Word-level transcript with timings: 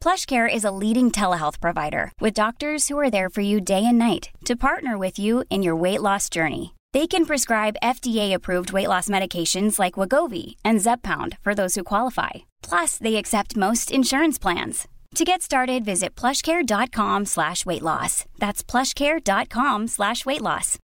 PlushCare 0.00 0.52
is 0.52 0.64
a 0.64 0.70
leading 0.70 1.10
telehealth 1.10 1.60
provider 1.60 2.12
with 2.20 2.32
doctors 2.32 2.88
who 2.88 2.98
are 2.98 3.10
there 3.10 3.28
for 3.28 3.42
you 3.42 3.60
day 3.60 3.84
and 3.84 3.98
night 3.98 4.30
to 4.46 4.56
partner 4.56 4.96
with 4.96 5.18
you 5.18 5.44
in 5.50 5.62
your 5.62 5.76
weight 5.76 6.00
loss 6.00 6.30
journey. 6.30 6.74
They 6.94 7.06
can 7.06 7.26
prescribe 7.26 7.76
FDA-approved 7.82 8.72
weight 8.72 8.88
loss 8.88 9.08
medications 9.10 9.78
like 9.78 9.94
Wegovy 9.94 10.56
and 10.64 10.78
Zepbound 10.80 11.36
for 11.40 11.54
those 11.54 11.74
who 11.74 11.84
qualify. 11.84 12.30
Plus, 12.62 12.96
they 12.96 13.16
accept 13.16 13.56
most 13.56 13.92
insurance 13.92 14.38
plans. 14.38 14.88
To 15.16 15.24
get 15.24 15.42
started, 15.42 15.84
visit 15.84 16.14
plushcare.com 16.14 17.26
slash 17.26 17.66
weight 17.66 17.82
loss. 17.82 18.24
That's 18.38 18.62
plushcare.com 18.62 19.88
slash 19.88 20.24
weight 20.24 20.42
loss. 20.42 20.78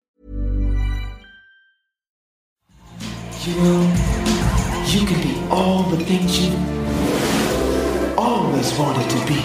You 3.44 3.56
know, 3.56 4.84
you 4.88 5.06
can 5.06 5.22
be 5.22 5.48
all 5.50 5.84
the 5.84 6.04
things 6.06 6.40
you 6.40 6.81
always 8.18 8.78
wanted 8.78 9.10
to 9.10 9.26
be. 9.28 9.42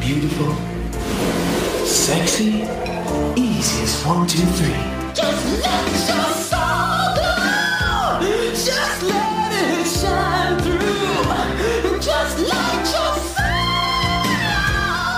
Beautiful, 0.00 0.52
sexy, 1.84 2.64
easy 3.36 3.82
as 3.82 4.02
one, 4.04 4.26
two, 4.26 4.38
three. 4.58 4.72
Just 5.14 5.44
let 5.62 5.86
your 6.08 6.32
soul 6.34 7.14
glow. 7.14 8.20
Just 8.52 9.02
let 9.02 9.52
it 9.52 9.86
shine 9.86 10.58
through. 10.62 12.00
Just 12.00 12.38
let 12.38 12.74
your 12.94 13.14
soul, 13.34 14.34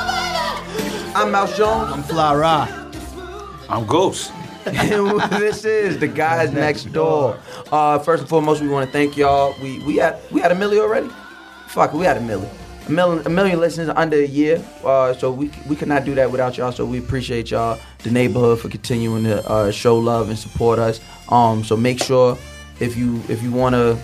baby. 0.09 1.13
I'm 1.15 1.31
Mouse 1.31 1.57
Jones. 1.57 1.93
I'm 1.93 2.03
Fly 2.03 2.35
Ra. 2.35 2.69
I'm 3.69 3.87
Ghost. 3.87 4.33
and 4.67 5.21
this 5.41 5.65
is 5.65 5.99
the 5.99 6.09
guys 6.09 6.53
next 6.53 6.93
door. 6.93 7.39
Uh, 7.71 7.99
first 7.99 8.21
and 8.23 8.29
foremost, 8.29 8.61
we 8.61 8.69
want 8.69 8.87
to 8.87 8.93
thank 8.93 9.17
y'all. 9.17 9.55
We 9.63 9.79
we 9.85 9.97
had 9.97 10.19
we 10.31 10.41
had 10.41 10.53
a 10.53 10.55
milli 10.55 10.79
already. 10.79 11.09
Fuck, 11.69 11.93
we 11.95 12.05
had 12.05 12.17
a 12.17 12.21
milli. 12.21 12.49
A 12.87 12.91
million, 12.91 13.27
a 13.27 13.31
million 13.31 13.61
listeners 13.61 13.89
under 13.95 14.17
a 14.17 14.27
year. 14.27 14.63
Uh, 14.85 15.15
so 15.15 15.31
we 15.31 15.51
we 15.69 15.77
could 15.77 15.89
not 15.89 16.05
do 16.05 16.15
that 16.17 16.31
without 16.31 16.57
y'all. 16.57 16.73
So 16.73 16.85
we 16.85 16.99
appreciate 16.99 17.51
y'all, 17.51 17.79
the 18.03 18.11
neighborhood, 18.11 18.61
for 18.61 18.69
continuing 18.69 19.25
to 19.25 19.49
uh, 19.49 19.71
show 19.71 19.97
love 19.99 20.29
and 20.29 20.39
support 20.39 20.79
us. 20.79 21.01
Um, 21.29 21.63
so 21.63 21.77
make 21.77 22.03
sure 22.03 22.37
if 22.81 22.97
you 22.97 23.23
if 23.29 23.43
you 23.43 23.53
want 23.53 23.75
to 23.75 23.99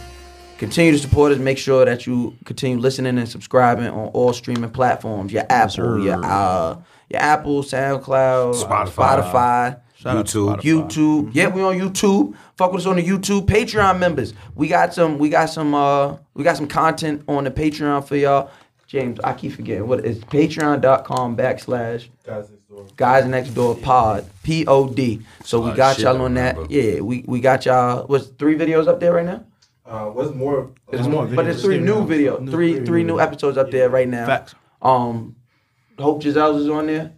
continue 0.59 0.93
to 0.93 0.99
support 0.99 1.33
us, 1.33 1.39
make 1.39 1.59
sure 1.59 1.85
that 1.85 2.07
you 2.07 2.37
continue 2.45 2.79
listening 2.79 3.19
and 3.19 3.29
subscribing 3.29 3.87
on 3.89 4.09
all 4.09 4.33
streaming 4.33 4.71
platforms. 4.71 5.33
Your 5.33 5.45
Apple, 5.51 6.05
your 6.05 6.25
uh, 6.25 6.77
your 7.09 7.21
Apple, 7.21 7.63
SoundCloud, 7.63 8.55
Spotify. 8.55 8.89
Spotify. 8.93 9.81
Shout 9.99 10.27
YouTube. 10.27 10.61
YouTube. 10.61 11.31
Yeah, 11.33 11.49
we 11.49 11.61
on 11.61 11.77
YouTube. 11.77 12.37
Fuck 12.57 12.73
with 12.73 12.83
us 12.83 12.87
on 12.87 12.97
the 12.97 13.03
YouTube. 13.03 13.47
Patreon 13.47 13.99
members. 13.99 14.33
We 14.55 14.69
got 14.69 14.95
some. 14.95 15.19
We 15.19 15.29
got 15.29 15.47
some. 15.47 15.75
Uh, 15.75 16.19
we 16.35 16.45
got 16.45 16.57
some 16.57 16.69
content 16.69 17.25
on 17.27 17.43
the 17.43 17.51
Patreon 17.51 18.07
for 18.07 18.15
y'all. 18.15 18.49
James, 18.89 19.21
I 19.23 19.35
keep 19.35 19.53
forgetting 19.53 19.87
what 19.87 20.05
it's 20.05 20.19
Patreon.com 20.21 21.37
backslash 21.37 22.09
Guys 22.97 23.27
Next 23.27 23.51
Door 23.51 23.77
Pod 23.77 24.25
P 24.43 24.67
O 24.67 24.89
D. 24.89 25.21
So 25.45 25.61
we 25.61 25.71
Oh, 25.73 25.77
got 25.77 25.97
shit, 25.97 26.05
y'all 26.05 26.21
on 26.23 26.35
that. 26.35 26.71
Yeah, 26.71 27.01
we 27.01 27.23
we 27.27 27.41
got 27.41 27.67
y'all. 27.67 28.07
What's 28.07 28.29
three 28.29 28.57
videos 28.57 28.89
up 28.89 28.99
there 28.99 29.13
right 29.13 29.27
now? 29.27 29.45
Uh, 29.85 30.07
what's 30.07 30.35
more? 30.35 30.71
There's 30.91 31.07
more 31.07 31.27
But 31.27 31.47
it's 31.47 31.63
three 31.63 31.79
new 31.79 32.07
video, 32.07 32.39
New- 32.39 32.51
three 32.51 32.85
three 32.85 33.05
new 33.05 33.21
episodes 33.21 33.59
up 33.59 33.71
there 33.71 33.91
right 33.91 34.09
now. 34.09 34.25
Facts. 34.27 34.55
Um, 34.81 35.37
Hope 35.99 36.23
Giselle's 36.23 36.63
is 36.63 36.69
on 36.71 36.87
there. 36.87 37.13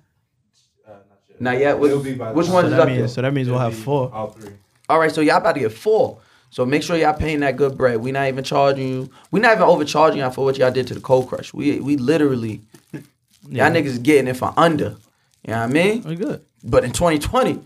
Not 1.38 1.58
yet. 1.58 1.78
Which, 1.78 1.90
It'll 1.92 2.02
be 2.02 2.14
by 2.14 2.32
which 2.32 2.48
the- 2.48 2.52
one 2.52 2.64
So 2.64 2.66
is 2.68 2.72
that 2.72 2.80
up 2.80 2.86
means 2.88 2.98
there? 2.98 3.08
so 3.08 3.22
that 3.22 3.32
means 3.32 3.48
we'll 3.48 3.58
have 3.60 3.74
four. 3.76 4.10
All 4.12 4.28
three. 4.30 4.50
All 4.88 4.98
right, 4.98 5.10
so 5.12 5.20
y'all 5.20 5.36
about 5.36 5.54
to 5.54 5.60
get 5.60 5.72
four. 5.72 6.18
So 6.50 6.66
make 6.66 6.82
sure 6.82 6.96
y'all 6.96 7.14
paying 7.14 7.40
that 7.40 7.56
good 7.56 7.76
bread. 7.76 7.98
We 8.00 8.10
not 8.12 8.26
even 8.28 8.42
charging 8.44 8.88
you. 8.88 9.10
We 9.30 9.40
not 9.40 9.52
even 9.52 9.62
overcharging 9.64 10.18
y'all 10.20 10.30
for 10.30 10.44
what 10.44 10.58
y'all 10.58 10.70
did 10.72 10.86
to 10.88 10.94
the 10.94 11.00
cold 11.00 11.28
crush. 11.28 11.54
We 11.54 11.80
we 11.80 11.96
literally 11.96 12.60
Yeah. 13.48 13.68
y'all 13.68 13.74
niggas 13.74 14.02
getting 14.02 14.28
it 14.28 14.36
for 14.36 14.52
under. 14.56 14.96
You 15.46 15.54
know 15.54 15.60
what 15.60 15.70
I 15.70 15.72
mean? 15.72 16.02
We 16.02 16.16
good. 16.16 16.44
But 16.62 16.84
in 16.84 16.92
2020, 16.92 17.50
you 17.52 17.56
know 17.56 17.62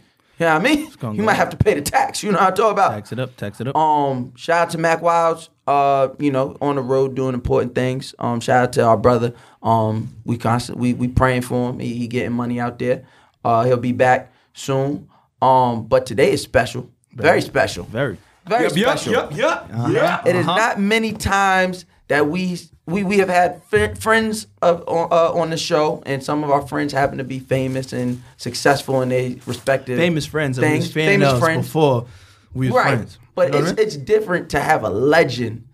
what 0.46 0.48
I 0.48 0.58
mean? 0.58 0.90
You 1.16 1.22
might 1.24 1.32
up. 1.32 1.38
have 1.38 1.50
to 1.50 1.56
pay 1.56 1.74
the 1.74 1.82
tax. 1.82 2.22
You 2.22 2.30
know 2.30 2.38
what 2.38 2.48
I'm 2.48 2.54
talking 2.54 2.72
about? 2.72 2.90
Tax 2.90 3.12
it 3.12 3.18
up. 3.18 3.36
Tax 3.36 3.60
it 3.60 3.68
up. 3.68 3.76
Um, 3.76 4.32
shout 4.36 4.62
out 4.66 4.70
to 4.70 4.78
Mack 4.78 5.02
Wilds. 5.02 5.48
Uh, 5.66 6.08
you 6.18 6.30
know, 6.30 6.56
on 6.60 6.76
the 6.76 6.82
road 6.82 7.14
doing 7.16 7.34
important 7.34 7.74
things. 7.74 8.14
Um, 8.18 8.38
shout 8.40 8.62
out 8.64 8.72
to 8.74 8.82
our 8.84 8.96
brother. 8.96 9.32
Um, 9.62 10.14
we 10.24 10.36
constant 10.36 10.78
we 10.78 10.92
we 10.94 11.08
praying 11.08 11.42
for 11.42 11.70
him. 11.70 11.78
He, 11.80 11.94
he 11.94 12.06
getting 12.06 12.32
money 12.32 12.60
out 12.60 12.78
there. 12.78 13.04
Uh, 13.44 13.64
he'll 13.64 13.76
be 13.78 13.92
back 13.92 14.32
soon. 14.52 15.08
Um, 15.42 15.86
but 15.86 16.06
today 16.06 16.32
is 16.32 16.42
special. 16.42 16.90
Very 17.14 17.40
special. 17.40 17.84
Very. 17.84 18.18
Very 18.46 18.70
special. 18.70 19.12
yep, 19.12 19.32
yep. 19.32 19.68
Uh-huh. 19.72 19.88
Yeah. 19.90 20.22
It 20.26 20.36
is 20.36 20.46
uh-huh. 20.46 20.56
not 20.56 20.80
many 20.80 21.12
times 21.12 21.86
that 22.08 22.26
we 22.28 22.58
we 22.86 23.02
we 23.02 23.18
have 23.18 23.28
had 23.28 23.62
f- 23.72 23.98
friends 23.98 24.46
of 24.60 24.86
on, 24.86 25.08
uh, 25.10 25.32
on 25.32 25.50
the 25.50 25.56
show, 25.56 26.02
and 26.04 26.22
some 26.22 26.44
of 26.44 26.50
our 26.50 26.66
friends 26.66 26.92
happen 26.92 27.18
to 27.18 27.24
be 27.24 27.38
famous 27.38 27.92
and 27.92 28.22
successful 28.36 29.00
in 29.02 29.08
their 29.08 29.34
respective 29.46 29.98
Famous 29.98 30.26
friends. 30.26 30.58
things. 30.58 30.84
was 30.84 30.92
famous 30.92 31.38
friends 31.38 31.66
before 31.66 32.06
we 32.52 32.66
was 32.66 32.76
right? 32.76 32.94
friends. 32.96 33.18
But 33.34 33.46
You 33.46 33.52
know 33.52 33.58
it's 33.60 33.70
I 33.72 33.74
mean? 33.74 33.86
it's 33.86 33.96
different 33.96 34.50
to 34.50 34.60
have 34.60 34.84
a 34.84 34.90
legend 34.90 35.66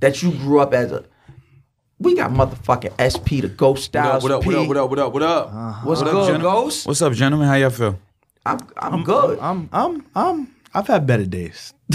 that 0.00 0.22
you 0.22 0.32
grew 0.32 0.60
up 0.60 0.72
as 0.72 0.92
a. 0.92 1.04
We 1.98 2.16
got 2.16 2.32
motherfucking 2.32 2.92
SP 2.98 3.40
the 3.40 3.48
Ghost 3.48 3.94
What 3.94 4.04
up, 4.04 4.22
what 4.22 4.32
up, 4.32 4.44
what 4.44 4.56
up, 4.56 4.66
what 4.68 4.76
up, 4.76 4.90
what 4.90 4.98
up, 4.98 5.12
what 5.12 5.22
up? 5.22 5.84
What's 5.84 6.00
What 6.00 6.08
up, 6.08 6.12
good, 6.12 6.26
gentlemen? 6.26 6.40
Ghost? 6.42 6.86
What's 6.86 7.02
up, 7.02 7.12
gentlemen? 7.12 7.46
How 7.48 7.54
y'all 7.54 7.70
feel? 7.70 7.98
I'm 8.44 8.58
I'm, 8.76 9.04
good. 9.04 9.38
I'm 9.38 9.68
I'm 9.72 10.04
I'm 10.14 10.53
I've 10.74 10.86
had 10.88 11.06
better 11.06 11.24
days. 11.26 11.72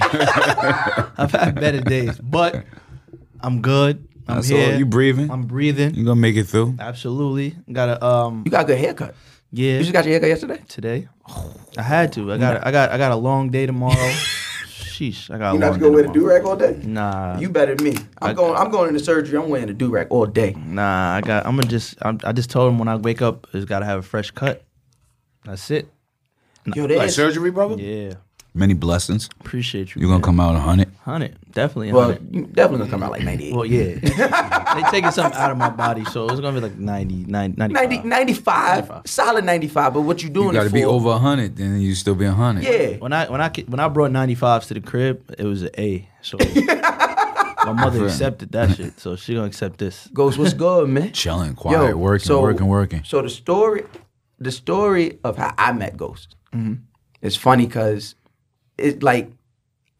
I've 0.00 1.32
had 1.32 1.54
better 1.54 1.80
days, 1.80 2.18
but 2.18 2.64
I'm 3.40 3.60
good. 3.62 4.06
I'm 4.28 4.36
That's 4.36 4.48
here. 4.48 4.72
all. 4.74 4.78
You 4.78 4.86
breathing? 4.86 5.30
I'm 5.30 5.44
breathing. 5.46 5.94
You 5.94 6.04
gonna 6.04 6.20
make 6.20 6.36
it 6.36 6.44
through? 6.44 6.76
Absolutely. 6.78 7.56
Got 7.72 7.88
a 7.88 8.04
um 8.04 8.42
you 8.44 8.50
got 8.50 8.64
a 8.64 8.66
good 8.66 8.78
haircut. 8.78 9.14
yeah. 9.52 9.74
You 9.74 9.80
just 9.80 9.92
got 9.92 10.04
your 10.04 10.12
haircut 10.12 10.28
yesterday. 10.28 10.62
today. 10.68 11.08
I 11.78 11.82
had 11.82 12.12
to. 12.14 12.30
I 12.32 12.38
got 12.38 12.66
I 12.66 12.70
got 12.70 12.90
I 12.92 12.98
got 12.98 13.12
a 13.12 13.16
long 13.16 13.50
day 13.50 13.64
tomorrow. 13.66 13.94
Sheesh. 14.68 15.30
I 15.34 15.38
got 15.38 15.52
a 15.52 15.54
You 15.54 15.60
long 15.60 15.60
not 15.60 15.72
to 15.74 15.78
day 15.78 15.80
go 15.86 15.90
wear 15.92 16.02
the 16.02 16.12
do 16.12 16.26
rag 16.28 16.44
all 16.44 16.56
day. 16.56 16.78
Nah. 16.84 17.38
You 17.38 17.48
better 17.48 17.74
than 17.74 17.84
me. 17.84 17.96
I'm 18.20 18.30
I- 18.30 18.32
going. 18.34 18.54
I'm 18.56 18.70
going 18.70 18.88
into 18.88 19.00
surgery. 19.00 19.38
I'm 19.38 19.48
wearing 19.48 19.70
a 19.70 19.72
do 19.74 19.88
rag 19.90 20.08
all 20.10 20.26
day. 20.26 20.54
Nah, 20.58 21.14
I 21.16 21.20
got. 21.22 21.46
I'm 21.46 21.56
gonna 21.56 21.68
just. 21.68 21.96
I'm, 22.02 22.18
I 22.24 22.32
just 22.32 22.50
told 22.50 22.70
him 22.72 22.78
when 22.78 22.88
I 22.88 22.96
wake 22.96 23.22
up, 23.22 23.46
it's 23.54 23.64
got 23.64 23.78
to 23.80 23.86
have 23.86 24.00
a 24.00 24.02
fresh 24.02 24.30
cut. 24.32 24.64
That's 25.44 25.70
it. 25.70 25.88
Yo, 26.74 26.82
Like 26.84 26.98
there's 26.98 27.14
surgery, 27.16 27.50
brother? 27.50 27.76
Yeah, 27.80 28.14
Many 28.54 28.74
blessings. 28.74 29.28
appreciate 29.40 29.94
you. 29.94 30.00
You 30.00 30.06
gonna 30.08 30.18
man. 30.18 30.22
come 30.22 30.40
out 30.40 30.56
a 30.56 30.58
hundred? 30.58 30.90
hundred, 31.04 31.36
definitely. 31.52 31.92
well, 31.92 32.08
100. 32.08 32.34
you 32.34 32.42
definitely 32.46 32.78
gonna 32.78 32.90
come 32.90 33.02
out 33.02 33.12
like 33.12 33.22
98. 33.22 33.54
Well, 33.54 33.64
yeah. 33.64 33.94
they 34.74 34.90
taking 34.90 35.10
something 35.10 35.38
out 35.40 35.50
of 35.50 35.56
my 35.58 35.70
body, 35.70 36.04
so 36.06 36.26
it's 36.28 36.40
gonna 36.40 36.60
be 36.60 36.66
like 36.66 36.76
90, 36.76 37.24
90 37.26 37.56
95. 37.56 37.90
90, 37.90 38.08
95, 38.08 39.02
solid 39.06 39.44
95. 39.44 39.94
But 39.94 40.00
what 40.02 40.22
you 40.22 40.28
doing 40.28 40.48
You 40.48 40.52
gotta 40.54 40.66
it 40.68 40.72
be 40.72 40.82
for? 40.82 40.88
over 40.88 41.10
a 41.10 41.18
hundred, 41.18 41.56
then 41.56 41.80
you 41.80 41.94
still 41.94 42.14
be 42.14 42.24
a 42.24 42.32
hundred. 42.32 42.64
Yeah. 42.64 42.96
When 42.98 43.12
I 43.12 43.28
when 43.30 43.40
I 43.40 43.50
when 43.68 43.80
I 43.80 43.88
brought 43.88 44.10
95s 44.10 44.66
to 44.68 44.74
the 44.74 44.80
crib, 44.80 45.34
it 45.38 45.44
was 45.44 45.62
an 45.62 45.70
A. 45.78 46.08
So 46.22 46.36
my 47.64 47.72
mother 47.72 48.04
accepted 48.06 48.52
that 48.52 48.76
shit, 48.76 48.98
so 48.98 49.16
she 49.16 49.34
gonna 49.34 49.46
accept 49.46 49.78
this. 49.78 50.08
Ghost, 50.12 50.38
what's 50.38 50.54
good, 50.54 50.88
man? 50.88 51.12
Chilling, 51.12 51.54
quiet, 51.54 51.96
working, 51.96 52.26
so, 52.26 52.40
working, 52.42 52.66
working. 52.66 53.02
So 53.04 53.22
the 53.22 53.30
story, 53.30 53.84
the 54.38 54.50
story 54.50 55.18
of 55.24 55.36
how 55.36 55.54
I 55.58 55.72
met 55.72 55.96
Ghost, 55.96 56.34
is 57.22 57.36
funny 57.36 57.66
because 57.66 58.14
it's 58.76 59.02
like 59.02 59.30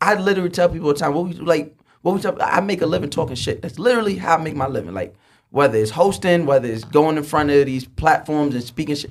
I 0.00 0.15
literally 0.15 0.50
tell 0.50 0.69
people 0.69 0.89
all 0.89 0.95
the 0.95 1.00
time 1.00 1.15
what 1.15 1.27
we 1.27 1.33
like. 1.35 1.75
What 2.03 2.15
we 2.15 2.21
tell, 2.21 2.41
I 2.41 2.61
make 2.61 2.81
a 2.81 2.87
living 2.87 3.11
talking 3.11 3.35
shit. 3.35 3.61
That's 3.61 3.79
literally 3.79 4.17
how 4.17 4.37
I 4.37 4.43
make 4.43 4.55
my 4.55 4.69
living. 4.69 4.95
Like 4.95 5.15
whether 5.50 5.79
it's 5.79 5.91
hosting, 5.91 6.47
whether 6.47 6.69
it's 6.69 6.85
going 6.85 7.17
in 7.17 7.25
front 7.25 7.50
of 7.50 7.67
these 7.67 7.85
platforms 7.85 8.55
and 8.55 8.62
speaking 8.62 8.95
shit. 8.95 9.11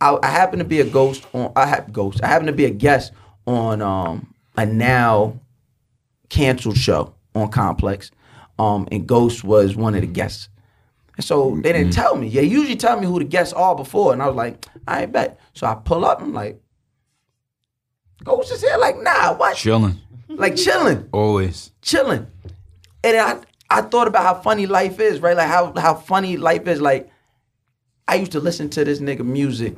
I, 0.00 0.16
I 0.22 0.28
happen 0.28 0.60
to 0.60 0.64
be 0.64 0.80
a 0.80 0.84
ghost 0.84 1.26
on. 1.32 1.52
I 1.56 1.66
have 1.66 1.92
ghost. 1.92 2.22
I 2.22 2.28
happen 2.28 2.46
to 2.46 2.52
be 2.52 2.64
a 2.64 2.70
guest 2.70 3.12
on 3.46 3.82
um, 3.82 4.34
a 4.56 4.64
now 4.64 5.40
canceled 6.28 6.76
show 6.76 7.14
on 7.34 7.48
Complex, 7.50 8.10
um, 8.58 8.86
and 8.92 9.06
Ghost 9.06 9.42
was 9.44 9.74
one 9.74 9.94
of 9.94 10.02
the 10.02 10.06
guests. 10.06 10.48
And 11.16 11.24
so 11.24 11.58
they 11.62 11.72
didn't 11.72 11.92
tell 11.92 12.14
me. 12.14 12.28
They 12.28 12.44
usually 12.44 12.76
tell 12.76 13.00
me 13.00 13.06
who 13.06 13.18
the 13.18 13.24
guests 13.24 13.52
are 13.52 13.74
before, 13.74 14.12
and 14.12 14.22
I 14.22 14.28
was 14.28 14.36
like, 14.36 14.64
I 14.86 15.02
ain't 15.02 15.12
bet. 15.12 15.40
So 15.54 15.66
I 15.66 15.74
pull 15.74 16.04
up. 16.04 16.20
I'm 16.20 16.32
like, 16.32 16.60
Ghost 18.24 18.52
is 18.52 18.60
here. 18.60 18.76
Like, 18.78 18.96
nah, 18.98 19.34
what? 19.36 19.56
Chilling, 19.56 19.98
Like 20.28 20.56
chilling, 20.56 21.08
always. 21.12 21.72
chilling. 21.82 22.26
And 23.04 23.16
I 23.16 23.38
I 23.70 23.82
thought 23.82 24.08
about 24.08 24.22
how 24.24 24.34
funny 24.42 24.66
life 24.66 24.98
is, 25.00 25.20
right? 25.20 25.36
Like 25.36 25.48
how 25.48 25.72
how 25.76 25.94
funny 25.94 26.36
life 26.36 26.66
is. 26.66 26.80
Like 26.80 27.10
I 28.06 28.16
used 28.16 28.32
to 28.32 28.40
listen 28.40 28.68
to 28.70 28.84
this 28.84 29.00
nigga 29.00 29.24
music 29.24 29.76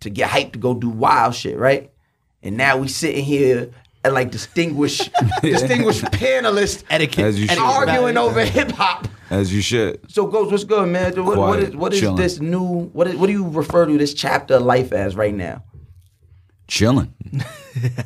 to 0.00 0.10
get 0.10 0.28
hyped 0.30 0.52
to 0.52 0.58
go 0.58 0.74
do 0.74 0.88
wild 0.88 1.34
shit, 1.34 1.56
right? 1.58 1.90
And 2.42 2.56
now 2.56 2.76
we 2.76 2.88
sitting 2.88 3.24
here 3.24 3.70
and 4.04 4.12
like 4.12 4.30
distinguished 4.30 5.10
distinguished 5.42 6.02
panelists 6.04 6.84
Etiquette. 6.90 7.24
As 7.24 7.38
you 7.38 7.46
and 7.48 7.58
should. 7.58 7.62
arguing 7.64 8.16
over 8.18 8.44
hip 8.44 8.70
hop. 8.72 9.08
As 9.30 9.52
you 9.52 9.62
should. 9.62 9.98
So, 10.12 10.26
Ghost, 10.26 10.50
what's 10.52 10.64
good, 10.64 10.86
man? 10.90 11.14
What, 11.16 11.24
what 11.24 11.36
Quiet, 11.36 11.68
is 11.70 11.76
what 11.76 11.94
is 11.94 12.00
chilling. 12.00 12.16
this 12.16 12.40
new? 12.40 12.90
What 12.92 13.06
is, 13.08 13.16
what 13.16 13.26
do 13.26 13.32
you 13.32 13.48
refer 13.48 13.86
to 13.86 13.96
this 13.96 14.12
chapter 14.12 14.56
of 14.56 14.62
life 14.62 14.92
as 14.92 15.16
right 15.16 15.34
now? 15.34 15.62
Chilling. 16.68 17.12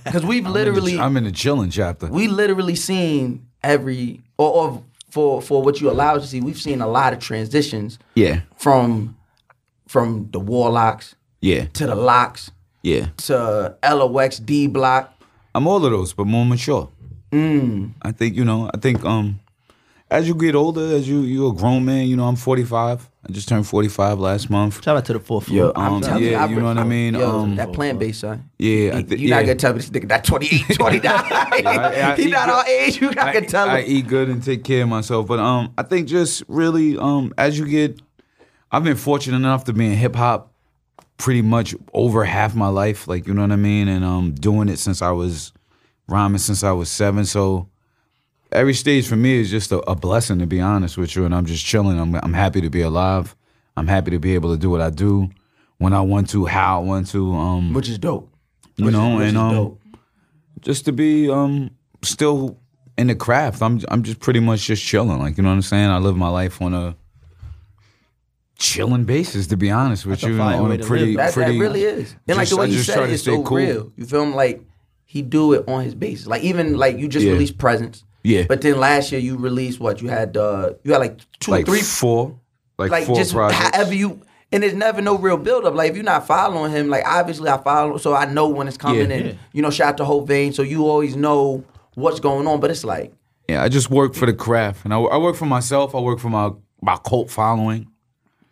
Because 0.04 0.24
we've 0.24 0.46
literally, 0.46 0.98
I'm 0.98 1.16
in 1.18 1.24
the 1.24 1.30
chilling 1.32 1.68
chapter. 1.68 2.06
we 2.06 2.26
literally 2.26 2.74
seen 2.74 3.46
every, 3.62 4.22
or, 4.38 4.50
or 4.50 4.82
for 5.10 5.42
for 5.42 5.62
what 5.62 5.78
you 5.80 5.90
allow 5.90 6.16
us 6.16 6.22
to 6.22 6.28
see, 6.28 6.40
we've 6.40 6.56
seen 6.58 6.80
a 6.80 6.86
lot 6.88 7.12
of 7.12 7.18
transitions 7.18 7.98
Yeah. 8.14 8.40
from 8.56 9.14
from 9.86 10.28
the 10.32 10.40
Warlocks 10.40 11.14
Yeah. 11.42 11.66
to 11.74 11.86
the 11.86 11.94
LOX 11.94 12.50
Yeah. 12.82 13.08
to 13.26 13.76
LOX 13.84 14.38
D 14.38 14.66
Block. 14.68 15.12
I'm 15.54 15.66
all 15.66 15.84
of 15.84 15.90
those, 15.92 16.14
but 16.14 16.26
more 16.26 16.46
mature. 16.46 16.88
Mm. 17.30 17.92
I 18.00 18.12
think 18.12 18.36
you 18.36 18.44
know. 18.46 18.70
I 18.72 18.78
think 18.78 19.04
um, 19.04 19.38
as 20.10 20.26
you 20.26 20.34
get 20.34 20.54
older, 20.54 20.80
as 20.96 21.08
you 21.08 21.20
you're 21.20 21.50
a 21.52 21.54
grown 21.54 21.84
man. 21.84 22.06
You 22.06 22.16
know, 22.16 22.24
I'm 22.24 22.36
45. 22.36 23.10
I 23.28 23.32
just 23.32 23.46
turned 23.48 23.66
45 23.66 24.18
last 24.18 24.48
month. 24.48 24.82
Shout 24.82 24.96
out 24.96 25.04
to 25.06 25.12
the 25.12 25.20
fourth 25.20 25.44
floor. 25.46 25.56
Yo, 25.66 25.72
I'm 25.76 25.94
Um, 25.94 26.00
telling 26.00 26.24
yeah, 26.24 26.44
you, 26.46 26.54
you 26.54 26.60
know 26.60 26.66
what 26.68 26.78
I 26.78 26.84
mean? 26.84 27.14
Yo, 27.14 27.40
Um, 27.40 27.56
that 27.56 27.72
plant 27.74 27.98
based 27.98 28.20
son. 28.20 28.48
Yeah, 28.58 28.92
I 28.94 28.98
You- 28.98 29.02
thi- 29.02 29.16
you're 29.18 29.30
not 29.36 29.42
gonna 29.42 29.54
tell 29.56 29.72
me 29.74 29.80
this 29.80 29.90
nigga 29.90 30.08
that 30.08 30.24
28, 30.24 30.62
29. 30.74 31.12
I- 31.14 32.12
I 32.12 32.14
He's 32.16 32.26
eat 32.26 32.30
not 32.30 32.46
good. 32.46 32.54
our 32.54 32.66
age. 32.66 33.00
You 33.02 33.10
not 33.10 33.18
I, 33.28 33.32
gonna 33.34 33.46
tell 33.46 33.68
I 33.68 33.80
eat 33.82 34.06
good 34.08 34.28
and 34.30 34.42
take 34.42 34.64
care 34.64 34.82
of 34.84 34.88
myself, 34.88 35.26
but 35.26 35.38
um, 35.40 35.72
I 35.76 35.82
think 35.82 36.08
just 36.08 36.42
really 36.48 36.96
um, 36.96 37.34
as 37.36 37.58
you 37.58 37.66
get, 37.66 38.00
I've 38.72 38.84
been 38.84 38.96
fortunate 38.96 39.36
enough 39.36 39.64
to 39.64 39.72
be 39.74 39.86
in 39.86 39.92
hip 39.92 40.16
hop 40.16 40.52
pretty 41.18 41.42
much 41.42 41.74
over 41.92 42.24
half 42.24 42.54
my 42.54 42.68
life, 42.68 43.08
like 43.08 43.26
you 43.26 43.34
know 43.34 43.42
what 43.42 43.52
I 43.52 43.56
mean, 43.56 43.88
and 43.88 44.04
um, 44.04 44.32
doing 44.32 44.68
it 44.70 44.78
since 44.78 45.02
I 45.02 45.10
was 45.10 45.52
rhyming 46.06 46.38
since 46.38 46.64
I 46.64 46.72
was 46.72 46.88
seven. 46.88 47.26
So 47.26 47.68
every 48.52 48.74
stage 48.74 49.06
for 49.08 49.16
me 49.16 49.40
is 49.40 49.50
just 49.50 49.72
a, 49.72 49.78
a 49.90 49.94
blessing 49.94 50.38
to 50.40 50.46
be 50.46 50.60
honest 50.60 50.96
with 50.98 51.14
you, 51.16 51.24
and 51.24 51.34
I'm 51.34 51.46
just 51.46 51.64
chilling. 51.64 51.98
I'm 51.98 52.14
I'm 52.16 52.32
happy 52.34 52.60
to 52.60 52.70
be 52.70 52.80
alive. 52.82 53.34
I'm 53.76 53.86
happy 53.86 54.10
to 54.12 54.18
be 54.18 54.34
able 54.34 54.52
to 54.52 54.58
do 54.58 54.70
what 54.70 54.80
I 54.80 54.90
do 54.90 55.30
when 55.78 55.92
I 55.92 56.00
want 56.00 56.30
to, 56.30 56.46
how 56.46 56.80
I 56.80 56.84
want 56.84 57.06
to. 57.10 57.34
Um, 57.34 57.72
Which 57.74 57.88
is 57.88 57.98
dope. 57.98 58.28
you 58.76 58.86
Which 58.86 58.94
is- 58.94 59.00
know, 59.00 59.16
which 59.16 59.26
and 59.28 59.36
is 59.36 59.42
um, 59.42 59.54
dope. 59.54 59.80
just 60.60 60.84
to 60.86 60.92
be 60.92 61.30
um 61.30 61.70
still 62.02 62.58
in 62.96 63.06
the 63.08 63.14
craft. 63.14 63.62
I'm 63.62 63.80
I'm 63.88 64.02
just 64.02 64.18
pretty 64.20 64.40
much 64.40 64.66
just 64.66 64.84
chilling. 64.84 65.18
Like 65.20 65.36
you 65.36 65.42
know 65.42 65.50
what 65.50 65.54
I'm 65.56 65.62
saying. 65.62 65.90
I 65.90 65.98
live 65.98 66.16
my 66.16 66.28
life 66.28 66.60
on 66.60 66.74
a 66.74 66.96
chilling 68.56 69.04
basis. 69.04 69.46
To 69.48 69.56
be 69.56 69.70
honest 69.70 70.04
with 70.06 70.20
That's 70.20 70.32
a 70.32 70.34
you, 70.34 70.40
on 70.40 70.68
way 70.68 70.74
a 70.74 70.78
to 70.78 70.84
pretty 70.84 71.06
live. 71.06 71.16
That, 71.16 71.32
pretty 71.34 71.52
that 71.58 71.60
really 71.62 71.82
is. 71.84 72.14
And 72.26 72.36
like 72.36 72.48
just- 72.48 72.50
the 72.50 72.56
way 72.56 72.66
I 72.66 72.68
you 72.70 72.78
said 72.78 72.94
try 72.94 73.04
it 73.04 73.08
to 73.08 73.12
is 73.14 73.22
stay 73.22 73.34
so 73.36 73.42
cool. 73.42 73.56
real. 73.58 73.92
You 73.96 74.06
feel 74.06 74.26
me? 74.26 74.34
Like 74.34 74.64
he 75.04 75.22
do 75.22 75.52
it 75.52 75.68
on 75.68 75.84
his 75.84 75.94
basis. 75.94 76.26
Like 76.26 76.42
even 76.42 76.76
like 76.76 76.98
you 76.98 77.08
just 77.08 77.24
Yeah. 77.24 77.32
released 77.32 77.58
presents. 77.58 78.04
Yeah. 78.28 78.44
But 78.48 78.60
then 78.60 78.78
last 78.78 79.10
year 79.12 79.20
you 79.20 79.36
released 79.36 79.80
what? 79.80 80.02
You 80.02 80.08
had 80.08 80.36
uh 80.36 80.74
you 80.84 80.92
had 80.92 80.98
like 80.98 81.18
two 81.40 81.50
like 81.52 81.66
three 81.66 81.80
four, 81.82 82.38
like, 82.78 82.90
like 82.90 83.06
four 83.06 83.16
just 83.16 83.32
projects. 83.32 83.76
however 83.76 83.94
you 83.94 84.20
and 84.52 84.62
there's 84.62 84.74
never 84.74 85.00
no 85.02 85.16
real 85.16 85.36
build 85.36 85.64
up. 85.64 85.74
Like 85.74 85.90
if 85.90 85.96
you're 85.96 86.04
not 86.04 86.26
following 86.26 86.72
him, 86.72 86.88
like 86.88 87.04
obviously 87.06 87.48
I 87.50 87.58
follow 87.58 87.96
so 87.98 88.14
I 88.14 88.26
know 88.26 88.48
when 88.48 88.68
it's 88.68 88.76
coming 88.76 89.10
Yeah. 89.10 89.16
and 89.16 89.26
Yeah. 89.26 89.32
you 89.52 89.62
know, 89.62 89.70
shout 89.70 89.88
out 89.88 89.96
to 89.98 90.04
Hope 90.04 90.26
Vein, 90.28 90.52
so 90.52 90.62
you 90.62 90.86
always 90.86 91.16
know 91.16 91.64
what's 91.94 92.20
going 92.20 92.46
on. 92.46 92.60
But 92.60 92.70
it's 92.70 92.84
like 92.84 93.12
yeah, 93.48 93.62
I 93.62 93.68
just 93.70 93.88
work 93.90 94.14
for 94.14 94.26
the 94.26 94.34
craft, 94.34 94.84
and 94.84 94.92
I, 94.92 94.98
I 94.98 95.16
work 95.16 95.34
for 95.36 95.46
myself. 95.46 95.94
I 95.94 96.00
work 96.00 96.18
for 96.18 96.28
my 96.28 96.50
my 96.82 96.96
cult 96.98 97.30
following. 97.30 97.88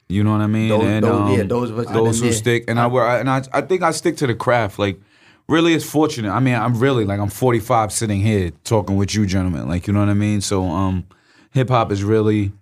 You 0.08 0.22
know 0.25 0.32
what 0.32 0.40
I 0.40 0.46
mean? 0.46 0.69
Those- 0.70 0.82
and 0.84 1.05
those- 1.05 1.20
um, 1.20 1.32
yeah, 1.37 1.43
those 1.43 1.70
of 1.70 1.79
us- 1.81 1.90
those 1.93 2.20
who 2.20 2.26
yeah. 2.26 2.32
stick, 2.32 2.64
and 2.69 2.79
I 2.81 2.87
work, 2.87 3.20
and 3.20 3.29
I, 3.29 3.43
I 3.52 3.61
think 3.61 3.82
I 3.82 3.90
stick 3.90 4.17
to 4.19 4.26
the 4.26 4.34
craft. 4.34 4.79
Like, 4.79 5.00
really, 5.48 5.75
it's 5.75 5.88
fortunate. 5.88 6.31
I 6.31 6.40
mean, 6.40 6.54
I'm 6.54 6.78
really 6.78 7.04
like 7.04 7.20
I'm 7.20 7.31
45, 7.31 7.93
sitting 7.93 8.20
here 8.20 8.50
talking 8.64 8.96
with 8.96 9.14
you, 9.14 9.26
gentlemen. 9.26 9.69
Like, 9.69 9.87
you 9.87 9.93
know 9.93 10.00
what 10.00 10.08
I 10.08 10.14
mean? 10.14 10.40
So, 10.40 10.64
um, 10.64 11.06
hip 11.52 11.69
hop 11.69 11.93
is 11.93 12.04
really, 12.04 12.52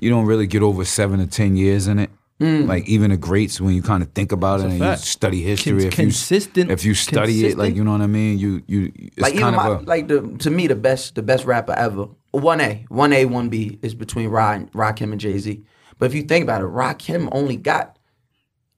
you 0.00 0.10
don't 0.10 0.26
really 0.26 0.46
get 0.46 0.62
over 0.62 0.84
seven 0.84 1.18
to 1.20 1.26
ten 1.26 1.56
years 1.56 1.86
in 1.86 1.98
it. 1.98 2.10
Mm. 2.40 2.66
Like 2.66 2.88
even 2.88 3.10
the 3.10 3.18
greats, 3.18 3.60
when 3.60 3.74
you 3.74 3.82
kind 3.82 4.02
of 4.02 4.10
think 4.12 4.32
about 4.32 4.60
it 4.60 4.62
That's 4.62 4.72
and 4.72 4.80
you 4.80 4.96
study 4.96 5.42
history, 5.42 5.76
if 5.76 5.84
you 5.84 5.90
consistent- 5.90 6.70
if 6.70 6.86
you 6.86 6.94
study 6.94 7.44
it, 7.44 7.58
like 7.58 7.76
you 7.76 7.84
know 7.84 7.92
what 7.92 8.00
I 8.00 8.06
mean, 8.06 8.38
you 8.38 8.62
you 8.66 8.92
it's 8.96 9.18
like 9.18 9.34
even 9.34 9.42
kind 9.42 9.56
my 9.56 9.66
a 9.68 9.78
like 9.80 10.08
the 10.08 10.22
to 10.38 10.50
me 10.50 10.66
the 10.66 10.74
best 10.74 11.16
the 11.16 11.22
best 11.22 11.44
rapper 11.44 11.74
ever. 11.74 12.08
One 12.30 12.62
A, 12.62 12.86
one 12.88 13.12
A, 13.12 13.26
one 13.26 13.50
B 13.50 13.78
is 13.82 13.94
between 13.94 14.30
Rod, 14.30 14.72
Rakim 14.72 15.12
and 15.12 15.20
Jay 15.20 15.36
Z. 15.36 15.62
But 15.98 16.06
if 16.06 16.14
you 16.14 16.22
think 16.22 16.44
about 16.44 16.62
it, 16.62 16.68
Rakim 16.68 17.28
only 17.32 17.56
got 17.56 17.98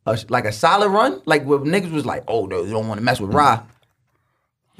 a, 0.06 0.18
like 0.28 0.44
a 0.44 0.52
solid 0.52 0.88
run. 0.90 1.20
Like 1.26 1.44
where 1.44 1.58
niggas 1.58 1.92
was 1.92 2.04
like, 2.06 2.24
oh 2.28 2.46
no, 2.46 2.62
you 2.64 2.70
don't 2.70 2.88
want 2.88 2.98
to 2.98 3.04
mess 3.04 3.20
with 3.20 3.32
Rod. 3.34 3.60
You 3.60 3.72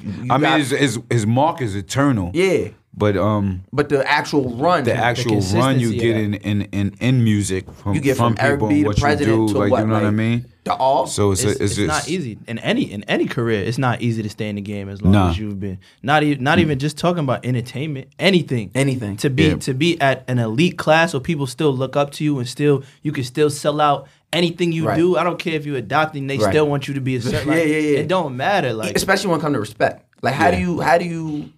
Mm. 0.03 0.31
I 0.31 0.37
mean, 0.37 0.59
his, 0.59 0.71
his 0.71 0.99
his 1.09 1.25
mark 1.25 1.61
is 1.61 1.75
eternal. 1.75 2.31
yeah, 2.33 2.69
But 2.97 3.15
um, 3.15 3.63
but 3.71 3.87
the 3.89 4.05
actual 4.09 4.49
run, 4.55 4.83
the 4.83 4.93
actual 4.93 5.39
run 5.39 5.79
you 5.79 5.93
get 5.93 6.17
in, 6.17 6.33
in 6.33 6.63
in 6.73 6.95
in 6.99 7.23
music 7.23 7.71
from 7.71 7.93
you 7.93 8.01
get 8.01 8.17
from, 8.17 8.35
from, 8.35 8.45
Eric 8.45 8.55
people 8.59 8.67
B 8.69 8.75
and 8.75 8.83
to 8.83 8.87
what 8.87 8.97
you 8.97 9.01
president 9.01 9.47
do, 9.47 9.53
to 9.53 9.59
like 9.59 9.71
what, 9.71 9.79
you 9.81 9.87
know 9.87 9.93
what 9.93 10.03
I 10.03 10.11
mean. 10.11 10.45
The 10.65 10.73
all. 10.73 11.07
So 11.07 11.31
it's 11.31 11.43
it's, 11.43 11.59
a, 11.59 11.63
it's, 11.63 11.77
it's 11.77 11.87
not 11.87 12.09
easy 12.09 12.37
in 12.47 12.57
any 12.59 12.81
in 12.91 13.03
any 13.03 13.27
career. 13.27 13.63
It's 13.63 13.77
not 13.77 14.01
easy 14.01 14.23
to 14.23 14.29
stay 14.29 14.49
in 14.49 14.55
the 14.55 14.61
game 14.61 14.89
as 14.89 15.01
long 15.01 15.13
Nah. 15.13 15.29
as 15.29 15.37
you've 15.37 15.59
been. 15.59 15.77
Not 16.01 16.23
even 16.23 16.43
not 16.43 16.59
even 16.59 16.79
just 16.79 16.97
talking 16.97 17.23
about 17.23 17.45
entertainment. 17.45 18.09
Anything. 18.19 18.71
Anything. 18.75 19.15
To 19.17 19.29
be 19.29 19.49
Yeah. 19.49 19.55
to 19.57 19.73
be 19.73 20.01
at 20.01 20.25
an 20.27 20.39
elite 20.39 20.77
class 20.77 21.13
where 21.13 21.21
people 21.21 21.47
still 21.47 21.73
look 21.73 21.95
up 21.95 22.11
to 22.13 22.23
you 22.25 22.39
and 22.39 22.47
still 22.49 22.83
you 23.03 23.11
can 23.13 23.23
still 23.23 23.49
sell 23.49 23.79
out 23.79 24.07
anything 24.33 24.71
you 24.71 24.87
Right. 24.87 24.97
do. 24.97 25.15
I 25.17 25.23
don't 25.23 25.39
care 25.39 25.53
if 25.53 25.65
you're 25.65 25.77
adopting. 25.77 26.27
They 26.27 26.37
Right. 26.37 26.49
still 26.51 26.67
want 26.67 26.87
you 26.87 26.93
to 26.95 27.01
be 27.01 27.15
a 27.15 27.21
certain. 27.21 27.47
Yeah, 27.49 27.55
like, 27.55 27.67
yeah, 27.67 27.77
yeah. 27.77 27.99
It 27.99 28.07
don't 28.07 28.35
matter. 28.35 28.73
Like 28.73 28.95
especially 28.95 29.29
when 29.31 29.39
it 29.39 29.43
comes 29.43 29.55
to 29.55 29.59
respect. 29.59 30.05
Like 30.21 30.33
how 30.33 30.51
do 30.51 30.57
you 30.57 30.81
how 30.81 30.97
do 30.97 31.05
you 31.05 31.51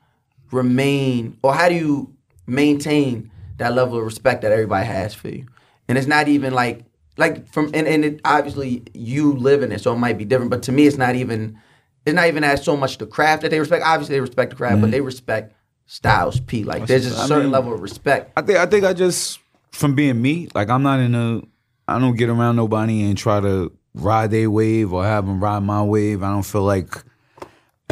remain 0.51 1.37
or 1.41 1.53
how 1.53 1.69
do 1.69 1.75
you 1.75 2.13
maintain 2.47 3.31
that 3.57 3.73
level 3.73 3.97
of 3.97 4.03
respect 4.05 4.41
that 4.41 4.51
everybody 4.51 4.85
has 4.85 5.13
for 5.13 5.29
you? 5.29 5.45
And 5.87 5.97
it's 5.97 6.07
not 6.07 6.27
even 6.27 6.53
like 6.53 6.83
like 7.17 7.47
from 7.51 7.67
and, 7.73 7.87
and 7.87 8.05
it, 8.05 8.21
obviously 8.25 8.83
you 8.93 9.33
live 9.33 9.63
in 9.63 9.71
it, 9.71 9.81
so 9.81 9.93
it 9.93 9.97
might 9.97 10.17
be 10.17 10.25
different. 10.25 10.51
But 10.51 10.63
to 10.63 10.71
me, 10.71 10.85
it's 10.87 10.97
not 10.97 11.15
even 11.15 11.57
it's 12.05 12.15
not 12.15 12.27
even 12.27 12.43
as 12.43 12.63
so 12.63 12.75
much 12.77 12.97
the 12.97 13.07
craft 13.07 13.41
that 13.43 13.49
they 13.51 13.59
respect. 13.59 13.83
Obviously, 13.85 14.15
they 14.15 14.21
respect 14.21 14.51
the 14.51 14.55
craft, 14.55 14.81
but 14.81 14.91
they 14.91 15.01
respect 15.01 15.53
Styles 15.85 16.39
P. 16.39 16.63
Like 16.63 16.87
there's 16.87 17.03
just 17.03 17.23
a 17.23 17.27
certain 17.27 17.51
level 17.51 17.73
of 17.73 17.81
respect. 17.81 18.31
I 18.35 18.41
think 18.41 18.57
I 18.59 18.65
think 18.65 18.83
I 18.85 18.93
just 18.93 19.39
from 19.71 19.93
being 19.95 20.21
me, 20.21 20.47
like 20.55 20.69
I'm 20.69 20.83
not 20.83 20.99
in 20.99 21.15
a 21.15 21.41
I 21.87 21.99
don't 21.99 22.15
get 22.15 22.29
around 22.29 22.55
nobody 22.55 23.03
and 23.03 23.17
try 23.17 23.39
to 23.39 23.71
ride 23.93 24.31
their 24.31 24.49
wave 24.49 24.93
or 24.93 25.03
have 25.03 25.25
them 25.25 25.41
ride 25.41 25.59
my 25.59 25.83
wave. 25.83 26.23
I 26.23 26.31
don't 26.31 26.43
feel 26.43 26.63
like 26.63 27.03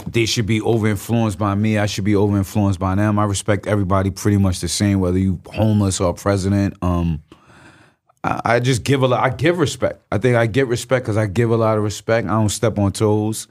they 0.08 0.26
should 0.26 0.46
be 0.46 0.62
over 0.62 0.88
influenced 0.88 1.38
by 1.38 1.56
me. 1.56 1.78
I 1.78 1.86
should 1.86 2.04
be 2.04 2.16
over 2.16 2.36
influenced 2.38 2.80
by 2.80 2.96
them. 2.96 3.20
I 3.20 3.26
respect 3.26 3.68
everybody 3.68 4.10
pretty 4.10 4.38
much 4.38 4.60
the 4.60 4.68
same, 4.68 5.00
whether 5.00 5.18
you 5.18 5.40
homeless 5.48 6.02
or 6.02 6.10
a 6.10 6.14
president. 6.14 6.76
Um, 6.82 7.22
I, 8.24 8.42
I 8.44 8.60
just 8.60 8.84
give 8.84 9.04
a 9.04 9.08
lot. 9.08 9.24
I 9.24 9.30
give 9.30 9.60
respect. 9.60 10.02
I 10.12 10.18
think 10.18 10.36
I 10.36 10.48
get 10.48 10.68
respect 10.68 11.06
because 11.06 11.18
I 11.18 11.28
give 11.28 11.52
a 11.52 11.58
lot 11.58 11.78
of 11.78 11.84
respect. 11.84 12.28
I 12.28 12.32
don't 12.32 12.50
step 12.50 12.78
on 12.78 12.92
toes. 12.92 13.48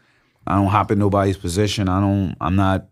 I 0.47 0.57
don't 0.57 0.67
hop 0.67 0.91
in 0.91 0.99
nobody's 0.99 1.37
position. 1.37 1.89
I 1.89 2.01
don't. 2.01 2.37
I'm 2.41 2.57
not 2.57 2.87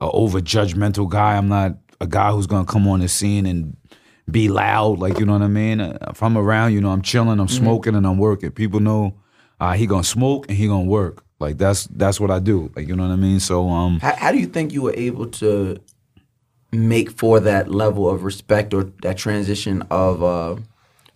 a 0.00 0.10
over 0.10 0.40
judgmental 0.40 1.08
guy. 1.08 1.36
I'm 1.36 1.48
not 1.48 1.76
a 2.00 2.06
guy 2.06 2.32
who's 2.32 2.46
gonna 2.46 2.66
come 2.66 2.88
on 2.88 3.00
the 3.00 3.08
scene 3.08 3.46
and 3.46 3.76
be 4.30 4.48
loud. 4.48 4.98
Like 4.98 5.18
you 5.18 5.26
know 5.26 5.32
what 5.34 5.42
I 5.42 5.48
mean. 5.48 5.80
If 5.80 6.22
I'm 6.22 6.36
around, 6.36 6.72
you 6.72 6.80
know, 6.80 6.90
I'm 6.90 7.02
chilling, 7.02 7.40
I'm 7.40 7.48
smoking, 7.48 7.94
and 7.94 8.06
I'm 8.06 8.18
working. 8.18 8.50
People 8.50 8.80
know 8.80 9.14
uh, 9.60 9.72
he 9.72 9.86
gonna 9.86 10.04
smoke 10.04 10.48
and 10.48 10.56
he 10.56 10.66
gonna 10.66 10.84
work. 10.84 11.24
Like 11.40 11.58
that's 11.58 11.84
that's 11.88 12.20
what 12.20 12.30
I 12.30 12.38
do. 12.38 12.70
Like 12.74 12.88
you 12.88 12.96
know 12.96 13.06
what 13.06 13.12
I 13.12 13.16
mean. 13.16 13.40
So 13.40 13.68
um, 13.68 14.00
How, 14.00 14.14
how 14.16 14.32
do 14.32 14.38
you 14.38 14.46
think 14.46 14.72
you 14.72 14.82
were 14.82 14.94
able 14.96 15.26
to 15.26 15.78
make 16.72 17.10
for 17.10 17.40
that 17.40 17.68
level 17.70 18.08
of 18.08 18.24
respect 18.24 18.74
or 18.74 18.84
that 19.02 19.16
transition 19.16 19.82
of 19.90 20.22
uh, 20.22 20.56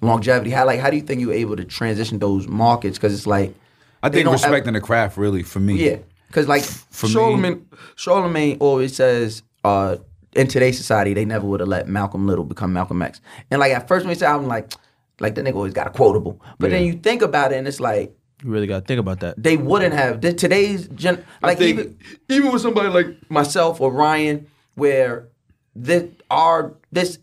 longevity? 0.02 0.50
How 0.50 0.66
like 0.66 0.80
how 0.80 0.90
do 0.90 0.96
you 0.96 1.02
think 1.02 1.20
you 1.20 1.28
were 1.28 1.34
able 1.34 1.56
to 1.56 1.64
transition 1.64 2.18
those 2.18 2.46
markets? 2.46 2.98
Because 2.98 3.14
it's 3.14 3.26
like 3.26 3.54
I 4.02 4.08
think 4.10 4.28
respecting 4.28 4.74
the 4.74 4.80
craft 4.80 5.16
really 5.16 5.42
for 5.42 5.60
me. 5.60 5.74
yeah, 5.74 5.96
because 6.26 6.46
like 6.46 6.62
me- 6.62 7.08
Charlemagne, 7.08 7.66
Charlemagne 7.96 8.58
always 8.60 8.94
says. 8.94 9.42
Uh, 9.64 9.96
in 10.38 10.47
today's 10.49 10.76
society, 10.78 11.12
they 11.14 11.25
never 11.26 11.47
would 11.47 11.61
have 11.61 11.68
let 11.68 11.88
Malcolm 11.88 12.26
Little 12.26 12.45
become 12.45 12.73
Malcolm 12.73 13.02
X. 13.02 13.21
And 13.50 13.61
like 13.61 13.73
at 13.73 13.88
first 13.88 14.07
when 14.07 14.14
he 14.14 14.18
said, 14.18 14.30
I'm 14.30 14.47
like, 14.47 14.73
like 15.21 15.35
that 15.35 15.45
nigga 15.45 15.57
always 15.57 15.75
got 15.75 15.87
a 15.88 15.90
quotable. 15.90 16.40
But 16.59 16.71
then 16.71 16.85
you 16.85 16.95
think 16.95 17.23
about 17.23 17.52
it, 17.52 17.57
and 17.57 17.66
it's 17.68 17.80
like 17.80 18.16
you 18.42 18.50
really 18.50 18.68
got 18.68 18.80
to 18.80 18.87
think 18.87 19.00
about 19.00 19.18
that. 19.21 19.35
they 19.42 19.57
wouldn't 19.57 19.92
have 19.95 20.21
th- 20.21 20.37
today's 20.40 20.87
gen 20.88 21.25
like 21.42 21.59
think- 21.59 21.78
even 21.78 21.99
even 22.28 22.52
with 22.52 22.62
somebody 22.62 22.88
like 22.88 23.28
myself 23.30 23.80
or 23.80 23.92
Ryan 23.92 24.47
where 24.76 25.26
this 25.75 26.04
our 26.30 26.75
this 26.92 27.18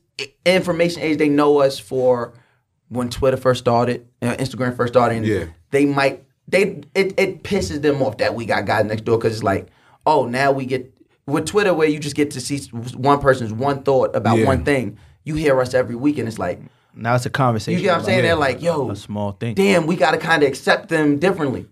information 0.46 1.02
age 1.02 1.18
they 1.18 1.30
know 1.30 1.60
us 1.62 1.80
for 1.80 2.34
when 2.90 3.10
Twitter 3.10 3.38
first 3.38 3.62
started 3.62 4.06
and 4.22 4.38
Instagram 4.40 4.76
first 4.76 4.94
started 4.94 5.16
and 5.18 5.26
Yeah. 5.26 5.46
they 5.72 5.86
might 5.86 6.24
they 6.48 6.82
it, 6.94 7.18
it 7.18 7.44
pisses 7.44 7.82
them 7.82 8.02
off 8.02 8.18
that 8.18 8.36
we 8.36 8.46
got 8.46 8.66
guys 8.66 8.86
next 8.86 9.06
door 9.06 9.18
because 9.18 9.34
it's 9.34 9.44
like 9.44 9.68
oh 10.06 10.26
now 10.26 10.52
we 10.52 10.66
get 10.66 10.94
with 11.27 11.46
Twitter 11.46 11.74
where 11.74 11.88
you 11.88 12.00
just 12.00 12.15
get 12.15 12.32
to 12.32 12.41
see 12.41 12.60
one 12.96 13.20
person's 13.20 13.51
one 13.51 13.84
thought 13.84 14.15
about 14.15 14.38
Yeah. 14.38 14.46
one 14.46 14.63
thing 14.63 14.98
you 15.24 15.36
hear 15.36 15.60
us 15.60 15.74
every 15.74 15.96
week 15.96 16.17
and 16.17 16.27
it's 16.27 16.38
like 16.39 16.62
now 16.98 17.15
it's 17.15 17.25
a 17.25 17.29
conversation. 17.29 17.77
You 17.79 17.84
get 17.84 17.91
what 17.91 18.00
I'm 18.00 18.05
saying? 18.05 18.20
it. 18.20 18.22
They're 18.22 18.36
like, 18.36 18.62
yo, 18.62 18.89
a 18.89 18.96
small 18.96 19.34
thing. 19.34 19.53
damn, 19.55 19.86
we 19.86 19.98
got 19.98 20.12
to 20.12 20.17
kind 20.17 20.44
of 20.44 20.48
accept 20.50 20.88
them 20.88 21.20
differently. 21.20 21.65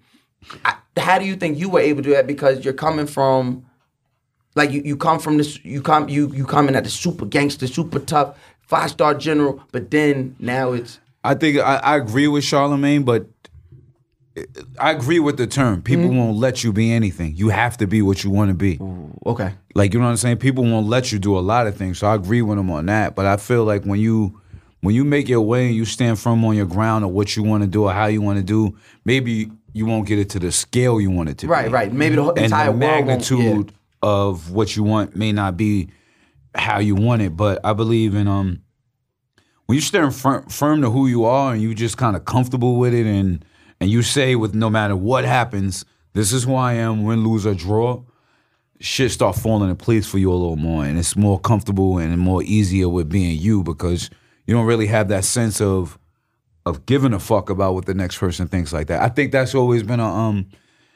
I, 0.66 0.76
how 0.98 1.18
do 1.18 1.26
you 1.26 1.36
think 1.38 1.58
you 1.58 1.70
were 1.70 1.80
able 1.80 2.02
to 2.04 2.10
do 2.10 2.16
that? 2.16 2.28
Because 2.28 2.66
you're 2.66 2.74
coming 2.74 3.08
from, 3.08 3.66
like, 4.54 4.72
you, 4.72 4.82
you 4.84 4.98
come 4.98 5.20
from 5.20 5.38
this, 5.38 5.64
you 5.64 5.82
come 5.82 6.10
you 6.10 6.30
you 6.34 6.46
come 6.46 6.68
in 6.68 6.76
at 6.76 6.84
the 6.84 6.90
super 6.90 7.26
gangster, 7.26 7.68
super 7.68 8.00
tough, 8.00 8.38
five 8.68 8.90
star 8.90 9.14
general, 9.14 9.64
but 9.72 9.92
then 9.92 10.36
now 10.40 10.74
it's 10.74 11.00
I 11.24 11.36
think 11.36 11.58
I, 11.60 11.76
I 11.78 11.96
agree 11.96 12.28
with 12.28 12.44
Charlemagne, 12.44 13.04
but 13.04 13.28
I 14.80 14.92
agree 14.92 15.20
with 15.20 15.38
the 15.38 15.46
term. 15.48 15.82
People 15.84 16.06
Mm-hmm. 16.06 16.18
won't 16.18 16.38
let 16.38 16.64
you 16.64 16.74
be 16.74 16.92
anything. 16.92 17.36
You 17.36 17.50
have 17.50 17.78
to 17.78 17.88
be 17.88 18.02
what 18.02 18.24
you 18.24 18.32
want 18.32 18.50
to 18.50 18.56
be. 18.56 18.80
okay. 19.26 19.54
Like 19.76 19.94
you 19.94 20.00
know 20.00 20.06
what 20.06 20.12
I'm 20.12 20.18
saying? 20.18 20.38
People 20.38 20.64
won't 20.64 20.88
let 20.88 21.12
you 21.12 21.20
do 21.20 21.38
a 21.38 21.42
lot 21.42 21.68
of 21.68 21.76
things. 21.78 22.00
So 22.00 22.08
I 22.08 22.16
agree 22.16 22.42
with 22.42 22.58
them 22.58 22.72
on 22.72 22.88
that. 22.88 23.16
But 23.16 23.26
I 23.28 23.38
feel 23.38 23.64
like 23.64 23.84
when 23.84 24.00
you 24.00 24.40
when 24.82 24.96
you 24.96 25.06
make 25.06 25.30
your 25.30 25.42
way 25.42 25.68
and 25.68 25.76
you 25.76 25.86
stand 25.86 26.20
firm 26.20 26.44
on 26.44 26.56
your 26.56 26.66
ground 26.66 27.06
of 27.06 27.12
what 27.12 27.36
you 27.38 27.44
want 27.44 27.64
to 27.64 27.68
do 27.70 27.84
or 27.84 27.94
how 27.94 28.08
you 28.08 28.22
want 28.22 28.38
to 28.40 28.44
do, 28.44 28.76
maybe 29.06 29.52
you 29.72 29.86
won't 29.86 30.08
get 30.08 30.20
it 30.20 30.30
to 30.32 30.40
the 30.40 30.52
scale 30.52 31.00
you 31.00 31.10
want 31.10 31.30
it 31.30 31.38
to 31.40 31.48
Right, 31.48 31.68
be. 31.68 31.72
right. 31.72 31.92
Maybe 31.94 32.16
the 32.16 32.24
whole 32.24 32.32
and 32.32 32.46
entire 32.46 32.72
the 32.72 32.78
magnitude 32.78 33.72
yeah. 33.72 33.78
of 34.10 34.52
what 34.52 34.76
you 34.76 34.84
want 34.84 35.16
may 35.16 35.32
not 35.32 35.58
be 35.58 35.90
how 36.56 36.80
you 36.80 36.96
want 36.96 37.22
it. 37.22 37.38
But 37.38 37.60
I 37.64 37.74
believe 37.74 38.16
in 38.16 38.28
um 38.28 38.62
when 39.68 39.76
you 39.76 39.82
stand 39.82 40.14
firm, 40.16 40.48
firm 40.50 40.82
to 40.82 40.90
who 40.90 41.08
you 41.08 41.24
are 41.26 41.54
and 41.54 41.62
you 41.62 41.74
just 41.76 41.98
kind 41.98 42.16
of 42.16 42.26
comfortable 42.26 42.76
with 42.78 42.94
it 42.94 43.06
and 43.06 43.46
and 43.84 43.92
you 43.92 44.02
say 44.02 44.36
with 44.36 44.56
no 44.56 44.70
matter 44.70 44.96
what 44.96 45.26
happens, 45.26 45.84
this 46.14 46.32
is 46.32 46.46
who 46.46 46.56
I 46.56 46.76
am, 46.76 47.04
win, 47.04 47.22
lose 47.22 47.46
or 47.46 47.54
draw, 47.54 48.02
shit 48.80 49.12
start 49.12 49.36
falling 49.36 49.70
in 49.70 49.76
place 49.76 50.08
for 50.08 50.20
you 50.20 50.32
a 50.32 50.34
little 50.34 50.56
more 50.56 50.86
and 50.86 50.98
it's 50.98 51.18
more 51.18 51.38
comfortable 51.38 51.98
and 51.98 52.18
more 52.18 52.42
easier 52.44 52.88
with 52.88 53.10
being 53.10 53.38
you 53.38 53.62
because 53.62 54.10
you 54.48 54.54
don't 54.54 54.66
really 54.66 54.88
have 54.88 55.10
that 55.10 55.26
sense 55.26 55.60
of 55.60 56.00
of 56.66 56.86
giving 56.86 57.14
a 57.14 57.20
fuck 57.20 57.50
about 57.50 57.74
what 57.74 57.86
the 57.86 57.94
next 57.94 58.18
person 58.18 58.48
thinks 58.48 58.72
like 58.72 58.88
that. 58.88 59.02
I 59.02 59.10
think 59.10 59.34
that's 59.34 59.54
always 59.54 59.84
been 59.84 60.00
a 60.00 60.08
um 60.08 60.48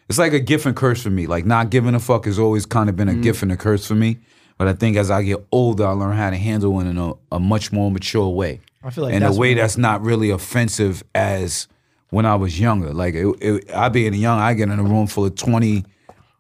it's 0.08 0.18
like 0.18 0.32
a 0.32 0.40
gift 0.40 0.66
and 0.66 0.78
curse 0.78 1.04
for 1.04 1.10
me. 1.10 1.28
Like 1.28 1.46
not 1.46 1.70
giving 1.70 1.94
a 1.94 2.00
fuck 2.00 2.24
has 2.24 2.40
always 2.40 2.66
kind 2.66 2.88
of 2.90 2.96
been 2.96 3.10
a 3.10 3.16
gift 3.16 3.44
and 3.44 3.52
a 3.52 3.58
curse 3.58 3.86
for 3.86 3.96
me. 3.96 4.20
But 4.58 4.70
I 4.70 4.74
think 4.74 4.96
as 4.96 5.12
I 5.12 5.24
get 5.24 5.46
older, 5.52 5.86
I 5.86 5.92
learn 5.92 6.16
how 6.16 6.30
to 6.30 6.38
handle 6.38 6.80
it 6.80 6.88
in 6.88 6.98
a, 6.98 7.14
a 7.34 7.40
much 7.40 7.74
more 7.74 7.92
mature 7.92 8.30
way. 8.30 8.62
I 8.82 8.90
feel 8.90 9.04
like 9.04 9.14
in 9.14 9.24
a 9.24 9.34
way 9.34 9.56
that's 9.56 9.78
not 9.78 10.02
really 10.02 10.30
offensive 10.30 11.04
as 11.14 11.68
when 12.10 12.26
I 12.26 12.36
was 12.36 12.60
younger. 12.60 12.94
Like 12.94 13.14
it, 13.16 13.28
it, 13.42 13.72
I 13.74 13.90
being 13.90 14.14
young, 14.14 14.40
I 14.40 14.54
get 14.54 14.70
in 14.70 14.80
a 14.80 14.84
room 14.84 15.08
full 15.08 15.26
of 15.26 15.36
twenty 15.36 15.86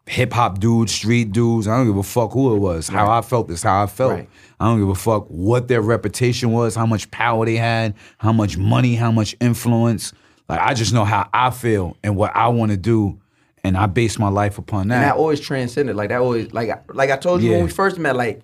hip 0.05 0.31
hop 0.31 0.59
dudes, 0.59 0.93
street 0.93 1.31
dudes. 1.33 1.67
I 1.67 1.77
don't 1.77 1.88
give 1.88 1.97
a 1.97 2.03
fuck 2.03 2.31
who 2.31 2.55
it 2.55 2.59
was. 2.59 2.88
How 2.88 3.09
I 3.12 3.21
felt 3.21 3.50
is 3.51 3.63
how 3.63 3.83
I 3.83 3.88
felt. 3.88 4.12
Right. 4.13 4.29
I 4.59 4.65
don't 4.65 4.79
give 4.79 4.89
a 4.89 4.95
fuck 4.95 5.27
what 5.27 5.67
their 5.67 5.81
reputation 5.81 6.51
was, 6.51 6.75
how 6.75 6.86
much 6.86 7.12
power 7.12 7.45
they 7.45 7.57
had, 7.57 7.93
how 8.17 8.31
much 8.31 8.57
money, 8.57 8.95
how 8.95 9.12
much 9.12 9.36
influence. 9.41 10.13
Like 10.50 10.62
I 10.62 10.74
just 10.74 10.93
know 10.93 11.03
how 11.05 11.29
I 11.33 11.50
feel 11.51 11.97
and 12.03 12.15
what 12.15 12.33
I 12.36 12.47
want 12.47 12.71
to 12.71 12.77
do, 12.77 13.19
and 13.65 13.75
I 13.77 13.86
base 13.88 14.17
my 14.17 14.29
life 14.29 14.57
upon 14.57 14.83
And 14.83 14.91
that 14.91 15.01
that. 15.01 15.15
always 15.17 15.41
transcended. 15.41 15.95
Like 15.97 16.09
that 16.09 16.21
always 16.21 16.53
like 16.53 16.69
I- 16.69 16.79
like 16.93 17.12
I 17.12 17.17
told 17.17 17.41
you 17.41 17.51
when 17.51 17.65
we 17.65 17.69
first 17.69 18.00
met, 18.00 18.15
like 18.15 18.41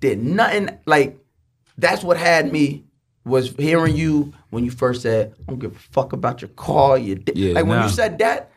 did 0.00 0.22
nothing 0.22 0.68
like 0.84 1.16
that's 1.78 2.02
what 2.02 2.16
had 2.16 2.52
me 2.52 2.84
was 3.24 3.50
hearing 3.56 3.96
you 3.96 4.32
when 4.50 4.64
you 4.64 4.70
first 4.70 5.02
said, 5.02 5.34
I 5.40 5.50
don't 5.50 5.58
give 5.58 5.74
a 5.74 5.78
fuck 5.78 6.12
about 6.12 6.42
your 6.42 6.50
car, 6.50 6.98
your 6.98 7.16
di-" 7.16 7.32
Yeah, 7.34 7.54
like 7.54 7.66
when 7.66 7.78
nah. 7.78 7.84
you 7.86 7.90
said 7.90 8.18
that, 8.18 8.50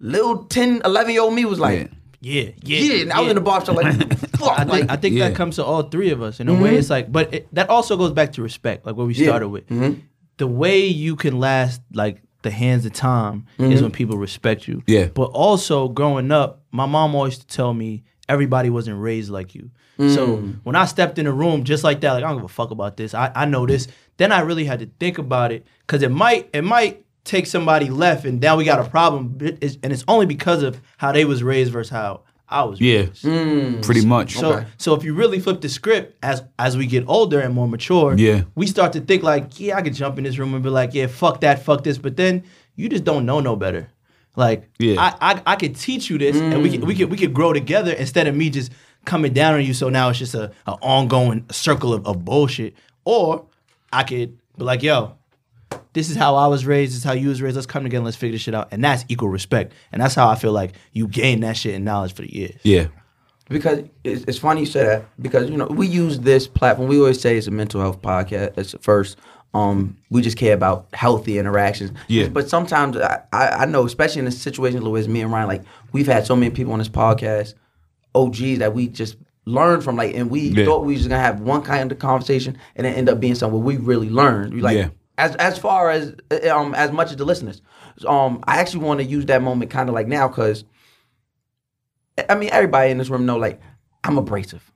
little 0.00 0.44
10, 0.44 0.82
11 0.84 1.12
year 1.12 1.22
old 1.22 1.34
me 1.34 1.44
was 1.44 1.58
like, 1.58 1.90
Yeah, 2.20 2.50
yeah, 2.62 2.78
yeah, 2.78 3.02
and 3.02 3.12
I 3.12 3.20
was 3.20 3.30
in 3.30 3.34
the 3.34 3.42
bar 3.42 3.64
shop 3.64 3.76
like, 3.76 4.18
fuck, 4.38 4.58
I 4.58 4.64
think, 4.64 4.70
like, 4.70 4.90
I 4.90 4.96
think 4.96 5.16
Yeah. 5.16 5.28
that 5.28 5.36
comes 5.36 5.56
to 5.56 5.64
all 5.64 5.82
three 5.82 6.10
of 6.10 6.22
us 6.22 6.40
in 6.40 6.48
a 6.48 6.54
way. 6.54 6.70
Mm-hmm. 6.70 6.78
It's 6.78 6.90
like, 6.90 7.12
but 7.12 7.34
it, 7.34 7.54
that 7.54 7.68
also 7.68 7.96
goes 7.96 8.12
back 8.12 8.32
to 8.32 8.42
respect, 8.42 8.86
like 8.86 8.96
what 8.96 9.06
we 9.06 9.14
Yeah. 9.14 9.26
started 9.26 9.48
with. 9.48 9.66
Mm-hmm. 9.68 10.00
The 10.38 10.46
way 10.46 10.86
you 10.86 11.16
can 11.16 11.38
last, 11.38 11.82
like 11.92 12.22
the 12.42 12.50
hands 12.50 12.84
of 12.86 12.92
time, 12.92 13.46
is 13.58 13.64
mm-hmm. 13.64 13.82
when 13.82 13.92
people 13.92 14.16
respect 14.18 14.66
you. 14.66 14.82
Yeah. 14.86 15.06
But 15.06 15.30
also, 15.30 15.88
growing 15.88 16.32
up, 16.32 16.62
my 16.72 16.86
mom 16.86 17.14
always 17.14 17.34
used 17.34 17.48
to 17.48 17.56
tell 17.56 17.72
me 17.74 18.04
everybody 18.28 18.70
wasn't 18.70 19.00
raised 19.00 19.30
like 19.30 19.54
you. 19.54 19.70
So 19.98 20.38
mm. 20.38 20.56
when 20.64 20.74
I 20.74 20.86
stepped 20.86 21.18
in 21.20 21.26
a 21.26 21.32
room 21.32 21.62
just 21.62 21.84
like 21.84 22.00
that, 22.00 22.12
like 22.14 22.24
I 22.24 22.28
don't 22.28 22.38
give 22.38 22.44
a 22.44 22.48
fuck 22.48 22.70
about 22.72 22.96
this. 22.96 23.14
I, 23.14 23.30
I 23.34 23.44
know 23.44 23.64
this. 23.64 23.86
Then 24.16 24.32
I 24.32 24.40
really 24.40 24.64
had 24.64 24.80
to 24.80 24.86
think 24.98 25.18
about 25.18 25.52
it 25.52 25.64
because 25.86 26.02
it 26.02 26.10
might 26.10 26.48
it 26.52 26.62
might 26.64 27.04
take 27.24 27.46
somebody 27.46 27.88
left, 27.90 28.24
and 28.24 28.40
now 28.40 28.56
we 28.56 28.64
got 28.64 28.80
a 28.84 28.88
problem. 28.88 29.36
It's- 29.40 29.78
and 29.82 29.92
it's 29.92 30.04
only 30.08 30.26
because 30.26 30.62
of 30.62 30.80
how 30.96 31.12
they 31.12 31.24
was 31.24 31.42
raised 31.42 31.72
versus 31.72 31.90
how 31.90 32.22
I 32.48 32.64
was. 32.64 32.80
yeah, 32.80 32.98
raised. 33.02 33.24
Mm. 33.24 33.82
pretty 33.84 34.04
much. 34.04 34.34
So 34.34 34.54
Okay. 34.54 34.66
so 34.78 34.94
if 34.94 35.04
you 35.04 35.14
really 35.14 35.38
flip 35.38 35.60
the 35.60 35.68
script 35.68 36.16
as 36.22 36.42
as 36.58 36.76
we 36.76 36.86
get 36.86 37.04
older 37.06 37.38
and 37.40 37.54
more 37.54 37.68
mature, 37.68 38.14
Yeah. 38.16 38.42
we 38.56 38.66
start 38.66 38.92
to 38.94 39.00
think 39.00 39.22
like, 39.22 39.58
yeah, 39.60 39.76
I 39.76 39.82
could 39.82 39.94
jump 39.94 40.18
in 40.18 40.24
this 40.24 40.38
room 40.38 40.54
and 40.54 40.62
be 40.62 40.70
like, 40.70 40.92
yeah, 40.92 41.06
fuck 41.06 41.40
that, 41.42 41.64
fuck 41.64 41.84
this. 41.84 41.98
But 41.98 42.16
then 42.16 42.42
you 42.76 42.88
just 42.88 43.04
don't 43.04 43.24
know 43.24 43.38
no 43.40 43.54
better. 43.56 43.88
Like, 44.36 44.68
Yeah. 44.78 44.96
I, 45.00 45.32
I 45.34 45.42
I 45.46 45.56
could 45.56 45.76
teach 45.76 46.10
you 46.10 46.18
this, 46.18 46.36
and 46.36 46.62
we 46.62 46.70
could 46.70 46.84
we 46.84 46.94
could 46.94 47.10
we 47.10 47.16
could 47.16 47.32
grow 47.34 47.52
together 47.52 47.92
instead 47.92 48.26
of 48.26 48.34
me 48.34 48.50
just 48.50 48.72
coming 49.04 49.32
down 49.32 49.54
on 49.54 49.64
you. 49.64 49.74
So 49.74 49.88
now 49.88 50.08
it's 50.08 50.18
just 50.18 50.34
a, 50.34 50.50
a 50.66 50.72
ongoing 50.80 51.44
circle 51.50 51.92
of, 51.94 52.06
of 52.06 52.24
bullshit. 52.24 52.74
Or 53.04 53.46
I 53.92 54.02
could 54.02 54.36
be 54.56 54.64
like, 54.64 54.82
yo, 54.82 55.16
this 55.92 56.10
is 56.10 56.16
how 56.16 56.34
I 56.36 56.46
was 56.46 56.64
raised. 56.66 56.92
This 56.92 56.98
is 56.98 57.04
how 57.04 57.12
you 57.12 57.28
was 57.28 57.40
raised. 57.42 57.54
Let's 57.54 57.66
come 57.66 57.82
together. 57.84 58.04
Let's 58.04 58.16
figure 58.16 58.32
this 58.32 58.42
shit 58.42 58.54
out. 58.54 58.68
And 58.72 58.82
that's 58.82 59.04
equal 59.08 59.28
respect. 59.28 59.72
And 59.92 60.00
that's 60.02 60.14
how 60.14 60.28
I 60.28 60.34
feel 60.36 60.52
like 60.52 60.72
you 60.92 61.06
gain 61.06 61.40
that 61.40 61.56
shit 61.56 61.74
and 61.74 61.84
knowledge 61.84 62.14
for 62.14 62.22
the 62.22 62.34
years. 62.34 62.56
yeah, 62.64 62.86
because 63.50 63.84
it's, 64.04 64.24
it's 64.26 64.38
funny 64.38 64.60
you 64.60 64.66
say 64.66 64.84
that 64.84 65.04
because 65.20 65.50
you 65.50 65.56
know 65.58 65.66
we 65.66 65.86
use 65.86 66.18
this 66.20 66.48
platform. 66.48 66.88
We 66.88 66.98
always 66.98 67.20
say 67.20 67.36
it's 67.36 67.46
a 67.46 67.50
mental 67.52 67.80
health 67.80 68.00
podcast. 68.02 68.56
It's 68.58 68.74
first. 68.80 69.18
Um, 69.54 69.96
we 70.10 70.20
just 70.20 70.36
care 70.36 70.52
about 70.52 70.88
healthy 70.92 71.38
interactions. 71.38 71.92
Yeah. 72.08 72.26
But 72.28 72.48
sometimes 72.48 72.96
I, 72.96 73.22
I, 73.32 73.66
know, 73.66 73.86
especially 73.86 74.18
in 74.20 74.26
a 74.26 74.32
situation 74.32 74.82
like 74.82 75.06
me 75.06 75.20
and 75.20 75.30
Ryan, 75.32 75.46
like 75.46 75.62
we've 75.92 76.08
had 76.08 76.26
so 76.26 76.34
many 76.34 76.50
people 76.50 76.72
on 76.72 76.80
this 76.80 76.88
podcast, 76.88 77.54
OGs 78.16 78.58
that 78.58 78.74
we 78.74 78.88
just 78.88 79.16
learned 79.46 79.84
from, 79.84 79.94
like, 79.96 80.14
and 80.16 80.28
we 80.28 80.40
Yeah. 80.40 80.64
thought 80.64 80.84
we 80.84 80.94
was 80.94 81.06
gonna 81.06 81.20
have 81.22 81.40
one 81.40 81.62
kind 81.62 81.92
of 81.92 81.98
conversation, 82.00 82.58
and 82.74 82.84
it 82.86 82.96
end 82.96 83.08
up 83.08 83.20
being 83.20 83.36
something 83.36 83.56
where 83.62 83.64
we 83.64 83.76
really 83.82 84.10
learned. 84.10 84.54
We 84.54 84.60
like 84.60 84.76
Yeah. 84.76 84.88
as 85.18 85.36
as 85.36 85.56
far 85.56 85.90
as 85.90 86.14
um 86.50 86.74
as 86.74 86.90
much 86.90 87.10
as 87.10 87.16
the 87.16 87.24
listeners. 87.24 87.62
Um, 88.08 88.42
I 88.48 88.58
actually 88.58 88.84
want 88.84 88.98
to 89.00 89.06
use 89.06 89.26
that 89.26 89.40
moment 89.40 89.70
kind 89.70 89.88
of 89.88 89.94
like 89.94 90.08
now 90.08 90.26
because 90.26 90.64
I 92.28 92.34
mean, 92.34 92.50
everybody 92.52 92.90
in 92.90 92.98
this 92.98 93.08
room 93.08 93.24
know 93.26 93.36
like 93.36 93.60
I'm 94.02 94.18
abrasive. 94.18 94.68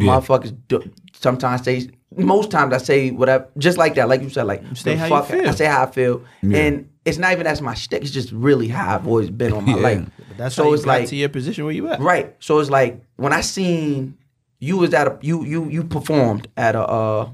Yeah. 0.00 0.12
Motherfuckers 0.12 0.56
do, 0.68 0.82
sometimes 1.12 1.62
say 1.64 1.88
most 2.16 2.50
times 2.50 2.72
I 2.74 2.78
say 2.78 3.10
whatever 3.10 3.48
just 3.58 3.78
like 3.78 3.94
that, 3.96 4.08
like 4.08 4.22
you 4.22 4.30
said, 4.30 4.44
like 4.46 4.62
say 4.74 4.94
the 4.94 4.98
how 4.98 5.16
you 5.18 5.22
feel. 5.24 5.48
I 5.48 5.52
say 5.52 5.66
how 5.66 5.82
I 5.84 5.90
feel, 5.90 6.24
and 6.42 6.88
it's 7.04 7.18
not 7.18 7.32
even 7.32 7.46
as 7.46 7.60
my 7.62 7.74
shtick. 7.74 8.02
It's 8.02 8.10
just 8.10 8.32
really 8.32 8.68
how 8.68 8.94
I've 8.94 9.06
always 9.06 9.30
been 9.30 9.52
on 9.52 9.64
my 9.64 9.76
Yeah. 9.76 9.82
life. 9.82 10.08
That's 10.36 10.54
so 10.54 10.72
it's 10.72 10.86
like 10.86 11.08
to 11.08 11.16
your 11.16 11.28
position 11.28 11.64
where 11.64 11.74
you 11.74 11.88
at. 11.88 12.00
right. 12.00 12.34
So 12.38 12.58
it's 12.60 12.70
like 12.70 13.02
when 13.16 13.32
I 13.32 13.40
seen 13.40 14.16
you 14.60 14.76
was 14.78 14.94
at 14.94 15.06
a 15.06 15.18
you 15.20 15.44
you 15.44 15.68
you 15.68 15.84
performed 15.84 16.48
at 16.56 16.74
a 16.74 16.82
uh 16.82 17.30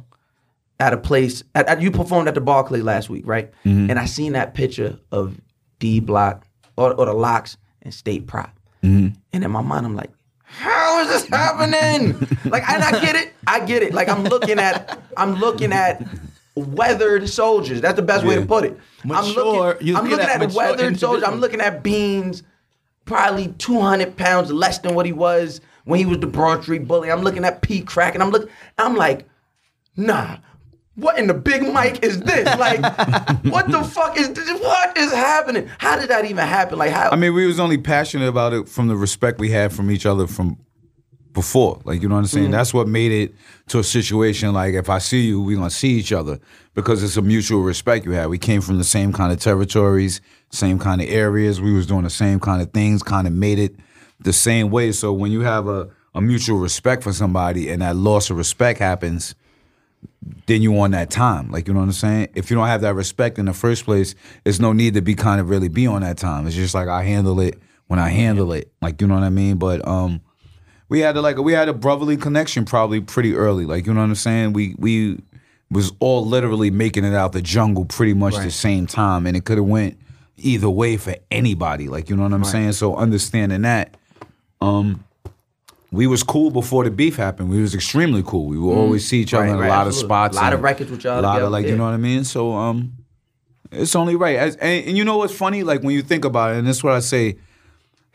at 0.81 0.93
a 0.93 0.97
place 0.97 1.43
at, 1.55 1.69
at- 1.69 1.81
you 1.81 1.91
performed 1.91 2.29
at 2.29 2.35
the 2.35 2.41
Barclay 2.41 2.81
last 2.81 3.09
week, 3.09 3.25
right? 3.27 3.53
Mm-hmm. 3.65 3.91
And 3.91 3.99
I 3.99 4.07
seen 4.07 4.33
that 4.33 4.55
picture 4.55 4.99
of 5.13 5.41
D 5.79 6.01
Block 6.01 6.47
or, 6.77 6.93
or 6.95 7.07
the 7.07 7.13
LOX 7.15 7.57
and 7.83 7.93
State 7.95 8.27
Prop. 8.27 8.51
Mm-hmm. 8.83 9.15
And 9.33 9.45
in 9.45 9.51
my 9.51 9.61
mind, 9.63 9.87
I'm 9.87 9.95
like, 9.97 10.11
how 10.57 11.01
is 11.01 11.09
this 11.09 11.27
happening? 11.29 12.19
like, 12.45 12.69
and 12.69 12.83
I 12.83 13.01
get 13.01 13.17
it. 13.17 13.35
I 13.47 13.61
get 13.65 13.83
it. 13.83 13.93
Like, 13.93 14.09
I'm 14.09 14.25
looking 14.25 14.59
at, 14.59 15.01
I'm 15.17 15.35
looking 15.35 15.73
at 15.73 16.07
weathered 16.55 17.29
soldiers. 17.29 17.81
That's 17.81 17.97
the 17.97 18.03
best 18.03 18.25
way 18.25 18.37
to 18.37 18.47
put 18.47 18.65
it. 18.65 18.79
I'm 19.11 19.27
looking, 19.35 19.97
I'm 19.97 20.09
looking 20.09 20.21
at 20.21 20.31
at, 20.31 20.41
mature 20.41 20.57
weathered 20.57 20.99
soldiers. 20.99 21.25
I'm 21.25 21.41
looking 21.41 21.61
at 21.61 21.83
Beans, 21.83 22.43
probably 23.05 23.49
200 23.59 24.17
pounds 24.17 24.53
less 24.53 24.79
than 24.79 24.95
what 24.95 25.07
he 25.07 25.13
was 25.13 25.61
when 25.85 25.99
he 25.99 26.07
was 26.07 26.19
the 26.19 26.27
Broad 26.27 26.63
Street 26.63 26.87
Bully. 26.87 27.11
I'm 27.11 27.23
looking 27.23 27.45
at 27.45 27.63
Peedi 27.63 27.85
Crakk, 27.85 28.15
and 28.15 28.23
I'm 28.23 28.31
looking. 28.31 28.49
I'm 28.79 28.97
like, 28.97 29.29
nah. 29.97 30.39
What 30.97 31.19
in 31.19 31.27
the 31.27 31.35
big 31.35 31.63
mic 31.63 32.05
is 32.05 32.21
this? 32.21 32.47
Like, 32.59 32.81
what 33.45 33.69
the 33.71 33.83
fuck 33.83 34.17
is 34.17 34.33
this? 34.33 34.49
What 34.61 34.97
is 34.97 35.13
happening? 35.13 35.69
How 35.79 35.99
did 35.99 36.11
that 36.11 36.25
even 36.25 36.47
happen? 36.47 36.79
Like, 36.79 36.93
how? 36.93 37.11
I 37.11 37.17
mean, 37.17 37.35
we 37.35 37.47
was 37.47 37.59
only 37.59 37.79
passionate 37.79 38.29
about 38.29 38.53
it 38.53 38.69
from 38.69 38.87
the 38.87 38.97
respect 38.97 39.41
we 39.41 39.51
had 39.51 39.73
from 39.73 39.91
each 39.91 40.07
other 40.07 40.27
from 40.27 40.59
before. 41.35 41.81
Like, 41.85 42.01
you 42.01 42.09
know 42.09 42.15
what 42.15 42.21
I'm 42.21 42.27
saying? 42.27 42.49
Mm. 42.49 42.53
That's 42.53 42.73
what 42.73 42.87
made 42.89 43.13
it 43.13 43.35
to 43.69 43.81
a 43.81 43.85
situation 43.85 44.55
like 44.55 44.75
if 44.75 44.89
I 44.89 44.99
see 44.99 45.23
you, 45.27 45.43
we 45.43 45.57
gonna 45.57 45.69
see 45.69 45.91
each 45.91 46.13
other 46.13 46.39
because 46.75 47.03
it's 47.03 47.17
a 47.17 47.23
mutual 47.23 47.63
respect 47.63 48.07
you 48.07 48.13
have. 48.13 48.31
We 48.31 48.39
came 48.39 48.61
from 48.61 48.79
the 48.79 48.85
same 48.85 49.13
kind 49.13 49.33
of 49.33 49.41
territories, 49.41 50.21
same 50.51 50.79
kind 50.79 51.03
of 51.03 51.09
areas. 51.09 51.61
We 51.61 51.75
was 51.75 51.87
doing 51.87 52.05
the 52.05 52.11
same 52.11 52.41
kind 52.41 52.63
of 52.63 52.73
things, 52.73 53.03
kind 53.03 53.27
of 53.27 53.33
made 53.33 53.59
it 53.59 53.75
the 54.21 54.33
same 54.33 54.71
way. 54.71 54.93
So 54.93 55.13
when 55.13 55.33
you 55.33 55.41
have 55.41 55.67
a, 55.67 55.91
a 56.15 56.21
mutual 56.21 56.59
respect 56.59 57.03
for 57.03 57.13
somebody 57.13 57.69
and 57.69 57.83
that 57.83 57.97
loss 57.97 58.31
of 58.31 58.37
respect 58.37 58.79
happens, 58.79 59.35
then 60.47 60.63
you 60.63 60.79
on 60.81 60.93
that 60.93 61.11
time. 61.11 61.51
Like 61.51 61.69
you 61.69 61.75
know 61.75 61.81
what 61.81 61.87
I'm 61.87 61.93
saying? 61.93 62.29
If 62.35 62.51
you 62.51 62.57
don't 62.57 62.67
have 62.67 62.83
that 62.83 62.95
respect 62.95 63.39
in 63.39 63.47
the 63.47 63.53
first 63.53 63.85
place, 63.85 64.15
there's 64.45 64.61
no 64.61 64.73
need 64.73 64.95
to 64.95 65.03
be 65.03 65.15
kind 65.15 65.41
of 65.41 65.49
really 65.49 65.69
be 65.69 65.87
on 65.87 66.03
that 66.03 66.19
time. 66.19 66.47
It's 66.47 66.57
just 66.57 66.75
like 66.75 66.89
I 66.89 67.03
handle 67.03 67.41
it 67.41 67.59
when 67.87 67.99
I 67.99 68.09
handle 68.09 68.53
it. 68.53 68.73
Like 68.81 69.01
you 69.01 69.07
know 69.07 69.15
what 69.15 69.25
I 69.25 69.31
mean? 69.31 69.57
But 69.57 69.87
um 69.87 70.21
we 70.89 71.01
had 71.01 71.17
a, 71.17 71.21
like 71.21 71.39
we 71.39 71.53
had 71.53 71.69
a 71.69 71.73
brotherly 71.75 72.17
connection 72.17 72.65
probably 72.65 73.01
pretty 73.01 73.35
early. 73.35 73.65
Like 73.65 73.87
you 73.87 73.95
know 73.95 74.01
what 74.01 74.07
I'm 74.07 74.15
saying? 74.15 74.53
We 74.53 74.75
we 74.79 75.19
was 75.71 75.93
all 75.99 76.25
literally 76.25 76.71
making 76.71 77.05
it 77.05 77.15
out 77.15 77.33
the 77.33 77.43
jungle 77.43 77.85
pretty 77.85 78.15
much 78.15 78.37
the 78.37 78.51
same 78.51 78.87
time, 78.87 79.27
and 79.27 79.37
it 79.37 79.45
could 79.45 79.59
have 79.59 79.67
went 79.67 79.99
either 80.37 80.69
way 80.69 80.97
for 80.97 81.17
anybody. 81.31 81.89
Like 81.89 82.09
you 82.09 82.17
know 82.17 82.23
what 82.23 82.33
I'm 82.33 82.45
saying? 82.45 82.73
So 82.73 82.97
understanding 82.97 83.63
that, 83.63 83.97
um, 84.61 85.05
we 85.95 86.07
was 86.07 86.23
cool 86.23 86.51
before 86.51 86.85
the 86.85 86.91
beef 86.91 87.17
happened. 87.17 87.51
We 87.51 87.61
was 87.61 87.75
extremely 87.75 88.23
cool. 88.25 88.47
We 88.47 88.59
would 88.59 88.75
always 88.75 89.07
see 89.07 89.21
each 89.21 89.35
other 89.35 89.45
Mm. 89.45 89.49
Right, 89.49 89.55
in 89.55 89.59
a 89.59 89.63
right, 89.63 89.69
lot 89.69 89.87
of 89.87 89.95
spots, 89.95 90.37
a 90.37 90.41
Lot 90.41 90.53
of 90.53 90.63
records 90.63 90.91
with 90.91 91.05
y'all 91.05 91.21
a 91.21 91.23
lot 91.23 91.43
of 91.43 91.51
like 91.51 91.67
you 91.67 91.77
know 91.77 91.85
what 91.85 91.95
I 91.95 91.99
mean. 91.99 92.25
So 92.25 92.53
um, 92.53 92.93
it's 93.71 93.95
only 93.95 94.17
right. 94.17 94.37
As, 94.37 94.57
and, 94.57 94.87
and 94.89 94.97
you 94.97 95.05
know 95.05 95.19
what's 95.19 95.35
funny? 95.35 95.63
Like 95.63 95.83
when 95.83 95.95
you 95.95 96.03
think 96.03 96.25
about 96.25 96.55
it, 96.55 96.59
and 96.59 96.67
this 96.67 96.79
is 96.79 96.85
what 96.85 96.95
I 96.95 97.01
say. 97.01 97.37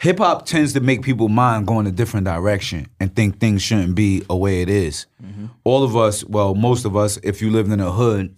Hip 0.01 0.19
hop 0.19 0.45
tends 0.45 0.71
to 0.73 0.79
make 0.79 1.01
people 1.01 1.27
mind 1.27 1.67
go 1.67 1.77
in 1.81 1.85
a 1.85 1.91
different 1.91 2.25
direction 2.25 2.87
and 3.01 3.13
think 3.13 3.41
things 3.41 3.61
shouldn't 3.61 3.95
be 3.95 4.23
a 4.29 4.37
way 4.37 4.61
it 4.61 4.69
is. 4.69 5.07
Mm-hmm. 5.21 5.47
All 5.65 5.83
of 5.83 5.97
us, 5.97 6.23
well, 6.23 6.55
most 6.55 6.85
of 6.85 6.95
us, 6.95 7.17
if 7.21 7.41
you 7.41 7.49
lived 7.51 7.69
in 7.69 7.81
a 7.81 7.91
hood, 7.91 8.33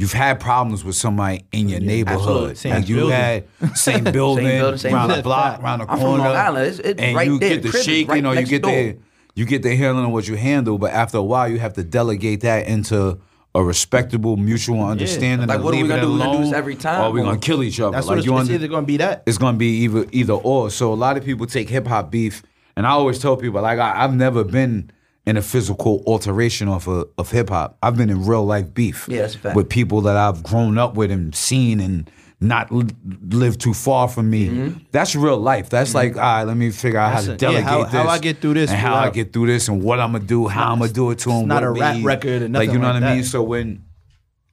you've 0.00 0.12
had 0.12 0.40
problems 0.40 0.82
with 0.84 0.96
somebody 0.96 1.44
in 1.52 1.68
your 1.68 1.80
neighborhood. 1.80 2.50
absolutely. 2.50 2.54
Same 2.56 2.74
like 2.74 2.88
you 2.88 2.96
building. 2.96 3.16
had 3.16 3.44
same 3.76 4.04
building, 4.04 4.44
building, 4.46 4.78
same 4.78 4.94
around 4.94 5.08
the 5.08 5.14
building. 5.14 5.22
block, 5.24 5.62
around 5.62 5.78
the 5.80 5.84
I'm 5.90 5.98
from 5.98 6.06
corner. 6.06 6.24
Long 6.24 6.36
Island. 6.36 6.66
It's- 6.68 6.80
it's 6.90 7.00
and 7.00 7.16
right 7.16 7.26
you 7.26 7.38
there. 7.38 7.58
get 7.58 7.62
the 7.62 7.72
shaking 7.82 8.08
right 8.08 8.24
or 8.24 8.40
you 8.40 8.46
get 8.46 8.62
door. 8.62 8.72
the 8.72 8.96
you 9.34 9.44
get 9.46 9.62
the 9.62 9.74
handling 9.76 10.06
of 10.06 10.12
what 10.12 10.26
you 10.26 10.36
handle, 10.36 10.76
but 10.78 10.92
after 10.92 11.18
a 11.18 11.22
while 11.22 11.48
you 11.48 11.58
have 11.58 11.74
to 11.74 11.84
delegate 11.84 12.40
that 12.40 12.66
into 12.66 13.18
a 13.54 13.62
respectable 13.62 14.36
mutual 14.36 14.82
understanding. 14.84 15.46
Like, 15.48 15.62
what 15.62 15.74
are 15.74 15.82
we 15.82 15.88
gonna 15.88 16.02
do? 16.02 16.12
We're 16.12 16.18
gonna 16.18 16.38
do 16.38 16.44
this 16.44 16.52
every 16.52 16.76
time, 16.76 17.02
Or 17.04 17.10
we 17.12 17.20
or- 17.20 17.24
gonna 17.24 17.38
kill 17.38 17.62
each 17.62 17.78
other. 17.80 17.92
That's 17.92 18.06
like 18.06 18.16
what 18.18 18.24
it's 18.24 18.28
under- 18.32 18.54
either 18.54 18.68
gonna 18.68 18.86
be 18.86 18.96
that. 18.98 19.22
it's 19.26 19.38
gonna 19.38 19.56
be 19.58 19.82
either 19.84 20.06
either 20.12 20.34
or. 20.34 20.70
So 20.70 20.92
a 20.92 20.94
lot 20.94 21.16
of 21.16 21.24
people 21.24 21.46
take 21.46 21.68
hip 21.68 21.86
hop 21.86 22.10
beef, 22.10 22.42
and 22.76 22.86
I 22.86 22.90
always 22.90 23.18
tell 23.18 23.36
people 23.36 23.60
like 23.62 23.78
I, 23.78 24.02
I've 24.04 24.14
never 24.14 24.44
been 24.44 24.90
in 25.30 25.36
a 25.36 25.42
physical 25.42 26.02
alteration 26.06 26.68
of 26.68 26.86
a, 26.88 27.06
of 27.16 27.30
hip 27.30 27.48
hop. 27.50 27.78
I've 27.82 27.96
been 27.96 28.10
in 28.10 28.26
real 28.26 28.44
life 28.44 28.74
beef. 28.74 29.06
Yeah, 29.08 29.22
that's 29.22 29.36
a 29.36 29.38
fact. 29.38 29.56
With 29.56 29.68
people 29.68 30.02
that 30.02 30.16
I've 30.16 30.42
grown 30.42 30.76
up 30.76 30.94
with 30.94 31.10
and 31.10 31.34
seen 31.34 31.80
and 31.80 32.10
not 32.40 32.72
li- 32.72 32.86
lived 33.28 33.60
too 33.60 33.74
far 33.74 34.08
from 34.08 34.28
me. 34.30 34.48
Mm-hmm. 34.48 34.78
That's 34.92 35.14
real 35.14 35.38
life. 35.38 35.68
That's 35.70 35.94
like, 35.94 36.16
all 36.16 36.22
right, 36.22 36.42
let 36.44 36.56
me 36.56 36.70
figure 36.70 36.98
out 36.98 37.12
how 37.12 37.20
to 37.20 37.26
That's 37.28 37.42
a- 37.42 37.46
yeah, 37.46 37.50
delegate 37.52 37.68
how- 37.68 37.82
this. 37.84 37.92
how 37.92 38.08
I 38.08 38.18
get 38.18 38.40
through 38.40 38.54
this 38.54 38.70
and 38.70 38.78
how 38.78 38.94
I 38.96 39.10
get 39.10 39.32
through 39.32 39.46
this 39.46 39.68
and 39.68 39.82
what 39.82 40.00
I'm 40.00 40.12
gonna 40.12 40.24
do, 40.24 40.48
how 40.48 40.72
I'm 40.72 40.78
gonna 40.80 40.92
do 40.92 41.10
it 41.10 41.18
to 41.20 41.28
them. 41.28 41.48
not 41.48 41.62
a 41.62 41.70
rap 41.70 42.02
record 42.02 42.42
or 42.42 42.48
nothing 42.48 42.68
like 42.68 42.72
you 42.74 42.78
know 42.80 42.86
like 42.92 43.02
what 43.02 43.08
I 43.10 43.14
mean. 43.14 43.24
So 43.24 43.42
when 43.42 43.84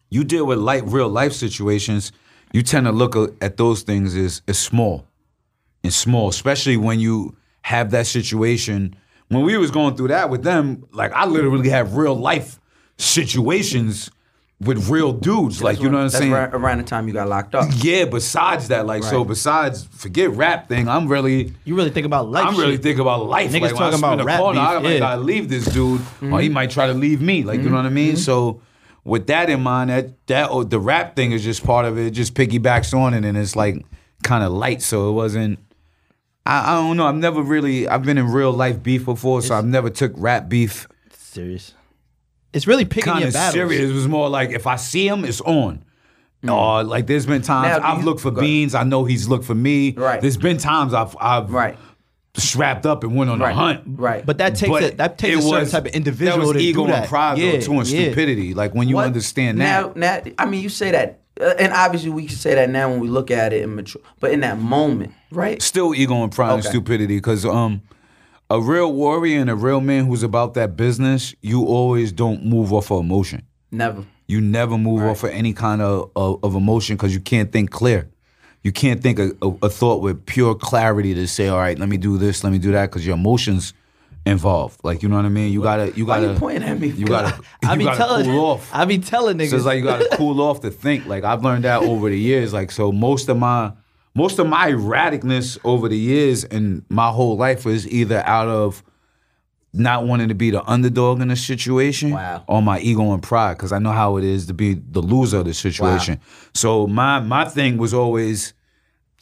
you 0.09 0.23
deal 0.23 0.45
with 0.45 0.59
light, 0.59 0.83
real 0.85 1.09
life 1.09 1.33
situations, 1.33 2.11
you 2.53 2.61
tend 2.61 2.85
to 2.85 2.91
look 2.91 3.15
at 3.41 3.57
those 3.57 3.81
things 3.81 4.15
as, 4.15 4.41
as 4.47 4.57
small 4.59 5.05
and 5.83 5.91
small, 5.93 6.29
especially 6.29 6.77
when 6.77 6.99
you 6.99 7.35
have 7.61 7.91
that 7.91 8.05
situation. 8.07 8.95
When 9.29 9.43
we 9.43 9.57
was 9.57 9.71
going 9.71 9.95
through 9.95 10.09
that 10.09 10.29
with 10.29 10.43
them, 10.43 10.85
like 10.91 11.11
I 11.11 11.25
literally 11.25 11.69
have 11.69 11.95
real 11.95 12.15
life 12.15 12.59
situations 12.97 14.09
with 14.59 14.89
real 14.89 15.13
dudes. 15.13 15.61
Like 15.61 15.79
you 15.79 15.89
know 15.89 15.97
what 15.97 16.03
I'm 16.03 16.05
That's 16.05 16.17
saying? 16.17 16.31
right 16.31 16.49
around 16.51 16.79
the 16.79 16.83
time 16.83 17.07
you 17.07 17.13
got 17.13 17.27
locked 17.27 17.53
up. 17.53 17.69
Yeah. 17.75 18.05
Besides 18.05 18.69
that, 18.69 18.85
like 18.85 19.03
so, 19.03 19.19
Right. 19.19 19.27
besides 19.27 19.83
forget 19.91 20.31
rap 20.31 20.67
thing, 20.67 20.87
I'm 20.87 21.07
really. 21.07 21.53
You 21.65 21.75
really 21.75 21.91
think 21.91 22.05
about 22.05 22.29
life. 22.29 22.45
I'm 22.45 22.55
really 22.55 22.73
shit. 22.73 22.83
thinking 22.83 23.01
about 23.01 23.25
life. 23.27 23.51
Niggas 23.51 23.61
like, 23.61 23.73
when 23.73 23.83
I 23.83 23.85
talking 23.91 23.97
spin 23.99 24.13
about 24.13 24.21
a 24.21 24.25
rap 24.25 24.39
corner, 24.39 24.59
beef, 24.59 24.67
I 24.69 24.73
might 24.73 24.83
yeah. 24.83 24.89
Mm-hmm. 24.91 24.99
gotta 24.99 25.21
leave 25.21 25.49
this 25.49 25.65
dude, 25.65 26.01
or 26.21 26.41
he 26.41 26.49
might 26.49 26.71
try 26.71 26.87
to 26.87 26.93
leave 26.93 27.21
me. 27.21 27.43
Like 27.43 27.61
you 27.61 27.69
know 27.69 27.75
what 27.77 27.85
I 27.85 27.89
mean? 27.89 28.15
So 28.17 28.61
with 29.03 29.27
that 29.27 29.49
in 29.49 29.61
mind, 29.61 29.89
that 29.89 30.25
that 30.27 30.49
oh, 30.49 30.63
the 30.63 30.79
rap 30.79 31.15
thing 31.15 31.33
is 31.33 31.43
just 31.43 31.63
part 31.63 31.85
of 31.85 31.97
it. 31.97 32.07
It 32.07 32.11
just 32.11 32.33
piggybacks 32.33 32.97
on 32.97 33.13
it, 33.13 33.25
and 33.25 33.37
it's 33.37 33.55
like 33.55 33.85
kind 34.23 34.43
of 34.43 34.51
light. 34.51 34.81
So 34.81 35.09
it 35.09 35.13
wasn't. 35.13 35.59
I, 36.47 36.71
I 36.71 36.75
don't 36.75 36.97
know. 36.97 37.05
I've 37.07 37.15
never 37.15 37.41
really. 37.41 37.87
I've 37.87 38.03
been 38.03 38.17
in 38.17 38.31
real 38.31 38.51
life 38.53 38.81
beef 38.81 39.05
before, 39.05 39.41
so 39.41 39.55
I've 39.55 39.65
never 39.65 39.89
took 39.89 40.13
rap 40.15 40.47
beef 40.49 40.87
serious. 41.11 41.73
It's 42.53 42.65
really 42.65 42.85
picking 42.85 43.03
kind 43.03 43.19
your 43.19 43.27
of 43.27 43.33
battles. 43.33 43.53
serious. 43.53 43.89
It 43.89 43.93
was 43.93 44.07
more 44.07 44.29
like 44.29 44.51
if 44.51 44.65
I 44.65 44.77
see 44.77 45.07
him, 45.07 45.25
it's 45.25 45.41
on. 45.41 45.83
Or 46.47 46.83
like 46.83 47.07
there's 47.07 47.25
been 47.25 47.41
times 47.41 47.67
Now, 47.67 47.79
do 47.79 47.85
I've 47.85 47.99
you- 47.99 48.05
looked 48.05 48.21
for 48.21 48.31
go 48.31 48.37
ahead. 48.37 48.47
beans. 48.47 48.75
I 48.75 48.83
know 48.83 49.03
he's 49.03 49.27
looked 49.27 49.43
for 49.45 49.55
me. 49.55 49.91
Right. 49.91 50.21
There's 50.21 50.37
been 50.37 50.57
times 50.57 50.93
I've 50.93 51.15
I've 51.19 51.51
Right. 51.51 51.77
strapped 52.35 52.85
up 52.85 53.03
and 53.03 53.15
went 53.15 53.29
on 53.29 53.39
Right. 53.39 53.51
a 53.51 53.55
hunt. 53.55 53.81
Right. 53.85 54.25
But 54.25 54.37
that 54.37 54.55
takes 54.55 54.81
a, 54.85 54.95
that 54.95 55.17
takes 55.17 55.35
it 55.35 55.39
a 55.39 55.41
certain 55.41 55.59
was- 55.61 55.71
type 55.71 55.85
of 55.87 55.91
individual 55.93 56.37
that 56.39 56.53
was 56.53 56.57
to 56.57 56.59
ego 56.63 56.85
do 56.85 56.91
that. 56.93 56.99
and 57.01 57.09
pride 57.09 57.37
though, 57.39 57.59
too, 57.59 57.73
and 57.73 57.87
stupidity. 57.87 58.53
Like 58.53 58.73
when 58.73 58.87
you 58.87 58.95
What- 58.95 59.07
understand 59.07 59.59
that. 59.59 59.97
Now, 59.97 60.21
now, 60.23 60.31
I 60.37 60.45
mean, 60.45 60.61
you 60.63 60.69
say 60.69 60.91
that, 60.91 61.09
uh, 61.09 61.13
and 61.39 61.73
obviously 61.73 62.09
we 62.09 62.25
can 62.27 62.35
say 62.35 62.55
that 62.55 62.69
now 62.69 62.89
when 62.89 62.99
we 62.99 63.07
look 63.07 63.31
at 63.31 63.53
it 63.53 63.63
and 63.63 63.75
mature. 63.75 64.01
But 64.19 64.31
in 64.31 64.41
that 64.41 64.57
moment, 64.59 65.13
right? 65.31 65.61
still 65.61 65.93
ego 65.95 66.23
and 66.23 66.31
pride 66.31 66.53
and 66.53 66.63
stupidity 66.63 67.17
because 67.17 67.45
um 67.45 67.81
a 68.49 68.61
real 68.61 68.93
warrior 68.93 69.41
and 69.41 69.49
a 69.49 69.55
real 69.55 69.81
man 69.81 70.05
who's 70.05 70.23
about 70.23 70.53
that 70.53 70.77
business 70.77 71.35
you 71.41 71.65
always 71.65 72.11
don't 72.11 72.45
move 72.45 72.71
off 72.71 72.91
of 72.91 73.01
emotion 73.01 73.43
Never. 73.71 74.05
you 74.27 74.39
never 74.39 74.77
move 74.77 75.03
off 75.03 75.23
of 75.23 75.31
any 75.31 75.53
kind 75.53 75.81
of 75.81 76.09
of, 76.15 76.43
of 76.43 76.55
emotion 76.55 76.95
because 76.95 77.13
you 77.13 77.19
can't 77.19 77.51
think 77.51 77.71
clear 77.71 78.09
you 78.63 78.71
can't 78.71 79.01
think 79.01 79.19
a, 79.19 79.31
a, 79.41 79.47
a 79.63 79.69
thought 79.69 80.01
with 80.01 80.25
pure 80.25 80.55
clarity 80.55 81.13
to 81.13 81.27
say 81.27 81.49
all 81.49 81.57
right 81.57 81.77
let 81.77 81.89
me 81.89 81.97
do 81.97 82.17
this 82.17 82.43
let 82.43 82.53
me 82.53 82.57
do 82.59 82.71
that 82.71 82.85
because 82.89 83.05
your 83.05 83.15
emotions 83.15 83.73
involved 84.27 84.79
like 84.83 85.01
you 85.03 85.09
know 85.09 85.15
what 85.15 85.25
i 85.25 85.29
mean 85.29 85.51
you 85.51 85.61
gotta 85.61 85.91
you 85.97 86.05
gotta 86.05 86.33
you 86.33 86.39
pointing 86.39 86.63
at 86.63 86.79
me? 86.79 86.87
you 86.87 87.05
gotta 87.05 87.39
I 87.63 87.73
you 87.73 87.79
be 87.79 87.83
gotta 87.85 87.97
telling, 87.97 88.25
cool 88.25 88.45
off 88.45 88.69
I 88.73 88.85
be 88.85 88.97
telling 88.99 89.37
niggas. 89.37 89.49
so 89.49 89.55
it's 89.57 89.65
like 89.65 89.77
you 89.79 89.83
gotta 89.83 90.07
cool 90.13 90.41
off 90.41 90.61
to 90.61 90.69
think. 90.69 91.05
Like 91.05 91.23
I've 91.23 91.43
learned 91.43 91.63
that 91.63 91.81
over 91.83 92.09
the 92.09 92.17
years. 92.19 92.53
Like 92.53 92.71
so 92.71 92.91
most 92.91 93.29
of 93.29 93.37
my 93.37 93.71
most 94.15 94.39
of 94.39 94.47
my 94.47 94.71
erraticness 94.71 95.57
over 95.63 95.87
the 95.89 95.97
years 95.97 96.43
and 96.43 96.83
my 96.89 97.09
whole 97.09 97.37
life 97.37 97.65
was 97.65 97.87
either 97.87 98.23
out 98.25 98.47
of 98.47 98.83
not 99.73 100.07
wanting 100.07 100.29
to 100.29 100.33
be 100.35 100.49
the 100.49 100.63
underdog 100.63 101.21
in 101.21 101.29
a 101.29 101.35
situation 101.35 102.11
Wow. 102.11 102.43
or 102.47 102.61
my 102.63 102.79
ego 102.79 103.13
and 103.13 103.21
pride 103.21 103.57
because 103.57 103.71
I 103.71 103.79
know 103.79 103.91
how 103.91 104.17
it 104.17 104.23
is 104.23 104.47
to 104.47 104.53
be 104.53 104.73
the 104.73 105.01
loser 105.01 105.37
of 105.39 105.45
the 105.45 105.53
situation. 105.53 106.19
So 106.53 106.87
my 106.87 107.19
my 107.19 107.45
thing 107.45 107.77
was 107.77 107.93
always 107.93 108.53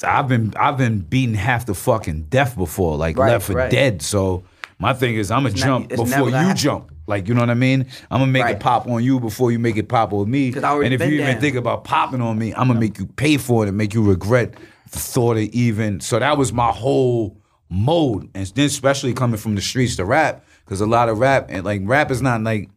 I've 0.03 0.27
been 0.27 0.53
I've 0.57 0.77
been 0.77 0.99
beaten 0.99 1.35
half 1.35 1.65
to 1.65 1.73
fucking 1.73 2.23
death 2.29 2.55
before, 2.57 2.95
like 2.97 3.17
Right, 3.17 3.31
left 3.31 3.45
for 3.47 3.53
right. 3.53 3.71
dead. 3.71 4.01
So 4.01 4.43
my 4.79 4.93
thing 4.93 5.15
is 5.15 5.31
I'm 5.31 5.43
gonna 5.43 5.55
jump 5.55 5.89
never 5.89 6.03
before 6.03 6.29
you 6.29 6.35
happen. 6.35 6.57
jump. 6.57 6.91
Like 7.07 7.27
you 7.27 7.33
know 7.33 7.41
what 7.41 7.49
I 7.49 7.53
mean? 7.55 7.85
I'm 8.09 8.19
gonna 8.21 8.31
make 8.31 8.43
Right. 8.43 8.55
it 8.55 8.59
pop 8.59 8.87
on 8.87 9.03
you 9.03 9.19
before 9.19 9.51
you 9.51 9.59
make 9.59 9.77
it 9.77 9.87
pop 9.87 10.11
on 10.13 10.29
me. 10.29 10.53
And 10.53 10.93
if 10.93 11.01
you 11.01 11.21
even 11.21 11.39
think 11.39 11.55
about 11.55 11.83
popping 11.83 12.21
on 12.21 12.37
me, 12.37 12.53
I'm 12.53 12.67
gonna 12.67 12.79
make 12.79 12.97
you 12.99 13.05
pay 13.05 13.37
for 13.37 13.63
it 13.65 13.69
and 13.69 13.77
make 13.77 13.93
you 13.93 14.03
regret 14.03 14.53
the 14.91 14.99
thought 14.99 15.37
of 15.37 15.43
even. 15.43 15.99
So 16.01 16.19
that 16.19 16.37
was 16.37 16.51
my 16.53 16.71
whole 16.71 17.37
mode, 17.69 18.29
and 18.35 18.45
then 18.55 18.65
especially 18.65 19.13
coming 19.13 19.37
from 19.37 19.55
the 19.55 19.61
streets 19.61 19.95
to 19.97 20.05
rap, 20.05 20.43
because 20.65 20.81
a 20.81 20.85
lot 20.85 21.09
of 21.09 21.19
rap 21.19 21.47
and 21.49 21.63
like 21.65 21.81
rap 21.83 22.11
is 22.11 22.21
not 22.21 22.41
like 22.41 22.69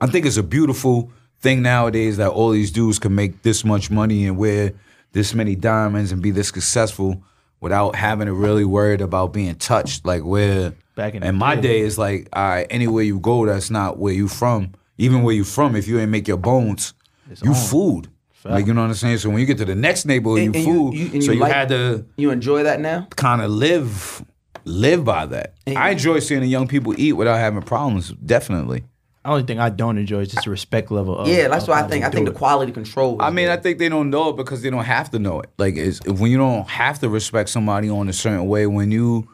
I 0.00 0.06
think 0.06 0.26
it's 0.26 0.36
a 0.36 0.42
beautiful 0.42 1.10
thing 1.40 1.62
nowadays 1.62 2.16
that 2.16 2.30
all 2.30 2.50
these 2.50 2.70
dudes 2.70 2.98
can 2.98 3.14
make 3.14 3.42
this 3.42 3.64
much 3.64 3.90
money 3.90 4.26
and 4.26 4.36
wear 4.36 4.72
this 5.12 5.34
many 5.34 5.54
diamonds 5.54 6.10
and 6.10 6.20
be 6.22 6.30
this 6.32 6.48
successful 6.48 7.22
without 7.64 7.96
having 7.96 8.26
to 8.26 8.32
really 8.32 8.64
worried 8.64 9.00
about 9.00 9.32
being 9.32 9.56
touched. 9.56 10.04
Like 10.06 10.22
where 10.22 10.74
Back 10.94 11.14
in 11.14 11.22
in 11.24 11.34
my 11.34 11.56
day. 11.56 11.62
day, 11.62 11.80
it's 11.80 11.98
like, 11.98 12.28
all 12.32 12.46
right, 12.48 12.66
anywhere 12.70 13.02
you 13.02 13.18
go, 13.18 13.46
that's 13.46 13.70
not 13.70 13.98
where 13.98 14.12
you 14.12 14.28
from. 14.28 14.72
Even 14.98 15.22
where 15.24 15.34
you 15.34 15.42
from, 15.42 15.74
if 15.74 15.88
you 15.88 15.98
ain't 15.98 16.10
make 16.10 16.28
your 16.28 16.36
bones, 16.36 16.94
you 17.42 17.52
food. 17.54 18.08
Like 18.44 18.66
you 18.66 18.74
know 18.74 18.82
what 18.82 18.88
I'm 18.88 18.94
saying. 18.94 19.18
So 19.18 19.30
when 19.30 19.38
you 19.40 19.46
get 19.46 19.56
to 19.58 19.64
the 19.64 19.74
next 19.74 20.04
neighborhood, 20.04 20.40
And- 20.40 20.54
you 20.54 20.60
and 20.60 20.74
food. 20.92 20.94
you- 20.94 21.10
and 21.14 21.24
so 21.24 21.32
you 21.32 21.38
you 21.38 21.40
like- 21.42 21.52
had 21.52 21.68
to 21.70 22.04
You 22.16 22.30
enjoy 22.30 22.62
that 22.64 22.78
now? 22.80 23.08
kind 23.16 23.40
of 23.40 23.50
live 23.50 24.22
live 24.66 25.02
by 25.04 25.24
that. 25.26 25.54
And- 25.66 25.78
I 25.78 25.90
enjoy 25.90 26.18
seeing 26.20 26.42
the 26.42 26.46
young 26.46 26.66
people 26.68 26.94
eat 26.98 27.14
without 27.14 27.38
having 27.38 27.62
problems. 27.62 28.12
Definitely. 28.24 28.84
The 29.24 29.30
only 29.30 29.42
thing 29.44 29.58
I 29.58 29.70
don't 29.70 29.96
enjoy 29.96 30.20
is 30.20 30.28
just 30.28 30.44
the 30.44 30.50
respect 30.50 30.90
level. 30.90 31.16
Of, 31.18 31.28
Yeah, 31.28 31.48
that's 31.48 31.62
of 31.64 31.68
what 31.70 31.82
I 31.82 31.88
think. 31.88 32.04
I 32.04 32.10
think 32.10 32.26
do 32.26 32.32
the 32.32 32.38
quality 32.38 32.72
control. 32.72 33.16
I 33.22 33.30
mean, 33.30 33.46
there. 33.46 33.56
I 33.56 33.60
think 33.60 33.78
they 33.78 33.88
don't 33.88 34.10
know 34.10 34.28
it 34.28 34.36
because 34.36 34.60
they 34.60 34.68
don't 34.68 34.84
have 34.84 35.10
to 35.12 35.18
know 35.18 35.40
it. 35.40 35.48
Like, 35.56 35.76
it's, 35.76 36.04
when 36.06 36.30
you 36.30 36.36
don't 36.36 36.68
have 36.68 36.98
to 36.98 37.08
respect 37.08 37.48
somebody 37.48 37.88
on 37.88 38.08
a 38.10 38.12
certain 38.12 38.46
way, 38.46 38.66
when 38.66 38.90
you 38.90 39.26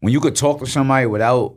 when 0.00 0.12
you 0.12 0.20
could 0.20 0.36
talk 0.36 0.58
to 0.60 0.66
somebody 0.66 1.06
without 1.06 1.54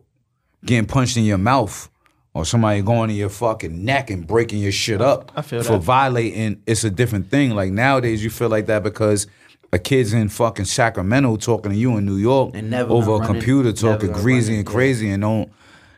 getting 0.65 0.86
punched 0.88 1.17
in 1.17 1.25
your 1.25 1.38
mouth 1.38 1.89
or 2.34 2.45
somebody 2.45 2.82
going 2.82 3.10
to 3.10 3.13
your 3.13 3.27
fucking 3.30 3.84
neck 3.84 4.10
and 4.10 4.25
breaking 4.25 4.60
your 4.60 4.71
shit 4.71 5.01
up 5.01 5.32
I 5.36 5.41
feel 5.41 5.62
for 5.62 5.73
that. 5.73 5.80
violating, 5.80 6.63
it's 6.65 6.86
a 6.86 6.89
different 6.89 7.30
thing. 7.30 7.51
Like 7.51 7.71
nowadays, 7.73 8.23
you 8.23 8.30
feel 8.30 8.47
like 8.49 8.67
that 8.67 8.84
because 8.84 9.27
a 9.73 9.77
kid's 9.80 10.13
in 10.13 10.30
fucking 10.30 10.63
Sacramento 10.65 11.36
talking 11.36 11.71
to 11.73 11.77
you 11.77 11.97
in 11.97 12.06
New 12.06 12.15
York 12.15 12.51
And 12.56 12.69
never 12.69 12.91
over 12.93 13.15
a 13.15 13.17
gonna 13.17 13.19
run 13.19 13.23
it- 13.36 13.39
computer 13.39 13.73
talking 13.73 14.12
greasy 14.13 14.51
run 14.51 14.56
it, 14.56 14.60
and 14.60 14.67
yeah. 14.69 14.73
crazy 14.73 15.10
and 15.10 15.21
don't. 15.21 15.51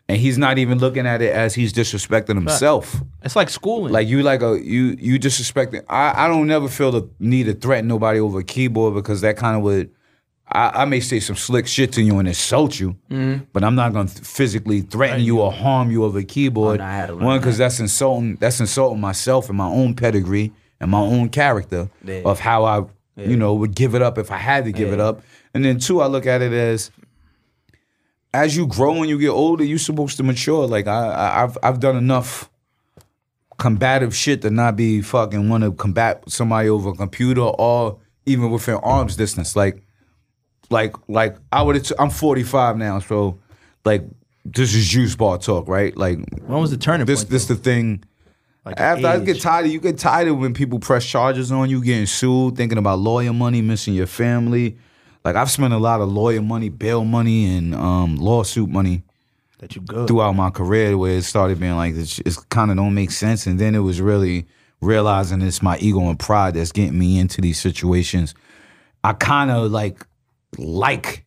And 0.09 0.17
he's 0.17 0.37
not 0.37 0.57
even 0.57 0.79
looking 0.79 1.07
at 1.07 1.21
it 1.21 1.33
as 1.33 1.55
he's 1.55 1.71
disrespecting 1.71 2.35
himself. 2.35 3.01
It's 3.23 3.35
like 3.37 3.49
schooling. 3.49 3.93
Like 3.93 4.07
you 4.07 4.21
like 4.21 4.41
a 4.41 4.59
you 4.61 4.95
you 4.99 5.17
disrespecting. 5.19 5.83
I 5.87 6.25
I 6.25 6.27
don't 6.27 6.45
never 6.47 6.67
feel 6.67 6.91
the 6.91 7.09
need 7.19 7.45
to 7.45 7.53
threaten 7.53 7.87
nobody 7.87 8.19
over 8.19 8.39
a 8.39 8.43
keyboard 8.43 8.95
because 8.95 9.21
that 9.21 9.37
kind 9.37 9.55
of 9.55 9.63
would. 9.63 9.89
I, 10.45 10.81
I 10.81 10.85
may 10.85 10.99
say 10.99 11.21
some 11.21 11.37
slick 11.37 11.67
shit 11.67 11.93
to 11.93 12.01
you 12.01 12.19
and 12.19 12.27
insult 12.27 12.77
you, 12.77 12.97
Mm-hmm. 13.09 13.45
but 13.53 13.63
I'm 13.63 13.75
not 13.75 13.93
gonna 13.93 14.09
th- 14.09 14.27
physically 14.27 14.81
threaten 14.81 15.21
you 15.21 15.39
or 15.39 15.53
harm 15.53 15.89
you 15.89 16.03
over 16.03 16.19
a 16.19 16.23
keyboard. 16.23 16.81
Oh, 16.81 16.83
no, 16.83 16.89
I 16.89 16.93
had 16.95 17.07
to 17.07 17.15
One, 17.15 17.39
because 17.39 17.57
that's 17.57 17.79
insulting. 17.79 18.35
That's 18.35 18.59
insulting 18.59 18.99
myself 18.99 19.47
and 19.47 19.57
my 19.57 19.67
own 19.69 19.95
pedigree 19.95 20.51
and 20.81 20.91
my 20.91 20.99
own 20.99 21.29
character 21.29 21.89
Yeah. 22.03 22.23
of 22.25 22.41
how 22.41 22.65
I, 22.65 22.83
you 23.15 23.37
know, 23.37 23.53
would 23.53 23.73
give 23.73 23.95
it 23.95 24.01
up 24.01 24.17
if 24.17 24.31
I 24.31 24.37
had 24.37 24.65
to 24.65 24.73
give 24.73 24.91
it 24.91 24.99
up. 24.99 25.21
And 25.53 25.63
then 25.63 25.79
two, 25.79 26.01
I 26.01 26.07
look 26.07 26.25
at 26.27 26.41
it 26.41 26.51
as 26.51 26.91
as 28.33 28.55
you 28.57 28.67
grow 28.67 28.95
and 28.95 29.07
you 29.09 29.19
get 29.19 29.29
older, 29.29 29.63
you're 29.63 29.77
supposed 29.77 30.17
to 30.17 30.23
mature. 30.23 30.67
Like 30.67 30.87
I, 30.87 31.07
I 31.09 31.43
I've 31.43 31.57
I've 31.63 31.79
done 31.79 31.97
enough. 31.97 32.49
combative 33.57 34.15
shit 34.15 34.41
to 34.41 34.49
not 34.49 34.75
be 34.75 35.01
fucking 35.01 35.47
want 35.49 35.63
to 35.63 35.71
combat 35.73 36.23
somebody 36.27 36.69
over 36.69 36.89
a 36.89 36.93
computer 36.93 37.41
or 37.41 37.99
even 38.25 38.49
within 38.51 38.75
arms 38.83 39.15
distance. 39.15 39.55
Like, 39.55 39.83
like, 40.69 40.95
like 41.07 41.37
I 41.51 41.61
would. 41.61 41.89
I'm 41.99 42.09
45 42.09 42.77
now, 42.77 42.99
so 42.99 43.39
like 43.85 44.03
this 44.43 44.73
is 44.73 44.87
juice 44.87 45.15
bar 45.15 45.37
talk, 45.37 45.67
right? 45.67 45.95
Like 45.95 46.17
When 46.45 46.59
was 46.59 46.71
the 46.71 46.77
turning 46.77 47.05
this, 47.05 47.21
point? 47.21 47.29
this 47.29 47.45
the 47.45 47.55
thing. 47.55 48.03
Like 48.65 48.79
After 48.79 49.07
I 49.07 49.19
get 49.19 49.41
tired, 49.41 49.65
of, 49.65 49.71
you 49.71 49.79
get 49.79 49.97
tired 49.97 50.29
of 50.29 50.37
when 50.39 50.53
people 50.53 50.79
press 50.79 51.05
charges 51.05 51.51
on 51.51 51.69
you, 51.69 51.83
getting 51.83 52.05
sued, 52.05 52.55
thinking 52.55 52.77
about 52.77 52.99
lawyer 52.99 53.33
money, 53.33 53.61
missing 53.61 53.93
your 53.93 54.07
family. 54.07 54.77
Like 55.23 55.35
I've 55.35 55.51
spent 55.51 55.73
a 55.73 55.77
lot 55.77 56.01
of 56.01 56.09
lawyer 56.11 56.41
money, 56.41 56.69
bail 56.69 57.05
money, 57.05 57.57
and 57.57 57.73
um, 57.73 58.17
lawsuit 58.17 58.69
money 58.69 59.03
that 59.59 59.75
you 59.75 59.81
good. 59.81 60.07
throughout 60.07 60.33
my 60.33 60.49
career 60.49 60.97
where 60.97 61.13
it 61.13 61.23
started 61.23 61.59
being 61.59 61.75
like 61.75 61.95
it's, 61.95 62.19
it's 62.19 62.37
kind 62.37 62.71
of 62.71 62.77
don't 62.77 62.93
make 62.93 63.11
sense. 63.11 63.47
And 63.47 63.59
then 63.59 63.75
it 63.75 63.79
was 63.79 64.01
really 64.01 64.45
realizing 64.81 65.41
it's 65.41 65.61
my 65.61 65.77
ego 65.77 66.01
and 66.09 66.19
pride 66.19 66.55
that's 66.55 66.71
getting 66.71 66.99
me 66.99 67.19
into 67.19 67.39
these 67.39 67.59
situations. 67.59 68.35
I 69.03 69.13
kind 69.13 69.51
of 69.51 69.71
like 69.71 70.05
like 70.57 71.25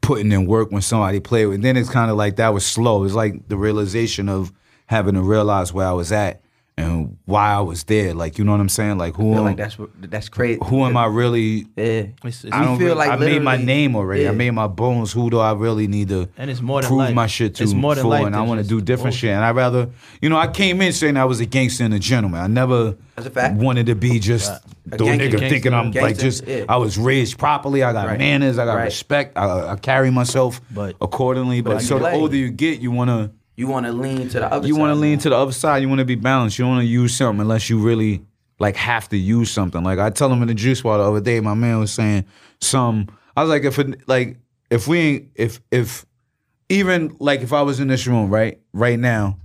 putting 0.00 0.32
in 0.32 0.46
work 0.46 0.70
when 0.70 0.82
somebody 0.82 1.20
played 1.20 1.46
with 1.46 1.62
then 1.62 1.76
it's 1.76 1.88
kind 1.88 2.10
of 2.10 2.16
like 2.16 2.36
that 2.36 2.54
was 2.54 2.64
slow. 2.64 3.04
It's 3.04 3.14
like 3.14 3.48
the 3.48 3.56
realization 3.56 4.28
of 4.28 4.52
having 4.86 5.14
to 5.14 5.22
realize 5.22 5.72
where 5.72 5.86
i 5.86 5.92
was 5.92 6.12
at 6.12 6.43
and 6.76 7.16
why 7.24 7.52
i 7.52 7.60
was 7.60 7.84
there 7.84 8.14
like 8.14 8.36
you 8.36 8.44
know 8.44 8.50
what 8.50 8.60
i'm 8.60 8.68
saying 8.68 8.98
like 8.98 9.14
who 9.14 9.30
I 9.30 9.34
feel 9.34 9.38
am, 9.38 9.44
like 9.44 9.56
that's 9.56 9.76
that's 10.00 10.28
crazy. 10.28 10.58
who 10.64 10.84
am 10.84 10.96
i 10.96 11.06
really 11.06 11.66
Yeah. 11.76 11.84
It's- 11.84 12.44
it's- 12.44 12.50
I 12.52 12.64
don't 12.64 12.78
feel 12.78 12.88
really- 12.88 12.98
like 12.98 13.10
I 13.10 13.16
made 13.16 13.42
my 13.42 13.56
name 13.56 13.94
already. 13.96 14.28
I 14.28 14.32
made 14.32 14.50
my 14.50 14.66
bones. 14.66 15.12
Who 15.12 15.30
do 15.30 15.38
I 15.38 15.52
really 15.52 15.86
need 15.86 16.08
to 16.08 16.28
And 16.36 16.50
it's 16.50 16.60
more 16.60 16.80
than 16.80 16.88
prove 16.88 16.98
life. 16.98 17.14
my 17.14 17.26
shit 17.26 17.54
to 17.56 17.62
It's 17.62 17.72
more 17.74 17.94
than 17.94 18.02
for? 18.04 18.08
life 18.08 18.26
and 18.26 18.34
I 18.34 18.42
want 18.42 18.60
to 18.60 18.66
do 18.66 18.80
different 18.80 19.14
bullshit. 19.14 19.20
shit. 19.20 19.30
And 19.30 19.44
I 19.44 19.50
rather, 19.52 19.88
you 20.20 20.28
know, 20.28 20.36
I 20.38 20.48
came 20.48 20.80
in 20.82 20.92
saying 20.92 21.16
I 21.16 21.24
was 21.26 21.40
a 21.40 21.46
gangster 21.46 21.84
and 21.84 21.94
a 21.94 21.98
gentleman. 21.98 22.40
I 22.40 22.46
never 22.48 22.96
That's 23.14 23.28
a 23.28 23.30
fact. 23.30 23.54
wanted 23.56 23.86
to 23.86 23.94
be 23.94 24.18
just 24.18 24.50
A 24.50 24.60
the 24.90 24.96
gangster, 25.04 25.12
nigga 25.26 25.30
gangster, 25.30 25.48
thinking 25.48 25.74
I'm 25.74 25.90
like 25.92 26.18
just. 26.18 26.46
yeah. 26.46 26.64
I 26.68 26.76
was 26.76 26.98
raised 26.98 27.38
properly. 27.38 27.82
I 27.82 27.92
got 27.92 28.06
Right. 28.08 28.18
manners. 28.18 28.58
I 28.58 28.64
got 28.64 28.74
Right. 28.76 28.84
respect. 28.84 29.36
I, 29.38 29.72
I 29.72 29.76
carry 29.76 30.10
myself 30.10 30.60
But- 30.72 30.96
accordingly. 31.00 31.60
But, 31.60 31.74
But 31.74 31.82
so 31.82 31.98
the 31.98 32.10
older 32.12 32.36
you 32.36 32.50
get, 32.50 32.80
you 32.80 32.90
wanna 32.90 33.30
You 33.56 33.68
want 33.68 33.86
to 33.86 33.92
lean 33.92 34.28
to 34.30 34.40
the 34.40 34.52
other. 34.52 34.66
you 34.66 34.74
side 34.74 34.80
want 34.80 34.90
to 34.90 34.94
lean 34.96 35.18
to 35.18 35.30
the 35.30 35.36
other 35.36 35.52
side. 35.52 35.82
You 35.82 35.88
want 35.88 36.00
to 36.00 36.04
be 36.04 36.16
balanced. 36.16 36.58
You 36.58 36.66
want 36.66 36.80
to 36.80 36.86
use 36.86 37.14
something 37.14 37.40
unless 37.40 37.70
you 37.70 37.78
really 37.78 38.24
like 38.58 38.76
have 38.76 39.08
to 39.10 39.16
use 39.16 39.50
something. 39.50 39.82
Like 39.82 39.98
I 39.98 40.10
tell 40.10 40.32
him 40.32 40.42
in 40.42 40.48
the 40.48 40.54
juice 40.54 40.82
bar 40.82 40.98
the 40.98 41.04
other 41.04 41.20
day, 41.20 41.40
my 41.40 41.54
man 41.54 41.78
was 41.78 41.92
saying 41.92 42.24
some. 42.60 43.08
I 43.36 43.42
was 43.42 43.50
like, 43.50 43.64
if 43.64 43.78
it, 43.78 44.08
like 44.08 44.38
if 44.70 44.88
we 44.88 44.98
ain't 44.98 45.28
if 45.34 45.60
if 45.70 46.04
even 46.68 47.16
like 47.20 47.42
if 47.42 47.52
I 47.52 47.62
was 47.62 47.80
in 47.80 47.88
this 47.88 48.06
room 48.06 48.30
right 48.30 48.60
right 48.72 48.98
now, 48.98 49.38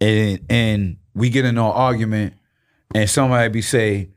and 0.00 0.40
and 0.48 0.96
we 1.14 1.30
get 1.30 1.44
in 1.44 1.56
an 1.56 1.58
argument, 1.58 2.34
and 2.94 3.08
somebody 3.08 3.48
be 3.48 3.62
say, 3.62 4.10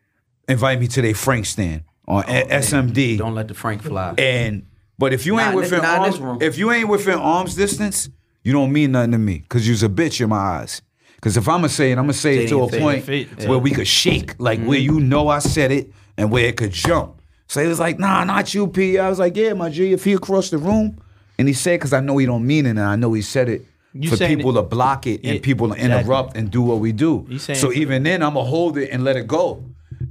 invite 0.48 0.80
me 0.80 0.88
to 0.88 1.02
their 1.02 1.14
Frank 1.14 1.46
stand 1.46 1.84
on 2.08 2.24
oh, 2.28 2.32
SMD. 2.32 3.18
Don't 3.18 3.36
let 3.36 3.48
the 3.48 3.54
Frank 3.54 3.84
fly. 3.84 4.16
And 4.18 4.68
but 4.98 5.14
if 5.14 5.26
you 5.26 5.36
Not 5.36 5.48
ain't 5.48 5.56
within 5.56 5.86
arms, 5.86 6.42
if 6.42 6.58
you 6.58 6.72
ain't 6.72 6.90
within 6.90 7.20
arms 7.20 7.56
distance, 7.56 8.10
you 8.44 8.54
don't 8.54 8.72
mean 8.72 8.92
nothing 8.94 9.12
to 9.12 9.18
me 9.18 9.40
because 9.40 9.68
you's 9.68 9.84
a 9.84 9.90
bitch 9.90 10.22
in 10.22 10.30
my 10.30 10.38
eyes. 10.38 10.82
Because 11.16 11.36
if 11.36 11.48
I'm 11.50 11.58
gonna 11.58 11.70
say 11.70 11.92
it, 11.92 11.98
I'm 11.98 12.04
gonna 12.06 12.14
say 12.14 12.38
Say 12.38 12.44
it 12.44 12.46
it 12.46 12.50
to 12.50 12.64
a 12.64 12.70
point 12.80 13.04
Face. 13.04 13.28
where 13.46 13.60
we 13.60 13.72
could 13.72 13.88
shake, 13.88 14.36
like 14.40 14.62
where 14.64 14.80
you 14.80 15.00
know 15.00 15.28
I 15.28 15.40
said 15.40 15.72
it 15.72 15.92
and 16.18 16.32
where 16.32 16.46
it 16.46 16.56
could 16.58 16.72
jump. 16.72 17.22
So 17.48 17.62
he 17.62 17.68
was 17.68 17.80
like, 17.80 18.00
"Nah, 18.00 18.24
not 18.24 18.54
you, 18.54 18.68
P." 18.68 18.98
I 19.00 19.10
was 19.10 19.20
like, 19.20 19.36
"Yeah, 19.36 19.54
my 19.54 19.70
G." 19.70 19.92
If 19.92 20.04
he 20.06 20.14
across 20.14 20.50
the 20.50 20.58
room, 20.58 20.98
and 21.38 21.48
he 21.48 21.54
said, 21.54 21.82
"Cause 21.82 21.92
I 21.94 22.00
know 22.00 22.18
he 22.18 22.26
don't 22.26 22.46
mean 22.48 22.66
it, 22.66 22.72
and 22.72 22.80
I 22.82 22.96
know 22.96 23.12
he 23.14 23.22
said 23.22 23.50
it." 23.50 23.66
You 23.94 24.10
for 24.12 24.18
people 24.18 24.52
it- 24.52 24.62
to 24.62 24.62
block 24.62 25.08
it 25.08 25.22
and 25.24 25.34
Yeah, 25.36 25.40
people 25.42 25.68
to 25.70 25.74
exactly. 25.74 26.00
interrupt 26.00 26.38
and 26.38 26.52
do 26.52 26.62
what 26.62 26.80
we 26.80 26.92
do. 26.92 27.26
So 27.40 27.74
even 27.74 28.04
then, 28.04 28.22
I'm 28.22 28.36
gonna 28.36 28.46
hold 28.48 28.78
it 28.78 28.90
and 28.92 29.04
let 29.04 29.18
it 29.18 29.26
go, 29.28 29.66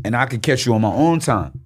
and 0.04 0.16
I 0.16 0.26
can 0.26 0.40
catch 0.40 0.66
you 0.66 0.74
on 0.74 0.80
my 0.82 0.92
own 0.92 1.20
time. 1.20 1.60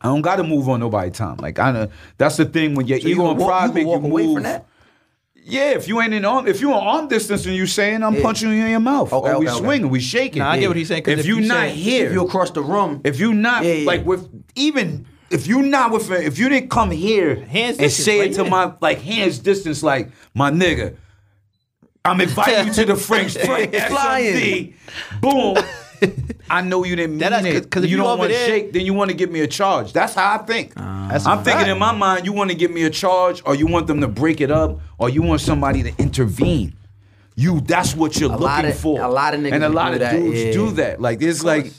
I 0.00 0.06
don't 0.06 0.22
got 0.22 0.36
to 0.36 0.44
move 0.44 0.68
on 0.68 0.80
nobody's 0.80 1.12
time. 1.18 1.36
Like 1.38 1.58
I 1.58 1.72
know 1.72 1.88
that's 2.16 2.36
the 2.38 2.44
thing 2.46 2.74
when 2.74 2.86
your 2.86 2.98
So 3.00 3.08
you 3.08 3.14
ego 3.14 3.22
can 3.22 3.30
and 3.32 3.38
walk, 3.40 3.48
pride 3.48 3.62
you 3.64 3.68
can 3.72 3.74
make 3.74 3.86
walk 3.86 4.02
you 4.02 4.08
away 4.10 4.26
move. 4.26 4.42
Yeah, 5.44 5.70
if 5.70 5.88
you 5.88 6.00
ain't 6.00 6.14
in 6.14 6.24
arm, 6.24 6.46
if 6.46 6.60
you 6.60 6.68
in 6.70 6.74
arm 6.78 7.08
distance 7.08 7.46
and 7.46 7.54
you 7.54 7.66
saying 7.66 8.02
I'm 8.02 8.14
Yeah. 8.14 8.22
punching 8.22 8.48
you 8.50 8.64
in 8.64 8.70
your 8.70 8.80
mouth, 8.80 9.12
Okay, 9.12 9.30
or 9.32 9.38
we 9.38 9.46
okay, 9.46 9.54
okay. 9.56 9.64
swinging, 9.64 9.90
we 9.90 10.00
shaking. 10.00 10.40
Nah, 10.40 10.50
I 10.50 10.58
get 10.58 10.68
what 10.68 10.76
he's 10.76 10.88
saying. 10.88 11.04
If, 11.06 11.20
if 11.20 11.26
you 11.26 11.36
you 11.40 11.48
not 11.48 11.68
here, 11.68 12.06
If 12.06 12.12
you 12.12 12.24
across 12.24 12.50
the 12.50 12.62
room, 12.62 13.00
if 13.04 13.18
you 13.18 13.32
not 13.34 13.64
Yeah, 13.64 13.72
yeah, 13.74 13.86
like 13.86 14.04
with 14.04 14.28
even 14.54 15.06
if 15.30 15.46
you 15.46 15.62
not 15.62 15.92
with 15.92 16.10
if 16.10 16.38
you 16.38 16.48
didn't 16.48 16.70
come 16.70 16.90
here 16.90 17.36
Hands 17.36 17.78
and 17.78 17.86
distance, 17.86 18.04
say 18.04 18.20
it 18.28 18.34
to 18.34 18.44
my 18.44 18.72
like 18.80 19.00
hands 19.00 19.38
distance 19.38 19.82
like 19.82 20.10
my 20.34 20.50
nigga. 20.50 20.96
I'm 22.04 22.20
inviting 22.20 22.68
you 22.68 22.72
to 22.74 22.84
the 22.86 22.96
French 22.96 23.36
Flying. 23.88 24.74
Boom. 25.20 25.56
I 26.50 26.62
know 26.62 26.84
you 26.84 26.96
didn't 26.96 27.10
mean 27.12 27.18
That- 27.20 27.30
that's- 27.30 27.54
it 27.54 27.70
'cause 27.70 27.84
if 27.84 27.90
you 27.90 27.96
you 27.96 28.02
don't 28.02 28.18
want 28.18 28.30
to 28.32 28.36
shake, 28.46 28.72
then 28.72 28.84
you 28.86 28.94
want 28.94 29.10
to 29.10 29.16
give 29.16 29.30
me 29.30 29.40
a 29.40 29.46
charge. 29.46 29.92
That's 29.92 30.14
how 30.14 30.34
I 30.34 30.38
think. 30.38 30.72
Ah. 30.76 31.08
That's 31.10 31.26
I'm 31.26 31.38
a 31.38 31.44
thinking 31.44 31.68
in 31.68 31.78
my 31.78 31.92
mind, 31.92 32.24
you 32.26 32.32
want 32.32 32.50
to 32.50 32.56
give 32.56 32.70
me 32.70 32.82
a 32.84 32.90
charge, 32.90 33.42
or 33.44 33.54
you 33.54 33.66
want 33.66 33.86
them 33.86 34.00
to 34.00 34.08
break 34.08 34.40
it 34.40 34.50
up, 34.50 34.80
or 34.98 35.08
you 35.08 35.22
want 35.22 35.40
somebody 35.40 35.82
to 35.82 35.92
intervene. 35.98 36.74
You, 37.36 37.60
that's 37.60 37.94
what 37.96 38.18
you're 38.18 38.28
A 38.30 38.32
looking 38.32 38.46
lot 38.46 38.64
of- 38.64 38.78
for. 38.78 39.00
a 39.00 39.08
lot 39.08 39.34
of 39.34 39.40
niggas 39.40 39.52
and 39.54 39.64
a 39.64 39.68
lot 39.68 39.88
do 39.88 39.94
of 39.94 40.00
that, 40.00 40.12
dudes 40.12 40.38
yeah. 40.44 40.52
do 40.52 40.70
that. 40.72 41.00
Like 41.00 41.22
it's 41.22 41.42
like, 41.42 41.72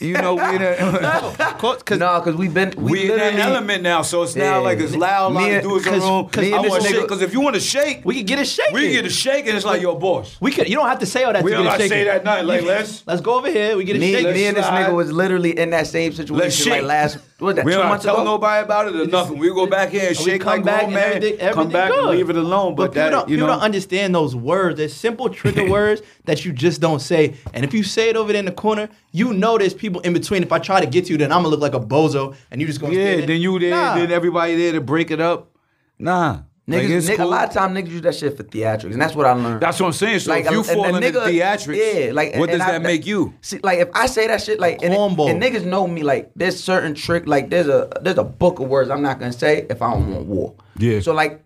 you 0.00 0.14
know, 0.14 0.34
we 0.34 0.56
in 0.56 0.62
a, 0.62 0.74
Cause, 1.58 1.82
cause 1.82 1.98
no, 1.98 2.18
because 2.20 2.34
we've 2.34 2.52
been 2.54 2.72
we, 2.76 2.92
we 2.92 3.02
in 3.12 3.18
that 3.18 3.34
literally 3.34 3.40
element 3.52 3.82
now, 3.82 4.02
so 4.02 4.22
it's 4.22 4.34
now 4.34 4.62
like 4.62 4.78
it's 4.78 4.94
loud. 4.96 5.32
A 5.32 5.34
lot 5.34 5.42
Me 5.42 5.50
of 5.50 5.54
and- 5.56 5.68
dudes 5.68 5.86
in 5.86 5.92
cause- 5.92 6.02
room. 6.02 6.28
cause 6.28 6.44
I 6.44 6.50
want 6.58 6.62
this 6.64 6.74
to 6.74 6.80
shake 6.82 6.96
nigga- 6.96 7.02
because 7.02 7.22
if 7.22 7.32
you 7.34 7.40
want 7.40 7.54
to 7.54 7.60
shake, 7.60 8.00
we 8.04 8.14
can 8.16 8.24
get 8.26 8.38
a 8.38 8.44
shake. 8.44 8.72
we 8.72 8.90
get 8.92 9.04
a 9.04 9.10
shake, 9.10 9.46
and 9.46 9.56
it's 9.56 9.66
like, 9.66 9.82
your 9.82 9.98
boss. 9.98 10.36
We 10.40 10.50
could. 10.50 10.68
You 10.68 10.76
don't 10.76 10.88
have 10.88 11.00
to 11.00 11.06
say 11.06 11.24
all 11.24 11.32
that. 11.34 11.44
We 11.44 11.50
to 11.50 11.56
don't 11.58 11.64
get 11.64 11.74
a 11.74 11.78
gotta 11.78 11.88
say 11.88 12.04
that 12.04 12.24
night. 12.24 12.44
Like, 12.46 12.62
let's- 12.62 13.02
let's 13.06 13.20
go 13.20 13.34
over 13.34 13.50
here. 13.50 13.76
We 13.76 13.84
get 13.84 13.96
a 13.96 13.98
Me, 13.98 14.12
shake. 14.12 14.34
me 14.34 14.46
and 14.46 14.56
this 14.56 14.66
nigga 14.66 14.94
was 14.94 15.12
literally 15.12 15.58
in 15.58 15.70
that 15.70 15.86
same 15.86 16.12
situation 16.12 16.70
like 16.70 16.82
last 16.82 17.18
what 17.38 17.56
that 17.56 17.64
We 17.66 17.72
two 17.72 17.78
don't 17.78 18.00
tell 18.00 18.14
ago. 18.16 18.24
nobody 18.24 18.64
about 18.64 18.88
it 18.88 18.96
or 18.98 19.06
nothing. 19.06 19.38
We 19.38 19.48
go 19.48 19.66
back 19.66 19.90
here 19.90 20.08
and 20.08 20.16
we 20.18 20.24
shake 20.24 20.40
come 20.42 20.56
like 20.56 20.64
back 20.64 20.80
grown 20.80 20.84
and 20.84 20.94
man. 20.94 21.04
everything- 21.16 21.38
come 21.38 21.48
everything 21.48 21.72
back 21.72 21.90
and 21.92 22.06
leave 22.08 22.30
it 22.30 22.36
alone. 22.36 22.74
But, 22.74 22.86
But 22.86 22.94
that, 22.94 23.10
don't, 23.10 23.28
you 23.28 23.36
know, 23.36 23.46
don't 23.46 23.60
understand 23.60 24.14
those 24.14 24.34
words. 24.34 24.78
There's 24.78 24.94
simple 24.94 25.28
trigger 25.28 25.68
words 25.70 26.00
that 26.24 26.44
you 26.44 26.52
just 26.52 26.80
don't 26.80 27.00
say. 27.00 27.34
And 27.52 27.64
if 27.64 27.74
you 27.74 27.82
say 27.82 28.08
it 28.08 28.16
over 28.16 28.32
there 28.32 28.38
in 28.40 28.46
the 28.46 28.52
corner, 28.52 28.88
you 29.12 29.32
know 29.34 29.58
there's 29.58 29.74
people 29.74 30.00
in 30.00 30.12
between. 30.14 30.42
If 30.42 30.50
I 30.52 30.58
try 30.58 30.80
to 30.80 30.86
get 30.86 31.06
to 31.06 31.12
you, 31.12 31.18
then 31.18 31.30
I'm 31.30 31.38
gonna 31.42 31.48
look 31.48 31.60
like 31.60 31.74
a 31.74 31.80
bozo, 31.80 32.34
and 32.50 32.60
you 32.60 32.66
just 32.66 32.80
gonna 32.80 32.94
yeah. 32.94 33.14
stand. 33.16 33.28
Then 33.28 33.40
you 33.40 33.58
there, 33.58 33.70
Nah. 33.70 33.94
then 33.96 34.10
everybody 34.10 34.56
there 34.56 34.72
to 34.72 34.80
break 34.80 35.10
it 35.10 35.20
up. 35.20 35.50
Nah, 35.98 36.40
Niggas, 36.68 36.90
it's 36.90 37.08
nigga, 37.08 37.16
cool. 37.18 37.26
a 37.26 37.28
lot 37.28 37.46
of 37.48 37.54
time 37.54 37.74
niggas 37.74 37.90
use 37.90 38.00
that 38.02 38.14
shit 38.16 38.36
for 38.36 38.42
theatrics, 38.42 38.92
and 38.92 39.00
that's 39.00 39.14
what 39.14 39.24
I 39.24 39.32
learned. 39.34 39.60
That's 39.60 39.78
what 39.78 39.86
I'm 39.86 39.92
saying. 39.92 40.18
So 40.18 40.34
if 40.34 40.50
you 40.50 40.64
fall 40.64 40.84
and 40.86 41.04
in 41.04 41.12
nigga- 41.14 41.28
theatrics, 41.28 42.06
yeah, 42.06 42.12
like 42.12 42.34
what 42.34 42.50
does 42.50 42.60
I- 42.60 42.72
that 42.72 42.82
make 42.82 43.06
you? 43.06 43.34
See, 43.40 43.60
like 43.62 43.78
if 43.78 43.88
I 43.94 44.06
say 44.06 44.26
that 44.26 44.42
shit, 44.42 44.58
like 44.58 44.82
and, 44.82 44.92
and 44.92 45.16
niggas 45.42 45.64
know 45.64 45.86
me, 45.86 46.02
like 46.02 46.32
there's 46.34 46.58
certain 46.62 46.94
trick, 46.94 47.28
like 47.28 47.50
there's 47.50 47.68
a 47.68 47.88
there's 48.02 48.18
a 48.18 48.24
book 48.24 48.58
of 48.58 48.66
words 48.68 48.90
I'm 48.90 49.00
not 49.02 49.20
gonna 49.20 49.32
say 49.32 49.64
if 49.70 49.80
I 49.80 49.92
don't 49.92 50.12
want 50.12 50.26
war. 50.26 50.54
Yeah. 50.76 50.98
So 50.98 51.12
like, 51.14 51.44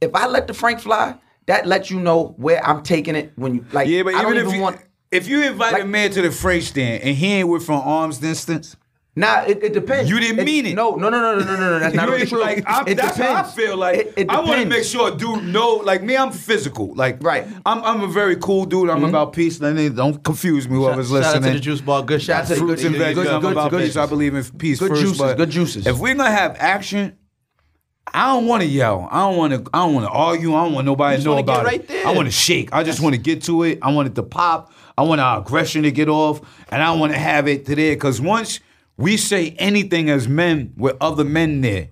if 0.00 0.14
I 0.14 0.26
let 0.26 0.46
the 0.46 0.54
Frank 0.54 0.80
fly, 0.80 1.16
that 1.46 1.66
lets 1.66 1.90
you 1.90 2.00
know 2.00 2.34
where 2.38 2.64
I'm 2.66 2.82
taking 2.82 3.14
it 3.14 3.32
when 3.36 3.54
you 3.56 3.66
like. 3.72 3.88
Yeah, 3.88 4.04
but 4.04 4.14
I 4.14 4.22
don't 4.22 4.36
even 4.36 4.46
if 4.48 4.54
you 4.54 4.62
want. 4.62 4.78
if 5.10 5.28
you 5.28 5.42
invite 5.42 5.74
Like- 5.74 5.82
a 5.82 5.86
man 5.86 6.12
to 6.12 6.22
the 6.22 6.30
freight 6.30 6.62
stand 6.62 7.02
and 7.02 7.14
he 7.14 7.26
ain't 7.34 7.48
with 7.48 7.66
from 7.66 7.82
arm's 7.82 8.16
distance, 8.16 8.74
Nah, 9.14 9.42
it, 9.42 9.62
it 9.62 9.72
depends. 9.74 10.08
You 10.08 10.18
didn't 10.20 10.42
mean 10.42 10.64
it. 10.64 10.74
No, 10.74 10.94
no, 10.94 11.10
no, 11.10 11.20
no, 11.20 11.38
no, 11.38 11.44
no, 11.44 11.56
no. 11.56 11.78
That's 11.80 11.94
not 12.00 12.06
you 12.08 12.14
really 12.14 12.26
true. 12.26 12.40
like 12.40 12.64
I'm, 12.66 12.88
it 12.88 12.94
that's 12.94 13.16
depends. 13.18 13.36
how 13.40 13.44
I 13.46 13.66
feel. 13.66 13.76
Like 13.76 13.98
It- 13.98 14.14
it 14.16 14.30
I 14.30 14.40
want 14.40 14.62
to 14.62 14.66
make 14.66 14.84
sure 14.84 15.12
a 15.12 15.14
dude 15.14 15.44
know. 15.44 15.74
Like 15.84 16.02
me, 16.02 16.16
I'm 16.16 16.32
physical. 16.32 16.94
Like 16.94 17.22
Right. 17.22 17.46
I'm 17.66 17.84
I'm 17.84 18.02
a 18.02 18.06
very 18.08 18.36
cool 18.36 18.64
dude. 18.64 18.88
I'm 18.88 18.96
mm-hmm. 19.00 19.06
about 19.10 19.34
peace. 19.34 19.58
Don't 19.58 20.24
confuse 20.24 20.66
me. 20.66 20.76
Whoever's 20.76 21.10
Shout 21.10 21.16
out 21.24 21.34
listening. 21.34 21.52
to 21.52 21.58
the 21.58 21.60
juice 21.60 21.82
bar. 21.82 22.02
Good 22.02 22.22
Shout 22.22 22.42
out 22.44 22.48
to 22.48 22.54
the 22.54 22.60
fruits 22.60 22.82
good- 22.82 22.92
and 22.94 23.02
veggies. 23.02 23.14
good- 23.14 23.26
I'm 23.26 23.40
good- 23.42 23.52
about 23.52 23.70
good- 23.70 23.84
peace. 23.84 23.96
I 23.96 24.06
believe 24.06 24.34
in 24.34 24.44
peace 24.44 24.78
Good 24.78 24.88
first. 24.88 25.02
juices, 25.02 25.18
but 25.18 25.36
good 25.36 25.50
juices. 25.50 25.86
If 25.86 25.98
we're 25.98 26.14
gonna 26.14 26.30
have 26.30 26.56
action, 26.58 27.14
I 28.14 28.32
don't 28.32 28.46
want 28.46 28.62
to 28.62 28.68
yell. 28.68 29.08
I 29.10 29.20
don't 29.20 29.36
want 29.36 29.52
to. 29.52 29.70
I 29.74 29.80
don't 29.84 29.92
want 29.94 30.06
to 30.06 30.10
argue. 30.12 30.54
I 30.54 30.64
don't 30.64 30.72
want 30.72 30.86
nobody 30.86 31.18
to 31.18 31.24
know 31.24 31.30
wanna 31.32 31.42
get 31.42 31.52
about 31.54 31.64
right 31.66 31.80
it. 31.80 31.88
there. 31.88 32.06
I 32.06 32.12
want 32.12 32.28
to 32.28 32.32
shake. 32.32 32.72
I 32.72 32.82
just 32.82 33.00
want 33.00 33.14
to 33.14 33.20
get 33.20 33.42
to 33.44 33.62
it. 33.64 33.78
I 33.82 33.92
want 33.92 34.08
it 34.08 34.14
to 34.14 34.22
pop. 34.22 34.72
I 34.96 35.02
want 35.02 35.20
our 35.20 35.40
aggression 35.40 35.82
to 35.82 35.90
get 35.90 36.08
off, 36.08 36.40
and 36.70 36.82
I 36.82 36.92
want 36.92 37.12
to 37.12 37.18
have 37.18 37.46
it 37.46 37.66
to 37.66 37.74
there. 37.76 37.94
Because 37.94 38.18
once 38.22 38.60
we 38.96 39.16
say 39.16 39.54
anything 39.58 40.10
as 40.10 40.28
men 40.28 40.72
with 40.76 40.96
other 41.00 41.24
men 41.24 41.60
there. 41.60 41.88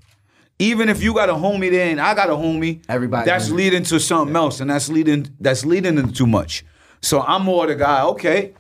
Even 0.59 0.89
if 0.91 1.03
you 1.03 1.15
got 1.15 1.31
a 1.31 1.33
homie 1.33 1.71
there 1.71 1.91
and 1.91 2.01
I 2.01 2.15
got 2.15 2.29
a 2.29 2.35
homie, 2.35 2.85
Everybody 2.89 3.25
that's 3.25 3.51
leading 3.51 3.83
to 3.85 3.99
something 3.99 4.37
else, 4.37 4.61
and 4.61 4.71
that's 4.71 4.89
leading 4.91 5.35
that's 5.41 5.65
leading 5.65 5.97
into 5.97 6.13
too 6.13 6.27
much. 6.27 6.65
So 7.01 7.23
I'm 7.23 7.43
more 7.43 7.67
the 7.67 7.75
guy. 7.75 8.03
Okay, 8.03 8.53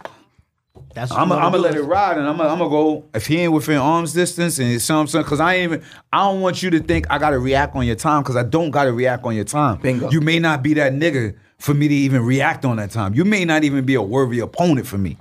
That's 0.94 1.12
I'm 1.12 1.28
gonna 1.28 1.58
let 1.58 1.74
it 1.74 1.82
ride, 1.82 2.16
and 2.16 2.26
I'm 2.26 2.38
gonna 2.38 2.48
I'm 2.48 2.58
gonna 2.58 2.70
go 2.70 3.04
if 3.12 3.26
he 3.26 3.40
ain't 3.40 3.52
within 3.52 3.76
arm's 3.76 4.14
distance 4.14 4.58
and 4.58 4.72
it's 4.72 4.84
something. 4.84 5.20
Because 5.20 5.40
I 5.40 5.56
ain't 5.56 5.72
even. 5.72 5.82
I 6.10 6.24
don't 6.24 6.40
want 6.40 6.62
you 6.62 6.70
to 6.70 6.80
think 6.80 7.06
I 7.10 7.18
gotta 7.18 7.38
react 7.38 7.76
on 7.76 7.84
your 7.84 7.96
time 7.96 8.22
because 8.22 8.36
I 8.36 8.44
don't 8.44 8.70
gotta 8.70 8.92
react 8.92 9.24
on 9.24 9.34
your 9.34 9.44
time. 9.44 9.78
Bingo. 9.80 10.10
You 10.10 10.22
may 10.22 10.38
not 10.38 10.62
be 10.62 10.72
that 10.74 10.94
nigga 10.94 11.36
for 11.58 11.74
me 11.74 11.86
to 11.86 11.94
even 11.94 12.24
react 12.24 12.64
on 12.64 12.78
that 12.78 12.90
time. 12.90 13.12
You 13.12 13.26
may 13.26 13.44
not 13.44 13.62
even 13.64 13.84
be 13.84 13.94
a 13.94 14.02
worthy 14.02 14.40
opponent 14.40 14.86
for 14.86 14.96
me. 14.96 15.18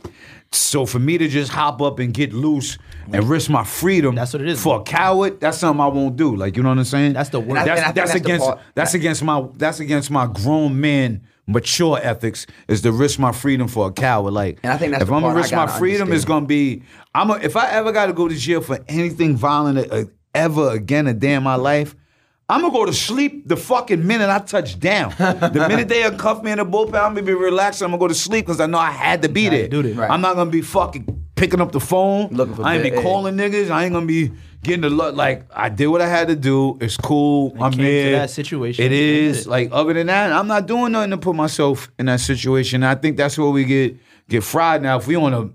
So 0.51 0.85
for 0.85 0.99
me 0.99 1.17
to 1.17 1.27
just 1.27 1.51
hop 1.51 1.81
up 1.81 1.99
and 1.99 2.13
get 2.13 2.33
loose 2.33 2.77
and 3.13 3.23
risk 3.29 3.49
my 3.49 3.63
freedom, 3.63 4.15
That's 4.15 4.33
what 4.33 4.41
it 4.41 4.47
is. 4.49 4.61
For 4.61 4.79
a 4.79 4.83
coward, 4.83 5.39
that's 5.39 5.57
something 5.59 5.79
I 5.81 5.87
won't 5.87 6.15
do. 6.15 6.35
Like 6.35 6.57
you 6.57 6.63
know 6.63 6.69
what 6.69 6.77
I'm 6.79 6.83
saying? 6.85 7.13
That's 7.13 7.29
the 7.29 7.39
worst. 7.39 7.51
And 7.51 7.59
I- 7.59 7.65
That's, 7.65 7.81
and 7.81 7.85
I 7.85 7.91
think 7.91 7.95
that's 7.95 8.11
that's 8.11 8.13
the 8.21 8.25
against 8.27 8.45
part- 8.45 8.59
that's 8.75 8.93
against 8.93 9.23
my 9.23 9.47
that's 9.57 9.79
against 9.79 10.11
my 10.11 10.25
grown 10.27 10.79
man 10.81 11.21
mature 11.47 11.99
ethics 12.01 12.45
is 12.67 12.81
to 12.81 12.91
risk 12.91 13.17
my 13.19 13.31
freedom 13.31 13.67
for 13.67 13.87
a 13.87 13.91
coward. 13.91 14.31
Like, 14.33 14.59
And 14.63 14.71
I 14.73 14.77
think 14.77 14.91
that's 14.91 15.01
if 15.03 15.07
the 15.09 15.13
I'm 15.15 15.21
gonna 15.21 15.33
part 15.33 15.37
I 15.37 15.41
risk 15.41 15.51
my 15.53 15.65
gotta 15.65 15.77
freedom, 15.79 16.01
it's 16.13 16.23
understand. 16.25 16.27
gonna 16.27 16.45
be. 16.47 16.83
I'm. 17.15 17.29
A, 17.31 17.35
if 17.37 17.55
I 17.57 17.69
ever 17.71 17.91
got 17.91 18.05
to 18.07 18.13
go 18.13 18.27
to 18.27 18.35
jail 18.35 18.61
for 18.61 18.79
anything 18.87 19.35
violent 19.35 19.91
uh, 19.91 20.05
ever 20.35 20.69
again 20.71 21.07
a 21.07 21.13
day 21.13 21.33
in 21.33 21.43
my 21.43 21.55
life. 21.55 21.95
I'm 22.49 22.61
gonna 22.61 22.73
go 22.73 22.85
to 22.85 22.93
sleep 22.93 23.47
the 23.47 23.55
fucking 23.55 24.05
minute 24.05 24.27
I 24.29 24.39
touch 24.39 24.79
down. 24.79 25.11
the 25.17 25.65
minute 25.69 25.87
they 25.87 26.09
cuff 26.17 26.41
me 26.43 26.51
in 26.51 26.57
the 26.57 26.65
bullpen, 26.65 26.95
I'm 26.95 27.13
gonna 27.13 27.21
be 27.21 27.33
relaxed. 27.33 27.81
I'm 27.83 27.89
gonna 27.91 27.99
go 27.99 28.07
to 28.07 28.15
sleep 28.15 28.45
because 28.45 28.59
I 28.59 28.65
know 28.65 28.79
I 28.79 28.89
had 28.91 29.21
to 29.21 29.29
be 29.29 29.49
there. 29.49 29.67
do 29.67 29.83
this. 29.83 29.95
Right. 29.95 30.09
I'm 30.09 30.21
not 30.21 30.35
gonna 30.35 30.49
be 30.49 30.61
fucking 30.61 31.27
picking 31.35 31.61
up 31.61 31.71
the 31.71 31.79
phone. 31.79 32.29
Looking 32.31 32.55
for 32.55 32.65
I 32.65 32.75
ain't 32.75 32.83
be 32.83 32.89
bit, 32.89 33.03
calling 33.03 33.35
niggas. 33.35 33.69
I 33.69 33.83
ain't 33.85 33.93
gonna 33.93 34.07
be 34.07 34.31
getting 34.63 34.81
the 34.81 34.89
look. 34.89 35.15
Like 35.15 35.45
I 35.55 35.69
did 35.69 35.87
what 35.87 36.01
I 36.01 36.07
had 36.07 36.27
to 36.29 36.35
do. 36.35 36.77
It's 36.81 36.97
cool. 36.97 37.55
I'm 37.61 37.71
here. 37.73 38.13
that 38.13 38.31
situation 38.31 38.83
It 38.83 38.91
is 38.93 39.45
it. 39.45 39.47
like 39.49 39.69
other 39.71 39.93
than 39.93 40.07
that, 40.07 40.31
I'm 40.33 40.47
not 40.47 40.65
doing 40.65 40.91
nothing 40.91 41.11
to 41.11 41.17
put 41.17 41.35
myself 41.35 41.91
in 41.99 42.07
that 42.07 42.19
situation. 42.19 42.83
I 42.83 42.95
think 42.95 43.15
that's 43.17 43.37
where 43.37 43.49
we 43.49 43.63
get 43.63 43.95
get 44.27 44.43
fried. 44.43 44.81
Now, 44.81 44.97
if 44.97 45.05
we 45.05 45.17
want 45.17 45.35
to, 45.35 45.53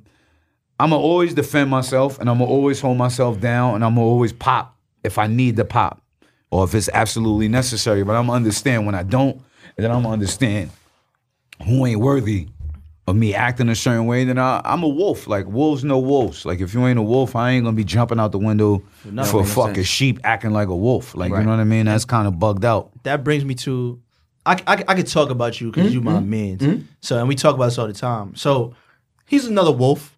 I'm 0.78 0.90
gonna 0.90 1.02
always 1.02 1.34
defend 1.34 1.70
myself, 1.70 2.20
and 2.20 2.30
I'm 2.30 2.38
gonna 2.38 2.50
always 2.50 2.80
hold 2.80 2.98
myself 2.98 3.40
down, 3.40 3.74
and 3.74 3.84
I'm 3.84 3.96
gonna 3.96 4.06
always 4.06 4.32
pop 4.32 4.76
if 5.02 5.18
I 5.18 5.26
need 5.26 5.56
to 5.56 5.64
pop, 5.64 6.02
or 6.54 6.62
if 6.62 6.72
it's 6.72 6.88
absolutely 6.94 7.48
necessary. 7.48 8.04
But 8.04 8.14
I'm 8.14 8.26
gonna 8.26 8.36
understand 8.36 8.86
when 8.86 8.94
I 8.94 9.02
don't, 9.02 9.34
and 9.76 9.84
then 9.84 9.90
I'm 9.90 10.02
gonna 10.02 10.12
understand 10.12 10.70
who 11.66 11.84
ain't 11.84 12.00
worthy 12.00 12.46
of 13.08 13.16
me 13.16 13.34
acting 13.34 13.68
a 13.68 13.74
certain 13.74 14.06
way, 14.06 14.22
then 14.24 14.38
I, 14.38 14.62
I'm 14.64 14.84
a 14.84 14.88
wolf. 14.88 15.26
Like 15.26 15.48
wolves 15.48 15.82
know 15.82 15.98
wolves. 15.98 16.46
Like 16.46 16.60
if 16.60 16.72
you 16.72 16.86
ain't 16.86 16.98
a 17.00 17.02
wolf, 17.02 17.34
I 17.34 17.50
ain't 17.50 17.64
gonna 17.64 17.76
be 17.76 17.82
jumping 17.82 18.20
out 18.20 18.30
the 18.30 18.38
window 18.38 18.84
for 19.26 19.40
a 19.40 19.44
fucking 19.44 19.74
sense. 19.74 19.88
sheep 19.88 20.20
acting 20.22 20.52
like 20.52 20.68
a 20.68 20.76
wolf. 20.76 21.16
Like 21.16 21.32
you 21.32 21.42
know 21.42 21.50
what 21.50 21.58
I 21.58 21.64
mean? 21.64 21.86
That's 21.86 22.04
kind 22.04 22.28
of 22.28 22.38
bugged 22.38 22.64
out. 22.64 22.92
that 23.02 23.24
brings 23.24 23.44
me 23.44 23.56
to 23.56 24.00
I, 24.46 24.52
I, 24.64 24.84
I 24.86 24.94
could 24.94 25.08
talk 25.08 25.30
about 25.30 25.60
you 25.60 25.72
because 25.72 25.92
you 25.92 26.00
mm-hmm. 26.00 26.28
my 26.30 26.36
mm-hmm. 26.36 26.66
man. 26.66 26.88
So 27.00 27.18
and 27.18 27.26
we 27.26 27.34
talk 27.34 27.56
about 27.56 27.64
this 27.64 27.78
all 27.78 27.88
the 27.88 27.94
time. 27.94 28.36
So 28.36 28.76
he's 29.26 29.46
another 29.46 29.72
wolf, 29.72 30.16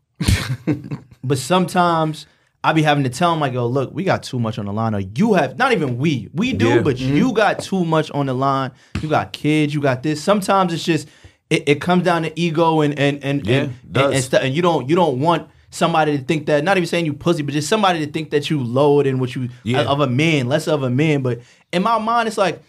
but 1.25 1.39
sometimes 1.39 2.27
I 2.67 2.73
be 2.73 2.83
having 2.83 3.05
to 3.05 3.11
tell 3.11 3.33
him 3.33 3.39
like, 3.41 3.53
"Yo, 3.53 3.67
look, 3.67 3.93
we 3.95 4.03
got 4.03 4.23
too 4.25 4.39
much 4.41 4.59
on 4.59 4.65
the 4.67 4.73
line. 4.73 4.95
Or 4.95 5.01
you 5.01 5.35
have 5.35 5.57
not 5.57 5.73
even 5.73 5.99
we, 5.99 6.29
we 6.35 6.53
do, 6.53 6.69
Yeah. 6.69 6.83
but 6.83 6.99
you 6.99 7.33
got 7.33 7.61
too 7.61 7.85
much 7.85 8.11
on 8.11 8.27
the 8.27 8.35
line. 8.35 8.73
You 9.01 9.09
got 9.09 9.33
kids, 9.33 9.73
you 9.73 9.81
got 9.81 10.03
this. 10.03 10.23
Sometimes 10.23 10.73
it's 10.73 10.83
just 10.85 11.07
it, 11.49 11.69
it 11.69 11.81
comes 11.81 12.03
down 12.03 12.23
to 12.23 12.41
ego 12.41 12.81
and 12.81 12.99
and 12.99 13.23
and 13.23 13.47
Yeah, 13.47 13.55
and, 13.57 13.75
and, 13.95 14.15
and, 14.15 14.25
stuff, 14.25 14.43
and 14.43 14.55
you 14.55 14.63
don't 14.63 14.89
you 14.89 14.97
don't 14.97 15.21
want." 15.21 15.49
Somebody 15.69 16.17
to 16.17 16.25
think 16.25 16.47
that, 16.47 16.65
not 16.65 16.77
even 16.79 16.87
saying 16.87 17.05
you 17.05 17.13
pussy, 17.13 17.43
but 17.43 17.53
just 17.53 17.69
somebody 17.69 17.99
to 18.07 18.11
think 18.11 18.31
that 18.31 18.49
you 18.49 18.63
lower 18.63 19.03
than 19.03 19.19
what 19.19 19.35
you 19.35 19.51
Yeah. 19.63 19.83
of 19.83 20.01
a 20.01 20.07
man, 20.07 20.49
less 20.49 20.69
of 20.69 20.83
a 20.83 20.89
man. 20.89 21.21
But 21.23 21.41
in 21.73 21.83
my 21.83 21.99
mind, 21.99 22.29
it's 22.29 22.39
like 22.39 22.63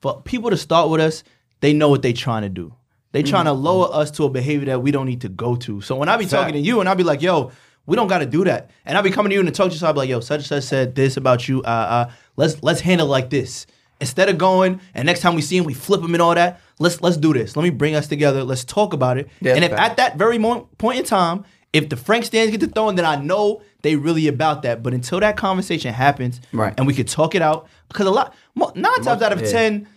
for 0.00 0.22
people 0.22 0.48
to 0.50 0.56
start 0.56 0.88
with 0.88 1.00
us, 1.00 1.24
they 1.60 1.72
know 1.74 1.88
what 1.90 2.00
they 2.00 2.12
trying 2.14 2.42
to 2.42 2.48
do. 2.48 2.74
They 3.10 3.22
trying 3.22 3.44
to 3.46 3.52
lower 3.52 3.88
us 3.92 4.10
to 4.12 4.24
a 4.24 4.30
behavior 4.30 4.66
that 4.66 4.80
we 4.82 4.90
don't 4.92 5.04
need 5.06 5.20
to 5.22 5.28
go 5.28 5.56
to. 5.56 5.80
So 5.82 5.96
when 5.96 6.08
I 6.08 6.16
be 6.16 6.24
talking 6.24 6.54
to 6.54 6.60
you 6.60 6.80
and 6.80 6.88
I 6.88 6.94
be 6.94 7.02
like, 7.04 7.20
yo, 7.20 7.50
we 7.86 7.96
don't 7.96 8.08
got 8.08 8.18
to 8.18 8.26
do 8.26 8.44
that. 8.44 8.70
And 8.84 8.96
I'll 8.96 9.02
be 9.04 9.10
coming 9.10 9.30
to 9.30 9.34
you 9.34 9.40
and 9.40 9.54
talk 9.54 9.68
to 9.68 9.72
you, 9.72 9.78
so 9.78 9.86
I'll 9.86 9.92
be 9.92 10.00
like, 10.00 10.08
yo, 10.08 10.20
such 10.20 10.38
and 10.38 10.46
such 10.46 10.64
said 10.64 10.94
this 10.94 11.16
about 11.16 11.48
you. 11.48 11.62
Uh, 11.62 11.66
uh, 11.66 12.10
let's 12.36 12.62
let's 12.62 12.80
handle 12.80 13.06
it 13.06 13.10
like 13.10 13.30
this. 13.30 13.66
Instead 14.00 14.28
of 14.28 14.36
going 14.36 14.80
and 14.94 15.06
next 15.06 15.20
time 15.20 15.34
we 15.36 15.42
see 15.42 15.56
him, 15.56 15.64
we 15.64 15.74
flip 15.74 16.00
him 16.02 16.14
and 16.14 16.22
all 16.22 16.34
that. 16.34 16.60
Let's 16.78 17.00
let's 17.00 17.16
do 17.16 17.32
this. 17.32 17.56
Let 17.56 17.62
me 17.62 17.70
bring 17.70 17.94
us 17.94 18.08
together. 18.08 18.42
Let's 18.42 18.64
talk 18.64 18.92
about 18.92 19.18
it. 19.18 19.28
And 19.40 19.64
if 19.64 19.70
fact. 19.70 19.90
at 19.90 19.96
that 19.98 20.16
very 20.16 20.38
moment, 20.38 20.76
point 20.78 20.98
in 20.98 21.04
time, 21.04 21.44
if 21.72 21.88
the 21.88 21.96
Frank 21.96 22.24
stands 22.24 22.50
get 22.50 22.60
to 22.60 22.66
throwing, 22.66 22.96
then 22.96 23.04
I 23.04 23.16
know 23.16 23.62
they 23.82 23.96
really 23.96 24.26
about 24.26 24.62
that. 24.62 24.82
But 24.82 24.92
until 24.92 25.20
that 25.20 25.36
conversation 25.36 25.92
happens, 25.94 26.40
Right. 26.52 26.74
and 26.76 26.86
we 26.86 26.94
could 26.94 27.08
talk 27.08 27.34
it 27.34 27.42
out, 27.42 27.68
because 27.88 28.06
a 28.06 28.10
lot 28.10 28.34
nine 28.56 29.02
times 29.02 29.22
out 29.22 29.32
of 29.32 29.40
yeah. 29.40 29.50
ten, 29.50 29.88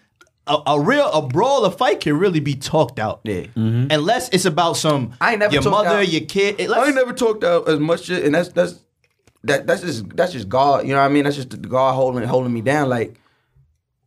a, 0.48 0.58
a 0.68 0.80
real 0.80 1.10
a 1.12 1.22
brawl, 1.28 1.66
a 1.66 1.72
fight 1.72 2.00
can 2.02 2.18
really 2.18 2.40
be 2.40 2.56
talked 2.56 3.00
out. 3.00 3.22
Yeah. 3.24 3.42
Mm-hmm. 3.56 3.88
Unless 3.92 4.30
it's 4.30 4.46
about 4.46 4.74
some 4.78 5.14
I 5.20 5.32
ain't 5.32 5.40
never 5.40 5.54
your 5.54 5.64
talked 5.64 5.86
mother, 5.86 6.00
out- 6.00 6.08
your 6.08 6.22
kid. 6.26 6.60
It- 6.60 6.70
I 6.70 6.86
ain't 6.86 6.96
never 6.96 7.14
talked 7.14 7.44
out 7.44 7.68
as 7.68 7.80
much 7.80 8.04
shit, 8.06 8.24
and 8.26 8.36
that's 8.36 8.50
that's 8.50 8.80
that 9.44 9.66
that's 9.68 9.82
just 9.82 10.10
that's 10.16 10.34
just 10.34 10.50
God. 10.50 10.86
You 10.88 10.94
know 10.94 11.00
what 11.02 11.06
I 11.06 11.10
mean? 11.10 11.24
That's 11.24 11.36
just 11.36 11.62
God 11.64 11.94
holding 11.94 12.24
holding 12.28 12.54
me 12.54 12.62
down. 12.62 12.90
Like 12.90 13.20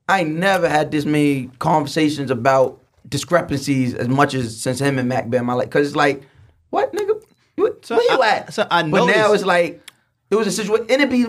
I 0.08 0.20
ain't 0.20 0.36
never 0.36 0.68
had 0.68 0.90
this 0.90 1.04
many 1.04 1.50
conversations 1.58 2.30
about 2.30 2.80
discrepancies 3.08 3.94
as 3.94 4.08
much 4.08 4.34
as 4.34 4.60
since 4.60 4.78
him 4.80 4.98
and 4.98 5.08
Mac 5.08 5.28
been 5.30 5.40
in 5.40 5.46
my 5.46 5.54
life. 5.54 5.70
Cause 5.70 5.86
it's 5.88 5.96
like, 5.96 6.22
what 6.70 6.92
nigga? 6.92 7.22
What, 7.56 7.84
So 7.84 7.96
where 7.96 8.12
you 8.16 8.22
I- 8.22 8.28
at? 8.28 8.54
so 8.54 8.66
I 8.70 8.82
know. 8.82 8.90
but 8.92 9.06
now 9.06 9.12
noticed- 9.28 9.34
it's 9.34 9.44
like 9.44 9.82
it 10.30 10.34
was 10.36 10.46
a 10.46 10.52
situation, 10.52 10.86
and 10.90 11.02
it 11.02 11.10
be. 11.10 11.26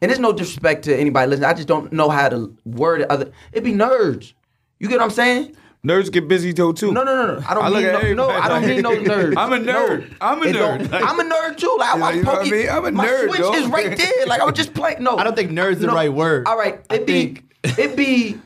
And 0.00 0.10
there's 0.10 0.20
no 0.20 0.32
disrespect 0.32 0.84
to 0.84 0.96
anybody 0.96 1.28
listening. 1.30 1.48
I 1.50 1.54
just 1.54 1.66
don't 1.68 1.92
know 1.92 2.08
how 2.08 2.28
to 2.28 2.56
word 2.64 3.00
it. 3.00 3.10
Other, 3.10 3.32
it'd 3.52 3.64
be 3.64 3.72
nerds. 3.72 4.32
You 4.78 4.88
get 4.88 4.98
what 4.98 5.04
I'm 5.04 5.10
saying? 5.10 5.56
Nerds 5.84 6.10
get 6.10 6.26
busy 6.28 6.52
though 6.52 6.72
too. 6.72 6.92
No, 6.92 7.02
no, 7.04 7.14
no, 7.14 7.34
no. 7.38 7.44
I 7.48 7.54
don't 7.54 7.64
I 7.64 7.68
look 7.68 7.82
mean 7.82 8.16
no, 8.16 8.26
no. 8.26 8.30
everybody 8.30 8.40
I 8.40 8.48
don't 8.48 8.62
like- 8.62 8.68
mean 8.68 8.82
no 8.82 9.14
nerds. 9.14 9.34
I'm 9.36 9.52
a 9.52 9.58
No. 9.60 9.88
nerd. 9.88 10.16
I'm 10.20 10.42
a 10.42 10.46
It 10.46 10.52
don't- 10.52 10.80
nerd. 10.82 11.02
I'm 11.02 11.20
a 11.20 11.24
nerd 11.24 11.56
too. 11.56 11.76
Like, 11.78 11.88
I 11.94 11.94
was 12.08 12.16
You 12.16 12.22
know 12.24 12.32
what 12.32 12.46
I 12.46 12.50
mean? 12.50 12.68
I'm 12.68 12.84
a 12.84 12.90
my 12.92 13.06
nerd, 13.06 13.26
switch 13.28 13.40
dog. 13.40 13.54
is 13.54 13.66
right 13.68 13.96
there. 13.98 14.26
Like 14.26 14.40
I 14.40 14.44
was 14.44 14.54
just 14.54 14.74
playing. 14.74 15.02
No, 15.02 15.16
I 15.16 15.24
don't 15.24 15.36
think 15.36 15.50
nerd's 15.52 15.76
is 15.76 15.82
the 15.82 15.88
right 15.88 16.12
word. 16.12 16.46
All 16.48 16.58
right, 16.58 16.80
I 16.90 16.94
it 16.96 17.06
be 17.06 17.42
it 17.64 17.96
be 17.96 18.38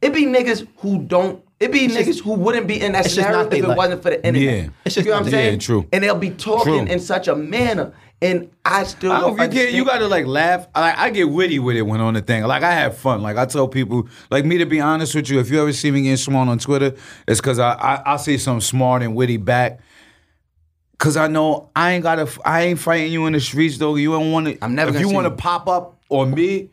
it 0.00 0.12
be 0.12 0.24
niggas 0.26 0.66
who 0.78 1.02
don't. 1.02 1.42
It 1.60 1.70
be 1.70 1.86
niggas 1.86 2.04
just- 2.06 2.20
who 2.24 2.32
wouldn't 2.34 2.66
be 2.66 2.80
in 2.80 2.92
that 2.92 3.06
it's 3.06 3.14
scenario 3.14 3.46
if 3.46 3.52
it 3.52 3.64
life. 3.64 3.76
wasn't 3.76 4.02
for 4.02 4.10
the 4.10 4.24
internet. 4.26 4.64
Yeah. 4.64 4.68
It's 4.84 4.96
just 4.96 5.04
you 5.06 5.12
know 5.12 5.18
what 5.18 5.26
I'm 5.26 5.30
saying? 5.30 5.52
Yeah, 5.54 5.58
true. 5.60 5.86
And 5.92 6.02
they'll 6.02 6.16
be 6.18 6.30
talking 6.30 6.84
True. 6.86 6.92
in 6.92 6.98
such 6.98 7.28
a 7.28 7.36
manner, 7.36 7.92
and 8.22 8.50
I 8.64 8.84
still 8.84 9.12
I 9.12 9.20
don't. 9.20 9.36
don't 9.36 9.50
get 9.50 9.72
you 9.72 9.84
gotta 9.84 10.06
like 10.06 10.26
laugh. 10.26 10.68
Like 10.74 10.96
I 10.96 11.10
get 11.10 11.28
witty 11.28 11.58
with 11.58 11.76
it 11.76 11.82
when 11.82 12.00
on 12.00 12.14
the 12.14 12.22
thing. 12.22 12.44
Like 12.44 12.62
I 12.62 12.72
have 12.72 12.96
fun. 12.96 13.20
Like 13.20 13.36
I 13.36 13.44
tell 13.46 13.66
people, 13.66 14.08
like 14.30 14.44
me 14.44 14.58
to 14.58 14.64
be 14.66 14.80
honest 14.80 15.14
with 15.14 15.28
you, 15.28 15.40
if 15.40 15.50
you 15.50 15.60
ever 15.60 15.72
see 15.72 15.90
me 15.90 16.02
getting 16.02 16.16
smart 16.16 16.48
on 16.48 16.58
Twitter, 16.58 16.94
it's 17.26 17.40
cause 17.40 17.58
I 17.58 17.72
I, 17.72 18.14
I 18.14 18.16
say 18.16 18.36
something 18.38 18.60
smart 18.60 19.02
and 19.02 19.16
witty 19.16 19.36
back. 19.38 19.80
Cause 20.98 21.16
I 21.16 21.26
know 21.26 21.70
I 21.74 21.92
ain't 21.92 22.04
gotta 22.04 22.30
I 22.44 22.62
ain't 22.62 22.78
fighting 22.78 23.12
you 23.12 23.26
in 23.26 23.32
the 23.32 23.40
streets 23.40 23.76
though. 23.76 23.96
You 23.96 24.12
don't 24.12 24.30
wanna 24.30 24.54
I'm 24.62 24.76
never 24.76 24.94
if 24.94 25.00
you 25.00 25.08
see 25.08 25.14
wanna 25.14 25.30
you. 25.30 25.34
pop 25.34 25.66
up 25.66 26.00
on 26.08 26.32
me, 26.32 26.70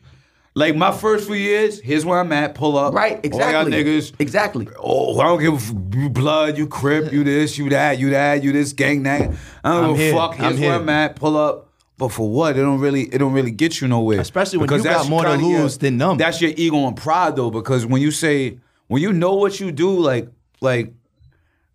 like 0.59 0.75
my 0.75 0.91
first 0.91 1.25
few 1.27 1.35
years, 1.35 1.79
here's 1.79 2.05
where 2.05 2.19
I'm 2.19 2.31
at, 2.33 2.53
pull 2.53 2.77
up. 2.77 2.93
right. 2.93 3.13
All 3.33 3.39
y'all 3.39 3.65
Exactly. 3.65 3.71
niggas. 3.71 4.13
Exactly. 4.19 4.67
Oh, 4.77 5.17
I 5.19 5.23
don't 5.25 5.39
give 5.39 5.53
a 5.53 5.55
f- 5.55 5.73
you 5.95 6.09
blood, 6.09 6.57
you 6.57 6.67
crip, 6.67 7.13
you 7.13 7.23
this, 7.23 7.57
you 7.57 7.69
that, 7.69 7.97
you 7.97 8.09
that, 8.09 8.43
you 8.43 8.51
this 8.51 8.73
gang 8.73 9.03
that. 9.03 9.31
I 9.63 9.71
don't 9.71 9.83
I'm 9.83 9.89
give 9.91 9.99
a 9.99 10.03
here. 10.03 10.13
fuck. 10.13 10.31
I'm 10.33 10.37
Here's 10.39 10.59
where 10.59 10.71
here. 10.71 10.79
I'm 10.81 10.89
at. 10.89 11.15
Pull 11.15 11.37
up. 11.37 11.67
But 11.97 12.09
for 12.09 12.29
what? 12.29 12.57
It 12.57 12.61
don't 12.61 12.79
really. 12.79 13.03
It 13.03 13.17
don't 13.17 13.33
really 13.33 13.51
get 13.51 13.79
you 13.81 13.87
nowhere. 13.87 14.19
Especially 14.19 14.57
when 14.57 14.67
Because 14.67 14.83
you 14.83 14.89
got 14.89 14.97
that's 14.97 15.09
more 15.09 15.23
to 15.23 15.29
kinda 15.31 15.45
your- 15.47 15.61
lose 15.61 15.77
than 15.77 15.97
them. 15.97 16.17
That's 16.17 16.39
your 16.41 16.51
ego 16.55 16.87
and 16.87 16.95
pride, 16.95 17.35
though. 17.35 17.51
Because 17.51 17.85
when 17.85 18.01
you 18.01 18.11
say, 18.11 18.57
when 18.87 19.01
you 19.01 19.11
know 19.13 19.35
what 19.35 19.59
you 19.59 19.71
do, 19.71 19.91
like, 19.99 20.29
like, 20.61 20.93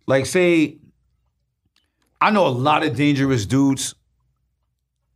like, 0.07 0.25
say, 0.25 0.77
I 2.21 2.29
know 2.31 2.47
a 2.47 2.49
lot 2.49 2.83
of 2.85 2.95
dangerous 2.95 3.45
dudes. 3.45 3.95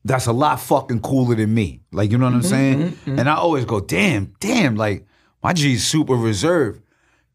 That's 0.06 0.28
a 0.28 0.32
lot 0.34 0.60
fucking 0.60 1.02
cooler 1.02 1.36
than 1.36 1.54
me. 1.54 1.82
Like, 1.92 2.12
you 2.12 2.18
know 2.18 2.26
what 2.26 2.34
I'm 2.34 2.42
saying? 2.42 2.98
And 3.06 3.30
I 3.30 3.36
always 3.36 3.66
go, 3.66 3.80
damn, 3.82 4.34
damn. 4.40 4.76
Like, 4.76 5.06
my 5.44 5.54
G's 5.54 5.86
super 5.86 6.16
reserved. 6.16 6.82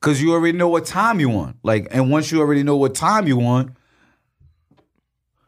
Cause 0.00 0.20
you 0.20 0.32
already 0.32 0.56
know 0.58 0.68
what 0.68 0.84
time 0.84 1.18
you 1.18 1.30
want. 1.30 1.56
Like, 1.62 1.88
and 1.90 2.10
once 2.10 2.30
you 2.30 2.40
already 2.40 2.62
know 2.62 2.76
what 2.76 2.94
time 2.94 3.26
you 3.26 3.38
want, 3.38 3.74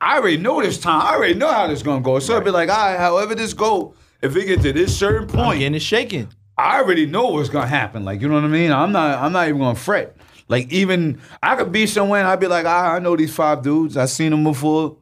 I 0.01 0.19
already 0.19 0.39
know 0.39 0.63
this 0.63 0.79
time. 0.79 1.03
I 1.03 1.15
already 1.15 1.35
know 1.35 1.53
how 1.53 1.67
this 1.67 1.83
gonna 1.83 2.01
go. 2.01 2.19
So 2.21 2.37
I'd 2.37 2.45
be 2.45 2.51
like, 2.51 2.71
all 2.71 2.77
right, 2.77 2.99
however 2.99 3.35
this 3.35 3.53
go, 3.53 3.95
if 4.23 4.35
it 4.35 4.47
get 4.47 4.63
to 4.63 4.73
this 4.73 4.97
certain 4.97 5.29
I'm 5.29 5.45
point, 5.45 5.59
getting 5.59 5.75
it 5.75 5.83
shaking. 5.83 6.33
I 6.57 6.79
already 6.79 7.05
know 7.05 7.29
what's 7.29 7.51
gonna 7.51 7.67
happen. 7.67 8.05
Like, 8.05 8.23
you 8.23 8.29
know 8.29 8.35
what 8.35 8.45
I 8.45 8.49
mean? 8.49 8.73
I'm 8.73 8.93
not 8.93 9.19
I'm 9.19 9.33
not 9.33 9.49
even 9.49 9.61
gonna 9.61 9.75
fret. 9.75 10.17
Like 10.49 10.73
even 10.73 11.21
I 11.43 11.57
could 11.57 11.73
be 11.73 11.87
somewhere 11.87 12.21
and 12.21 12.29
I'd 12.29 12.41
be 12.41 12.47
like, 12.47 12.67
ah, 12.67 12.95
I 12.95 12.99
know 12.99 13.17
these 13.17 13.35
five 13.35 13.63
dudes. 13.63 13.97
I've 13.97 14.11
seen 14.11 14.31
them 14.31 14.45
before. 14.45 14.97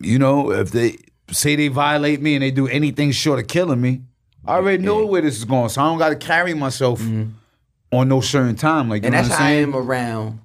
You 0.00 0.18
know, 0.18 0.50
if 0.50 0.72
they 0.72 0.96
say 1.30 1.56
they 1.56 1.68
violate 1.68 2.20
me 2.20 2.34
and 2.34 2.42
they 2.42 2.50
do 2.50 2.68
anything 2.68 3.12
short 3.12 3.38
of 3.38 3.46
killing 3.46 3.80
me, 3.80 4.02
I 4.44 4.56
already 4.56 4.82
know 4.82 5.06
where 5.06 5.22
this 5.22 5.36
is 5.36 5.44
going. 5.44 5.68
So 5.70 5.82
I 5.82 5.86
don't 5.86 5.98
gotta 5.98 6.16
carry 6.16 6.54
myself 6.54 7.00
mm-hmm. 7.00 7.30
on 7.92 8.08
no 8.08 8.20
certain 8.20 8.56
time. 8.56 8.88
Like 8.88 9.02
you 9.02 9.06
And 9.06 9.14
that's 9.14 9.28
how 9.28 9.44
I 9.44 9.50
am 9.52 9.74
around. 9.74 10.40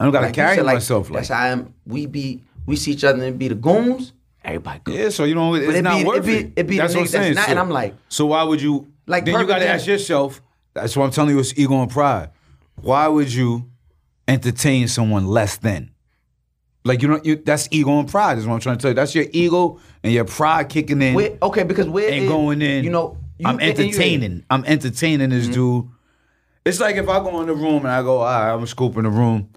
I 0.00 0.04
don't 0.04 0.12
gotta 0.12 0.26
Like 0.26 0.34
carry 0.34 0.56
said, 0.56 0.64
like, 0.64 0.74
myself 0.76 1.10
like 1.10 1.18
that's 1.20 1.28
how 1.28 1.42
I 1.42 1.48
am. 1.48 1.74
We 1.86 2.06
be 2.06 2.42
we 2.66 2.76
see 2.76 2.92
each 2.92 3.04
other 3.04 3.22
and 3.22 3.38
be 3.38 3.48
the 3.48 3.54
goons. 3.54 4.12
Everybody 4.44 4.80
good. 4.82 4.94
Yeah, 4.94 5.08
so 5.10 5.24
you 5.24 5.34
know 5.34 5.54
it's 5.54 5.76
it 5.76 5.82
not 5.82 5.94
be- 5.94 6.00
it 6.00 6.06
worth 6.06 6.26
be- 6.26 6.36
it. 6.36 6.52
it 6.56 6.66
be 6.66 6.78
that's 6.78 6.94
what 6.94 7.02
I'm 7.02 7.06
saying. 7.06 7.34
not- 7.34 7.44
so, 7.44 7.50
and 7.50 7.60
I'm 7.60 7.70
like- 7.70 7.94
so 8.08 8.26
why 8.26 8.42
would 8.42 8.60
you? 8.60 8.88
Like, 9.06 9.24
then 9.24 9.38
you 9.38 9.46
got 9.46 9.58
to 9.58 9.68
ask 9.68 9.86
yourself. 9.86 10.40
That's 10.74 10.96
what 10.96 11.04
I'm 11.04 11.10
telling 11.10 11.34
you. 11.34 11.40
It's 11.40 11.56
ego 11.58 11.80
and 11.82 11.90
pride. 11.90 12.30
Why 12.76 13.06
would 13.06 13.32
you 13.32 13.68
entertain 14.26 14.88
someone 14.88 15.26
less 15.26 15.56
than? 15.58 15.91
Like 16.84 17.02
you 17.02 17.08
know, 17.08 17.20
you, 17.22 17.36
that's 17.36 17.68
ego 17.70 17.98
and 18.00 18.08
pride. 18.08 18.38
Is 18.38 18.46
what 18.46 18.54
I'm 18.54 18.60
trying 18.60 18.78
to 18.78 18.82
tell 18.82 18.90
you. 18.90 18.94
That's 18.94 19.14
your 19.14 19.26
ego 19.32 19.78
and 20.02 20.12
your 20.12 20.24
pride 20.24 20.68
kicking 20.68 21.00
in 21.00 21.14
Where, 21.14 21.38
okay, 21.42 21.62
because 21.62 21.88
we're 21.88 22.10
and 22.10 22.26
going 22.28 22.60
in. 22.60 22.82
You 22.84 22.90
know, 22.90 23.16
you, 23.38 23.46
I'm 23.46 23.54
and- 23.60 23.62
and 23.70 23.78
you- 23.78 23.84
entertaining. 23.86 24.44
I'm 24.50 24.64
entertaining 24.64 25.30
this 25.30 25.44
Mm-hmm. 25.44 25.52
dude. 25.54 25.88
It's 26.64 26.80
like 26.80 26.96
if 26.96 27.08
I 27.08 27.18
go 27.20 27.40
in 27.40 27.46
the 27.46 27.54
room 27.54 27.78
and 27.78 27.88
I 27.88 28.02
go, 28.02 28.18
all 28.18 28.24
right, 28.24 28.52
I'm 28.52 28.66
scooping 28.66 29.02
the 29.02 29.10
room, 29.10 29.48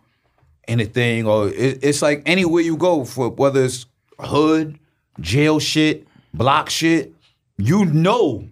anything, 0.67 1.27
or 1.27 1.49
it, 1.49 1.83
it's 1.83 2.01
like 2.01 2.23
anywhere 2.25 2.61
you 2.63 2.77
go 2.77 3.05
for 3.05 3.29
whether 3.29 3.63
it's 3.63 3.85
hood, 4.19 4.79
jail 5.19 5.59
shit, 5.59 6.07
block 6.33 6.69
shit, 6.69 7.13
you 7.57 7.85
know, 7.85 8.47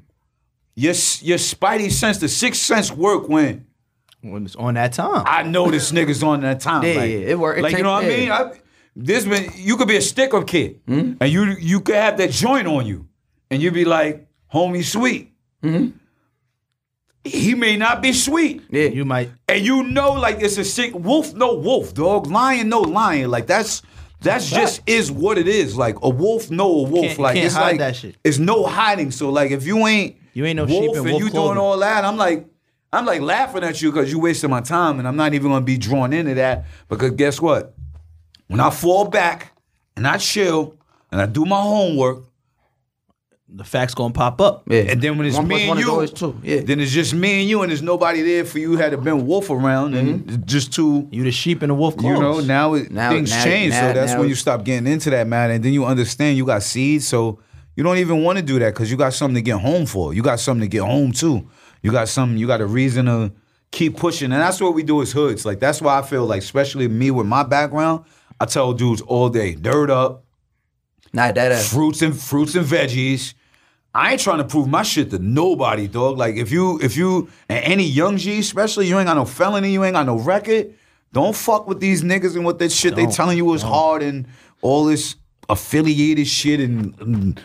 your 0.76 0.94
your 1.22 1.38
spidey 1.38 1.92
sense, 1.92 2.18
the 2.20 2.28
sixth 2.30 2.62
sense 2.62 2.92
work 2.92 3.28
when 3.30 3.66
when 4.22 4.46
it's 4.46 4.56
on 4.56 4.76
that 4.76 4.94
time. 4.94 5.24
I 5.26 5.44
know 5.44 5.70
this 5.72 5.92
nigga's 5.92 6.24
on 6.24 6.42
that 6.42 6.60
time. 6.60 6.84
Yeah, 6.84 6.94
like, 6.96 7.10
yeah, 7.12 7.18
it 7.18 7.40
work- 7.40 7.58
like 7.60 7.76
you 7.78 7.84
know 7.84 7.92
what 7.92 8.06
I 8.06 8.10
yeah. 8.10 8.44
mean? 8.44 8.60
I, 8.96 9.04
this 9.04 9.26
man, 9.26 9.50
you 9.56 9.78
could 9.78 9.88
be 9.88 9.98
a 9.98 10.02
sticker 10.02 10.44
kid, 10.44 10.82
Hmm? 10.88 11.14
and 11.20 11.32
you 11.32 11.46
you 11.60 11.82
could 11.82 11.96
have 11.96 12.18
that 12.18 12.32
joint 12.32 12.68
on 12.68 12.86
you, 12.86 13.08
and 13.50 13.62
you'd 13.62 13.74
be 13.74 13.86
like, 13.86 14.28
"Homie, 14.54 14.84
sweet." 14.84 15.34
Hmm? 15.62 15.90
He 17.26 17.56
may 17.56 17.78
not 17.78 18.02
be 18.02 18.12
sweet, 18.12 18.64
Yeah. 18.70 18.90
you 18.90 19.06
might 19.06 19.32
and 19.48 19.66
you 19.66 19.84
know, 19.84 20.12
like 20.14 20.42
it's 20.42 20.58
a 20.58 20.64
sick 20.66 20.94
wolf, 20.94 21.34
no 21.34 21.54
wolf, 21.56 21.94
dog. 21.94 22.28
Lion, 22.28 22.68
no 22.68 22.82
lion. 22.82 23.32
Like 23.32 23.48
that's 23.48 23.82
that's 24.20 24.50
just 24.50 24.82
is 24.88 25.10
what 25.10 25.38
it 25.38 25.48
is. 25.48 25.78
Like 25.78 25.96
a 26.02 26.10
wolf, 26.10 26.52
no 26.52 26.66
a 26.70 26.84
wolf. 26.84 27.06
Can't- 27.08 27.20
like 27.20 27.36
can't 27.36 27.46
it's 27.46 27.56
hide 27.56 27.68
like 27.72 27.78
that 27.80 27.96
shit. 27.96 28.18
it's 28.26 28.40
no 28.40 28.66
hiding. 28.66 29.12
So 29.12 29.30
like 29.30 29.52
if 29.52 29.66
you 29.66 29.88
ain't 29.88 30.18
You 30.34 30.46
ain't 30.46 30.58
no 30.58 30.66
wolf 30.66 30.84
sheep 30.84 30.90
in 30.92 30.98
and 30.98 31.06
wolf 31.12 31.24
you 31.24 31.30
clothing. 31.30 31.48
doing 31.56 31.58
all 31.58 31.78
that, 31.80 32.04
I'm 32.06 32.18
like. 32.18 32.48
I'm 32.96 33.08
like 33.08 33.22
laughing 33.22 33.64
at 33.64 33.82
you 33.82 33.92
because 33.92 34.12
you 34.12 34.20
wasting 34.20 34.52
my 34.52 34.62
time, 34.62 35.00
and 35.00 35.08
I'm 35.08 35.16
not 35.16 35.34
even 35.34 35.50
gonna 35.50 35.66
be 35.66 35.80
drawn 35.80 36.14
into 36.14 36.36
that. 36.36 36.66
Because 36.88 37.10
guess 37.12 37.42
what? 37.42 37.73
When 38.54 38.60
I 38.60 38.70
fall 38.70 39.06
back 39.06 39.52
and 39.98 40.08
I 40.08 40.18
chill 40.20 40.76
and 41.12 41.20
I 41.20 41.26
do 41.26 41.44
my 41.44 41.60
homework, 41.60 42.26
the 43.50 43.64
facts 43.64 43.96
gonna 43.96 44.14
pop 44.14 44.40
up. 44.42 44.64
Yeah. 44.68 44.82
and 44.82 45.02
then 45.02 45.18
when 45.18 45.26
it's 45.26 45.38
One 45.38 45.48
me 45.48 45.68
and 45.68 45.80
you, 45.80 46.06
two. 46.06 46.40
Yeah. 46.44 46.62
then 46.62 46.80
it's 46.80 46.92
just 46.92 47.16
me 47.16 47.42
and 47.42 47.50
you, 47.50 47.64
and 47.64 47.72
there's 47.72 47.82
nobody 47.82 48.22
there 48.22 48.46
for 48.46 48.60
you. 48.60 48.78
Had 48.78 48.92
to 48.92 48.98
been 49.00 49.26
wolf 49.26 49.50
around, 49.50 49.96
and 49.96 50.20
mm-hmm. 50.22 50.36
it's 50.36 50.52
just 50.52 50.72
two. 50.72 51.08
You 51.12 51.24
the 51.24 51.32
sheep 51.32 51.64
and 51.64 51.72
the 51.72 51.74
wolf 51.74 51.96
You 52.00 52.14
know, 52.14 52.42
now, 52.42 52.76
it, 52.76 52.92
Now- 52.92 53.10
things 53.10 53.32
now- 53.32 53.44
change. 53.44 53.72
now- 53.72 53.88
so 53.88 53.94
that's 53.94 54.16
when 54.16 54.30
you 54.30 54.36
stop 54.36 54.64
getting 54.64 54.86
into 54.86 55.10
that 55.10 55.26
matter, 55.26 55.54
and 55.54 55.66
then 55.66 55.74
you 55.74 55.86
understand 55.86 56.38
you 56.38 56.46
got 56.46 56.62
seeds. 56.62 57.08
So 57.08 57.40
you 57.76 57.84
don't 57.84 57.98
even 57.98 58.24
want 58.24 58.38
to 58.38 58.44
do 58.44 58.60
that 58.60 58.76
because 58.76 58.92
you 58.92 58.98
got 58.98 59.14
something 59.14 59.36
to 59.36 59.42
get 59.42 59.60
home 59.60 59.88
for. 59.88 60.14
You 60.14 60.22
got 60.22 60.40
something 60.40 60.62
to 60.62 60.68
get 60.68 60.84
home 60.84 61.12
to. 61.14 61.48
You 61.82 61.92
got 61.92 62.08
something. 62.08 62.38
You 62.38 62.46
got 62.46 62.62
a 62.62 62.68
reason 62.68 63.08
to 63.08 63.32
keep 63.72 63.98
pushing, 63.98 64.32
and 64.32 64.42
that's 64.42 64.62
what 64.62 64.74
we 64.76 64.84
do 64.84 65.02
as 65.02 65.12
hoods. 65.12 65.46
Like 65.46 65.60
that's 65.60 65.82
why 65.82 65.98
I 66.00 66.02
feel 66.02 66.26
like, 66.26 66.42
especially 66.42 66.88
me 66.88 67.12
with 67.12 67.28
my 67.28 67.44
background, 67.44 68.06
I 68.40 68.46
tell 68.46 68.74
dudes 68.74 69.02
all 69.02 69.30
day, 69.30 69.56
dirt 69.56 69.90
up, 69.90 70.24
Nah, 71.14 71.32
that 71.32 71.52
ass. 71.52 71.72
fruits 71.72 72.02
and 72.02 72.18
fruits 72.18 72.56
and 72.56 72.66
veggies. 72.66 73.34
I 73.96 74.14
ain't 74.14 74.22
trying 74.22 74.40
to 74.40 74.44
prove 74.44 74.68
my 74.68 74.82
shit 74.82 75.12
to 75.12 75.20
nobody, 75.20 75.88
dog. 75.88 76.18
Like 76.18 76.36
if 76.36 76.52
you 76.52 76.80
if 76.82 76.98
you 76.98 77.30
and 77.48 77.64
any 77.64 77.84
young 77.84 78.18
G, 78.18 78.40
especially 78.40 78.88
you 78.88 78.98
ain't 78.98 79.06
got 79.08 79.16
no 79.16 79.26
felony, 79.26 79.72
you 79.72 79.84
ain't 79.84 79.94
got 79.94 80.08
no 80.08 80.18
record. 80.18 80.74
Don't 81.12 81.36
fuck 81.36 81.68
with 81.68 81.80
these 81.80 82.02
niggas 82.02 82.36
and 82.36 82.44
what 82.44 82.58
that 82.58 82.72
shit 82.72 82.96
they 82.96 83.04
Don't, 83.04 83.14
telling 83.14 83.38
you 83.38 83.54
is 83.54 83.62
hard 83.62 84.02
and 84.02 84.26
all 84.64 84.86
this 84.86 85.16
affiliated 85.48 86.26
shit 86.28 86.60
and, 86.60 87.00
and 87.00 87.40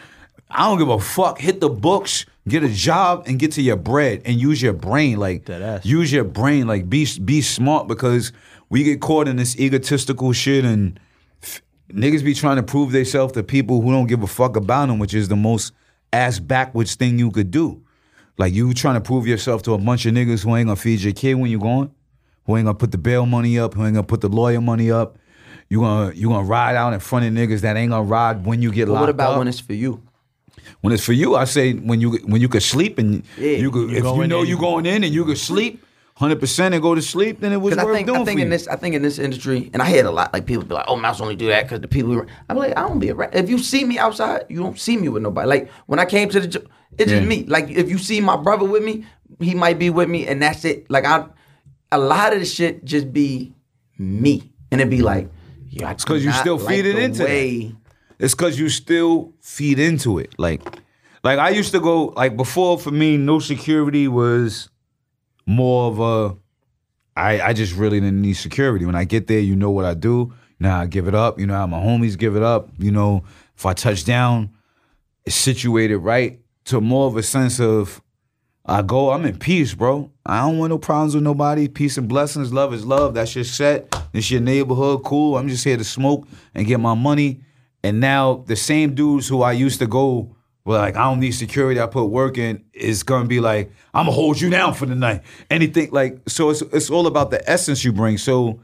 I 0.51 0.61
don't 0.71 0.79
give 0.79 0.89
a 0.89 0.99
fuck. 0.99 1.39
Hit 1.39 1.61
the 1.61 1.69
books, 1.69 2.25
get 2.49 2.65
a 2.65 2.71
job, 2.71 3.25
and 3.27 3.39
get 3.39 3.53
to 3.53 3.63
your 3.63 3.77
bread 3.77 4.23
and 4.25 4.41
use 4.41 4.63
your 4.63 4.73
brain. 4.73 5.19
Like 5.19 5.45
Dead 5.45 5.61
ass. 5.61 5.85
use 5.85 6.11
your 6.11 6.25
brain. 6.25 6.67
Like 6.67 6.89
be 6.89 7.07
be 7.23 7.43
smart 7.43 7.87
because 7.89 8.33
we 8.71 8.83
get 8.85 9.01
caught 9.01 9.29
in 9.29 9.37
this 9.37 9.59
egotistical 9.59 10.33
shit 10.33 10.65
and 10.65 10.99
niggas 11.93 12.25
be 12.25 12.35
trying 12.35 12.57
to 12.57 12.63
prove 12.63 12.93
themselves 12.93 13.33
to 13.33 13.43
people 13.43 13.81
who 13.81 13.91
don't 13.91 14.07
give 14.07 14.23
a 14.23 14.27
fuck 14.27 14.57
about 14.57 14.87
them, 14.89 14.99
which 14.99 15.15
is 15.15 15.29
the 15.29 15.37
most 15.37 15.73
ass 16.13 16.39
backwards 16.39 16.95
thing 16.95 17.19
you 17.19 17.31
could 17.31 17.51
do. 17.51 17.83
Like 18.37 18.55
you 18.55 18.73
trying 18.75 18.95
to 18.95 19.01
prove 19.01 19.27
yourself 19.27 19.63
to 19.65 19.75
a 19.75 19.79
bunch 19.79 20.07
of 20.07 20.15
niggas 20.15 20.45
who 20.45 20.55
ain't 20.57 20.67
gonna 20.69 20.77
feed 20.77 21.01
your 21.01 21.13
kid 21.13 21.35
when 21.35 21.51
you're 21.51 21.61
going, 21.61 21.91
who 22.47 22.57
ain't 22.57 22.67
gonna 22.67 22.79
put 22.79 22.93
the 22.93 22.99
bail 22.99 23.27
money 23.27 23.59
up, 23.59 23.75
who 23.75 23.85
ain't 23.85 23.95
gonna 23.95 24.07
put 24.07 24.21
the 24.21 24.29
lawyer 24.29 24.61
money 24.61 24.91
up. 24.91 25.19
You 25.71 25.81
gonna 25.81 26.15
you 26.15 26.29
gonna 26.29 26.47
ride 26.47 26.77
out 26.77 26.93
in 26.95 27.01
front 27.01 27.27
of 27.27 27.33
niggas 27.33 27.61
that 27.63 27.77
ain't 27.77 27.91
gonna 27.91 28.03
ride 28.05 28.47
when 28.47 28.63
you 28.63 28.71
get 28.73 28.87
But 28.87 28.93
locked 28.93 29.01
what 29.03 29.09
about 29.11 29.33
up. 29.33 29.39
when 29.39 29.49
it's 29.49 29.61
for 29.61 29.75
you? 29.75 30.03
When 30.81 30.93
it's 30.93 31.05
for 31.05 31.13
you, 31.13 31.35
I 31.35 31.45
say 31.45 31.73
when 31.75 32.01
you 32.01 32.13
when 32.27 32.41
you 32.41 32.49
could 32.49 32.63
sleep 32.63 32.99
and 32.99 33.23
Yeah, 33.37 33.57
you 33.57 33.71
could 33.71 33.91
if 33.91 34.05
you 34.05 34.27
know 34.27 34.43
you 34.43 34.51
you- 34.51 34.59
going 34.59 34.87
in 34.87 35.03
and 35.05 35.13
you 35.13 35.25
could 35.25 35.37
sleep 35.39 35.85
hundred 36.19 36.41
percent 36.41 36.75
and 36.75 36.83
go 36.83 36.95
to 36.95 37.01
sleep, 37.03 37.41
then 37.41 37.53
it 37.53 37.61
was 37.61 37.77
worth 37.77 37.87
I 37.87 37.93
think 37.95 38.07
doing 38.09 38.21
I 38.21 38.25
think 38.25 38.39
for 38.39 38.43
in 38.43 38.47
you. 38.53 38.59
this 38.59 38.67
I 38.69 38.77
think 38.77 38.95
in 38.95 39.03
this 39.03 39.19
industry, 39.19 39.71
and 39.73 39.81
I 39.81 39.87
hear 39.87 40.05
a 40.05 40.11
lot. 40.11 40.33
Like 40.33 40.47
people 40.47 40.65
be 40.65 40.75
like, 40.75 40.87
"Oh, 40.89 40.97
Mouse 40.97 41.21
only 41.21 41.37
do 41.37 41.47
that 41.49 41.63
because 41.65 41.81
the 41.81 41.89
people." 41.89 42.25
I'm 42.49 42.57
like, 42.57 42.77
I 42.77 42.83
don't 42.89 42.99
be 42.99 43.11
around. 43.11 43.35
If 43.35 43.49
you 43.49 43.59
see 43.59 43.85
me 43.85 43.99
outside, 43.99 44.47
you 44.49 44.59
don't 44.59 44.79
see 44.79 44.97
me 44.97 45.09
with 45.09 45.23
nobody. 45.23 45.49
Like 45.49 45.71
when 45.87 45.99
I 45.99 46.05
came 46.05 46.29
to 46.31 46.41
the, 46.41 46.49
jo- 46.49 46.65
it's 46.99 47.11
Yeah. 47.13 47.19
just 47.19 47.29
me. 47.29 47.45
Like 47.45 47.71
if 47.71 47.89
you 47.89 47.99
see 47.99 48.21
my 48.21 48.37
brother 48.37 48.65
with 48.65 48.83
me, 48.83 49.07
he 49.41 49.55
might 49.55 49.79
be 49.79 49.91
with 49.91 50.09
me, 50.09 50.27
and 50.27 50.43
that's 50.43 50.65
it. 50.65 50.91
Like 50.91 51.05
I, 51.05 51.27
a 51.93 51.99
lot 51.99 52.33
of 52.33 52.41
the 52.41 52.47
shit 52.47 52.85
just 52.85 53.13
be 53.13 53.55
me, 53.99 54.53
and 54.73 54.81
it 54.81 54.91
be 54.91 55.03
like, 55.03 55.29
yeah, 55.71 55.91
it's 55.93 56.05
because 56.05 56.25
you 56.25 56.33
still 56.33 56.59
feed 56.59 56.85
it 56.87 56.99
into 56.99 57.19
that. 57.19 57.29
way. 57.29 57.75
It's 58.19 58.35
cause 58.35 58.59
you 58.59 58.69
still 58.69 59.33
feed 59.41 59.79
into 59.79 60.19
it. 60.19 60.35
Like, 60.39 60.61
like 61.23 61.39
I 61.39 61.51
used 61.51 61.71
to 61.71 61.79
go 61.79 62.07
like 62.17 62.37
before 62.37 62.77
for 62.77 62.91
me, 62.91 63.17
no 63.17 63.39
security 63.39 64.09
was 64.09 64.69
more 65.49 65.91
of 65.91 65.99
a. 65.99 66.37
I 67.17 67.41
I 67.41 67.53
just 67.53 67.75
really 67.75 67.99
didn't 67.99 68.23
need 68.23 68.35
security. 68.35 68.85
When 68.85 68.95
I 68.95 69.05
get 69.05 69.27
there, 69.27 69.41
you 69.41 69.57
know 69.57 69.71
what 69.71 69.85
I 69.85 69.95
do. 69.95 70.33
Now 70.61 70.81
I 70.81 70.87
give 70.87 71.09
it 71.09 71.15
up. 71.15 71.41
You 71.41 71.47
know 71.47 71.55
how 71.55 71.67
my 71.67 71.81
homies 71.81 72.17
give 72.17 72.37
it 72.37 72.43
up. 72.43 72.69
You 72.79 72.93
know 72.93 73.25
if 73.57 73.67
I 73.67 73.73
touch 73.73 74.05
down, 74.05 74.51
it's 75.25 75.35
situated 75.35 75.99
right 75.99 76.39
to 76.67 76.81
more 76.81 77.07
of 77.07 77.17
a 77.17 77.23
sense 77.23 77.59
of 77.59 78.01
I 78.71 78.83
go, 78.83 79.11
I'm 79.11 79.25
in 79.25 79.39
peace, 79.39 79.73
bro. 79.73 80.13
I 80.27 80.41
don't 80.43 80.59
want 80.59 80.69
no 80.69 80.79
problems 80.79 81.15
with 81.15 81.25
nobody. 81.25 81.69
Peace 81.69 81.97
and 81.97 82.07
blessings. 82.07 82.53
Love 82.53 82.75
is 82.75 82.85
love. 82.85 83.15
That's 83.15 83.35
your 83.35 83.45
set. 83.45 83.97
It's 84.13 84.31
your 84.31 84.43
neighborhood. 84.43 85.05
Cool. 85.05 85.39
I'm 85.39 85.49
just 85.49 85.65
here 85.65 85.79
to 85.79 85.85
smoke 85.85 86.29
and 86.55 86.67
get 86.67 86.79
my 86.79 86.93
money. 86.93 87.41
And 87.83 87.99
now 87.99 88.45
the 88.47 88.57
same 88.57 88.95
dudes 88.95 89.27
who 89.27 89.41
I 89.41 89.53
used 89.53 89.79
to 89.79 89.87
go, 89.87 90.37
well, 90.69 90.81
like, 90.81 90.97
I 90.97 91.05
don't 91.05 91.19
need 91.19 91.31
security. 91.31 91.81
I 91.81 91.87
put 91.87 92.05
work 92.11 92.37
in, 92.37 92.63
It's 92.75 93.03
gonna 93.03 93.25
be 93.25 93.41
like, 93.41 93.73
I'm 93.95 94.05
gonna 94.05 94.15
hold 94.15 94.39
you 94.39 94.51
down 94.51 94.75
for 94.75 94.85
the 94.85 94.95
night. 94.95 95.23
Anything 95.49 95.91
like, 95.93 96.21
so 96.29 96.51
it's 96.51 96.61
it's 96.61 96.91
all 96.91 97.07
about 97.07 97.31
the 97.31 97.41
essence 97.49 97.87
you 97.87 97.91
bring. 97.91 98.19
So 98.19 98.61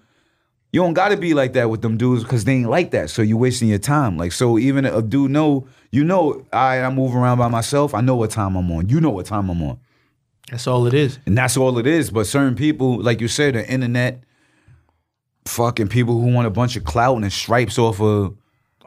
you 0.71 0.83
don't 0.83 0.93
gotta 0.93 1.17
be 1.17 1.33
like 1.33 1.55
that 1.55 1.71
with 1.71 1.81
them 1.81 1.97
dudes 1.97 2.23
because 2.23 2.45
they 2.45 2.57
ain't 2.57 2.69
like 2.69 2.91
that. 2.91 3.09
So 3.09 3.23
you 3.23 3.39
wasting 3.39 3.71
your 3.71 3.79
time. 3.79 4.19
Like 4.19 4.33
so, 4.33 4.59
even 4.59 4.85
a 4.85 5.01
dude 5.01 5.31
know, 5.31 5.67
you 5.93 6.05
know, 6.05 6.45
I 6.53 6.83
I 6.83 6.91
move 6.91 7.17
around 7.17 7.39
by 7.39 7.49
myself. 7.49 7.95
I 7.95 8.03
know 8.03 8.17
what 8.17 8.31
time 8.31 8.55
I'm 8.55 8.71
on. 8.71 8.91
You 8.91 9.01
know 9.01 9.09
what 9.09 9.25
time 9.25 9.49
I'm 9.49 9.63
on. 9.63 9.81
That's 10.51 10.67
all 10.67 10.87
it 10.87 10.93
is. 10.93 11.19
And 11.25 11.39
that's 11.39 11.57
all 11.57 11.79
it 11.79 11.87
is. 11.87 12.11
But 12.11 12.27
certain 12.27 12.55
people, 12.55 13.01
like 13.01 13.23
you 13.23 13.29
said, 13.29 13.55
the 13.55 13.67
internet, 13.67 14.25
fucking 15.47 15.89
people 15.89 16.21
who 16.21 16.35
want 16.35 16.47
a 16.47 16.51
bunch 16.51 16.77
of 16.77 16.85
clout 16.85 17.17
and 17.17 17.33
stripes 17.33 17.79
off 17.79 17.99
of 17.99 18.37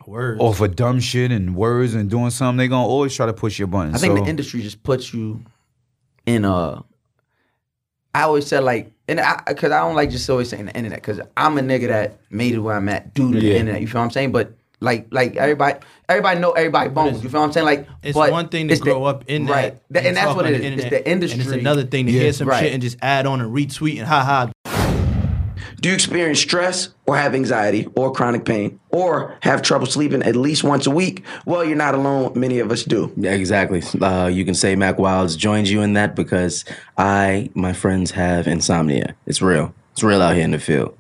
Words. 0.08 0.40
off 0.40 0.62
of 0.62 0.76
dumb 0.76 1.00
shit 1.02 1.32
and 1.32 1.54
words 1.56 1.94
and 1.94 2.10
doing 2.10 2.30
something, 2.30 2.58
they're 2.58 2.68
gonna 2.70 2.88
always 2.88 3.14
try 3.14 3.26
to 3.26 3.34
push 3.34 3.60
your 3.60 3.68
buttons. 3.68 3.96
I 3.96 4.00
think 4.00 4.18
So- 4.18 4.24
the 4.24 4.30
industry 4.30 4.62
just 4.62 4.82
puts 4.82 5.14
you 5.14 5.44
in 6.26 6.46
a. 6.46 6.84
I 8.16 8.24
always 8.24 8.48
said 8.48 8.64
like, 8.64 8.94
and 9.10 9.20
I 9.20 9.42
because 9.46 9.72
I 9.72 9.80
don't 9.82 9.96
like 9.96 10.10
just 10.10 10.30
always 10.30 10.50
saying 10.50 10.66
the 10.66 10.76
internet 10.76 11.02
because 11.02 11.20
I'm 11.36 11.58
a 11.58 11.62
nigga 11.62 11.88
that 11.90 12.20
made 12.32 12.54
it 12.54 12.60
where 12.60 12.76
I'm 12.76 12.88
at 12.90 13.14
due 13.14 13.32
to 13.34 13.40
the 13.40 13.56
internet. 13.56 13.82
You 13.82 13.88
feel 13.88 14.00
what 14.02 14.06
I'm 14.06 14.12
saying? 14.12 14.32
But 14.32 14.54
like, 14.80 15.08
like 15.12 15.36
everybody, 15.36 15.80
everybody 16.08 16.40
know 16.40 16.52
everybody 16.52 16.90
bones. 16.90 17.22
You 17.24 17.30
feel 17.30 17.42
what 17.42 17.48
I'm 17.48 17.52
saying? 17.54 17.66
Like, 17.66 17.88
It's 18.02 18.16
but 18.18 18.32
one 18.32 18.48
thing 18.48 18.68
to 18.70 18.74
it's 18.74 18.80
the- 18.82 18.86
grow 18.86 19.04
up 19.04 19.26
in 19.28 19.46
that, 19.46 19.52
right, 19.52 19.78
That- 19.92 20.06
and 20.06 20.16
that's 20.16 20.28
talk 20.28 20.38
what 20.38 20.46
on 20.46 20.54
it 20.56 20.60
the. 20.60 20.66
It's 20.68 20.84
the 20.90 21.10
industry. 21.10 21.42
And 21.42 21.50
it's 21.52 21.60
another 21.60 21.84
thing 21.84 22.06
to 22.06 22.12
Yeah. 22.12 22.22
hear 22.22 22.34
some 22.34 22.48
Right. 22.48 22.64
shit 22.64 22.74
and 22.74 22.82
just 22.82 22.98
add 23.02 23.26
on 23.28 23.42
and 23.42 23.54
retweet 23.54 23.98
and 24.00 24.08
ha 24.08 24.24
ha. 24.24 24.52
Do 25.80 25.90
you 25.90 25.96
experience 25.96 26.40
stress 26.40 26.90
or 27.06 27.18
have 27.18 27.36
anxiety 27.36 27.88
or 27.96 28.12
chronic 28.12 28.46
pain 28.46 28.80
or 28.90 29.38
have 29.42 29.62
trouble 29.62 29.86
sleeping 29.86 30.24
at 30.24 30.36
least 30.36 30.64
once 30.64 30.88
a 30.88 30.92
week? 30.92 31.24
Well, 31.46 31.64
you're 31.64 31.78
not 31.78 31.94
alone. 31.94 32.34
Many 32.36 32.58
of 32.60 32.72
us 32.72 32.84
do. 32.84 33.14
Yeah, 33.16 33.34
exactly. 33.34 33.84
Uh, 34.02 34.26
you 34.26 34.44
can 34.44 34.56
say 34.56 34.76
Mack 34.76 34.98
Wilds 34.98 35.36
joins 35.36 35.72
you 35.72 35.82
in 35.84 35.94
that 35.94 36.16
because 36.16 36.66
I, 36.98 37.52
my 37.54 37.74
friends, 37.74 38.12
have 38.12 38.48
insomnia. 38.48 39.16
It's 39.28 39.42
real. 39.42 39.74
It's 39.92 40.02
real 40.02 40.22
out 40.22 40.34
here 40.34 40.44
in 40.44 40.52
the 40.52 40.60
field. 40.60 40.97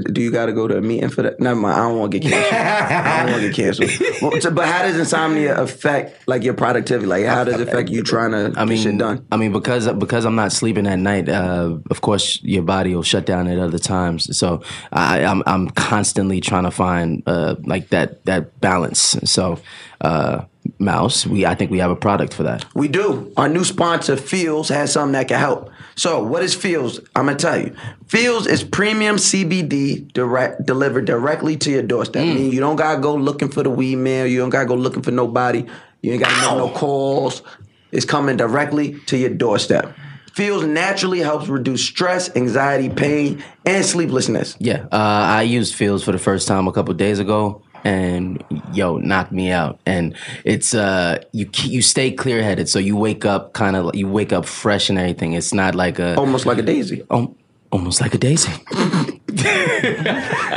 Do 0.00 0.20
you 0.20 0.30
got 0.30 0.46
to 0.46 0.52
go 0.52 0.66
to 0.68 0.76
a 0.76 0.80
meeting 0.80 1.08
for 1.10 1.22
that? 1.22 1.40
Never 1.40 1.58
mind. 1.58 1.74
I 1.74 1.88
don't 1.88 1.98
want 1.98 2.12
to 2.12 2.18
get 2.18 2.30
canceled. 2.30 2.54
I 2.54 3.22
don't 3.22 3.32
want 3.32 3.42
to 3.42 3.48
get 3.50 3.56
canceled. 3.56 4.22
Well, 4.22 4.40
so- 4.40 4.50
but 4.50 4.66
how 4.66 4.82
does 4.82 4.96
insomnia 4.98 5.56
affect 5.60 6.26
like 6.28 6.42
your 6.44 6.54
productivity? 6.54 7.06
Like 7.06 7.24
how 7.24 7.44
does 7.44 7.60
it 7.60 7.68
affect 7.68 7.88
you 7.90 8.02
trying 8.02 8.30
to 8.32 8.52
I 8.58 8.64
mean, 8.64 8.76
get 8.76 8.82
shit 8.82 8.98
done? 8.98 9.26
I 9.32 9.36
mean, 9.36 9.52
because 9.52 9.88
because 9.92 10.24
I'm 10.24 10.34
not 10.36 10.52
sleeping 10.52 10.86
at 10.86 10.98
night. 10.98 11.28
Uh, 11.28 11.78
of 11.90 12.00
course, 12.00 12.40
your 12.42 12.62
body 12.62 12.94
will 12.94 13.02
shut 13.02 13.26
down 13.26 13.48
at 13.48 13.58
other 13.58 13.78
times. 13.78 14.36
So 14.36 14.62
I, 14.92 15.24
I'm 15.24 15.42
I'm 15.46 15.70
constantly 15.70 16.40
trying 16.40 16.64
to 16.64 16.70
find 16.70 17.22
uh, 17.26 17.56
like 17.64 17.88
that 17.88 18.24
that 18.26 18.60
balance. 18.60 19.16
So, 19.24 19.58
uh, 20.00 20.44
Mouse, 20.78 21.26
we 21.26 21.46
I 21.46 21.54
think 21.54 21.70
we 21.70 21.78
have 21.78 21.90
a 21.90 21.96
product 21.96 22.34
for 22.34 22.42
that. 22.44 22.64
We 22.74 22.88
do. 22.88 23.32
Our 23.36 23.48
new 23.48 23.64
sponsor, 23.64 24.16
Feals, 24.16 24.68
has 24.68 24.92
something 24.92 25.12
that 25.12 25.28
can 25.28 25.38
help. 25.38 25.70
So, 25.94 26.22
what 26.22 26.42
is 26.42 26.54
Feals? 26.54 27.00
I'm 27.14 27.26
gonna 27.26 27.38
tell 27.38 27.58
you. 27.58 27.74
Feals 28.06 28.46
is 28.46 28.64
premium 28.64 29.16
CBD 29.16 30.12
direct 30.12 30.64
delivered 30.66 31.04
directly 31.04 31.56
to 31.58 31.70
your 31.70 31.82
doorstep. 31.82 32.22
Mm. 32.24 32.34
Meaning 32.34 32.52
you 32.52 32.60
don't 32.60 32.76
gotta 32.76 33.00
go 33.00 33.14
looking 33.14 33.48
for 33.48 33.62
the 33.62 33.70
weed 33.70 33.96
man. 33.96 34.30
You 34.30 34.38
don't 34.38 34.50
gotta 34.50 34.66
go 34.66 34.74
looking 34.74 35.02
for 35.02 35.10
nobody. 35.10 35.66
You 36.00 36.12
ain't 36.12 36.22
gotta 36.22 36.34
make 36.34 36.58
no 36.58 36.70
calls. 36.70 37.42
It's 37.90 38.06
coming 38.06 38.36
directly 38.36 38.98
to 39.06 39.16
your 39.16 39.30
doorstep. 39.30 39.94
Feals 40.32 40.64
naturally 40.64 41.18
helps 41.18 41.48
reduce 41.48 41.84
stress, 41.84 42.34
anxiety, 42.34 42.88
pain, 42.88 43.44
and 43.66 43.84
sleeplessness. 43.84 44.56
Yeah, 44.58 44.86
uh, 44.90 44.96
I 44.96 45.42
used 45.42 45.74
Feals 45.74 46.02
for 46.02 46.12
the 46.12 46.18
first 46.18 46.48
time 46.48 46.66
a 46.66 46.72
couple 46.72 46.94
days 46.94 47.18
ago, 47.18 47.62
and 47.84 48.42
yo, 48.72 48.98
knock 48.98 49.32
me 49.32 49.50
out. 49.50 49.78
And 49.86 50.14
it's 50.44 50.74
uh, 50.74 51.22
you 51.32 51.48
you 51.64 51.82
stay 51.82 52.10
clear 52.12 52.42
headed, 52.42 52.68
so 52.68 52.78
you 52.78 52.96
wake 52.96 53.24
up 53.24 53.52
kind 53.52 53.76
of 53.76 53.94
you 53.94 54.08
wake 54.08 54.32
up 54.32 54.46
fresh 54.46 54.88
and 54.90 54.98
everything. 54.98 55.32
It's 55.34 55.52
not 55.54 55.74
like 55.74 55.98
a 55.98 56.16
Almost 56.16 56.46
like 56.46 56.58
a 56.58 56.62
daisy. 56.62 57.04
um, 57.10 57.34
Almost 57.70 58.00
like 58.00 58.14
a 58.14 58.18
daisy. 58.18 58.52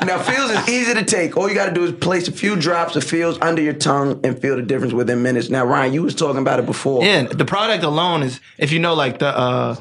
Now, 0.05 0.19
Feals 0.19 0.51
is 0.51 0.69
easy 0.69 0.93
to 0.93 1.03
take. 1.03 1.37
All 1.37 1.47
you 1.49 1.55
got 1.55 1.67
to 1.67 1.73
do 1.73 1.83
is 1.83 1.91
place 1.93 2.27
a 2.27 2.31
few 2.31 2.55
drops 2.55 2.95
of 2.95 3.03
Feals 3.03 3.39
under 3.41 3.61
your 3.61 3.73
tongue 3.73 4.19
and 4.23 4.39
feel 4.39 4.55
the 4.55 4.61
difference 4.61 4.93
within 4.93 5.23
minutes. 5.23 5.49
Now, 5.49 5.65
Ryan, 5.65 5.93
you 5.93 6.03
was 6.03 6.13
talking 6.13 6.41
about 6.41 6.59
it 6.59 6.65
before. 6.65 7.03
Yeah, 7.03 7.23
the 7.23 7.45
product 7.45 7.83
alone 7.83 8.21
is 8.21 8.39
if 8.57 8.71
you 8.71 8.79
know 8.79 8.93
like 8.93 9.19
the 9.19 9.27
uh 9.35 9.75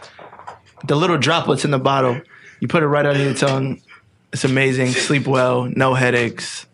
the 0.86 0.94
little 0.96 1.18
droplets 1.18 1.64
in 1.64 1.70
the 1.70 1.78
bottle, 1.78 2.20
you 2.60 2.68
put 2.68 2.82
it 2.82 2.86
right 2.86 3.04
under 3.04 3.22
your 3.22 3.34
tongue. 3.34 3.80
It's 4.32 4.44
amazing. 4.44 4.88
Sleep 4.92 5.26
well, 5.26 5.64
no 5.64 5.94
headaches. 5.94 6.66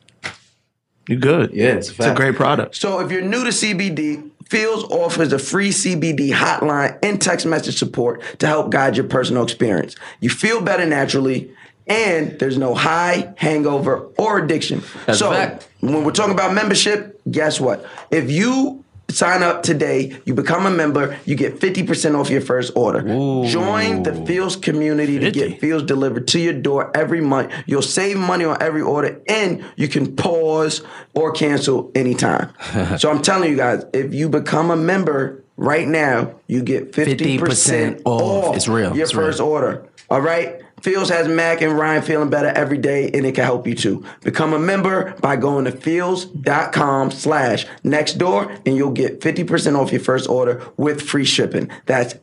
You 1.11 1.17
good. 1.17 1.53
Yeah, 1.53 1.73
it's 1.73 1.89
a 1.89 1.91
It's 1.91 2.07
a 2.07 2.15
great 2.15 2.37
product. 2.37 2.77
So 2.77 3.01
if 3.01 3.11
you're 3.11 3.21
new 3.21 3.43
to 3.43 3.51
CBD, 3.51 4.31
Feals 4.49 4.85
offers 4.85 5.33
a 5.33 5.41
free 5.41 5.71
CBD 5.71 6.31
hotline 6.31 6.97
and 7.03 7.21
text 7.21 7.47
message 7.47 7.79
support 7.79 8.23
to 8.39 8.47
help 8.47 8.71
guide 8.71 8.97
your 8.97 9.07
personal 9.07 9.43
experience. 9.43 9.97
You 10.21 10.31
feel 10.31 10.61
better 10.61 10.87
naturally, 10.87 11.51
and 11.89 12.39
there's 12.39 12.59
no 12.59 12.77
high, 12.77 13.33
hangover, 13.37 14.09
or 14.19 14.39
addiction. 14.39 14.83
That's 15.07 15.19
so 15.19 15.33
fact. 15.33 15.69
when 15.81 16.05
we're 16.05 16.13
talking 16.13 16.35
about 16.35 16.55
membership, 16.55 17.21
guess 17.29 17.61
what? 17.61 17.85
If 18.13 18.31
you 18.31 18.85
sign 19.13 19.43
up 19.43 19.63
today, 19.63 20.19
you 20.25 20.35
become 20.35 20.67
a 20.67 20.71
member, 20.71 21.19
you 21.25 21.35
get 21.35 21.59
50% 21.61 22.19
off 22.19 22.31
your 22.31 22.41
first 22.41 22.73
order. 22.77 23.01
Join 23.49 24.03
the 24.03 24.15
Feals 24.27 24.57
community 24.57 25.19
to 25.19 25.31
get 25.31 25.61
Feals 25.61 25.83
delivered 25.83 26.29
to 26.29 26.39
your 26.41 26.53
door 26.53 26.91
every 26.95 27.21
month. 27.21 27.53
You'll 27.67 27.83
save 27.83 28.17
money 28.17 28.45
on 28.45 28.61
every 28.63 28.83
order 28.83 29.21
and 29.29 29.65
you 29.77 29.89
can 29.89 30.17
pause 30.17 30.83
or 31.15 31.33
cancel 31.33 31.91
anytime. 31.95 32.53
so 32.99 33.11
I'm 33.11 33.23
telling 33.23 33.51
you 33.51 33.57
guys, 33.57 33.85
if 33.93 34.13
you 34.15 34.29
become 34.29 34.71
a 34.71 34.77
member 34.77 35.43
right 35.57 35.87
now, 35.87 36.35
you 36.47 36.63
get 36.63 36.93
50%, 36.93 37.39
50% 37.39 38.03
off, 38.05 38.45
off. 38.47 38.57
It's 38.57 38.69
real. 38.69 38.95
your 38.95 39.05
It's 39.05 39.15
real. 39.15 39.27
first 39.27 39.41
order. 39.41 39.87
All 40.09 40.21
right? 40.21 40.61
Feals 40.83 41.09
has 41.11 41.29
Mack 41.29 41.61
and 41.63 41.77
Ryan 41.79 42.03
feeling 42.03 42.31
better 42.31 42.49
every 42.49 42.79
day, 42.79 43.11
and 43.13 43.27
it 43.27 43.35
can 43.35 43.45
help 43.45 43.67
you 43.67 43.75
too. 43.75 44.05
Become 44.23 44.53
a 44.55 44.59
member 44.59 45.15
by 45.21 45.37
going 45.37 45.65
to 45.67 45.73
feals.com 45.73 47.11
slash 47.11 47.67
next 47.85 48.15
door, 48.15 48.51
and 48.65 48.77
you'll 48.77 48.91
get 48.93 49.21
50% 49.21 49.79
off 49.79 49.93
your 49.93 50.01
first 50.01 50.29
order 50.29 50.63
with 50.77 51.03
free 51.03 51.25
shipping. 51.25 51.71
That's 51.87 52.15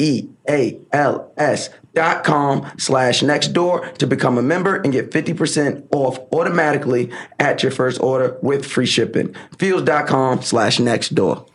E 0.00 0.28
F-E-A-L-S 0.50 1.70
dot 1.94 2.22
com 2.24 2.70
slash 2.78 3.22
next 3.22 3.48
door 3.48 3.86
to 3.98 4.06
become 4.06 4.38
a 4.38 4.42
member 4.42 4.76
and 4.76 4.92
get 4.92 5.10
50% 5.10 5.86
off 5.92 6.18
automatically 6.32 7.10
at 7.38 7.62
your 7.62 7.72
first 7.72 8.00
order 8.00 8.38
with 8.42 8.64
free 8.64 8.86
shipping. 8.86 9.34
Feals.com 9.58 10.42
slash 10.42 10.78
next 10.78 11.14
door. 11.14 11.46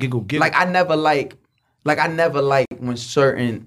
Giggle, 0.00 0.20
giggle. 0.20 0.40
like 0.40 0.54
I 0.56 0.64
never 0.64 0.96
like 0.96 1.36
like 1.84 1.98
I 1.98 2.06
never 2.08 2.42
like 2.42 2.66
when 2.78 2.96
certain 2.96 3.46
you- 3.54 3.66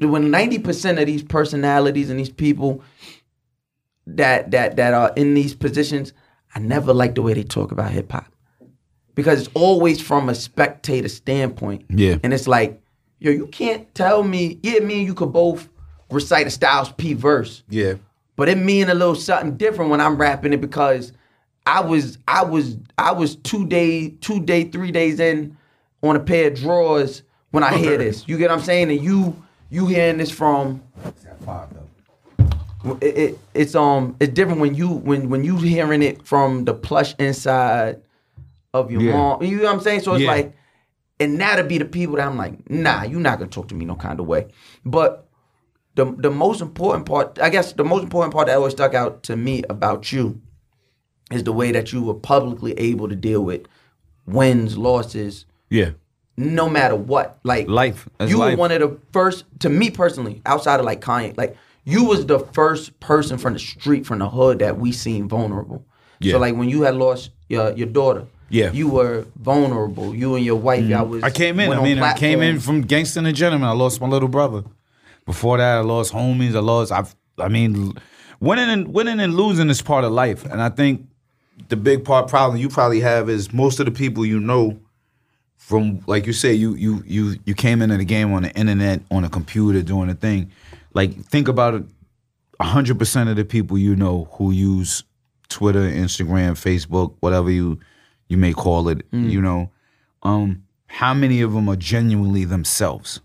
when 0.00 0.30
ninety 0.30 0.58
percent 0.58 0.98
of 0.98 1.06
these 1.06 1.22
personalities 1.22 2.10
and 2.10 2.18
these 2.18 2.30
people 2.30 2.82
that 4.06 4.50
that 4.50 4.76
that 4.76 4.94
are 4.94 5.12
in 5.16 5.34
these 5.34 5.54
positions, 5.54 6.12
I 6.54 6.58
never 6.60 6.92
like 6.92 7.14
the 7.14 7.22
way 7.22 7.34
they 7.34 7.42
talk 7.42 7.72
about 7.72 7.90
hip 7.90 8.12
hop 8.12 8.26
because 9.14 9.40
it's 9.46 9.50
always 9.54 10.00
from 10.00 10.28
a 10.28 10.34
spectator 10.34 11.08
standpoint. 11.08 11.84
Yeah. 11.88 12.16
and 12.22 12.32
it's 12.32 12.46
like 12.48 12.80
yo, 13.18 13.30
you 13.30 13.46
can't 13.46 13.92
tell 13.94 14.22
me. 14.22 14.58
Yeah, 14.62 14.80
me 14.80 14.98
and 14.98 15.06
you 15.06 15.14
could 15.14 15.32
both 15.32 15.68
recite 16.10 16.46
a 16.46 16.50
Styles 16.50 16.92
P 16.92 17.14
verse. 17.14 17.62
yeah. 17.68 17.94
But 18.36 18.48
it 18.48 18.58
mean 18.58 18.90
a 18.90 18.94
little 18.94 19.14
something 19.14 19.56
different 19.56 19.92
when 19.92 20.00
I'm 20.00 20.16
rapping 20.16 20.52
it 20.52 20.60
because 20.60 21.12
I 21.66 21.80
was 21.82 22.18
I 22.26 22.42
was 22.42 22.76
I 22.98 23.12
was 23.12 23.36
two 23.36 23.64
day 23.66 24.08
two 24.20 24.40
day 24.40 24.64
three 24.64 24.90
days 24.90 25.20
in 25.20 25.56
on 26.02 26.16
a 26.16 26.20
pair 26.20 26.48
of 26.48 26.54
drawers 26.58 27.22
when 27.52 27.62
I 27.62 27.76
hear 27.76 27.96
this. 28.04 28.26
You 28.26 28.36
get 28.36 28.50
what 28.50 28.58
I'm 28.58 28.64
saying? 28.64 28.90
And 28.90 29.00
you 29.00 29.40
you 29.74 29.86
hearing 29.88 30.18
this 30.18 30.30
from 30.30 30.82
it, 33.00 33.16
it 33.16 33.38
it's 33.54 33.74
um 33.74 34.16
it's 34.20 34.32
different 34.32 34.60
when 34.60 34.74
you 34.74 34.88
when 34.88 35.28
when 35.30 35.42
you 35.42 35.56
hearing 35.56 36.02
it 36.02 36.26
from 36.26 36.64
the 36.64 36.74
plush 36.74 37.14
inside 37.18 38.00
of 38.72 38.90
your 38.90 39.02
Yeah. 39.02 39.12
mom. 39.12 39.42
You 39.42 39.56
know 39.58 39.64
what 39.64 39.74
I'm 39.74 39.80
saying? 39.80 40.00
So 40.00 40.14
it's 40.14 40.22
Yeah. 40.22 40.30
like 40.30 40.54
and 41.20 41.40
that'll 41.40 41.66
be 41.66 41.78
the 41.78 41.84
people 41.84 42.16
that 42.16 42.26
I'm 42.26 42.36
like, 42.36 42.68
nah, 42.68 43.04
you're 43.04 43.20
not 43.20 43.38
gonna 43.38 43.50
talk 43.50 43.68
to 43.68 43.74
me 43.74 43.84
no 43.84 43.94
kind 43.96 44.20
of 44.20 44.26
way. 44.26 44.48
But 44.84 45.28
the 45.94 46.04
the 46.18 46.30
most 46.30 46.60
important 46.60 47.06
part, 47.06 47.38
I 47.40 47.50
guess, 47.50 47.72
the 47.72 47.84
most 47.84 48.02
important 48.02 48.34
part 48.34 48.46
that 48.46 48.56
always 48.56 48.72
stuck 48.74 48.94
out 48.94 49.22
to 49.24 49.36
me 49.36 49.62
about 49.70 50.12
you 50.12 50.40
is 51.32 51.44
the 51.44 51.52
way 51.52 51.72
that 51.72 51.92
you 51.92 52.02
were 52.02 52.14
publicly 52.14 52.72
able 52.74 53.08
to 53.08 53.16
deal 53.16 53.42
with 53.42 53.62
wins, 54.26 54.76
losses, 54.76 55.46
Yeah. 55.70 55.90
No 56.36 56.68
matter 56.68 56.96
what. 56.96 57.38
Like 57.44 57.68
Life. 57.68 58.08
That's 58.18 58.30
you 58.30 58.38
life. 58.38 58.52
were 58.52 58.60
one 58.60 58.72
of 58.72 58.80
the 58.80 58.98
first, 59.12 59.44
to 59.60 59.68
me 59.68 59.90
personally, 59.90 60.42
outside 60.46 60.80
of 60.80 60.86
like 60.86 61.00
Kanye, 61.00 61.36
like 61.36 61.56
you 61.84 62.04
was 62.04 62.26
the 62.26 62.38
first 62.38 62.98
person 63.00 63.38
from 63.38 63.52
the 63.52 63.58
street, 63.58 64.06
from 64.06 64.18
the 64.18 64.28
hood 64.28 64.58
that 64.58 64.78
we 64.78 64.92
seen 64.92 65.28
vulnerable. 65.28 65.84
Yeah. 66.20 66.32
So 66.32 66.38
like 66.38 66.56
when 66.56 66.68
you 66.68 66.82
had 66.82 66.94
lost 66.96 67.30
your 67.48 67.72
your 67.72 67.88
daughter, 67.88 68.26
Yeah. 68.48 68.72
you 68.72 68.88
were 68.88 69.26
vulnerable. 69.36 70.14
You 70.14 70.34
and 70.36 70.44
your 70.44 70.56
wife, 70.56 70.84
y'all 70.84 71.06
mm. 71.06 71.10
was. 71.10 71.22
I 71.22 71.30
came 71.30 71.60
in. 71.60 71.72
I 71.72 71.82
mean, 71.82 71.98
I 71.98 72.16
came 72.16 72.40
in 72.42 72.60
from 72.60 72.82
gangster 72.82 73.18
and 73.18 73.28
a 73.28 73.32
gentleman. 73.32 73.68
I 73.68 73.72
lost 73.72 74.00
my 74.00 74.08
little 74.08 74.28
brother. 74.28 74.64
Before 75.26 75.58
that, 75.58 75.78
I 75.78 75.80
lost 75.80 76.12
homies. 76.12 76.54
I 76.54 76.60
lost. 76.60 76.92
I've. 76.92 77.14
I 77.38 77.48
mean, 77.48 77.94
winning 78.40 78.68
and 78.68 78.88
winning 78.88 79.20
and 79.20 79.34
losing 79.34 79.68
is 79.70 79.82
part 79.82 80.04
of 80.04 80.12
life. 80.12 80.44
And 80.44 80.62
I 80.62 80.68
think 80.68 81.06
the 81.68 81.76
big 81.76 82.04
part 82.04 82.28
problem 82.28 82.60
you 82.60 82.68
probably 82.68 83.00
have 83.00 83.28
is 83.28 83.52
most 83.52 83.80
of 83.80 83.86
the 83.86 83.92
people 83.92 84.24
you 84.24 84.40
know 84.40 84.78
from, 85.64 86.00
like 86.06 86.26
you 86.26 86.34
say, 86.34 86.52
you 86.52 86.74
you 86.74 87.02
you 87.06 87.36
you 87.46 87.54
came 87.54 87.80
into 87.80 87.96
the 87.96 88.04
game 88.04 88.34
on 88.34 88.42
the 88.42 88.50
internet, 88.50 89.00
on 89.10 89.24
a 89.24 89.30
computer, 89.30 89.80
doing 89.80 90.10
a 90.10 90.14
thing. 90.14 90.50
Like 90.92 91.18
think 91.24 91.48
about 91.48 91.72
it. 91.74 91.84
hundred 92.60 92.98
percent 92.98 93.30
of 93.30 93.36
the 93.36 93.46
people 93.46 93.78
you 93.78 93.96
know 93.96 94.28
who 94.32 94.50
use 94.50 95.04
Twitter, 95.48 95.80
Instagram, 95.80 96.52
Facebook, 96.52 97.14
whatever 97.20 97.50
you 97.50 97.78
you 98.28 98.36
may 98.36 98.52
call 98.52 98.88
it, 98.90 99.06
you 99.30 99.40
know, 99.40 99.70
um, 100.22 100.62
how 100.86 101.14
many 101.14 101.40
of 101.40 101.54
them 101.54 101.66
are 101.70 101.76
genuinely 101.76 102.44
themselves? 102.44 103.20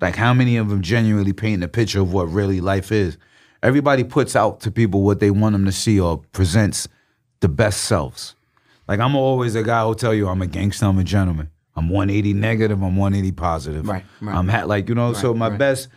Like 0.00 0.16
how 0.16 0.34
many 0.34 0.56
of 0.56 0.68
them 0.70 0.82
genuinely 0.82 1.32
paint 1.32 1.62
a 1.62 1.68
picture 1.68 2.00
of 2.00 2.12
what 2.12 2.24
really 2.24 2.60
life 2.60 2.90
is? 2.90 3.16
Everybody 3.62 4.02
puts 4.02 4.34
out 4.34 4.60
to 4.62 4.70
people 4.72 5.02
what 5.02 5.20
they 5.20 5.30
want 5.30 5.52
them 5.52 5.64
to 5.66 5.72
see 5.72 6.00
or 6.00 6.18
presents 6.32 6.88
the 7.40 7.48
best 7.48 7.84
selves. 7.84 8.34
Like 8.88 9.00
I'm 9.00 9.14
always 9.14 9.54
a 9.54 9.62
guy 9.62 9.82
who'll 9.82 9.94
tell 9.94 10.14
you 10.14 10.28
I'm 10.28 10.42
a 10.42 10.46
gangster, 10.46 10.86
I'm 10.86 10.98
a 10.98 11.04
gentleman. 11.04 11.50
I'm 11.76 11.90
180 11.90 12.32
negative, 12.32 12.82
I'm 12.82 12.96
180 12.96 13.32
positive. 13.32 13.86
Right, 13.86 14.04
right. 14.20 14.34
I'm 14.34 14.48
ha- 14.48 14.64
like 14.64 14.88
you 14.88 14.94
know. 14.94 15.12
so 15.12 15.34
my 15.34 15.50
best. 15.50 15.88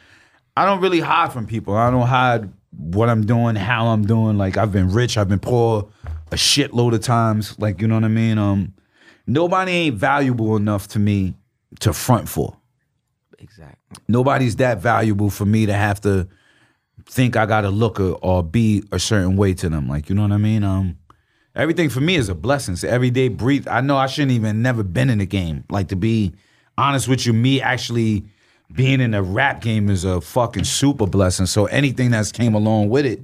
I 0.55 0.65
don't 0.65 0.81
really 0.81 0.99
hide 0.99 1.31
from 1.31 1.47
people. 1.47 1.75
I 1.75 1.89
don't 1.89 2.05
hide 2.05 2.51
what 2.77 3.09
I'm 3.09 3.25
doing, 3.25 3.55
how 3.55 3.87
I'm 3.87 4.05
doing. 4.05 4.37
Like 4.37 4.57
I've 4.57 4.71
been 4.71 4.91
rich, 4.91 5.17
I've 5.17 5.29
been 5.29 5.39
poor, 5.39 5.89
a 6.31 6.35
shitload 6.35 6.93
of 6.93 7.01
times. 7.01 7.57
Like 7.57 7.81
you 7.81 7.87
know 7.87 7.95
what 7.95 8.03
I 8.03 8.09
mean. 8.09 8.37
Um, 8.37 8.73
nobody 9.25 9.71
ain't 9.71 9.95
valuable 9.95 10.55
enough 10.57 10.87
to 10.89 10.99
me 10.99 11.35
to 11.79 11.93
front 11.93 12.27
for. 12.29 12.57
Exactly. 13.39 13.77
Nobody's 14.07 14.57
that 14.57 14.79
valuable 14.79 15.29
for 15.29 15.45
me 15.45 15.65
to 15.65 15.73
have 15.73 16.01
to 16.01 16.27
think 17.05 17.35
I 17.35 17.45
gotta 17.45 17.69
look 17.69 17.99
or, 17.99 18.19
or 18.21 18.43
be 18.43 18.83
a 18.91 18.99
certain 18.99 19.35
way 19.35 19.53
to 19.55 19.69
them. 19.69 19.87
Like 19.87 20.09
you 20.09 20.15
know 20.15 20.23
what 20.23 20.31
I 20.31 20.37
mean. 20.37 20.63
Um, 20.63 20.97
everything 21.55 21.89
for 21.89 22.01
me 22.01 22.15
is 22.15 22.29
a 22.29 22.35
blessing. 22.35 22.75
So 22.75 22.87
every 22.87 23.09
day 23.09 23.27
breathe. 23.27 23.67
I 23.67 23.81
know 23.81 23.97
I 23.97 24.07
shouldn't 24.07 24.31
even 24.31 24.61
never 24.61 24.83
been 24.83 25.09
in 25.09 25.19
the 25.19 25.25
game. 25.25 25.63
Like 25.69 25.89
to 25.89 25.95
be 25.95 26.33
honest 26.77 27.07
with 27.07 27.25
you, 27.25 27.33
me 27.33 27.61
actually 27.61 28.25
being 28.73 29.01
in 29.01 29.11
the 29.11 29.21
rap 29.21 29.61
game 29.61 29.89
is 29.89 30.05
a 30.05 30.21
fucking 30.21 30.63
super 30.63 31.05
blessing. 31.05 31.45
So 31.45 31.65
anything 31.65 32.11
that's 32.11 32.31
came 32.31 32.53
along 32.53 32.89
with 32.89 33.05
it, 33.05 33.21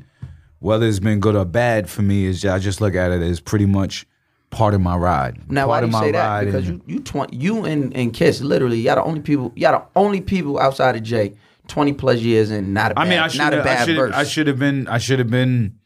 whether 0.60 0.86
it's 0.86 1.00
been 1.00 1.20
good 1.20 1.36
or 1.36 1.46
bad 1.46 1.90
for 1.90 2.02
me, 2.02 2.26
is 2.26 2.44
I 2.46 2.60
just 2.60 2.82
look 2.82 2.96
at 2.96 3.12
it 3.12 3.22
as 3.22 3.40
pretty 3.40 3.66
much 3.66 4.06
part 4.50 4.74
of 4.74 4.82
my 4.82 4.96
ride. 4.96 5.50
Now, 5.52 5.68
part 5.68 5.70
why 5.70 5.82
do 5.82 5.88
you 5.88 6.04
say 6.04 6.12
that? 6.12 6.46
Because 6.46 6.68
you 6.68 6.82
you 6.86 7.00
twenty 7.00 7.38
you 7.38 7.66
and, 7.66 7.96
and 7.96 8.14
Kiss 8.14 8.42
literally 8.42 8.80
y'all 8.80 8.96
the 8.96 9.04
only 9.04 9.22
people 9.22 9.52
y'all 9.56 9.72
the 9.72 10.00
only 10.00 10.22
people 10.22 10.60
outside 10.60 10.96
of 10.96 11.04
Jay 11.04 11.34
twenty 11.68 11.94
plus 11.94 12.20
years 12.20 12.50
and 12.50 12.74
not 12.74 12.92
a 12.92 12.96
bad, 12.96 13.08
I 13.08 13.10
mean, 13.10 13.20
I 13.20 13.28
should 13.28 13.40
not 13.40 13.54
a 13.54 13.64
bad. 13.64 13.90
I 14.14 14.24
should 14.24 14.48
have 14.48 14.60
been. 14.60 14.88
I 14.88 14.98
should 14.98 15.20
have 15.20 15.30
been 15.30 15.78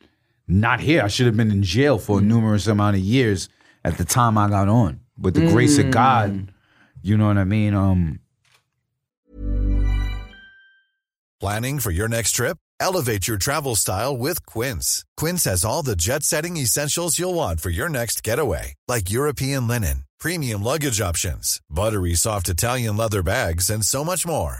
not 0.47 0.79
here. 0.81 1.03
I 1.03 1.07
should 1.07 1.25
have 1.27 1.37
been 1.37 1.51
in 1.51 1.63
jail 1.63 1.97
for 1.97 2.17
Mm. 2.17 2.21
a 2.21 2.25
numerous 2.25 2.67
amount 2.67 2.95
of 2.97 3.01
years 3.03 3.49
at 3.83 3.97
the 3.97 4.05
time 4.05 4.37
I 4.37 4.49
got 4.49 4.67
on. 4.67 4.99
With 5.17 5.35
the 5.35 5.47
grace 5.47 5.77
of 5.77 5.85
Mm. 5.85 5.91
God, 5.91 6.51
you 7.01 7.17
know 7.17 7.27
what 7.27 7.37
I 7.37 7.43
mean. 7.43 7.73
Um, 7.73 8.19
Planning 11.39 11.79
for 11.79 11.89
your 11.91 12.07
next 12.07 12.33
trip? 12.33 12.57
Elevate 12.79 13.27
your 13.27 13.37
travel 13.37 13.75
style 13.75 14.15
with 14.15 14.45
Quince. 14.45 15.03
Quince 15.17 15.43
has 15.45 15.65
all 15.65 15.81
the 15.83 15.95
jet 15.95 16.23
setting 16.23 16.57
essentials 16.57 17.17
you'll 17.17 17.33
want 17.33 17.59
for 17.59 17.69
your 17.71 17.89
next 17.89 18.23
getaway, 18.23 18.73
like 18.87 19.09
European 19.11 19.67
linen, 19.67 20.05
premium 20.19 20.61
luggage 20.63 21.01
options, 21.01 21.59
buttery 21.69 22.13
soft 22.13 22.47
Italian 22.49 22.95
leather 22.97 23.23
bags, 23.23 23.69
and 23.71 23.83
so 23.85 24.03
much 24.03 24.25
more. 24.25 24.59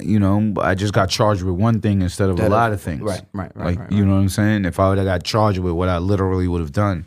You 0.00 0.18
know, 0.18 0.54
I 0.60 0.74
just 0.74 0.92
got 0.92 1.08
charged 1.10 1.42
with 1.42 1.54
one 1.54 1.80
thing 1.80 2.02
instead 2.02 2.28
of 2.30 2.38
a 2.38 2.42
That- 2.42 2.50
lot 2.50 2.72
of 2.72 2.80
things. 2.80 3.02
right, 3.02 3.22
right, 3.32 3.50
right, 3.54 3.66
Like, 3.66 3.78
right, 3.78 3.92
you 3.92 4.04
know 4.04 4.14
what 4.14 4.20
I'm 4.20 4.28
saying? 4.28 4.64
If 4.64 4.78
I 4.80 4.88
would 4.88 4.98
have 4.98 5.06
got 5.06 5.22
charged 5.24 5.58
with 5.58 5.72
what 5.74 5.88
I 5.88 5.98
literally 5.98 6.48
would 6.48 6.60
have 6.60 6.72
done, 6.72 7.06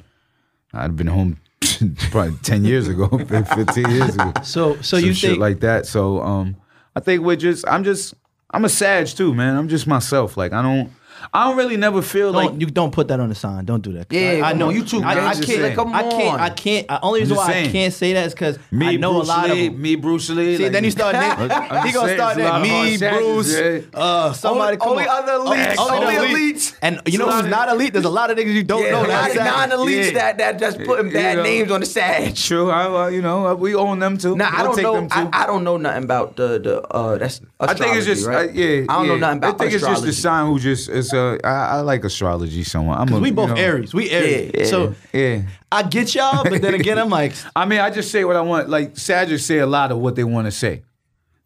I'd 0.74 0.82
have 0.84 0.96
been 0.96 1.08
home 1.08 1.38
probably 2.12 2.36
10 2.44 2.66
years 2.66 2.88
ago, 2.88 3.08
15 3.18 3.90
years 3.90 4.16
ago. 4.16 4.34
So, 4.44 4.76
so 4.76 4.98
Some 4.98 5.00
you 5.06 5.14
shit 5.14 5.30
think 5.32 5.42
like 5.42 5.60
that. 5.62 5.86
So, 5.86 6.22
um, 6.22 6.56
I 6.96 7.00
think 7.00 7.24
we're 7.24 7.36
just, 7.36 7.66
I'm 7.68 7.84
just, 7.84 8.14
I'm 8.52 8.64
a 8.66 8.70
Sag 8.70 9.08
too, 9.08 9.34
man. 9.34 9.56
I'm 9.56 9.68
just 9.68 9.88
myself. 9.88 10.38
Like, 10.38 10.54
I 10.54 10.62
don't, 10.62 10.92
I 11.34 11.47
don't 11.47 11.57
really 11.57 11.78
never 11.78 12.01
feel 12.01 12.32
don't, 12.32 12.51
like, 12.53 12.61
you 12.61 12.68
don't 12.68 12.91
put 12.91 13.07
that 13.09 13.20
on 13.20 13.30
the 13.30 13.36
sign. 13.36 13.65
Don't 13.65 13.82
do 13.82 13.93
that. 13.93 14.07
Yeah, 14.11 14.41
I, 14.43 14.47
I 14.47 14.49
come 14.51 14.59
know 14.59 14.68
on, 14.70 14.76
you 14.76 14.84
too 14.86 15.01
I, 15.03 15.11
I 15.11 15.15
gangster 15.15 15.45
can't. 15.45 15.59
saying. 15.61 15.76
Come 15.76 15.93
I 15.93 16.03
can't. 16.03 16.39
I 16.41 16.49
can't. 16.49 16.86
I, 16.89 16.99
only 17.01 17.20
reason 17.22 17.36
just 17.36 17.47
why 17.47 17.53
saying. 17.53 17.70
I 17.70 17.72
can't 17.72 17.93
say 17.93 18.13
that 18.13 18.26
is 18.28 18.34
because 18.34 18.59
me, 18.72 18.88
I 18.88 18.95
know 18.97 19.13
Bruce 19.13 19.26
a 19.26 19.30
lot 19.30 19.49
Lee, 19.49 19.68
of 19.68 19.74
them. 19.74 19.82
me, 19.82 19.95
Bruce 19.95 20.30
Lee. 20.30 20.57
See, 20.57 20.63
like- 20.63 20.72
then 20.72 20.84
you 20.84 20.91
start. 20.91 21.15
I'm 21.18 21.88
he 21.88 21.93
gonna 21.93 22.07
saying, 22.07 22.18
start 22.18 22.38
it's 22.38 22.47
a 22.47 22.49
lot 22.49 22.51
that 22.51 22.55
of 22.55 22.61
me, 22.61 22.70
hard 22.70 22.99
Sags, 22.99 23.18
Bruce. 23.18 23.59
yeah. 23.93 23.99
Uh, 23.99 24.34
somebody. 24.34 24.78
come 24.78 24.89
only 24.89 25.07
on. 25.07 25.24
other 25.24 25.32
elites, 25.34 25.76
Oh, 25.78 25.95
only 26.01 26.15
elite. 26.15 26.55
elites. 26.55 26.78
And 26.82 27.01
you 27.07 27.18
know 27.18 27.28
It's 27.28 27.41
who's 27.41 27.49
not 27.49 27.70
elite? 27.70 27.93
There's 27.93 28.05
a 28.05 28.09
lot 28.09 28.32
of 28.32 28.38
niggas 28.38 28.53
you 28.53 28.63
don't 28.63 28.84
Yeah, 28.84 28.91
know. 28.91 28.97
a 28.99 29.01
lot 29.01 29.07
that's 29.07 29.32
of 29.36 29.38
Sag. 29.38 29.70
non-elites 29.70 30.05
Yeah. 30.07 30.11
that 30.13 30.38
that 30.38 30.59
just 30.59 30.78
putting 30.84 31.11
bad 31.11 31.38
know. 31.38 31.43
names 31.43 31.72
on 31.72 31.80
the 31.82 31.86
sag. 31.86 32.36
True. 32.36 32.70
I, 32.70 32.88
well, 32.88 33.11
you 33.11 33.22
know, 33.22 33.55
we 33.55 33.76
own 33.76 33.99
them 33.99 34.18
too. 34.18 34.36
Now 34.36 34.49
I 34.51 34.57
We'll 34.61 34.65
don't 34.68 34.76
take 34.76 34.84
know. 34.84 34.93
them 34.95 35.09
too. 35.09 35.30
I, 35.34 35.43
I 35.43 35.45
don't 35.47 35.63
know 35.63 35.78
nothing 35.78 36.03
about 36.03 36.36
the 36.36 36.59
the 36.59 36.82
uh 36.88 37.18
that's 37.18 37.41
I 37.59 37.74
think 37.74 37.95
it's 37.95 38.07
astrology, 38.07 38.13
just 38.13 38.28
right? 38.28 38.49
uh, 38.49 38.53
yeah. 38.53 38.86
I 38.89 38.93
don't 38.97 39.07
know 39.07 39.13
yeah. 39.15 39.20
nothing 39.20 39.38
about 39.39 39.55
I 39.55 39.57
think 39.57 39.74
it's 39.74 39.82
just 39.84 39.91
astrology. 40.03 40.05
the 40.07 40.13
sign 40.13 40.45
who 40.47 40.59
just 40.59 40.89
is 40.89 41.07
uh 41.14 41.38
I, 41.43 41.49
I 41.49 41.80
like 41.82 42.03
astrology 42.03 42.64
somewhat. 42.64 42.99
I'm 42.99 43.12
a, 43.14 43.20
We 43.20 43.30
you 43.30 43.36
both 43.36 43.49
know, 43.49 43.55
Aries. 43.55 43.93
We 43.93 44.10
Aries. 44.10 44.51
Yeah, 44.53 44.66
So 44.66 44.95
Yeah. 45.14 45.41
I 45.72 45.84
get 45.84 46.14
y'all, 46.16 46.43
but 46.43 46.62
then 46.62 46.74
again, 46.74 46.97
I'm 46.97 47.10
like, 47.10 47.34
I 47.55 47.66
mean, 47.66 47.80
I 47.80 47.89
just 47.89 48.12
say 48.12 48.24
what 48.24 48.36
I 48.36 48.41
want. 48.41 48.70
Like 48.70 48.97
Sagittarius 48.97 49.45
say 49.45 49.58
a 49.60 49.68
lot 49.68 49.91
of 49.91 49.97
what 49.99 50.16
they 50.16 50.24
want 50.24 50.45
to 50.47 50.51
say. 50.51 50.84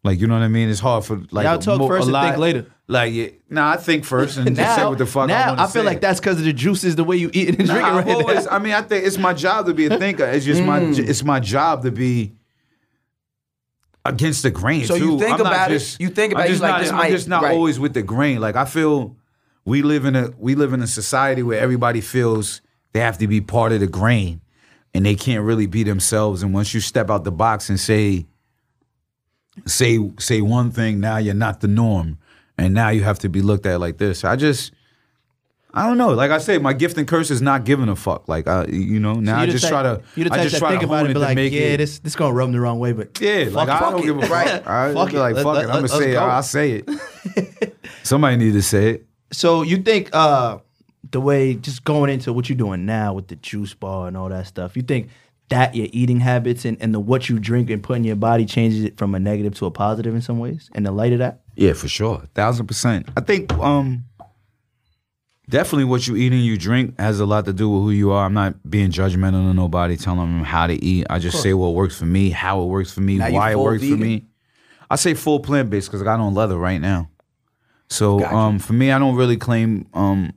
Like 0.04 0.20
you 0.20 0.26
know 0.26 0.34
what 0.34 0.42
I 0.42 0.48
mean? 0.48 0.68
It's 0.68 0.80
hard 0.80 1.04
for 1.04 1.22
like 1.30 1.44
Y'all 1.44 1.58
talk 1.58 1.78
mo- 1.78 1.86
first 1.88 2.02
a 2.02 2.04
and 2.06 2.12
lot- 2.12 2.24
think 2.30 2.38
later. 2.38 2.66
Like 2.88 3.12
yeah, 3.14 3.28
nah, 3.48 3.70
I 3.70 3.76
think 3.76 4.04
first 4.04 4.36
and 4.36 4.54
just 4.56 4.74
say 4.76 4.84
what 4.84 4.98
the 4.98 5.06
fuck 5.06 5.24
I 5.24 5.26
now 5.26 5.48
want 5.50 5.60
I, 5.60 5.66
to 5.66 5.72
feel 5.72 5.84
like 5.84 6.00
that's 6.00 6.18
because 6.20 6.38
of 6.38 6.44
the 6.44 6.52
juices, 6.52 6.96
the 6.96 7.04
way 7.04 7.16
you 7.16 7.30
eat 7.32 7.50
and 7.58 7.68
Nah, 7.68 7.74
drink 7.74 7.86
it 7.88 8.10
right 8.12 8.16
always, 8.22 8.44
now. 8.44 8.50
I 8.52 8.58
mean, 8.58 8.72
I 8.74 8.82
think 8.82 9.06
it's 9.06 9.16
my 9.16 9.32
job 9.32 9.66
to 9.66 9.74
be 9.74 9.86
a 9.86 9.96
thinker. 10.04 10.24
It's 10.24 10.44
just 10.44 10.60
my 10.62 10.80
Mm. 10.80 10.98
it's 11.08 11.22
my 11.22 11.38
job 11.40 11.84
to 11.84 11.92
be 11.92 12.32
against 14.04 14.42
the 14.42 14.50
grain. 14.50 14.84
So 14.84 14.94
you 14.96 15.18
think 15.18 15.32
I'm 15.34 15.38
not 15.38 15.40
about 15.52 15.70
it- 15.70 15.74
just- 15.78 16.00
you 16.00 16.08
think 16.08 16.32
about 16.32 16.42
I'm 16.42 16.46
it, 16.46 16.48
you 16.50 16.54
just 16.54 16.62
like, 16.62 16.70
not, 16.72 16.80
this 16.80 16.90
I'm 16.90 16.96
might- 16.96 17.10
just 17.10 17.28
not 17.28 17.42
right. 17.44 17.52
always 17.54 17.78
with 17.78 17.94
the 17.94 18.02
grain. 18.02 18.40
Like 18.40 18.56
I 18.56 18.64
feel 18.64 19.16
we 19.64 19.82
live 19.82 20.04
in 20.04 20.16
a 20.16 20.30
we 20.38 20.54
live 20.54 20.72
in 20.72 20.82
a 20.82 20.86
society 20.86 21.42
where 21.42 21.60
everybody 21.60 22.00
feels 22.00 22.60
they 22.92 23.00
have 23.00 23.18
to 23.18 23.26
be 23.28 23.40
part 23.40 23.72
of 23.72 23.80
the 23.80 23.86
grain 23.86 24.40
and 24.94 25.06
they 25.06 25.14
can't 25.14 25.44
really 25.44 25.66
be 25.66 25.82
themselves. 25.84 26.42
And 26.42 26.52
once 26.52 26.74
you 26.74 26.80
step 26.80 27.10
out 27.10 27.24
the 27.24 27.32
box 27.32 27.68
and 27.70 27.78
say 27.80 28.26
say 29.66 29.98
say 30.18 30.40
one 30.40 30.70
thing, 30.70 31.00
now 31.00 31.16
you're 31.18 31.34
not 31.34 31.60
the 31.60 31.68
norm, 31.68 32.18
and 32.58 32.74
now 32.74 32.88
you 32.90 33.02
have 33.02 33.18
to 33.20 33.28
be 33.28 33.42
looked 33.42 33.66
at 33.66 33.80
like 33.80 33.98
this. 33.98 34.24
I 34.24 34.36
just. 34.36 34.72
I 35.74 35.86
don't 35.86 35.96
know. 35.96 36.10
Like 36.10 36.30
I 36.30 36.36
say, 36.36 36.58
my 36.58 36.74
gift 36.74 36.98
and 36.98 37.08
curse 37.08 37.30
is 37.30 37.40
not 37.40 37.64
giving 37.64 37.88
a 37.88 37.96
fuck. 37.96 38.28
Like 38.28 38.46
I, 38.46 38.66
you 38.66 39.00
know, 39.00 39.14
now 39.14 39.40
I 39.40 39.46
just 39.46 39.64
type- 39.64 39.70
try 39.70 39.82
to, 39.84 40.02
You 40.16 40.24
the 40.24 40.32
I 40.34 40.36
type 40.36 40.48
just 40.50 40.58
try 40.58 40.68
think 40.68 40.82
to 40.82 40.86
about 40.86 40.96
it 40.96 40.98
it 40.98 41.04
and 41.06 41.14
be 41.14 41.20
like, 41.20 41.34
make 41.34 41.50
yeah, 41.54 41.60
it. 41.60 41.76
this 41.78 41.98
this 42.00 42.14
gonna 42.14 42.34
rub 42.34 42.48
them 42.48 42.52
the 42.52 42.60
wrong 42.60 42.78
way, 42.78 42.92
but 42.92 43.18
Yeah, 43.22 43.46
like 43.50 43.70
I 43.70 43.80
don't 43.90 44.00
it, 44.00 44.04
give 44.04 44.18
a 44.18 44.26
fuck. 44.26 44.66
I 44.66 44.92
Fuck 44.92 45.14
it. 45.14 45.18
like, 45.18 45.36
fuck 45.36 45.46
let- 45.46 45.64
it. 45.64 45.68
I'm 45.68 45.76
gonna 45.76 45.88
say 45.88 46.10
it. 46.10 46.12
go. 46.12 46.20
I'll 46.20 46.42
say 46.42 46.82
it. 46.86 47.76
Somebody 48.02 48.36
need 48.36 48.52
to 48.52 48.60
say 48.60 48.90
it. 48.90 49.06
So 49.32 49.62
you 49.62 49.78
think 49.78 50.10
uh 50.12 50.58
the 51.10 51.20
way 51.20 51.54
just 51.54 51.84
going 51.84 52.10
into 52.10 52.32
what 52.32 52.48
you're 52.48 52.56
doing 52.56 52.86
now 52.86 53.12
with 53.12 53.28
the 53.28 53.36
juice 53.36 53.74
bar 53.74 54.08
and 54.08 54.16
all 54.16 54.28
that 54.28 54.46
stuff, 54.46 54.76
you 54.76 54.82
think 54.82 55.08
that 55.48 55.74
your 55.74 55.88
eating 55.92 56.20
habits 56.20 56.64
and, 56.64 56.80
and 56.80 56.94
the 56.94 57.00
what 57.00 57.28
you 57.28 57.38
drink 57.38 57.68
and 57.68 57.82
put 57.82 57.96
in 57.96 58.04
your 58.04 58.16
body 58.16 58.46
changes 58.46 58.84
it 58.84 58.96
from 58.96 59.14
a 59.14 59.20
negative 59.20 59.54
to 59.56 59.66
a 59.66 59.70
positive 59.70 60.14
in 60.14 60.22
some 60.22 60.38
ways? 60.38 60.70
In 60.74 60.84
the 60.84 60.92
light 60.92 61.12
of 61.12 61.18
that? 61.18 61.40
Yeah, 61.56 61.74
for 61.74 61.88
sure, 61.88 62.22
thousand 62.34 62.66
percent. 62.66 63.08
I 63.16 63.20
think 63.20 63.52
um, 63.54 64.04
definitely 65.48 65.84
what 65.84 66.06
you 66.06 66.16
eat 66.16 66.32
and 66.32 66.42
you 66.44 66.56
drink 66.56 66.98
has 66.98 67.20
a 67.20 67.26
lot 67.26 67.44
to 67.44 67.52
do 67.52 67.68
with 67.68 67.82
who 67.82 67.90
you 67.90 68.12
are. 68.12 68.24
I'm 68.24 68.34
not 68.34 68.68
being 68.68 68.90
judgmental 68.90 69.48
of 69.50 69.56
nobody, 69.56 69.96
telling 69.96 70.20
them 70.20 70.44
how 70.44 70.66
to 70.66 70.82
eat. 70.82 71.06
I 71.10 71.18
just 71.18 71.42
say 71.42 71.52
what 71.52 71.74
works 71.74 71.98
for 71.98 72.06
me, 72.06 72.30
how 72.30 72.62
it 72.62 72.66
works 72.66 72.92
for 72.92 73.00
me, 73.00 73.18
Now 73.18 73.30
why 73.30 73.52
it 73.52 73.58
works 73.58 73.86
for 73.86 73.96
me. 73.96 74.26
I 74.90 74.96
say 74.96 75.14
full 75.14 75.40
plant 75.40 75.70
based 75.70 75.88
because 75.88 76.02
I 76.02 76.04
got 76.04 76.20
on 76.20 76.34
leather 76.34 76.56
right 76.56 76.80
now. 76.80 77.08
So 77.92 78.18
Gotcha. 78.18 78.34
um, 78.34 78.58
for 78.58 78.72
me, 78.72 78.90
I 78.90 78.98
don't 78.98 79.14
really 79.16 79.36
claim. 79.36 79.86
Um, 79.94 80.32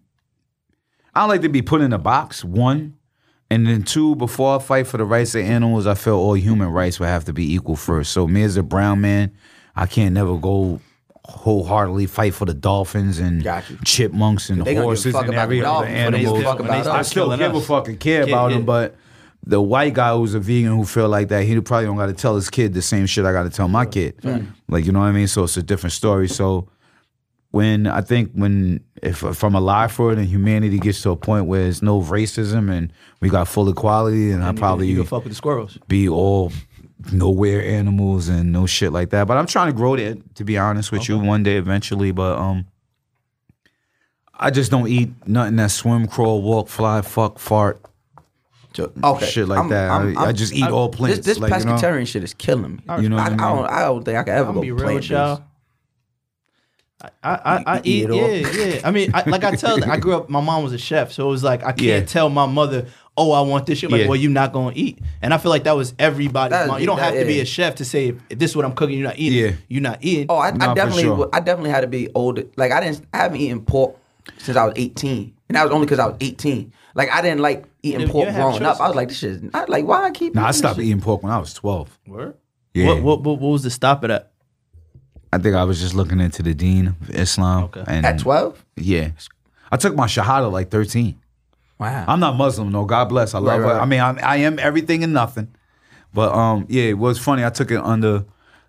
I 1.13 1.25
like 1.25 1.41
to 1.41 1.49
be 1.49 1.61
put 1.61 1.81
in 1.81 1.93
a 1.93 1.97
box. 1.97 2.43
One, 2.43 2.95
and 3.49 3.65
then 3.65 3.83
two. 3.83 4.15
Before 4.15 4.55
I 4.57 4.59
fight 4.59 4.87
for 4.87 4.97
the 4.97 5.05
rights 5.05 5.33
of 5.35 5.41
animals, 5.45 5.87
I 5.87 5.93
feel 5.95 6.15
all 6.15 6.33
human 6.35 6.69
rights 6.69 6.99
would 6.99 7.07
have 7.07 7.25
to 7.25 7.33
be 7.33 7.53
equal 7.53 7.75
first. 7.75 8.11
So 8.11 8.27
me 8.27 8.43
as 8.43 8.57
a 8.57 8.63
brown 8.63 9.01
man, 9.01 9.31
I 9.75 9.85
can't 9.85 10.13
never 10.13 10.37
go 10.37 10.81
wholeheartedly 11.27 12.05
fight 12.05 12.33
for 12.35 12.45
the 12.45 12.53
dolphins 12.53 13.17
and 13.19 13.43
Gotcha. 13.43 13.77
chipmunks 13.83 14.49
and 14.49 14.59
They 14.61 14.75
gonna 14.75 14.75
give 14.75 14.81
a 14.81 14.85
horses 14.85 15.15
and 15.15 15.33
every 15.33 15.63
other 15.65 15.85
animal. 15.87 16.45
I 16.45 16.99
us. 16.99 17.09
still 17.09 17.35
give 17.35 17.55
a 17.55 17.61
fucking 17.61 17.97
care 17.97 18.19
Yeah, 18.27 18.33
about 18.33 18.51
yeah. 18.51 18.57
them, 18.57 18.65
but 18.65 18.95
the 19.43 19.59
white 19.61 19.93
guy 19.95 20.15
who's 20.15 20.33
a 20.35 20.39
vegan 20.39 20.75
who 20.75 20.85
feel 20.85 21.07
like 21.09 21.29
that, 21.29 21.43
he 21.43 21.59
probably 21.61 21.85
don't 21.87 21.97
got 21.97 22.07
to 22.07 22.13
tell 22.13 22.35
his 22.35 22.49
kid 22.51 22.73
the 22.73 22.81
same 22.81 23.05
shit 23.07 23.25
I 23.25 23.31
got 23.31 23.43
to 23.43 23.49
tell 23.49 23.67
my 23.67 23.85
kid. 23.87 24.15
Like 24.67 24.85
you 24.85 24.91
know 24.91 24.99
what 24.99 25.05
I 25.07 25.11
mean? 25.13 25.27
So 25.27 25.43
it's 25.45 25.57
a 25.57 25.63
different 25.63 25.93
story. 25.93 26.27
So 26.27 26.67
when 27.55 27.87
I 27.87 28.01
think 28.01 28.31
when 28.33 28.81
if 29.01 29.23
if 29.23 29.41
I'm 29.43 29.55
alive 29.55 29.89
for 29.91 30.11
it 30.11 30.17
and 30.19 30.27
humanity 30.27 30.77
gets 30.77 31.01
to 31.03 31.11
a 31.11 31.15
point 31.15 31.45
where 31.45 31.61
there's 31.63 31.81
no 31.81 32.01
racism 32.01 32.69
and 32.69 32.91
we 33.21 33.29
got 33.29 33.47
full 33.47 33.69
equality, 33.69 34.31
and 34.31 34.43
I 34.43 34.49
And 34.49 34.57
you- 34.57 34.61
probably 34.61 34.87
you, 34.87 34.97
can 34.97 35.05
fuck 35.05 35.23
with 35.23 35.31
the 35.31 35.35
squirrels. 35.37 35.77
be 35.87 36.09
all 36.09 36.51
nowhere 37.13 37.63
animals 37.63 38.27
and 38.27 38.51
no 38.51 38.65
shit 38.65 38.91
like 38.91 39.09
that. 39.11 39.25
But 39.27 39.37
I'm 39.37 39.45
trying 39.45 39.67
to 39.67 39.73
grow 39.73 39.95
that, 39.95 40.35
to 40.35 40.43
be 40.43 40.57
honest 40.57 40.91
with 40.91 41.07
you, 41.07 41.17
one 41.17 41.43
day 41.43 41.55
eventually. 41.55 42.11
But 42.11 42.37
um, 42.37 42.65
I 44.37 44.49
just 44.51 44.69
don't 44.69 44.87
eat 44.89 45.11
nothing 45.25 45.55
that 45.55 45.71
swim, 45.71 46.07
crawl, 46.07 46.41
walk, 46.41 46.67
fly, 46.67 47.01
fuck, 47.03 47.39
fart, 47.39 47.79
So, 48.73 48.91
okay, 49.01 49.25
shit 49.27 49.47
like 49.47 49.59
I'm- 49.59 49.69
that. 49.69 49.89
I'm- 49.91 50.17
I, 50.17 50.21
I 50.21 50.25
I'm- 50.25 50.35
just 50.35 50.51
eat 50.53 50.63
I'm- 50.63 50.73
all 50.73 50.89
plants. 50.89 51.19
This, 51.19 51.25
this 51.25 51.39
like, 51.39 51.57
you 51.57 51.65
know? 51.65 51.75
pescatarian 51.75 52.05
shit 52.07 52.23
is 52.23 52.33
killing 52.33 52.75
me. 52.75 53.01
You 53.01 53.07
know 53.07 53.15
I, 53.17 53.19
what 53.23 53.27
I 53.27 53.29
mean? 53.29 53.39
I 53.39 53.55
don't. 53.55 53.65
I 53.77 53.79
don't 53.83 54.03
think 54.03 54.17
I 54.17 54.23
could 54.23 54.33
ever 54.33 54.49
I'm 54.49 54.55
go 54.55 54.61
be 54.61 54.71
real 54.71 54.75
with 54.75 54.83
plant-based. 55.07 55.09
y'all. 55.11 55.43
I, 57.23 57.29
I, 57.29 57.33
I, 57.33 57.63
I 57.77 57.81
eat 57.83 58.09
eat, 58.09 58.15
yeah, 58.15 58.65
yeah. 58.65 58.81
I 58.83 58.91
mean, 58.91 59.11
I, 59.13 59.29
like 59.29 59.43
I 59.43 59.55
tell, 59.55 59.83
I 59.89 59.97
grew 59.97 60.15
up. 60.15 60.29
My 60.29 60.41
mom 60.41 60.63
was 60.63 60.73
a 60.73 60.77
chef, 60.77 61.11
so 61.11 61.27
it 61.27 61.31
was 61.31 61.43
like 61.43 61.61
I 61.63 61.71
can't 61.71 61.81
Yeah. 61.81 62.01
tell 62.01 62.29
my 62.29 62.45
mother, 62.45 62.87
"Oh, 63.17 63.31
I 63.31 63.41
want 63.41 63.65
this." 63.65 63.79
Shit. 63.79 63.91
Like, 63.91 64.01
Yeah. 64.01 64.07
well, 64.07 64.15
you're 64.15 64.31
not 64.31 64.53
gonna 64.53 64.73
eat. 64.75 64.99
And 65.21 65.33
I 65.33 65.37
feel 65.37 65.49
like 65.51 65.63
that 65.65 65.75
was 65.75 65.93
everybody's 65.99 66.51
That- 66.51 66.67
mom. 66.67 66.79
You 66.79 66.85
don't 66.87 66.97
that- 66.97 67.13
have 67.13 67.21
to 67.21 67.25
be 67.25 67.39
a 67.39 67.45
chef 67.45 67.75
to 67.75 67.85
say 67.85 68.09
if, 68.09 68.15
if 68.29 68.39
this 68.39 68.51
is 68.51 68.55
what 68.55 68.65
I'm 68.65 68.73
cooking, 68.73 68.97
you're 68.97 69.07
not 69.07 69.17
eating. 69.19 69.39
Yeah. 69.39 69.51
You're 69.67 69.81
not 69.81 69.99
eating. 70.01 70.25
Oh, 70.29 70.35
I, 70.37 70.47
I 70.49 70.73
definitely, 70.73 71.03
sure. 71.03 71.29
I 71.33 71.39
definitely 71.39 71.71
had 71.71 71.81
to 71.81 71.87
be 71.87 72.09
older. 72.15 72.43
Like 72.57 72.71
I 72.71 72.81
didn't, 72.81 73.05
I 73.13 73.17
haven't 73.17 73.39
eaten 73.39 73.61
pork 73.61 73.95
since 74.37 74.57
I 74.57 74.65
was 74.65 74.73
18, 74.75 75.33
and 75.49 75.55
that 75.55 75.63
was 75.63 75.71
only 75.71 75.85
because 75.85 75.99
I 75.99 76.07
was 76.07 76.17
18. 76.21 76.71
Like 76.95 77.11
I 77.11 77.21
didn't 77.21 77.41
like 77.41 77.65
eating 77.83 77.99
You- 78.01 78.05
you 78.07 78.11
pork 78.11 78.27
have 78.29 78.35
growing 78.35 78.63
up. 78.63 78.79
I 78.79 78.87
was 78.87 78.95
like, 78.95 79.09
this 79.09 79.17
shit. 79.19 79.31
is- 79.31 79.41
I 79.53 79.65
like 79.65 79.85
why 79.85 80.05
I 80.05 80.11
keep. 80.11 80.33
Nah, 80.33 80.41
I 80.41 80.43
eating 80.45 80.47
this 80.49 80.57
stopped 80.57 80.75
shit? 80.77 80.85
eating 80.85 81.01
pork 81.01 81.23
when 81.23 81.31
I 81.31 81.37
was 81.37 81.53
12. 81.53 81.99
Word? 82.07 82.35
Yeah. 82.73 82.87
What, 82.87 83.01
what, 83.03 83.21
what, 83.23 83.39
what 83.39 83.49
was 83.51 83.63
the 83.63 83.69
stop 83.69 84.03
of 84.03 84.09
that? 84.09 84.31
I 85.35 85.37
think 85.37 85.55
I 85.55 85.63
was 85.65 85.79
just 85.79 85.93
looking 85.93 86.19
into 86.19 86.41
the 86.41 86.53
Deen 86.53 86.87
of 86.87 87.09
Islam. 87.09 87.65
Okay. 87.65 87.83
And 87.87 88.05
at 88.05 88.19
12. 88.19 88.63
Yeah. 88.77 89.11
I 89.71 89.77
took 89.77 89.95
my 89.95 90.07
Shahada 90.07 90.51
like 90.51 90.69
13. 90.71 91.19
Wow. 91.77 92.05
I'm 92.07 92.19
not 92.21 92.37
Muslim, 92.37 92.71
no. 92.71 92.85
God 92.85 93.05
bless. 93.09 93.33
I 93.33 93.39
love 93.39 93.59
Right, 93.59 93.67
right. 93.67 93.77
it. 93.77 93.81
I 93.81 93.85
mean, 93.85 93.99
I, 93.99 94.17
I 94.21 94.35
am 94.37 94.59
everything 94.59 95.03
and 95.03 95.13
nothing. 95.13 95.53
But 96.13 96.33
um, 96.33 96.65
yeah, 96.69 96.83
it 96.83 96.97
was 96.97 97.19
funny. 97.19 97.43
I 97.43 97.49
took 97.49 97.71
it 97.71 97.79
under. 97.81 98.23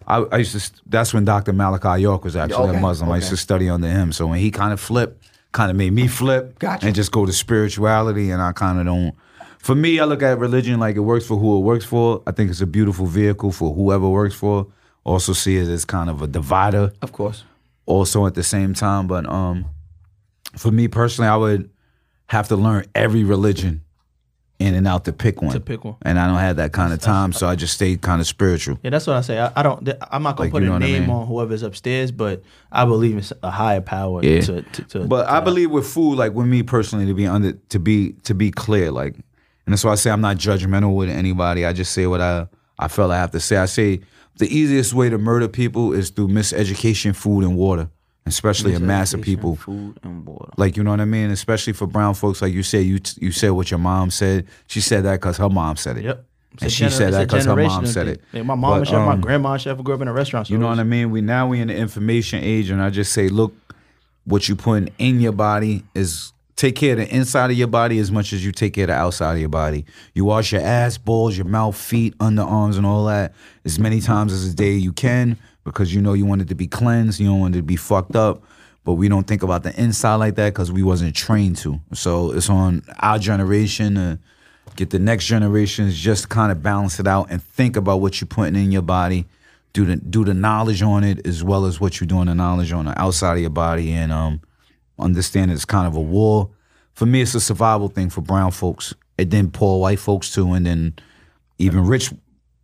I, 0.08 0.16
I 0.32 0.36
used 0.38 0.58
to. 0.58 0.80
That's 0.86 1.14
when 1.14 1.24
Dr. 1.24 1.52
Malachi 1.52 2.02
York 2.02 2.24
was 2.24 2.34
actually 2.34 2.70
Okay, 2.70 2.78
a 2.78 2.80
Muslim. 2.80 3.10
I 3.12 3.16
used 3.16 3.28
to 3.30 3.36
study 3.36 3.68
under 3.68 3.88
him. 3.88 4.10
So 4.12 4.26
when 4.26 4.40
he 4.40 4.50
kind 4.50 4.72
of 4.72 4.80
flipped, 4.80 5.24
kind 5.52 5.70
of 5.70 5.76
made 5.76 5.92
me 5.92 6.08
flip 6.08 6.58
Gotcha. 6.58 6.84
and 6.86 6.94
just 6.96 7.12
go 7.12 7.24
to 7.24 7.32
spirituality. 7.32 8.30
And 8.30 8.42
I 8.42 8.50
kind 8.50 8.80
of 8.80 8.86
don't. 8.86 9.14
For 9.58 9.76
me, 9.76 10.00
I 10.00 10.04
look 10.04 10.22
at 10.22 10.38
religion 10.40 10.80
like 10.80 10.96
it 10.96 11.00
works 11.00 11.26
for 11.26 11.36
who 11.36 11.58
it 11.58 11.60
works 11.60 11.84
for. 11.84 12.22
I 12.26 12.32
think 12.32 12.50
it's 12.50 12.60
a 12.60 12.66
beautiful 12.66 13.06
vehicle 13.06 13.52
for 13.52 13.72
whoever 13.72 14.08
works 14.08 14.34
for. 14.34 14.66
Also 15.06 15.32
see 15.32 15.56
it 15.56 15.68
as 15.68 15.84
kind 15.84 16.10
of 16.10 16.20
a 16.22 16.26
divider 16.26 16.92
of 17.00 17.12
course. 17.12 17.44
also 17.86 18.26
at 18.26 18.34
the 18.34 18.42
same 18.42 18.74
time. 18.74 19.06
But 19.06 19.24
um, 19.28 19.66
for 20.56 20.70
me 20.72 20.88
personally, 20.88 21.28
I 21.28 21.36
would 21.36 21.70
have 22.26 22.48
to 22.48 22.56
learn 22.56 22.86
every 22.94 23.22
religion 23.24 23.82
in 24.58 24.74
and 24.74 24.88
out 24.88 25.04
to 25.04 25.12
pick 25.12 25.42
one. 25.42 25.52
To 25.52 25.60
pick 25.60 25.84
one. 25.84 25.96
And 26.02 26.18
I 26.18 26.26
don't 26.26 26.38
have 26.38 26.56
that 26.56 26.72
kind 26.72 26.92
of 26.92 26.98
time, 27.00 27.32
so 27.32 27.46
I 27.46 27.54
just 27.56 27.74
stayed 27.74 28.00
kind 28.00 28.20
of 28.22 28.26
spiritual. 28.26 28.78
Yeah, 28.82 28.90
that's 28.90 29.06
what 29.06 29.14
I 29.16 29.20
say. 29.20 29.38
I, 29.38 29.52
I 29.54 29.62
don't. 29.62 29.86
I'm 30.10 30.22
not 30.22 30.36
gonna 30.36 30.46
Like, 30.46 30.52
put 30.52 30.62
you 30.62 30.68
know 30.68 30.76
a 30.76 30.80
what 30.80 30.82
I 30.82 30.86
name 30.92 31.02
mean? 31.02 31.10
on 31.10 31.26
whoever's 31.26 31.62
upstairs, 31.62 32.10
but 32.10 32.42
I 32.72 32.84
believe 32.86 33.18
it's 33.18 33.32
a 33.42 33.50
higher 33.50 33.82
power. 33.82 34.24
Yeah. 34.24 34.40
To, 34.40 34.62
to, 34.62 34.82
to, 34.84 34.98
But 35.04 35.28
I 35.28 35.40
believe 35.40 35.70
with 35.70 35.86
food, 35.86 36.16
like 36.16 36.32
with 36.32 36.46
me 36.46 36.62
personally, 36.62 37.06
to 37.06 37.14
be 37.14 37.26
under 37.26 37.52
to 37.52 37.78
be 37.78 38.12
to 38.24 38.34
be 38.34 38.50
clear, 38.50 38.90
like, 38.90 39.14
and 39.14 39.72
that's 39.72 39.84
why 39.84 39.92
I 39.92 39.96
say 39.96 40.10
I'm 40.10 40.22
not 40.22 40.38
judgmental 40.38 40.96
with 40.96 41.10
anybody. 41.10 41.64
I 41.66 41.72
just 41.74 41.92
say 41.92 42.06
what 42.06 42.20
I 42.22 42.48
I 42.78 42.88
felt 42.88 43.10
I 43.12 43.18
have 43.18 43.30
to 43.32 43.40
say. 43.40 43.58
I 43.58 43.66
say 43.66 44.00
the 44.38 44.46
easiest 44.54 44.92
way 44.94 45.08
to 45.10 45.18
murder 45.18 45.48
people 45.48 45.92
is 45.92 46.10
through 46.10 46.28
miseducation, 46.28 47.14
food, 47.14 47.42
and 47.44 47.56
water, 47.56 47.88
especially 48.26 48.74
a 48.74 48.80
mass 48.80 49.14
of 49.14 49.22
people. 49.22 49.56
Food 49.56 49.98
and 50.02 50.26
water. 50.26 50.52
Like 50.56 50.76
you 50.76 50.82
know 50.82 50.90
what 50.90 51.00
I 51.00 51.04
mean, 51.06 51.30
especially 51.30 51.72
for 51.72 51.86
brown 51.86 52.14
folks. 52.14 52.42
Like 52.42 52.52
you 52.52 52.62
said, 52.62 52.84
you 52.84 53.00
you 53.18 53.32
said 53.32 53.50
what 53.50 53.70
your 53.70 53.78
mom 53.78 54.10
said. 54.10 54.46
She 54.66 54.80
said 54.80 55.04
that 55.04 55.20
because 55.20 55.36
her 55.38 55.48
mom 55.48 55.76
said 55.76 55.98
it. 55.98 56.04
Yep. 56.04 56.26
It's 56.52 56.62
And 56.62 56.72
she 56.72 56.84
gener- 56.84 56.90
said 56.92 57.12
that 57.12 57.26
because 57.28 57.44
her 57.44 57.56
mom 57.56 57.86
said 57.86 58.08
it. 58.08 58.22
Like, 58.32 58.44
my 58.44 58.54
mom 58.54 58.78
But, 58.80 58.88
chef, 58.88 59.06
my 59.06 59.12
um, 59.12 59.20
grandma 59.20 59.54
a 59.54 59.58
chef, 59.58 59.76
grew 59.82 59.94
up 59.94 60.00
in 60.00 60.08
a 60.08 60.12
restaurant. 60.12 60.46
So 60.46 60.54
You 60.54 60.58
know 60.58 60.68
what 60.68 60.78
I 60.78 60.84
mean? 60.84 61.10
We 61.10 61.20
now 61.20 61.46
we 61.48 61.60
in 61.60 61.68
the 61.68 61.76
information 61.76 62.42
age, 62.42 62.70
and 62.70 62.80
I 62.82 62.88
just 62.90 63.12
say, 63.12 63.28
look, 63.28 63.54
what 64.24 64.48
you 64.48 64.56
put 64.56 64.90
in 64.98 65.20
your 65.20 65.32
body 65.32 65.84
is 65.94 66.32
take 66.56 66.74
care 66.74 66.92
of 66.92 66.98
the 66.98 67.14
inside 67.14 67.50
of 67.50 67.56
your 67.56 67.68
body 67.68 67.98
as 67.98 68.10
much 68.10 68.32
as 68.32 68.44
you 68.44 68.50
take 68.50 68.74
care 68.74 68.84
of 68.84 68.88
the 68.88 68.94
outside 68.94 69.34
of 69.34 69.40
your 69.40 69.48
body. 69.50 69.84
You 70.14 70.24
wash 70.24 70.52
your 70.52 70.62
ass, 70.62 70.96
balls, 70.96 71.36
your 71.36 71.46
mouth, 71.46 71.76
feet, 71.76 72.16
underarms, 72.18 72.76
and 72.76 72.86
all 72.86 73.04
that 73.06 73.34
as 73.64 73.78
many 73.78 74.00
times 74.00 74.32
as 74.32 74.48
a 74.48 74.54
day 74.54 74.72
you 74.72 74.92
can 74.92 75.36
because 75.64 75.94
you 75.94 76.00
know 76.00 76.14
you 76.14 76.24
want 76.24 76.40
it 76.40 76.48
to 76.48 76.54
be 76.54 76.66
cleansed, 76.66 77.20
you 77.20 77.26
don't 77.26 77.40
want 77.40 77.54
it 77.54 77.58
to 77.58 77.62
be 77.62 77.76
fucked 77.76 78.16
up. 78.16 78.42
But 78.84 78.94
we 78.94 79.08
don't 79.08 79.26
think 79.26 79.42
about 79.42 79.64
the 79.64 79.78
inside 79.80 80.14
like 80.16 80.36
that 80.36 80.54
because 80.54 80.70
we 80.70 80.84
wasn't 80.84 81.14
trained 81.14 81.56
to. 81.58 81.80
So 81.92 82.30
it's 82.30 82.48
on 82.48 82.84
our 83.00 83.18
generation 83.18 83.96
to 83.96 84.18
get 84.76 84.90
the 84.90 84.98
next 84.98 85.26
generations 85.26 85.96
just 85.96 86.28
kind 86.28 86.52
of 86.52 86.62
balance 86.62 87.00
it 87.00 87.06
out 87.06 87.30
and 87.30 87.42
think 87.42 87.76
about 87.76 88.00
what 88.00 88.20
you're 88.20 88.28
putting 88.28 88.54
in 88.54 88.70
your 88.70 88.82
body 88.82 89.26
do 89.72 89.84
the 89.84 89.96
do 89.96 90.24
the 90.24 90.34
knowledge 90.34 90.82
on 90.82 91.04
it 91.04 91.26
as 91.26 91.42
well 91.42 91.64
as 91.64 91.80
what 91.80 92.00
you're 92.00 92.06
doing 92.06 92.26
the 92.26 92.34
knowledge 92.34 92.72
on 92.72 92.84
the 92.84 93.00
outside 93.00 93.34
of 93.34 93.40
your 93.40 93.50
body 93.50 93.92
and 93.92 94.12
um 94.12 94.40
understand 94.98 95.50
it's 95.50 95.64
kind 95.64 95.86
of 95.86 95.96
a 95.96 96.00
war. 96.00 96.50
For 96.94 97.06
me, 97.06 97.20
it's 97.20 97.34
a 97.34 97.40
survival 97.40 97.88
thing 97.88 98.10
for 98.10 98.20
brown 98.20 98.50
folks, 98.50 98.94
and 99.18 99.30
then 99.30 99.50
poor 99.50 99.80
white 99.80 99.98
folks 99.98 100.32
too, 100.32 100.52
and 100.52 100.66
then 100.66 100.94
even 101.58 101.86
rich 101.86 102.12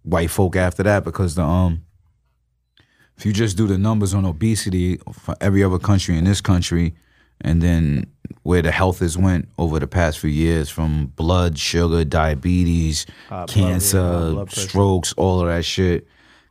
white 0.03 0.31
folk 0.31 0.57
after 0.57 0.83
that 0.83 1.05
because 1.05 1.35
the 1.35 1.43
um 1.43 1.83
if 3.17 3.27
you 3.27 3.33
just 3.33 3.57
do 3.57 3.67
the 3.67 3.79
numbers 3.79 4.15
on 4.15 4.25
obesity 4.25 4.99
for 5.13 5.37
every 5.41 5.63
other 5.63 5.79
country 5.79 6.17
in 6.17 6.25
this 6.25 6.41
country 6.41 6.95
and 7.41 7.63
then 7.63 8.07
where 8.43 8.63
the 8.63 8.71
health 8.73 8.99
has 8.99 9.17
went 9.17 9.49
over 9.59 9.79
the 9.79 9.87
past 9.87 10.19
few 10.19 10.31
years 10.31 10.69
from 10.69 11.07
blood 11.07 11.57
sugar 11.59 12.05
diabetes 12.05 13.07
blood 13.29 13.41
rate, 13.41 13.49
cancer 13.49 14.03
high 14.03 14.31
blood 14.31 14.51
strokes 14.51 15.13
all 15.15 15.41
of 15.41 15.47
that 15.47 15.65
shit 15.65 16.07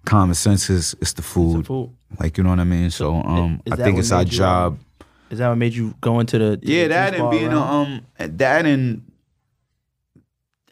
common 0.05 0.33
sense 0.33 0.69
is 0.69 0.95
it's 1.01 1.13
the 1.13 1.21
food, 1.21 1.67
food. 1.67 1.91
like 2.19 2.37
you 2.37 2.43
know 2.43 2.49
what 2.51 2.59
i 2.59 2.63
mean 2.63 2.89
so 2.89 3.15
um 3.15 3.61
is 3.65 3.73
i 3.73 3.75
think 3.75 3.99
it's 3.99 4.11
our 4.11 4.23
you, 4.23 4.29
job 4.29 4.73
um, 4.73 4.85
Is 5.31 5.39
that 5.39 5.47
what 5.47 5.55
made 5.55 5.73
you 5.73 5.95
go 6.01 6.19
into 6.19 6.37
the? 6.37 6.59
yeah, 6.61 6.83
the 6.83 6.89
that 6.89 7.15
and 7.15 7.31
being 7.31 7.53
a, 7.53 7.59
um 7.59 8.05
that 8.17 8.65
and 8.65 9.09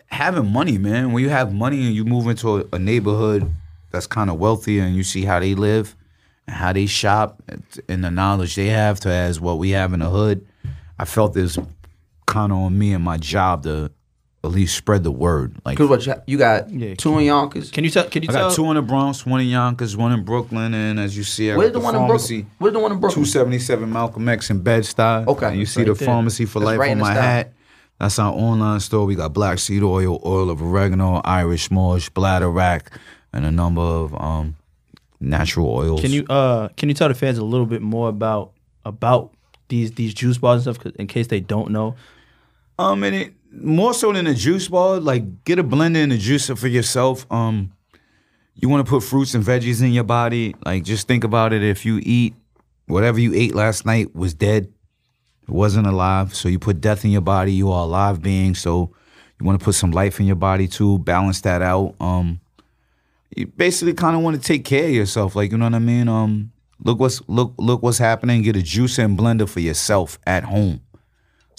having 0.08 0.52
money, 0.52 0.78
man. 0.78 1.14
When 1.14 1.24
you 1.24 1.30
have 1.30 1.54
money 1.54 1.86
and 1.86 1.96
you 1.96 2.04
move 2.06 2.28
into 2.28 2.60
a, 2.60 2.66
a 2.74 2.80
neighborhood 2.80 3.52
that's 3.92 4.08
kind 4.08 4.30
of 4.30 4.38
wealthy 4.38 4.80
and 4.80 4.96
you 4.96 5.04
see 5.04 5.24
how 5.24 5.40
they 5.40 5.56
live 5.56 5.96
and 6.46 6.56
how 6.56 6.74
they 6.74 6.86
shop 6.86 7.42
and 7.88 8.04
the 8.04 8.12
knowledge 8.12 8.56
they 8.56 8.68
have 8.68 9.00
to 9.02 9.10
as 9.10 9.40
what 9.40 9.58
we 9.58 9.72
have 9.72 9.94
in 9.94 10.02
the 10.02 10.10
hood, 10.10 10.46
I 10.98 11.06
felt 11.06 11.34
this 11.34 11.58
kind 12.26 12.52
of 12.52 12.58
on 12.58 12.78
me 12.78 12.94
and 12.94 13.04
my 13.04 13.18
job 13.18 13.64
to 13.64 13.92
at 14.44 14.52
least 14.52 14.76
spread 14.78 15.04
the 15.04 15.12
word. 15.12 15.56
Like 15.66 15.78
Cause 15.78 15.90
what 15.90 16.06
you, 16.06 16.14
you 16.28 16.38
got 16.38 16.70
Yeah. 16.70 16.96
two 16.96 17.18
in 17.18 17.26
Yonkers. 17.26 17.72
Can 17.72 17.84
you 17.84 17.90
tell? 17.90 18.06
Can 18.06 18.24
you 18.24 18.30
I 18.30 18.34
tell? 18.34 18.48
got 18.50 18.56
two 18.56 18.66
in 18.70 18.76
the 18.76 18.82
Bronx, 18.82 19.26
one 19.26 19.42
in 19.42 19.48
Yonkers, 19.48 19.98
one 19.98 20.12
in 20.14 20.24
Brooklyn, 20.24 20.74
and 20.74 21.00
as 21.00 21.18
you 21.18 21.24
see, 21.24 21.52
I 21.52 21.58
Where's 21.58 21.72
got 21.72 21.80
the 21.80 21.84
one 21.86 21.96
in 21.96 22.02
pharmacy. 22.02 22.36
Brooklyn? 22.44 22.56
Where's 22.60 22.74
the 22.74 22.80
one 22.80 22.92
in 22.94 23.00
Brooklyn? 23.00 23.26
277 23.26 23.92
Malcolm 23.92 24.30
X 24.30 24.50
in 24.50 24.62
Bed-Stuy. 24.62 25.28
Okay. 25.28 25.48
And 25.48 25.58
you 25.60 25.66
see 25.66 25.82
right 25.82 25.88
the 25.88 25.94
there. 25.94 26.06
pharmacy 26.06 26.46
for 26.46 26.60
That's 26.60 26.66
life 26.68 26.80
right 26.80 26.92
on 26.92 26.98
the 27.00 27.04
my 27.04 27.12
style. 27.14 27.22
hat. 27.22 27.54
That's 28.00 28.18
our 28.18 28.32
online 28.34 28.80
store. 28.80 29.06
We 29.06 29.16
got 29.16 29.34
black 29.34 29.60
seed 29.60 29.84
oil, 29.84 30.22
oil 30.26 30.50
of 30.50 30.62
oregano, 30.62 31.20
Irish 31.26 31.70
moss, 31.70 32.08
bladderwrack, 32.08 32.84
and 33.34 33.46
a 33.46 33.52
number 33.52 33.82
of 33.82 34.16
um, 34.16 34.56
natural 35.20 35.68
oils. 35.70 36.00
Can 36.00 36.12
you 36.12 36.24
uh 36.30 36.70
can 36.78 36.88
you 36.88 36.96
tell 36.96 37.10
the 37.10 37.14
fans 37.14 37.38
a 37.38 37.44
little 37.44 37.66
bit 37.66 37.82
more 37.82 38.08
about 38.08 38.52
about 38.86 39.34
these 39.68 39.92
these 39.92 40.14
juice 40.14 40.38
bars 40.38 40.66
and 40.66 40.74
stuff 40.76 40.82
'cause- 40.82 40.96
in 40.98 41.08
case 41.08 41.28
they 41.28 41.42
don't 41.42 41.72
know? 41.72 41.96
Um, 42.78 43.04
and 43.04 43.14
it 43.14 43.34
more 43.52 43.94
so 43.94 44.12
than 44.12 44.28
a 44.28 44.34
juice 44.34 44.68
bar, 44.68 45.00
like 45.00 45.44
get 45.44 45.60
a 45.60 45.64
blender 45.64 46.04
and 46.04 46.14
a 46.14 46.18
juicer 46.18 46.58
for 46.58 46.68
yourself. 46.68 47.26
Um, 47.32 47.72
you 48.56 48.70
want 48.70 48.86
to 48.86 48.90
put 48.90 49.04
fruits 49.04 49.34
and 49.34 49.44
veggies 49.44 49.82
in 49.82 49.92
your 49.92 50.04
body. 50.04 50.56
Like 50.66 50.84
just 50.84 51.08
think 51.08 51.24
about 51.24 51.54
it. 51.54 51.64
If 51.64 51.86
you 51.86 52.00
eat 52.04 52.36
whatever 52.88 53.20
you 53.20 53.34
ate 53.34 53.56
last 53.56 53.86
night 53.86 54.16
was 54.16 54.34
dead, 54.34 54.72
it 55.44 55.50
wasn't 55.50 55.88
alive. 55.88 56.36
So 56.36 56.50
you 56.50 56.60
put 56.60 56.82
death 56.82 57.06
in 57.06 57.12
your 57.12 57.22
body. 57.22 57.54
You 57.54 57.72
are 57.72 57.84
a 57.84 57.88
live 57.88 58.22
being. 58.22 58.56
So 58.56 58.94
you 59.40 59.46
want 59.46 59.60
to 59.60 59.64
put 59.64 59.76
some 59.76 59.92
life 59.92 60.20
in 60.20 60.26
your 60.26 60.36
body 60.36 60.68
too. 60.68 61.00
Balance 61.00 61.42
that 61.42 61.62
out. 61.62 61.96
Um, 62.00 62.40
you 63.36 63.48
basically 63.48 63.94
kind 63.94 64.16
of 64.16 64.22
want 64.22 64.36
to 64.36 64.42
take 64.42 64.66
care 64.66 64.86
of 64.86 64.92
yourself. 64.92 65.36
Like 65.36 65.52
you 65.52 65.58
know 65.58 65.66
what 65.66 65.76
I 65.76 65.80
mean. 65.80 66.08
Um, 66.08 66.52
look 66.84 67.00
what's 67.00 67.22
look 67.28 67.54
look 67.58 67.82
what's 67.82 67.98
happening. 67.98 68.42
Get 68.42 68.58
a 68.58 68.60
juicer 68.60 69.06
and 69.06 69.18
blender 69.18 69.48
for 69.48 69.62
yourself 69.62 70.20
at 70.28 70.44
home 70.44 70.82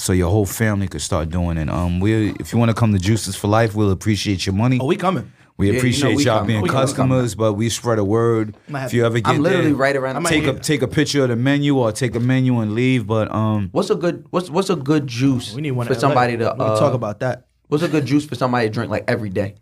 so 0.01 0.12
your 0.12 0.30
whole 0.30 0.46
family 0.46 0.88
could 0.88 1.03
start 1.03 1.28
doing 1.30 1.57
it. 1.59 1.68
Um, 1.68 2.01
we 2.01 2.30
if 2.40 2.53
you 2.53 2.59
want 2.59 2.70
to 2.70 2.74
come 2.74 2.92
to 2.92 2.98
Juices 2.98 3.36
for 3.36 3.48
Life, 3.48 3.74
we'll 3.74 3.90
appreciate 3.90 4.46
your 4.46 4.55
money. 4.55 4.78
Oh, 4.80 4.86
we 4.86 4.96
coming. 4.96 5.30
we 5.57 5.66
Yeah, 5.66 5.72
you 5.72 5.72
know 5.74 5.78
appreciate 5.80 6.16
we 6.16 6.24
y'all 6.24 6.38
coming. 6.38 6.46
being 6.48 6.62
We 6.62 6.68
coming. 6.68 6.86
customers, 6.86 7.34
but 7.34 7.53
we 7.55 7.68
spread 7.68 7.98
a 7.98 8.05
word. 8.05 8.57
Have- 8.70 8.86
If 8.88 8.94
you 8.94 9.05
ever 9.05 9.20
get 9.20 9.28
I'm 9.28 9.42
literally 9.42 9.66
there, 9.72 9.74
right 9.74 9.96
around 9.96 10.22
the 10.22 10.28
take 10.28 10.42
a 10.44 10.46
corner. 10.46 10.59
take 10.61 10.82
a 10.82 10.88
picture 10.88 11.22
of 11.24 11.28
the 11.28 11.36
menu 11.36 11.76
or 11.76 11.92
take 11.92 12.14
a 12.14 12.20
menu 12.20 12.59
and 12.61 12.74
leave. 12.74 13.07
But 13.07 13.30
um, 13.34 13.68
What's 13.72 13.90
a 13.90 13.94
good 13.94 14.24
what's 14.30 14.48
what's 14.51 14.70
a 14.70 14.76
good 14.76 15.07
juice 15.07 15.55
We 15.55 15.61
need 15.61 15.72
one 15.72 15.86
for 15.86 15.92
in 15.92 15.98
LA. 15.98 16.01
somebody 16.01 16.36
to 16.38 16.55
We 16.59 16.64
uh, 16.64 16.78
talk 16.78 16.94
about 16.94 17.20
that. 17.20 17.46
What's 17.68 17.84
a 17.84 17.88
good 17.88 18.05
juice 18.07 18.24
for 18.26 18.34
somebody 18.34 18.66
to 18.68 18.72
drink 18.72 18.90
like 18.90 19.05
every 19.07 19.30
day? 19.30 19.55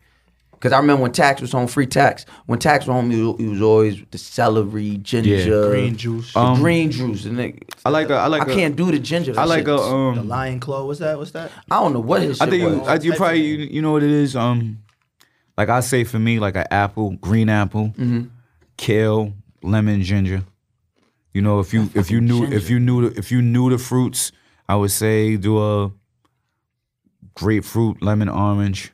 Because 0.58 0.72
I 0.72 0.78
remember 0.78 1.02
when 1.02 1.12
Tax 1.12 1.40
was 1.40 1.54
on 1.54 1.68
free 1.68 1.86
tax. 1.86 2.26
When 2.46 2.58
Tax 2.58 2.84
was 2.86 2.92
home, 2.92 3.10
he 3.10 3.22
was, 3.46 3.62
always 3.62 4.02
the 4.10 4.18
celery, 4.18 4.96
ginger, 4.98 5.70
Green 5.70 5.96
juice. 5.96 6.32
the 6.32 6.40
Um, 6.40 6.60
green 6.60 6.90
juice. 6.90 7.26
And 7.26 7.38
it, 7.38 7.74
I 7.86 7.90
like 7.90 8.10
a 8.10 8.14
I 8.16 8.26
like 8.26 8.42
I 8.48 8.50
a- 8.50 8.54
can't 8.56 8.74
do 8.74 8.90
the 8.90 8.98
ginger. 8.98 9.38
I 9.38 9.44
like 9.44 9.60
shit 9.60 9.68
a 9.68 9.74
is- 9.74 9.80
the 9.80 10.20
um. 10.20 10.28
lion 10.28 10.58
claw. 10.58 10.84
What's 10.84 10.98
that? 10.98 11.16
What's 11.16 11.30
that? 11.30 11.52
I 11.70 11.80
don't 11.80 11.92
know 11.92 12.00
what 12.00 12.22
his 12.22 12.40
I 12.40 12.46
shit 12.46 12.50
think 12.50 12.62
you, 12.72 12.78
was. 12.80 12.88
I, 12.88 12.94
you 12.96 13.12
probably 13.14 13.40
you, 13.46 13.56
you 13.58 13.82
know 13.82 13.92
what 13.92 14.02
it 14.02 14.10
is. 14.10 14.34
Um, 14.34 14.78
like 15.56 15.68
I 15.68 15.78
say 15.78 16.02
for 16.02 16.18
me, 16.18 16.40
like 16.40 16.56
an 16.56 16.66
apple, 16.72 17.10
green 17.20 17.48
apple, 17.48 17.90
Mm-hmm. 17.96 18.22
kale, 18.76 19.32
lemon, 19.62 20.02
ginger. 20.02 20.42
You 21.34 21.42
know, 21.42 21.60
if 21.60 21.72
you 21.72 21.88
if 21.94 22.10
you 22.10 22.20
knew 22.20 22.44
if 22.46 22.68
you 22.68 22.80
knew 22.80 23.08
the, 23.10 23.16
if 23.18 23.30
you 23.30 23.40
knew 23.42 23.70
the 23.70 23.78
fruits, 23.78 24.32
I 24.68 24.74
would 24.74 24.90
say 24.90 25.36
do 25.36 25.62
a 25.62 25.92
grapefruit, 27.34 28.02
lemon, 28.02 28.28
orange. 28.28 28.92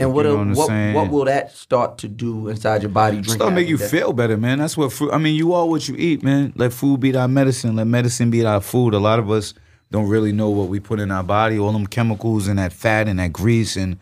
And 0.00 0.12
what 0.14 0.26
you 0.26 0.32
a- 0.40 0.44
know 0.44 0.54
what 0.54 0.70
what, 0.70 0.94
what 0.94 1.10
will 1.10 1.24
that 1.26 1.52
start 1.56 1.98
to 1.98 2.08
do 2.08 2.48
inside 2.48 2.82
your 2.82 2.90
body? 2.90 3.20
Drink 3.20 3.40
Start 3.40 3.52
make 3.54 3.68
you 3.68 3.76
day? 3.78 3.88
feel 3.88 4.12
better, 4.12 4.36
man. 4.36 4.58
That's 4.58 4.76
what 4.76 4.92
food. 4.92 5.10
I 5.12 5.18
mean, 5.18 5.34
you 5.34 5.52
are 5.54 5.66
what 5.66 5.88
you 5.88 5.96
eat, 5.96 6.22
man. 6.22 6.52
Let 6.56 6.72
food 6.72 7.00
be 7.00 7.14
our 7.16 7.28
medicine. 7.28 7.76
Let 7.76 7.86
medicine 7.86 8.30
be 8.30 8.44
our 8.44 8.60
food. 8.60 8.94
A 8.94 8.98
lot 8.98 9.18
of 9.18 9.30
us 9.30 9.54
don't 9.90 10.08
really 10.08 10.32
know 10.32 10.50
what 10.50 10.68
we 10.68 10.80
put 10.80 11.00
in 11.00 11.10
our 11.10 11.22
body. 11.24 11.58
All 11.58 11.72
them 11.72 11.86
chemicals 11.86 12.48
and 12.48 12.58
that 12.58 12.72
fat 12.72 13.08
and 13.08 13.18
that 13.18 13.32
grease 13.32 13.76
and 13.76 13.98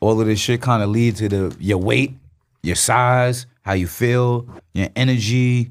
all 0.00 0.20
of 0.20 0.26
this 0.26 0.38
shit 0.40 0.60
kind 0.60 0.82
of 0.82 0.88
lead 0.90 1.16
to 1.16 1.28
the 1.28 1.56
your 1.60 1.78
weight, 1.78 2.14
your 2.62 2.76
size, 2.76 3.46
how 3.62 3.72
you 3.72 3.86
feel, 3.86 4.46
your 4.72 4.88
energy. 4.96 5.70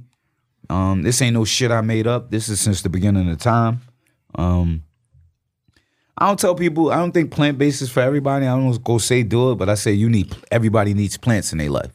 Um, 0.69 1.03
this 1.03 1.21
ain't 1.21 1.33
no 1.33 1.45
shit 1.45 1.71
I 1.71 1.81
made 1.81 2.07
up. 2.07 2.31
This 2.31 2.49
is 2.49 2.59
since 2.59 2.81
the 2.81 2.89
beginning 2.89 3.29
of 3.29 3.37
time. 3.39 3.81
Um, 4.35 4.83
I 6.23 6.27
don't 6.27 6.39
tell 6.39 6.55
people. 6.55 6.89
I 6.89 6.95
don't 6.99 7.11
think 7.11 7.31
plant 7.31 7.57
based 7.57 7.81
is 7.81 7.91
for 7.91 7.99
everybody. 7.99 8.45
I 8.47 8.55
don't 8.55 8.81
go 8.81 8.97
say 8.97 9.23
do 9.23 9.51
it, 9.51 9.55
but 9.55 9.67
I 9.67 9.75
say 9.75 9.91
you 9.91 10.09
need. 10.09 10.33
Everybody 10.51 10.93
needs 10.93 11.17
plants 11.17 11.51
in 11.51 11.57
their 11.57 11.69
life. 11.69 11.91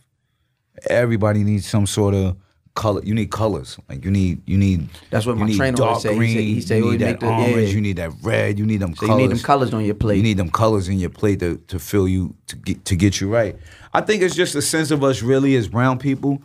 Everybody 0.90 1.42
needs 1.44 1.66
some 1.66 1.86
sort 1.86 2.12
of 2.14 2.36
color. 2.74 3.00
You 3.02 3.14
need 3.14 3.30
colors. 3.30 3.78
Like 3.88 4.04
you 4.04 4.10
need. 4.10 4.42
You 4.46 4.58
need. 4.58 4.90
That's 5.08 5.24
what 5.24 5.36
you 5.36 5.40
my 5.40 5.46
need 5.46 5.56
trainer 5.56 5.76
dark 5.78 6.00
say. 6.02 6.10
He 6.12 6.18
green. 6.18 6.36
say- 6.36 6.44
he 6.44 6.60
say, 6.60 6.76
you 6.78 6.84
"Oh, 6.84 6.90
need 6.90 7.00
you 7.00 7.06
that 7.06 7.20
the- 7.20 7.26
orange. 7.26 7.56
yeah." 7.56 7.74
You 7.74 7.80
need 7.80 7.96
that 7.96 8.12
red. 8.22 8.58
You 8.58 8.66
need 8.66 8.80
them 8.80 8.94
So 8.94 9.06
colors. 9.06 9.22
you 9.22 9.28
need 9.28 9.36
them 9.36 9.42
colors 9.44 9.72
on 9.72 9.84
your 9.86 9.94
plate. 9.94 10.16
You 10.18 10.22
need 10.22 10.36
them 10.36 10.50
colors 10.50 10.88
in 10.90 10.98
your 10.98 11.08
plate 11.10 11.40
to, 11.40 11.56
to 11.68 11.78
fill 11.78 12.06
you 12.06 12.34
to 12.48 12.56
get 12.56 12.84
to 12.84 12.96
get 12.96 13.22
you 13.22 13.32
right. 13.32 13.56
I 13.94 14.02
think 14.02 14.20
it's 14.22 14.34
just 14.34 14.54
a 14.54 14.60
sense 14.62 14.90
of 14.90 15.02
us 15.02 15.22
really 15.22 15.56
as 15.56 15.68
brown 15.68 15.98
people, 15.98 16.42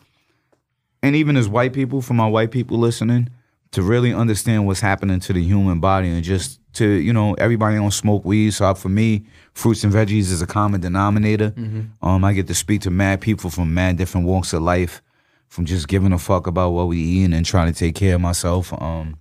and 1.03 1.17
even 1.17 1.35
as 1.35 1.49
white 1.49 1.73
people, 1.73 2.01
for 2.01 2.13
my 2.13 2.27
white 2.27 2.51
people 2.51 2.77
listening, 2.79 3.29
to 3.71 3.81
really 3.81 4.13
understand 4.13 4.65
what's 4.67 4.79
happening 4.79 5.19
to 5.19 5.33
the 5.33 5.43
human 5.43 5.81
body 5.81 6.07
and 6.07 6.23
just 6.23 6.61
to 6.73 6.85
you 6.85 7.13
know 7.13 7.33
everybody 7.35 7.75
don't 7.77 7.91
smoke 7.91 8.25
weed. 8.25 8.51
So 8.51 8.73
for 8.75 8.89
me, 8.89 9.25
fruits 9.53 9.83
and 9.83 9.93
veggies 9.93 10.31
is 10.31 10.41
a 10.41 10.47
common 10.47 10.81
denominator. 10.81 11.51
Mm-hmm. 11.51 12.05
Um, 12.05 12.23
I 12.23 12.33
get 12.33 12.47
to 12.47 12.55
speak 12.55 12.81
to 12.81 12.91
mad 12.91 13.21
people 13.21 13.49
from 13.49 13.73
mad 13.73 13.97
different 13.97 14.27
walks 14.27 14.53
of 14.53 14.61
life, 14.61 15.01
from 15.47 15.65
just 15.65 15.87
giving 15.87 16.13
a 16.13 16.19
fuck 16.19 16.47
about 16.47 16.71
what 16.71 16.87
we 16.87 16.99
eat 16.99 17.31
and 17.31 17.45
trying 17.45 17.71
to 17.71 17.77
take 17.77 17.95
care 17.95 18.15
of 18.15 18.21
myself. 18.21 18.73
Um, 18.73 19.17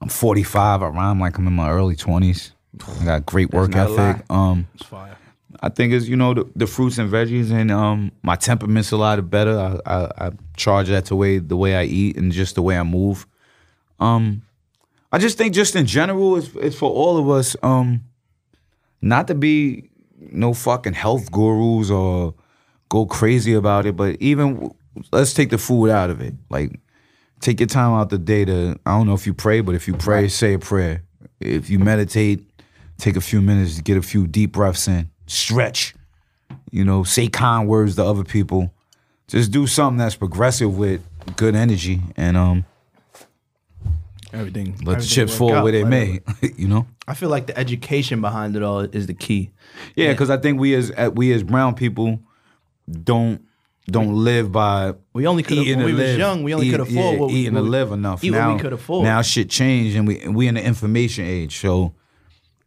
I'm 0.00 0.08
45. 0.08 0.82
I 0.82 0.86
rhyme 0.88 1.20
like 1.20 1.36
I'm 1.36 1.46
in 1.46 1.52
my 1.52 1.70
early 1.70 1.96
20s. 1.96 2.52
I 3.00 3.04
got 3.04 3.26
great 3.26 3.52
work 3.52 3.74
ethic. 3.76 4.24
Um, 4.30 4.66
It's 4.74 4.86
fire. 4.86 5.16
I 5.62 5.68
think 5.68 5.92
it's 5.92 6.06
you 6.06 6.16
know 6.16 6.32
the, 6.32 6.48
the 6.56 6.66
fruits 6.66 6.96
and 6.98 7.10
veggies 7.10 7.50
and 7.50 7.70
um 7.70 8.12
my 8.22 8.36
temperament's 8.36 8.92
a 8.92 8.96
lot 8.96 9.28
better. 9.28 9.58
I, 9.84 9.94
I 9.94 10.26
I 10.26 10.30
charge 10.56 10.88
that 10.88 11.06
to 11.06 11.16
way 11.16 11.38
the 11.38 11.56
way 11.56 11.74
I 11.76 11.84
eat 11.84 12.16
and 12.16 12.32
just 12.32 12.54
the 12.54 12.62
way 12.62 12.78
I 12.78 12.82
move. 12.82 13.26
Um, 13.98 14.42
I 15.12 15.18
just 15.18 15.36
think 15.36 15.54
just 15.54 15.74
in 15.74 15.86
general 15.86 16.36
it's 16.36 16.54
it's 16.56 16.76
for 16.76 16.90
all 16.90 17.18
of 17.18 17.28
us 17.28 17.56
um 17.62 18.02
not 19.02 19.28
to 19.28 19.34
be 19.34 19.90
no 20.18 20.52
fucking 20.54 20.92
health 20.92 21.32
gurus 21.32 21.90
or 21.90 22.34
go 22.88 23.06
crazy 23.06 23.54
about 23.54 23.86
it, 23.86 23.96
but 23.96 24.16
even 24.20 24.70
let's 25.12 25.32
take 25.32 25.50
the 25.50 25.58
food 25.58 25.90
out 25.90 26.10
of 26.10 26.20
it. 26.20 26.34
Like 26.50 26.78
take 27.40 27.60
your 27.60 27.66
time 27.66 27.92
out 27.92 28.10
the 28.10 28.18
day 28.18 28.44
to 28.44 28.78
I 28.86 28.96
don't 28.96 29.06
know 29.06 29.14
if 29.14 29.26
you 29.26 29.34
pray, 29.34 29.60
but 29.60 29.74
if 29.74 29.88
you 29.88 29.94
pray, 29.94 30.28
say 30.28 30.54
a 30.54 30.58
prayer. 30.58 31.02
If 31.40 31.70
you 31.70 31.78
meditate, 31.78 32.44
take 32.98 33.16
a 33.16 33.20
few 33.20 33.40
minutes 33.40 33.76
to 33.76 33.82
get 33.82 33.96
a 33.96 34.02
few 34.02 34.26
deep 34.26 34.52
breaths 34.52 34.86
in. 34.86 35.10
Stretch. 35.26 35.94
You 36.70 36.84
know, 36.84 37.04
say 37.04 37.28
kind 37.28 37.68
words 37.68 37.96
to 37.96 38.04
other 38.04 38.24
people. 38.24 38.72
Just 39.28 39.50
do 39.50 39.66
something 39.66 39.98
that's 39.98 40.16
progressive 40.16 40.76
with 40.76 41.06
good 41.36 41.54
energy 41.54 42.00
and 42.16 42.36
um 42.36 42.64
Everything. 44.32 44.76
let 44.84 44.98
the 45.00 45.04
chips 45.04 45.36
fall 45.36 45.52
out, 45.54 45.64
where 45.64 45.72
they 45.72 45.84
may. 45.84 46.20
you 46.56 46.68
know? 46.68 46.86
I 47.08 47.14
feel 47.14 47.28
like 47.28 47.46
the 47.46 47.58
education 47.58 48.20
behind 48.20 48.54
it 48.56 48.62
all 48.62 48.80
is 48.80 49.06
the 49.06 49.14
key. 49.14 49.50
Yeah, 49.96 50.12
because 50.12 50.30
I 50.30 50.36
think 50.36 50.60
we 50.60 50.74
as 50.74 50.92
uh, 50.96 51.10
we 51.14 51.32
as 51.32 51.42
brown 51.42 51.74
people 51.74 52.20
don't 52.90 53.42
don't 53.90 54.14
live 54.14 54.52
by 54.52 54.94
We 55.12 55.26
only 55.26 55.42
could 55.42 55.58
eating 55.58 55.78
when 55.78 55.86
we 55.86 55.92
to 55.92 55.96
was 55.98 56.06
live. 56.10 56.18
young. 56.18 56.42
We 56.44 56.54
only 56.54 56.68
Eat- 56.68 56.70
could 56.70 56.80
afford 56.80 56.94
yeah, 57.14 57.18
what 57.20 57.30
we, 57.30 57.34
eating 57.40 57.54
what 57.54 57.60
to 57.62 57.66
live 57.66 57.92
enough. 57.92 58.22
Eat 58.22 58.30
now, 58.30 58.48
what 58.50 58.56
we 58.56 58.62
could 58.62 58.72
afford. 58.72 59.04
Now 59.04 59.22
shit 59.22 59.50
changed, 59.50 59.96
and 59.96 60.06
we 60.06 60.26
we 60.28 60.46
in 60.48 60.54
the 60.54 60.62
information 60.64 61.24
age. 61.26 61.58
So 61.58 61.94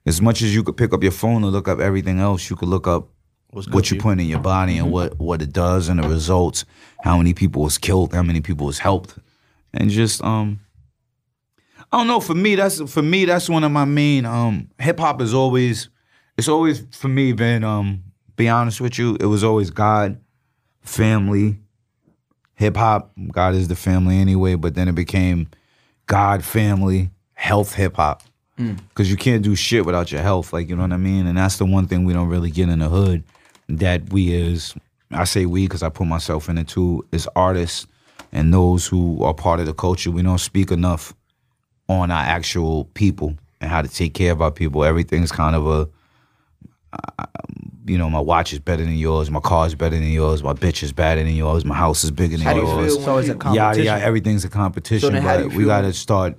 as 0.05 0.21
much 0.21 0.41
as 0.41 0.53
you 0.53 0.63
could 0.63 0.75
pick 0.75 0.91
up 0.93 1.01
your 1.01 1.11
phone 1.13 1.43
and 1.43 1.51
look 1.53 1.67
up 1.67 1.79
everything 1.79 2.19
else, 2.19 2.49
you 2.49 2.55
could 2.57 2.67
look 2.69 2.87
up 2.87 3.07
What's 3.51 3.69
what 3.69 3.89
you 3.89 3.95
you. 3.95 4.01
put 4.01 4.19
in 4.19 4.25
your 4.27 4.39
body 4.39 4.73
Mm-hmm. 4.75 4.83
and 4.85 4.91
what 4.91 5.17
what 5.19 5.41
it 5.41 5.53
does 5.53 5.87
and 5.87 6.03
the 6.03 6.07
results. 6.09 6.65
How 7.03 7.17
many 7.17 7.33
people 7.33 7.61
was 7.61 7.77
killed? 7.77 8.13
How 8.13 8.23
many 8.23 8.41
people 8.41 8.65
was 8.65 8.79
helped? 8.79 9.17
And 9.73 9.89
just 9.89 10.21
um. 10.23 10.59
I 11.93 11.97
don't 11.97 12.07
know. 12.07 12.19
For 12.19 12.33
me, 12.33 12.55
that's 12.55 12.81
for 12.91 13.03
me. 13.03 13.25
That's 13.25 13.47
one 13.47 13.63
of 13.63 13.71
my 13.71 13.85
main. 13.85 14.25
Um, 14.25 14.71
hip 14.79 14.99
hop 14.99 15.21
is 15.21 15.31
always, 15.31 15.89
it's 16.39 16.47
always 16.47 16.83
for 16.89 17.07
me 17.07 17.33
been. 17.33 17.63
Um, 17.63 18.03
be 18.35 18.49
honest 18.49 18.81
with 18.81 18.97
you, 18.97 19.15
it 19.19 19.27
was 19.27 19.43
always 19.43 19.69
God, 19.69 20.19
family, 20.81 21.59
hip 22.55 22.77
hop. 22.77 23.11
God 23.31 23.53
is 23.53 23.67
the 23.67 23.75
family 23.75 24.17
anyway, 24.17 24.55
but 24.55 24.73
then 24.73 24.87
it 24.87 24.95
became 24.95 25.49
God, 26.07 26.43
family, 26.43 27.11
health, 27.33 27.75
hip 27.75 27.97
hop. 27.97 28.23
Because 28.57 29.11
you 29.11 29.15
can't 29.17 29.43
do 29.43 29.55
shit 29.55 29.85
without 29.85 30.11
your 30.11 30.23
health, 30.23 30.51
like 30.51 30.69
you 30.69 30.75
know 30.75 30.81
what 30.81 30.93
I 30.93 30.97
mean. 30.97 31.27
And 31.27 31.37
that's 31.37 31.57
the 31.59 31.65
one 31.65 31.85
thing 31.87 32.05
we 32.05 32.13
don't 32.13 32.27
really 32.27 32.49
get 32.49 32.69
in 32.69 32.79
the 32.79 32.89
hood. 32.89 33.23
That 33.69 34.11
we 34.11 34.33
is, 34.33 34.73
I 35.11 35.25
say 35.25 35.45
we 35.45 35.65
because 35.65 35.83
I 35.83 35.89
put 35.89 36.07
myself 36.07 36.49
in 36.49 36.57
it 36.57 36.67
too. 36.67 37.05
Is 37.11 37.29
artists 37.35 37.85
and 38.31 38.51
those 38.51 38.87
who 38.87 39.23
are 39.23 39.35
part 39.35 39.59
of 39.59 39.67
the 39.67 39.75
culture. 39.75 40.09
We 40.09 40.23
don't 40.23 40.39
speak 40.39 40.71
enough 40.71 41.13
on 41.89 42.11
our 42.11 42.23
actual 42.23 42.85
people 42.93 43.35
and 43.61 43.69
how 43.69 43.81
to 43.81 43.87
take 43.87 44.13
care 44.13 44.31
of 44.31 44.41
our 44.41 44.51
people. 44.51 44.83
Everything's 44.83 45.31
kind 45.31 45.55
of 45.55 45.67
a, 45.67 45.89
you 47.85 47.97
know, 47.97 48.09
my 48.09 48.19
watch 48.19 48.53
is 48.53 48.59
better 48.59 48.83
than 48.83 48.93
yours, 48.97 49.29
my 49.29 49.39
car 49.39 49.65
is 49.67 49.75
better 49.75 49.95
than 49.97 50.09
yours, 50.09 50.43
my 50.43 50.53
bitch 50.53 50.83
is 50.83 50.93
better 50.93 51.23
than 51.23 51.33
yours, 51.35 51.65
my 51.65 51.75
house 51.75 52.03
is 52.03 52.11
bigger 52.11 52.37
than 52.37 52.45
How 52.45 52.53
do 52.53 52.61
you 52.61 52.67
yours. 52.67 52.95
feel 52.95 53.03
So 53.03 53.17
it's 53.17 53.29
a 53.29 53.35
competition. 53.35 53.55
Yada 53.55 53.83
yada, 53.83 54.03
everything's 54.03 54.45
a 54.45 54.49
competition. 54.49 55.07
So 55.07 55.09
then 55.13 55.21
how 55.21 55.37
do 55.37 55.49
but 55.49 55.57
we 55.57 55.65
got 55.65 55.81
to 55.81 55.93
start 55.93 56.37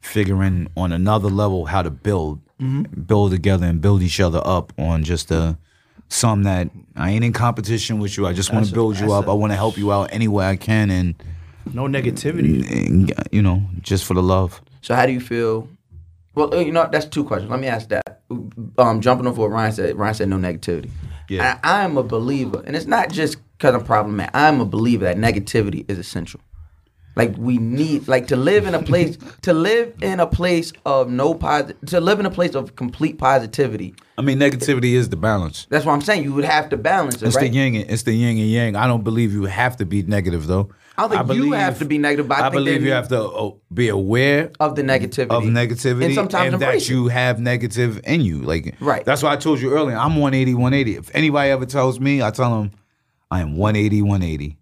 figuring 0.00 0.68
on 0.76 0.92
another 0.92 1.28
level 1.28 1.66
how 1.66 1.82
to 1.82 1.90
build, 1.90 2.40
Mm-hmm. 2.60 3.02
build 3.02 3.32
together 3.32 3.66
and 3.66 3.82
build 3.82 4.00
each 4.02 4.18
other 4.18 4.40
up 4.42 4.72
on 4.78 5.04
just 5.04 5.30
a. 5.30 5.58
Some 6.08 6.44
that 6.44 6.70
I 6.94 7.10
ain't 7.10 7.22
in 7.22 7.34
competition 7.34 7.98
with 7.98 8.16
you. 8.16 8.26
I 8.26 8.32
just 8.32 8.50
want 8.50 8.64
to 8.66 8.72
build 8.72 8.98
you 8.98 9.12
up. 9.12 9.26
a- 9.26 9.30
I 9.30 9.34
want 9.34 9.52
to 9.52 9.56
help 9.56 9.76
you 9.76 9.92
out 9.92 10.08
any 10.10 10.26
way 10.26 10.46
I 10.46 10.56
can, 10.56 10.88
and, 10.90 11.22
no 11.74 11.82
negativity. 11.86 12.64
and 12.86 13.12
you 13.30 13.42
know, 13.42 13.62
just 13.82 14.04
for 14.06 14.14
the 14.14 14.22
love. 14.22 14.62
So 14.86 14.94
how 14.94 15.04
do 15.04 15.10
you 15.10 15.18
feel? 15.18 15.68
Well, 16.36 16.62
you 16.62 16.70
know, 16.70 16.88
that's 16.92 17.06
two 17.06 17.24
questions. 17.24 17.50
Let 17.50 17.58
me 17.58 17.66
ask 17.66 17.88
that. 17.88 18.20
Um, 18.78 19.00
jumping 19.00 19.26
off 19.26 19.36
what 19.36 19.50
Ryan 19.50 19.72
said. 19.72 19.96
Ryan 19.96 20.14
said 20.14 20.28
no 20.28 20.36
negativity. 20.36 20.90
Yeah. 21.28 21.58
I, 21.64 21.82
am 21.82 21.98
a 21.98 22.04
believer, 22.04 22.62
and 22.64 22.76
it's 22.76 22.86
not 22.86 23.10
just 23.10 23.38
because 23.58 23.74
I'm 23.74 23.82
problematic. 23.82 24.30
I'm 24.32 24.60
a 24.60 24.64
believer 24.64 25.06
that 25.06 25.16
negativity 25.16 25.84
is 25.90 25.98
essential. 25.98 26.38
Like 27.16 27.36
we 27.36 27.58
need, 27.58 28.06
like 28.06 28.28
to 28.28 28.36
live 28.36 28.64
in 28.64 28.76
a 28.76 28.82
place, 28.82 29.18
to 29.42 29.52
live 29.52 29.92
in 30.02 30.20
a 30.20 30.26
place 30.26 30.72
of 30.84 31.10
no 31.10 31.34
positive, 31.34 31.80
to 31.86 32.00
live 32.00 32.20
in 32.20 32.26
a 32.26 32.30
place 32.30 32.54
of 32.54 32.76
complete 32.76 33.18
positivity. 33.18 33.96
I 34.16 34.22
mean, 34.22 34.38
negativity 34.38 34.92
is 34.92 35.08
the 35.08 35.16
balance. 35.16 35.66
That's 35.68 35.84
what 35.84 35.94
I'm 35.94 36.00
saying. 36.00 36.22
You 36.22 36.32
would 36.34 36.44
have 36.44 36.68
to 36.68 36.76
balance 36.76 37.16
it, 37.16 37.26
It's 37.26 37.34
right? 37.34 37.50
the 37.50 37.56
yin. 37.56 37.74
and- 37.74 37.90
It's 37.90 38.04
the 38.04 38.12
yin 38.12 38.38
and 38.38 38.48
yang. 38.48 38.76
I 38.76 38.86
don't 38.86 39.02
believe 39.02 39.32
you 39.32 39.46
have 39.46 39.78
to 39.78 39.84
be 39.84 40.04
negative 40.04 40.46
though. 40.46 40.68
I 40.98 41.02
don't 41.08 41.26
think 41.28 41.38
you 41.44 41.52
have 41.52 41.78
to 41.78 41.84
be 41.84 41.98
negative, 41.98 42.30
I 42.30 42.40
think 42.42 42.52
believe 42.54 42.82
you 42.82 42.92
have 42.92 43.08
to 43.08 43.54
be 43.72 43.88
aware 43.88 44.50
of 44.60 44.76
the 44.76 44.82
negativity. 44.82 45.30
of 45.30 45.44
negativity 45.44 46.04
and 46.06 46.14
sometimes 46.14 46.52
and 46.54 46.62
that 46.62 46.88
you 46.88 47.08
have 47.08 47.38
negative 47.38 48.00
in 48.04 48.20
you. 48.22 48.40
Like 48.42 48.74
Right. 48.80 49.04
That's 49.04 49.22
why 49.22 49.32
I 49.32 49.36
told 49.36 49.60
you 49.60 49.72
earlier. 49.72 49.96
I'm 49.96 50.16
180, 50.16 50.54
180. 50.54 50.96
If 50.96 51.10
anybody 51.14 51.50
ever 51.50 51.66
tells 51.66 52.00
me, 52.00 52.22
I 52.22 52.30
tell 52.30 52.50
them 52.62 52.70
I 53.30 53.40
am 53.40 53.56
180, 53.56 54.02
180. 54.02 54.56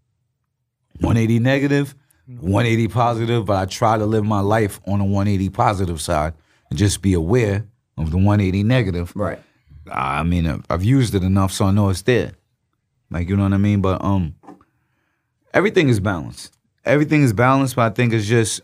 180 1.01 1.39
negative, 1.41 1.95
180 2.27 2.89
positive, 2.89 3.45
but 3.45 3.57
I 3.57 3.65
try 3.67 3.99
to 3.99 4.07
live 4.07 4.25
my 4.25 4.41
life 4.41 4.81
on 4.87 5.01
a 5.01 5.05
180 5.05 5.51
positive 5.51 6.01
side 6.01 6.35
and 6.71 6.79
just 6.79 7.03
be 7.03 7.15
aware 7.15 7.67
of 7.99 8.11
the 8.11 8.17
180 8.17 8.63
negative. 8.63 9.13
right. 9.15 9.39
I 9.93 10.23
mean, 10.23 10.47
I've- 10.47 10.63
I've 10.71 10.83
used 10.83 11.15
it 11.15 11.23
enough, 11.23 11.53
so 11.53 11.67
I 11.67 11.71
know 11.71 11.91
it's 11.91 12.01
there. 12.03 12.33
Like 13.11 13.29
you 13.29 13.37
know 13.37 13.43
what 13.43 13.53
I 13.53 13.59
mean. 13.59 13.83
But 13.83 14.03
um, 14.03 14.35
everything 15.55 15.89
is 15.89 16.01
balanced. 16.01 16.53
Everything 16.85 17.23
is 17.23 17.33
balanced, 17.33 17.77
but 17.77 17.91
I 17.91 17.95
think 17.95 18.13
it's 18.13 18.27
just 18.27 18.61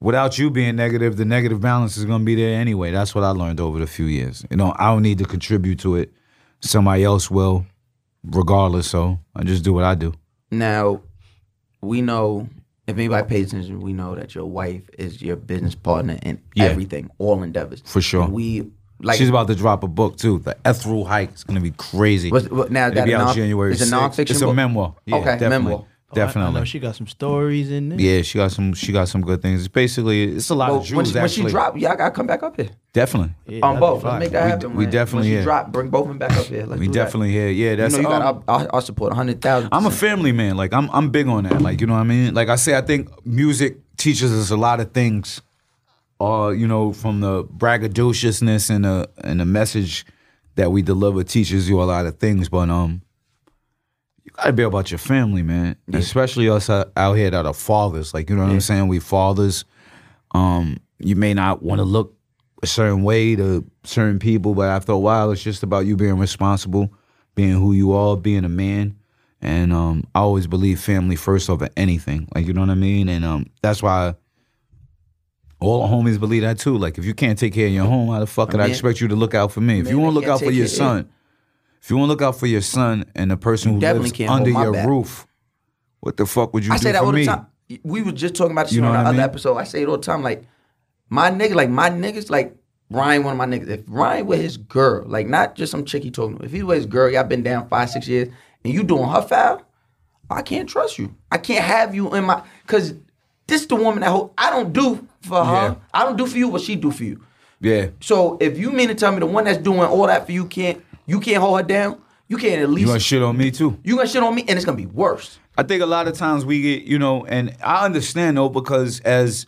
without 0.00 0.38
you 0.38 0.50
being 0.50 0.76
negative, 0.76 1.16
the 1.16 1.24
negative 1.24 1.60
balance 1.62 1.96
is 1.96 2.04
gonna 2.04 2.24
be 2.24 2.34
there 2.34 2.60
anyway. 2.60 2.90
That's 2.90 3.14
what 3.14 3.24
I 3.24 3.30
learned 3.30 3.60
over 3.60 3.78
the 3.78 3.86
few 3.86 4.04
years. 4.04 4.44
You 4.50 4.58
know, 4.58 4.74
I 4.78 4.92
don't 4.92 5.02
need 5.02 5.18
to 5.18 5.24
contribute 5.24 5.78
to 5.80 5.96
it. 5.96 6.12
Somebody 6.60 7.04
else 7.04 7.30
will, 7.30 7.64
regardless. 8.22 8.90
So 8.90 9.18
I 9.34 9.44
just 9.44 9.64
do 9.64 9.72
what 9.72 9.84
I 9.84 9.94
do. 9.94 10.12
Now, 10.50 11.00
we 11.80 12.02
know 12.02 12.48
if 12.86 12.96
anybody 12.98 13.26
pays 13.26 13.48
attention, 13.52 13.80
we 13.80 13.94
know 13.94 14.14
that 14.14 14.34
your 14.34 14.44
wife 14.44 14.82
is 14.98 15.22
your 15.22 15.36
business 15.36 15.74
partner 15.74 16.18
in 16.22 16.38
Yeah. 16.54 16.64
everything, 16.64 17.10
all 17.18 17.42
endeavors. 17.42 17.82
For 17.86 18.02
sure. 18.02 18.24
And 18.24 18.32
we 18.32 18.70
like 19.02 19.18
She's 19.18 19.28
about 19.28 19.46
to 19.48 19.54
drop 19.54 19.82
a 19.82 19.88
book 19.88 20.16
too. 20.16 20.38
The 20.40 20.56
Ethereal 20.64 21.04
Hike. 21.04 21.34
is 21.34 21.44
gonna 21.44 21.60
be 21.60 21.72
crazy. 21.72 22.30
What's- 22.30 22.48
what- 22.50 22.70
now, 22.70 22.86
It'll 22.88 22.94
that 22.96 23.06
be 23.06 23.14
out 23.14 23.26
non- 23.26 23.34
January. 23.36 23.72
it's 23.72 23.82
a 23.82 23.86
nonfiction 23.86 24.30
It's 24.30 24.40
a 24.42 24.46
book? 24.46 24.54
memoir. 24.56 24.94
Yeah, 25.06 25.16
Okay, 25.16 25.24
definitely. 25.24 25.48
memoir. 25.50 25.72
Oh, 25.80 25.86
I- 26.16 26.22
I, 26.22 26.26
Definitely. 26.26 26.60
know 26.60 26.64
she 26.64 26.78
got 26.78 26.94
some 26.94 27.08
stories 27.08 27.72
in 27.72 27.88
there. 27.88 28.00
Yeah, 28.00 28.22
she 28.22 28.38
got 28.38 28.52
some. 28.52 28.72
She 28.72 28.92
got 28.92 29.08
some 29.08 29.20
good 29.20 29.42
things. 29.42 29.58
It's 29.62 29.66
basically, 29.68 30.22
it's 30.36 30.48
a 30.48 30.54
lot 30.54 30.70
Well, 30.70 30.78
of 30.78 30.84
Jews 30.86 30.94
when, 30.96 31.04
she, 31.06 31.14
when 31.14 31.28
she 31.28 31.40
actually. 31.40 31.50
drop, 31.50 31.76
y'all 31.76 31.96
gotta 31.96 32.12
come 32.12 32.28
back 32.28 32.44
up 32.44 32.54
here 32.54 32.68
Definitely, 32.92 33.34
Yeah, 33.48 33.66
on 33.66 33.80
both. 33.80 34.04
Let's 34.04 34.20
make 34.20 34.30
that 34.30 34.44
We- 34.44 34.50
happen. 34.50 34.70
we 34.70 34.76
when- 34.84 34.90
definitely 34.90 35.16
when 35.22 35.24
she 35.24 35.34
here. 35.34 35.42
drop, 35.42 35.72
bring 35.72 35.88
both 35.88 36.02
of 36.02 36.08
them 36.10 36.18
back 36.18 36.30
up 36.36 36.46
here. 36.46 36.66
Let's 36.66 36.78
we 36.78 36.86
do 36.86 36.92
that. 36.92 37.04
definitely 37.06 37.30
here. 37.32 37.48
Yeah, 37.48 37.74
that's. 37.74 37.96
you 37.96 38.02
know, 38.02 38.10
you 38.10 38.14
um, 38.14 38.22
got. 38.22 38.42
I'll, 38.46 38.68
I'll 38.74 38.80
support 38.80 39.10
a 39.12 39.16
hundred 39.16 39.40
thousand. 39.40 39.70
I'm 39.72 39.86
a 39.86 39.90
family 39.90 40.30
man. 40.30 40.56
Like 40.56 40.72
I'm, 40.72 40.88
I'm 40.92 41.10
big 41.10 41.26
on 41.26 41.42
that. 41.44 41.60
Like 41.60 41.80
you 41.80 41.88
know 41.88 41.94
what 41.94 41.98
I 42.00 42.04
mean. 42.04 42.32
Like 42.32 42.48
I 42.48 42.54
say, 42.54 42.76
I 42.78 42.80
think 42.82 43.08
music 43.26 43.78
teaches 43.96 44.32
us 44.32 44.50
a 44.52 44.56
lot 44.56 44.78
of 44.78 44.92
things. 44.92 45.42
Uh, 46.20 46.50
you 46.50 46.66
know, 46.66 46.92
from 46.92 47.20
the 47.20 47.44
braggadociousness 47.44 48.70
and 48.70 48.84
the 48.84 49.08
and 49.18 49.40
the 49.40 49.44
message 49.44 50.06
that 50.54 50.70
we 50.70 50.82
deliver 50.82 51.24
teaches 51.24 51.68
you 51.68 51.82
a 51.82 51.84
lot 51.84 52.06
of 52.06 52.18
things. 52.18 52.48
But 52.48 52.70
um, 52.70 53.02
you 54.22 54.30
gotta 54.32 54.52
be 54.52 54.62
about 54.62 54.90
your 54.90 54.98
family, 54.98 55.42
man. 55.42 55.76
Especially 55.92 56.48
us 56.48 56.70
out 56.70 56.92
out 56.96 57.14
here 57.14 57.30
that 57.30 57.46
are 57.46 57.54
fathers. 57.54 58.14
Like 58.14 58.30
you 58.30 58.36
know 58.36 58.44
what 58.44 58.52
I'm 58.52 58.60
saying. 58.60 58.88
We 58.88 59.00
fathers. 59.00 59.64
Um, 60.32 60.78
you 60.98 61.16
may 61.16 61.34
not 61.34 61.62
want 61.62 61.80
to 61.80 61.84
look 61.84 62.16
a 62.62 62.66
certain 62.66 63.02
way 63.02 63.36
to 63.36 63.64
certain 63.84 64.18
people, 64.18 64.54
but 64.54 64.68
after 64.68 64.92
a 64.92 64.98
while, 64.98 65.30
it's 65.30 65.42
just 65.42 65.62
about 65.62 65.86
you 65.86 65.96
being 65.96 66.18
responsible, 66.18 66.92
being 67.34 67.52
who 67.52 67.72
you 67.72 67.92
are, 67.92 68.16
being 68.16 68.44
a 68.44 68.48
man. 68.48 68.96
And 69.40 69.72
um, 69.72 70.04
I 70.14 70.20
always 70.20 70.46
believe 70.46 70.80
family 70.80 71.16
first 71.16 71.50
over 71.50 71.68
anything. 71.76 72.28
Like 72.34 72.46
you 72.46 72.54
know 72.54 72.62
what 72.62 72.70
I 72.70 72.74
mean. 72.74 73.08
And 73.08 73.24
um, 73.24 73.46
that's 73.60 73.82
why 73.82 74.14
all 75.64 75.86
the 75.86 75.94
homies 75.94 76.18
believe 76.20 76.42
that 76.42 76.58
too. 76.58 76.76
Like 76.78 76.98
if 76.98 77.04
you 77.04 77.14
can't 77.14 77.38
take 77.38 77.54
care 77.54 77.66
of 77.66 77.72
your 77.72 77.86
home, 77.86 78.08
how 78.10 78.20
the 78.20 78.26
fuck 78.26 78.50
could 78.50 78.60
I 78.60 78.64
man- 78.64 78.70
expect 78.70 79.00
you 79.00 79.08
to 79.08 79.16
look 79.16 79.34
out 79.34 79.52
for 79.52 79.60
me? 79.60 79.80
If 79.80 79.88
you 79.88 79.98
want 79.98 80.14
to 80.14 80.20
look 80.20 80.28
out 80.28 80.40
for 80.40 80.50
your 80.50 80.66
son, 80.68 81.08
if 81.82 81.90
you 81.90 81.96
want 81.96 82.08
to 82.08 82.12
look 82.12 82.22
out 82.22 82.38
for 82.38 82.46
your 82.46 82.60
son 82.62 83.04
and 83.14 83.30
the 83.30 83.36
person 83.36 83.72
You 83.80 83.86
who 83.86 84.00
lives 84.00 84.20
under 84.28 84.50
your 84.50 84.72
back. 84.72 84.86
roof, 84.88 85.26
what 86.00 86.16
the 86.16 86.26
fuck 86.26 86.52
would 86.54 86.64
you 86.64 86.70
do? 86.70 86.74
I 86.74 86.78
say 86.78 86.92
that 86.92 87.02
all 87.02 87.12
me? 87.12 87.22
the 87.22 87.26
time. 87.26 87.46
We 87.82 88.02
were 88.02 88.12
just 88.12 88.34
talking 88.34 88.52
about 88.52 88.66
this 88.66 88.74
You 88.74 88.82
know 88.82 88.88
on 88.88 88.92
the 88.94 88.98
what 88.98 89.06
I 89.06 89.08
other 89.08 89.16
mean? 89.18 89.24
episode. 89.24 89.56
I 89.56 89.64
say 89.64 89.82
it 89.82 89.88
all 89.88 89.96
the 89.96 90.02
time. 90.02 90.22
Like 90.22 90.44
my 91.08 91.30
nigga, 91.30 91.54
like 91.54 91.70
my 91.70 91.88
niggas, 91.90 92.30
like 92.30 92.54
Ryan, 92.90 93.24
one 93.24 93.32
of 93.32 93.38
my 93.38 93.46
niggas. 93.46 93.68
If 93.68 93.80
Ryan 93.88 94.26
with 94.26 94.40
his 94.40 94.56
girl, 94.58 95.04
like 95.06 95.26
not 95.26 95.54
just 95.56 95.70
some 95.72 95.84
chick 95.84 96.02
he 96.02 96.10
talking 96.10 96.38
to, 96.38 96.44
if 96.44 96.52
he 96.52 96.62
with 96.62 96.76
his 96.76 96.86
girl, 96.86 97.10
y'all 97.10 97.24
been 97.24 97.42
down 97.42 97.68
five, 97.68 97.90
six 97.90 98.06
years, 98.06 98.28
and 98.64 98.72
you 98.74 98.82
doing 98.82 99.08
her 99.08 99.22
foul, 99.22 99.62
I 100.30 100.42
can't 100.42 100.68
trust 100.68 100.98
you. 100.98 101.14
I 101.32 101.38
can't 101.38 101.64
have 101.64 101.94
you 101.94 102.14
in 102.14 102.24
my 102.24 102.42
because 102.66 102.94
this 103.46 103.66
the 103.66 103.76
woman 103.76 104.00
that 104.00 104.10
hold, 104.10 104.32
I 104.38 104.50
don't 104.50 104.72
do 104.72 105.06
for 105.22 105.44
her. 105.44 105.52
Yeah. 105.52 105.74
I 105.92 106.04
don't 106.04 106.16
do 106.16 106.26
for 106.26 106.38
you 106.38 106.48
what 106.48 106.62
she 106.62 106.76
do 106.76 106.90
for 106.90 107.04
you. 107.04 107.22
Yeah. 107.60 107.88
So 108.00 108.36
if 108.40 108.58
you 108.58 108.70
mean 108.70 108.88
to 108.88 108.94
tell 108.94 109.12
me 109.12 109.20
the 109.20 109.26
one 109.26 109.44
that's 109.44 109.58
doing 109.58 109.80
all 109.80 110.06
that 110.06 110.26
for 110.26 110.32
you 110.32 110.46
can't 110.46 110.82
you 111.06 111.20
can't 111.20 111.38
hold 111.42 111.58
her 111.58 111.66
down, 111.66 112.00
you 112.28 112.36
can't 112.36 112.62
at 112.62 112.70
least 112.70 112.80
You 112.82 112.86
gonna 112.88 113.00
shit 113.00 113.22
on 113.22 113.36
me 113.36 113.50
too? 113.50 113.78
you 113.84 113.96
gonna 113.96 114.08
shit 114.08 114.22
on 114.22 114.34
me 114.34 114.42
and 114.48 114.50
it's 114.56 114.64
gonna 114.64 114.76
be 114.76 114.86
worse. 114.86 115.38
I 115.56 115.62
think 115.62 115.82
a 115.82 115.86
lot 115.86 116.08
of 116.08 116.14
times 116.16 116.44
we 116.44 116.60
get, 116.62 116.82
you 116.82 116.98
know, 116.98 117.24
and 117.26 117.54
I 117.62 117.84
understand 117.84 118.36
though 118.36 118.48
because 118.48 119.00
as 119.00 119.46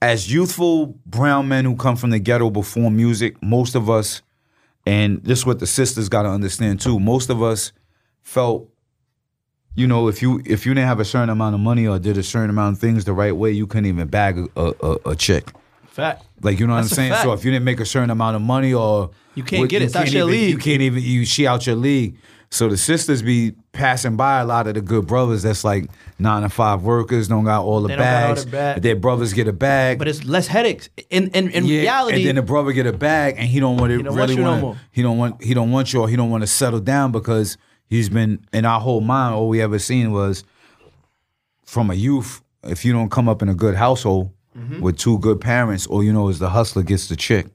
as 0.00 0.32
youthful 0.32 0.86
brown 1.06 1.48
men 1.48 1.64
who 1.64 1.74
come 1.76 1.96
from 1.96 2.10
the 2.10 2.18
ghetto 2.18 2.50
before 2.50 2.90
music, 2.90 3.42
most 3.42 3.74
of 3.74 3.90
us, 3.90 4.22
and 4.86 5.22
this 5.24 5.40
is 5.40 5.46
what 5.46 5.58
the 5.58 5.66
sisters 5.66 6.08
got 6.08 6.22
to 6.22 6.28
understand 6.28 6.80
too. 6.80 7.00
Most 7.00 7.30
of 7.30 7.42
us 7.42 7.72
felt, 8.22 8.68
you 9.78 9.86
know, 9.86 10.08
if 10.08 10.20
you 10.22 10.42
if 10.44 10.66
you 10.66 10.74
didn't 10.74 10.88
have 10.88 11.00
a 11.00 11.04
certain 11.04 11.30
amount 11.30 11.54
of 11.54 11.60
money 11.60 11.86
or 11.86 11.98
did 11.98 12.18
a 12.18 12.22
certain 12.22 12.50
amount 12.50 12.74
of 12.76 12.80
things 12.80 13.04
the 13.04 13.12
right 13.12 13.36
way, 13.42 13.50
you 13.52 13.66
couldn't 13.66 13.86
even 13.86 14.08
bag 14.08 14.34
a, 14.56 14.74
a, 14.82 15.10
a 15.12 15.16
chick. 15.16 15.52
Fact. 15.86 16.24
Like 16.42 16.58
you 16.60 16.66
know 16.66 16.74
what 16.74 16.82
That's 16.82 16.98
a 16.98 17.00
I'm 17.02 17.10
saying? 17.10 17.22
So 17.22 17.32
if 17.32 17.44
you 17.44 17.50
didn't 17.50 17.64
make 17.64 17.80
a 17.80 17.86
certain 17.86 18.10
amount 18.10 18.36
of 18.36 18.42
money 18.42 18.72
or 18.74 19.10
You 19.34 19.42
can't 19.44 19.68
get 19.68 19.82
it. 19.82 19.94
Out 19.96 20.10
your 20.12 20.30
even, 20.30 20.50
You 20.50 20.58
can't 20.58 20.82
even 20.82 21.02
you 21.02 21.24
she 21.24 21.46
out 21.46 21.66
your 21.66 21.76
league. 21.76 22.16
So 22.50 22.68
the 22.68 22.76
sisters 22.78 23.20
be 23.22 23.52
passing 23.72 24.16
by 24.16 24.40
a 24.40 24.44
lot 24.44 24.66
of 24.66 24.74
the 24.74 24.80
good 24.80 25.06
brothers 25.06 25.42
that's 25.42 25.64
like 25.64 25.90
nine 26.18 26.42
to 26.42 26.48
five 26.48 26.82
workers, 26.82 27.28
don't 27.28 27.44
got 27.44 27.62
all 27.64 27.82
the 27.82 27.88
They 27.88 27.96
don't 27.96 28.04
got 28.04 28.22
all 28.22 28.28
bags. 28.34 28.44
the 28.46 28.50
bag. 28.50 28.82
Their 28.82 28.96
brothers 28.96 29.32
get 29.34 29.48
a 29.48 29.52
bag. 29.52 29.98
But 29.98 30.08
it's 30.08 30.24
less 30.24 30.46
headaches. 30.46 30.88
In 31.10 31.28
in, 31.28 31.50
in 31.50 31.64
Yeah, 31.66 31.80
reality, 31.82 32.16
and 32.16 32.26
then 32.26 32.34
the 32.36 32.42
brother 32.42 32.72
get 32.72 32.86
a 32.86 32.92
bag, 32.92 33.34
and 33.38 33.46
he 33.48 33.60
don't 33.60 33.76
want 33.76 33.90
to 33.90 33.96
He 33.98 34.02
don't 34.02 34.16
want 34.16 34.30
really 34.30 34.42
no 34.42 34.50
want. 34.50 34.60
more. 34.62 34.76
he 34.92 35.02
don't 35.02 35.18
want. 35.18 35.42
He 35.44 35.52
don't 35.54 35.70
want 35.70 35.92
you, 35.92 36.00
or 36.00 36.08
he 36.08 36.16
don't 36.16 36.30
want 36.30 36.42
to 36.42 36.46
settle 36.48 36.80
down 36.80 37.12
because 37.12 37.58
he's 37.88 38.08
been 38.08 38.44
in 38.52 38.64
our 38.64 38.80
whole 38.80 39.00
mind. 39.00 39.34
All 39.34 39.48
we 39.48 39.60
ever 39.60 39.78
seen 39.78 40.12
was 40.12 40.44
from 41.64 41.90
a 41.90 41.94
youth. 41.94 42.42
If 42.64 42.84
you 42.84 42.92
don't 42.92 43.10
come 43.10 43.28
up 43.28 43.42
in 43.42 43.48
a 43.48 43.54
good 43.54 43.74
household 43.74 44.30
Mm-hmm. 44.56 44.80
with 44.80 44.98
two 44.98 45.20
good 45.20 45.40
parents, 45.40 45.86
all 45.86 46.02
you 46.02 46.12
know 46.12 46.28
is 46.30 46.40
the 46.40 46.48
hustler 46.50 46.82
gets 46.82 47.06
the 47.08 47.14
chick. 47.14 47.46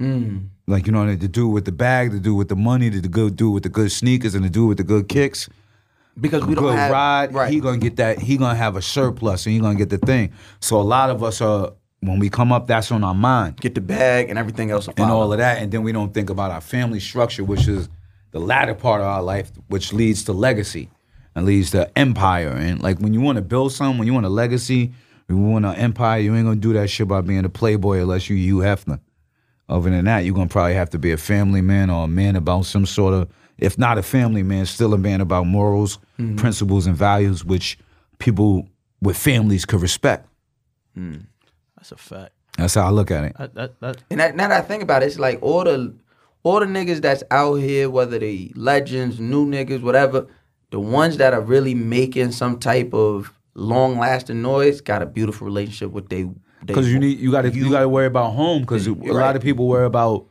Mm. 0.00 0.48
Like 0.66 0.86
you 0.86 0.92
know, 0.92 1.14
the 1.14 1.28
dude 1.28 1.52
with 1.52 1.66
the 1.66 1.72
bag, 1.72 2.10
the 2.10 2.20
dude 2.20 2.38
with 2.38 2.48
the 2.48 2.56
money, 2.56 2.88
the 2.88 3.06
good 3.06 3.36
dude 3.36 3.52
with 3.52 3.64
the 3.64 3.68
good 3.68 3.92
sneakers, 3.92 4.34
and 4.34 4.42
the 4.44 4.48
dude 4.48 4.66
with 4.68 4.78
the 4.78 4.84
good 4.84 5.08
kicks 5.10 5.50
Because 6.18 6.46
we 6.46 6.54
don't 6.54 6.64
good 6.64 6.76
have 6.76 6.90
ride, 6.90 7.34
right. 7.34 7.52
he 7.52 7.60
gonna 7.60 7.76
get 7.76 7.96
that. 7.96 8.18
He 8.20 8.38
gonna 8.38 8.54
have 8.54 8.76
a 8.76 8.80
surplus, 8.82 9.44
and 9.44 9.54
he 9.56 9.60
gonna 9.60 9.74
get 9.76 9.90
the 9.90 9.98
thing. 9.98 10.32
So 10.60 10.80
a 10.80 10.82
lot 10.82 11.10
of 11.10 11.22
us 11.22 11.42
are 11.42 11.72
when 12.00 12.18
we 12.18 12.30
come 12.30 12.50
up, 12.50 12.66
that's 12.66 12.90
on 12.92 13.04
our 13.04 13.14
mind 13.14 13.60
get 13.60 13.74
the 13.74 13.82
bag 13.82 14.30
and 14.30 14.38
everything 14.38 14.70
else 14.70 14.88
and 14.88 15.10
all 15.10 15.30
of 15.30 15.38
that, 15.38 15.60
and 15.60 15.70
then 15.70 15.82
we 15.82 15.92
don't 15.92 16.14
think 16.14 16.30
about 16.30 16.50
our 16.50 16.62
family 16.62 17.00
structure, 17.00 17.44
which 17.44 17.68
is 17.68 17.90
the 18.30 18.40
latter 18.40 18.74
part 18.74 19.00
of 19.00 19.06
our 19.06 19.22
life, 19.22 19.50
which 19.68 19.92
leads 19.92 20.24
to 20.24 20.32
legacy 20.32 20.90
and 21.34 21.46
leads 21.46 21.70
to 21.70 21.98
empire. 21.98 22.50
And 22.50 22.82
like 22.82 22.98
when 22.98 23.14
you 23.14 23.20
want 23.20 23.36
to 23.36 23.42
build 23.42 23.72
something, 23.72 23.98
when 23.98 24.06
you 24.06 24.14
want 24.14 24.26
a 24.26 24.30
legacy, 24.30 24.92
you 25.28 25.36
want 25.36 25.64
an 25.64 25.74
empire, 25.76 26.20
you 26.20 26.34
ain't 26.34 26.46
gonna 26.46 26.56
do 26.56 26.72
that 26.74 26.88
shit 26.88 27.08
by 27.08 27.20
being 27.20 27.44
a 27.44 27.48
playboy 27.48 28.00
unless 28.00 28.28
you 28.28 28.36
Hugh 28.36 28.58
Hefner. 28.58 29.00
Other 29.68 29.90
than 29.90 30.06
that, 30.06 30.20
you're 30.20 30.34
gonna 30.34 30.48
probably 30.48 30.74
have 30.74 30.90
to 30.90 30.98
be 30.98 31.12
a 31.12 31.16
family 31.16 31.60
man 31.60 31.90
or 31.90 32.04
a 32.04 32.08
man 32.08 32.36
about 32.36 32.64
some 32.64 32.86
sort 32.86 33.14
of, 33.14 33.28
if 33.58 33.78
not 33.78 33.98
a 33.98 34.02
family 34.02 34.42
man, 34.42 34.64
still 34.66 34.94
a 34.94 34.98
man 34.98 35.20
about 35.20 35.46
morals, 35.46 35.98
mm-hmm. 36.18 36.36
principles, 36.36 36.86
and 36.86 36.96
values, 36.96 37.44
which 37.44 37.78
people 38.18 38.68
with 39.02 39.16
families 39.16 39.64
could 39.64 39.82
respect. 39.82 40.26
Mm. 40.96 41.26
that's 41.76 41.92
a 41.92 41.96
fact. 41.96 42.32
That's 42.56 42.74
how 42.74 42.86
I 42.86 42.90
look 42.90 43.10
at 43.10 43.24
it. 43.24 43.36
That, 43.38 43.54
that, 43.54 43.80
that, 43.80 44.02
And 44.10 44.18
that, 44.18 44.34
now 44.34 44.48
that 44.48 44.64
I 44.64 44.66
think 44.66 44.82
about 44.82 45.02
it, 45.02 45.06
it's 45.06 45.18
like 45.18 45.38
all 45.42 45.62
the 45.62 45.94
all 46.42 46.60
the 46.60 46.66
niggas 46.66 47.00
that's 47.00 47.22
out 47.30 47.56
here, 47.56 47.90
whether 47.90 48.18
they 48.18 48.52
legends, 48.54 49.20
new 49.20 49.46
niggas, 49.46 49.82
whatever, 49.82 50.26
the 50.70 50.80
ones 50.80 51.16
that 51.16 51.34
are 51.34 51.40
really 51.40 51.74
making 51.74 52.32
some 52.32 52.58
type 52.58 52.92
of 52.92 53.32
long 53.54 53.98
lasting 53.98 54.40
noise 54.40 54.80
got 54.80 55.02
a 55.02 55.06
beautiful 55.06 55.44
relationship 55.46 55.90
with 55.90 56.08
they. 56.08 56.28
because 56.64 56.90
you 56.90 56.98
need 56.98 57.18
you 57.18 57.30
got 57.30 57.42
to 57.42 57.50
you, 57.50 57.70
got 57.70 57.80
to 57.80 57.88
worry 57.88 58.06
about 58.06 58.32
home 58.32 58.62
because 58.62 58.86
a 58.86 58.92
You're 58.92 59.14
lot 59.14 59.36
of 59.36 59.42
people 59.42 59.66
worry 59.66 59.86
about 59.86 60.26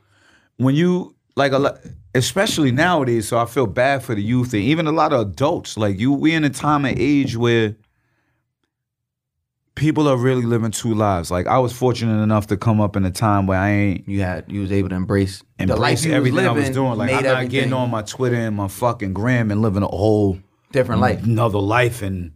when 0.57 0.75
you 0.75 1.15
like 1.35 1.51
a 1.51 1.59
lot 1.59 1.79
especially 2.15 2.71
nowadays 2.71 3.27
so 3.27 3.37
i 3.37 3.45
feel 3.45 3.67
bad 3.67 4.01
for 4.01 4.15
the 4.15 4.21
youth 4.23 4.53
and 4.53 4.63
even 4.63 4.87
a 4.87 4.91
lot 4.91 5.13
of 5.13 5.21
adults 5.21 5.77
like 5.77 5.99
you 5.99 6.11
we 6.11 6.33
in 6.33 6.43
a 6.43 6.49
time 6.49 6.83
and 6.85 6.97
age 6.97 7.37
where 7.37 7.75
people 9.77 10.07
are 10.09 10.17
really 10.17 10.41
living 10.41 10.71
two 10.71 10.93
lives. 10.93 11.29
Like 11.31 11.47
i 11.47 11.57
was 11.59 11.71
fortunate 11.71 12.21
enough 12.21 12.47
to 12.47 12.57
come 12.57 12.81
up 12.81 12.95
in 12.97 13.05
a 13.05 13.11
time 13.11 13.47
where 13.47 13.59
i 13.59 13.69
ain't 13.69 14.07
you 14.09 14.21
had 14.21 14.43
you 14.51 14.61
was 14.61 14.71
able 14.71 14.89
to 14.89 14.95
embrace, 14.95 15.43
the 15.59 15.75
life 15.75 16.05
everything 16.05 16.23
was 16.23 16.33
living, 16.33 16.49
i 16.49 16.51
was 16.51 16.69
doing. 16.71 16.97
Like 16.97 17.09
i'm 17.11 17.15
not 17.23 17.25
everything. 17.25 17.49
getting 17.51 17.73
on 17.73 17.89
my 17.91 18.01
twitter 18.01 18.35
and 18.35 18.55
my 18.55 18.67
fucking 18.67 19.13
gram 19.13 19.51
and 19.51 19.61
living 19.61 19.83
a 19.83 19.87
whole 19.87 20.39
different 20.71 20.99
life. 20.99 21.23
another 21.23 21.59
life 21.59 22.01
and 22.01 22.33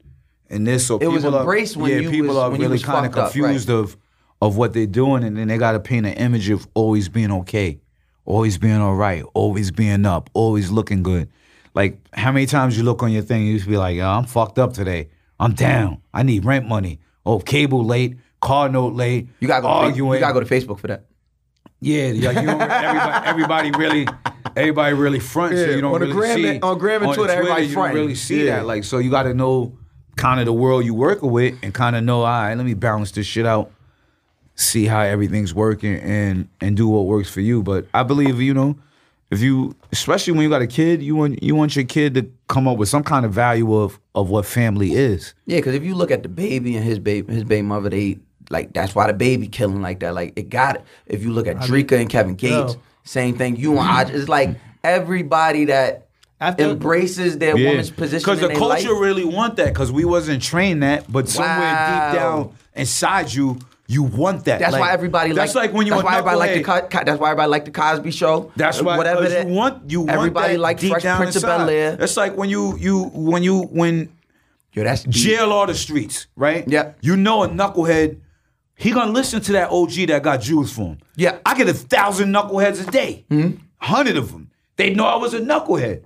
and 0.50 0.68
this 0.68 0.86
so 0.88 0.98
It 1.00 1.08
was 1.08 1.24
people 1.24 1.39
embraced 1.39 1.76
are, 1.76 1.80
when 1.80 1.92
yeah 1.92 1.98
you 2.00 2.10
people 2.12 2.28
was- 2.36 2.38
are 2.38 2.52
really 2.52 2.80
kind 2.80 3.06
of 3.06 3.12
fucked 3.14 3.18
up, 3.18 3.32
confused 3.34 3.70
right. 3.70 3.76
of 3.80 3.98
of 4.42 4.58
what 4.58 4.74
they're 4.74 4.86
doing 4.88 5.24
and 5.24 5.36
then 5.38 5.48
they 5.48 5.58
got 5.58 5.74
to 5.74 5.80
paint 5.80 6.06
an 6.06 6.14
image 6.14 6.50
of 6.50 6.68
always 6.74 7.10
being 7.10 7.32
okay 7.32 7.80
always 8.26 8.58
being 8.58 8.80
all 8.82 8.96
right 8.96 9.24
always 9.34 9.72
being 9.72 10.06
up 10.06 10.30
always 10.34 10.70
looking 10.72 11.02
good. 11.04 11.28
Like 11.74 12.00
how 12.14 12.32
many 12.32 12.46
times 12.46 12.78
you 12.78 12.84
look 12.84 13.02
on 13.02 13.12
your 13.12 13.22
thing 13.24 13.46
you 13.48 13.60
to 13.60 13.68
be 13.68 13.78
like 13.78 13.96
Yo, 13.98 14.08
i'm 14.08 14.26
fucked 14.26 14.60
up 14.60 14.74
today. 14.74 15.10
I'm 15.39 15.54
down. 15.54 16.02
I 16.14 16.22
need 16.22 16.46
rent 16.46 16.68
money 16.68 17.00
oh 17.26 17.39
cable 17.39 17.84
late 17.86 18.17
car 18.39 18.69
note 18.69 18.93
late 18.93 19.28
You 19.39 19.47
gotta 19.47 19.61
go. 19.61 19.67
Arguing 19.67 20.13
you 20.13 20.19
gotta 20.19 20.34
go 20.34 20.39
to 20.39 20.45
Facebook 20.45 20.80
for 20.80 20.88
that. 20.88 21.05
yeah, 21.80 22.07
like 22.07 22.38
you 22.38 22.45
don't, 22.47 22.61
everybody, 22.61 23.28
everybody 23.28 23.72
really, 23.72 24.07
everybody 24.55 24.93
really 24.95 25.19
fronts. 25.19 25.57
so 25.59 25.65
you 25.69 25.82
don't 25.82 25.93
on 25.95 26.01
the 26.01 26.07
really 26.07 26.17
gram 26.19 26.38
see 26.38 26.59
on 26.61 26.78
gram 26.78 27.01
and 27.03 27.11
the 27.11 27.15
Twitter, 27.15 27.34
everybody 27.34 27.65
you 27.65 27.76
don't 27.76 27.93
really 27.93 28.15
see 28.15 28.45
Yeah. 28.45 28.57
that. 28.57 28.65
Like, 28.67 28.84
so 28.84 28.97
you 28.99 29.09
got 29.11 29.24
to 29.24 29.34
know 29.34 29.78
kind 30.15 30.39
of 30.39 30.45
the 30.45 30.53
world 30.53 30.86
you 30.86 30.93
working 30.93 31.32
with, 31.32 31.55
and 31.63 31.74
kind 31.74 31.95
of 31.95 32.03
know, 32.03 32.19
all 32.19 32.26
right, 32.26 32.53
let 32.55 32.65
me 32.65 32.74
balance 32.76 33.11
this 33.11 33.26
shit 33.26 33.45
out, 33.45 33.72
see 34.55 34.86
how 34.86 35.01
everything's 35.01 35.53
working, 35.53 35.95
and 35.95 36.47
and 36.59 36.76
do 36.78 36.88
what 36.88 37.05
works 37.05 37.30
for 37.30 37.41
you. 37.41 37.63
But 37.63 37.86
I 37.93 38.03
believe, 38.03 38.39
you 38.41 38.53
know, 38.53 38.78
if 39.32 39.39
you, 39.41 39.75
especially 39.91 40.34
when 40.34 40.43
you 40.43 40.49
got 40.49 40.61
a 40.61 40.67
kid, 40.67 41.01
you 41.01 41.15
want 41.15 41.41
you 41.41 41.55
want 41.55 41.75
your 41.75 41.86
kid 41.86 42.13
to 42.15 42.29
come 42.47 42.67
up 42.67 42.77
with 42.77 42.89
some 42.89 43.03
kind 43.03 43.25
of 43.25 43.32
value 43.34 43.73
of 43.75 43.99
of 44.13 44.29
what 44.29 44.45
family 44.45 44.91
is. 44.93 45.34
Yeah, 45.45 45.57
because 45.57 45.73
if 45.73 45.84
you 45.84 45.95
look 45.95 46.11
at 46.11 46.21
the 46.23 46.29
baby 46.29 46.75
and 46.75 46.86
his 46.86 46.99
baby, 46.99 47.34
his 47.34 47.43
baby 47.45 47.61
mother, 47.63 47.89
they 47.89 48.19
like 48.49 48.73
that's 48.73 48.93
why 48.93 49.07
the 49.07 49.13
baby 49.13 49.47
killing 49.47 49.82
like 49.82 50.01
that. 50.01 50.13
Like 50.13 50.34
it 50.36 50.49
got 50.49 50.75
it. 50.75 50.84
If 51.07 51.23
you 51.23 51.32
look 51.32 51.47
at 51.47 51.57
Dreka 51.57 51.99
and 51.99 52.09
Kevin 52.09 52.36
Gates, 52.36 52.73
Yo. 52.73 52.82
same 53.03 53.38
thing. 53.38 53.55
You 53.55 53.71
and 53.71 53.79
I, 53.79 54.01
it's 54.03 54.27
like 54.29 54.57
everybody 54.84 55.65
that 55.65 56.07
After- 56.41 56.65
embraces 56.71 57.38
their 57.38 57.55
woman's 57.55 57.89
position 57.91 58.19
Because 58.23 58.41
the 58.41 58.47
their 58.49 58.57
culture 58.57 58.91
life. 58.91 59.01
really 59.01 59.23
want 59.25 59.55
that 59.57 59.67
because 59.67 59.91
we 59.91 60.03
wasn't 60.05 60.43
trained 60.43 60.84
that, 60.84 61.09
but 61.11 61.29
somewhere 61.29 61.69
deep 62.11 62.19
down 62.19 62.53
inside 62.75 63.34
you, 63.34 63.59
you 63.92 64.04
want 64.04 64.46
that. 64.46 64.60
That's 64.60 64.72
Like, 64.74 64.82
why 64.82 64.92
everybody 64.92 65.34
That's 65.34 65.54
like. 65.56 65.66
like 65.70 65.76
when 65.76 65.86
you 65.86 65.92
That's 65.94 66.04
why 66.04 66.18
everybody 66.18 66.38
like 66.38 66.54
the. 66.54 66.64
Co- 66.64 66.82
Co- 66.88 67.04
that's 67.06 67.20
why 67.20 67.30
everybody 67.32 67.50
like 67.50 67.66
the 67.66 67.72
Cosby 67.72 68.12
Show. 68.12 68.52
That's 68.56 68.82
why 68.82 68.96
whatever 68.98 69.28
that 69.28 69.48
you 69.48 69.54
want 69.54 69.89
you 69.92 70.00
want 70.02 70.12
everybody 70.12 70.58
like 70.58 70.80
Fresh 70.80 71.02
Prince 71.04 71.36
of 71.36 71.44
inside. 71.44 71.58
Bel 71.58 71.70
Air. 71.70 71.96
That's 71.98 72.16
like 72.16 72.38
when 72.38 72.50
you 72.50 72.78
you 72.78 73.04
when 73.14 73.44
you 73.44 73.64
when 73.64 74.12
Yo, 74.74 74.84
that's 74.86 75.04
deep. 75.04 75.12
jail 75.14 75.52
all 75.52 75.68
the 75.68 75.74
streets, 75.76 76.28
right? 76.38 76.64
Yeah. 76.68 76.94
You 77.02 77.18
know 77.18 77.44
a 77.44 77.50
knucklehead, 77.50 78.20
he 78.76 78.92
gonna 78.92 79.12
listen 79.12 79.42
to 79.42 79.52
that 79.52 79.70
OG 79.72 80.08
that 80.08 80.24
got 80.24 80.39
Jews 80.42 80.72
for 80.72 80.84
him. 80.92 80.98
Yeah. 81.18 81.39
I 81.46 81.56
get 81.58 81.68
a 81.68 81.74
thousand 81.74 82.32
knuckleheads 82.34 82.88
a 82.88 82.89
day, 82.92 83.26
Hmm? 83.30 83.50
hundred 83.78 84.16
of 84.16 84.32
them. 84.32 84.50
They 84.78 84.94
know 84.94 85.06
I 85.06 85.18
was 85.18 85.34
a 85.34 85.42
knucklehead. 85.42 86.04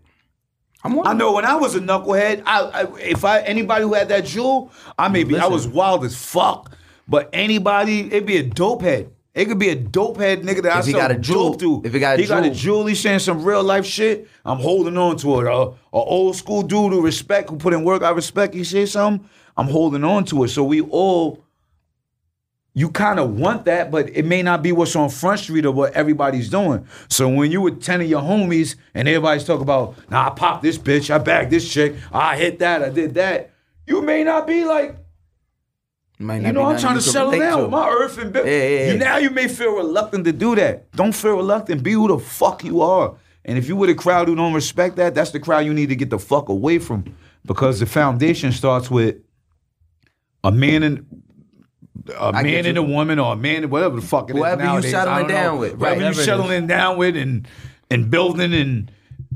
I'm. 0.84 1.00
I 1.06 1.14
know 1.14 1.32
when 1.34 1.46
I 1.46 1.56
was 1.56 1.76
a 1.76 1.80
knucklehead, 1.80 2.42
I, 2.46 2.62
I 2.62 2.98
if 3.00 3.24
I 3.26 3.42
anybody 3.42 3.84
who 3.84 3.94
had 3.94 4.10
that 4.10 4.26
jewel, 4.26 4.72
I 4.98 5.08
may 5.10 5.24
be 5.24 5.38
I 5.38 5.48
was 5.48 5.68
wild 5.68 6.04
as 6.04 6.16
fuck. 6.16 6.72
But 7.08 7.30
anybody, 7.34 8.08
it'd 8.08 8.26
be 8.26 8.38
a 8.38 8.44
dope 8.44 8.82
head. 8.82 9.12
It 9.34 9.46
could 9.46 9.60
be 9.60 9.70
a 9.70 9.76
dope 9.76 10.18
head 10.18 10.44
nigga 10.44 10.64
that 10.64 10.76
I 10.76 10.80
If 10.80 10.86
he 10.86 10.92
sell 10.94 11.02
got 11.02 11.12
a 11.12 11.16
jewel- 11.20 11.50
dope 11.52 11.60
to. 11.60 11.82
if 11.86 11.94
he 11.94 12.00
got 12.00 12.18
a 12.18 12.22
he 12.22 12.28
got 12.28 12.40
a 12.46 12.50
jewel. 12.50 12.56
jewel, 12.56 12.86
he's 12.86 13.00
saying 13.02 13.20
some 13.20 13.44
real 13.44 13.64
life 13.64 13.86
shit. 13.86 14.28
I'm 14.46 14.60
holding 14.60 14.98
on 14.98 15.18
to 15.18 15.42
it. 15.42 15.48
A, 15.48 15.52
a 15.52 15.74
old 15.92 16.36
school 16.38 16.64
dude 16.64 16.94
who 16.94 17.02
respect, 17.02 17.50
who 17.50 17.58
put 17.58 17.74
in 17.74 17.84
work, 17.84 18.02
I 18.02 18.12
respect. 18.12 18.54
He 18.54 18.64
say 18.64 18.86
something, 18.86 19.28
I'm 19.58 19.68
holding 19.68 20.04
on 20.06 20.24
to 20.26 20.46
it. 20.46 20.50
So 20.50 20.64
we 20.64 20.82
all 20.82 21.44
you 22.78 22.90
kind 22.90 23.20
of 23.20 23.38
want 23.40 23.64
that, 23.66 23.90
but 23.90 24.10
it 24.10 24.26
may 24.26 24.42
not 24.44 24.62
be 24.62 24.74
what's 24.74 24.98
on 24.98 25.10
Front 25.10 25.40
Street 25.40 25.66
or 25.66 25.72
what 25.72 25.94
everybody's 25.94 26.50
doing. 26.50 26.86
So 27.08 27.30
when 27.30 27.50
you 27.50 27.62
with 27.62 27.82
10 27.82 28.02
of 28.02 28.08
your 28.10 28.22
homies 28.22 28.76
and 28.94 29.08
everybody's 29.08 29.46
talking 29.46 29.62
about, 29.62 29.96
nah, 30.10 30.28
I 30.28 30.30
popped 30.32 30.62
this 30.62 30.78
bitch, 30.78 31.10
I 31.10 31.18
bagged 31.18 31.52
this 31.52 31.72
chick, 31.72 31.96
I 32.12 32.36
hit 32.36 32.60
that, 32.60 32.84
I 32.84 32.90
did 32.90 33.14
that, 33.14 33.52
you 33.88 34.02
may 34.02 34.26
not 34.26 34.46
be 34.46 34.66
like, 34.66 34.98
you 36.20 36.26
know, 36.54 36.64
I'm 36.64 36.80
trying 36.80 36.96
to 36.96 37.02
settle 37.02 37.32
down 37.32 37.58
to. 37.58 37.64
with 37.64 37.72
my 37.72 37.90
earth 37.90 38.18
and 38.18 38.32
bit. 38.32 38.46
Yeah, 38.46 38.68
yeah, 38.68 38.92
yeah. 38.94 38.98
Now 38.98 39.18
you 39.18 39.30
may 39.30 39.48
feel 39.48 39.76
reluctant 39.76 40.26
to 40.26 40.32
do 40.32 40.56
that. 40.56 40.92
Don't 40.94 41.12
feel 41.14 41.36
reluctant. 41.36 41.84
Be 41.84 41.92
who 41.94 42.08
the 42.08 42.20
fuck 42.20 42.64
you 42.64 42.82
are. 42.82 43.16
And 43.44 43.58
if 43.58 43.68
you 43.68 43.76
with 43.76 43.90
a 43.90 43.96
crowd 43.96 44.28
who 44.28 44.36
don't 44.36 44.54
respect 44.54 44.96
that, 44.96 45.14
that's 45.14 45.32
the 45.32 45.40
crowd 45.40 45.60
you 45.66 45.74
need 45.74 45.90
to 45.90 45.96
get 45.96 46.10
the 46.10 46.18
fuck 46.20 46.50
away 46.50 46.80
from. 46.80 47.04
Because 47.46 47.80
the 47.80 47.86
foundation 47.86 48.52
starts 48.52 48.90
with 48.90 49.18
a 50.44 50.52
man 50.52 50.84
and 50.84 51.06
a 52.10 52.24
I 52.24 52.44
man 52.44 52.66
and 52.66 52.78
a 52.78 52.84
woman 52.84 53.20
or 53.20 53.34
a 53.34 53.36
man 53.36 53.64
and 53.64 53.72
whatever 53.72 53.98
the 54.00 54.02
fuck 54.06 54.30
it 54.30 54.36
is 54.36 54.40
Whoever 54.40 54.62
you 54.62 54.68
nowadays. 54.68 54.94
I 54.94 55.04
settling 55.04 55.18
don't 55.20 55.28
know. 55.28 55.34
down 55.34 55.60
with, 55.60 55.72
right. 55.74 55.80
Whatever 55.80 56.02
you 56.02 56.08
it 56.08 56.12
is. 56.18 56.26
settling 56.26 56.68
down 56.68 56.98
with 56.98 57.16
and 57.18 57.48
and 57.92 58.10
building 58.10 58.54
and 58.54 58.92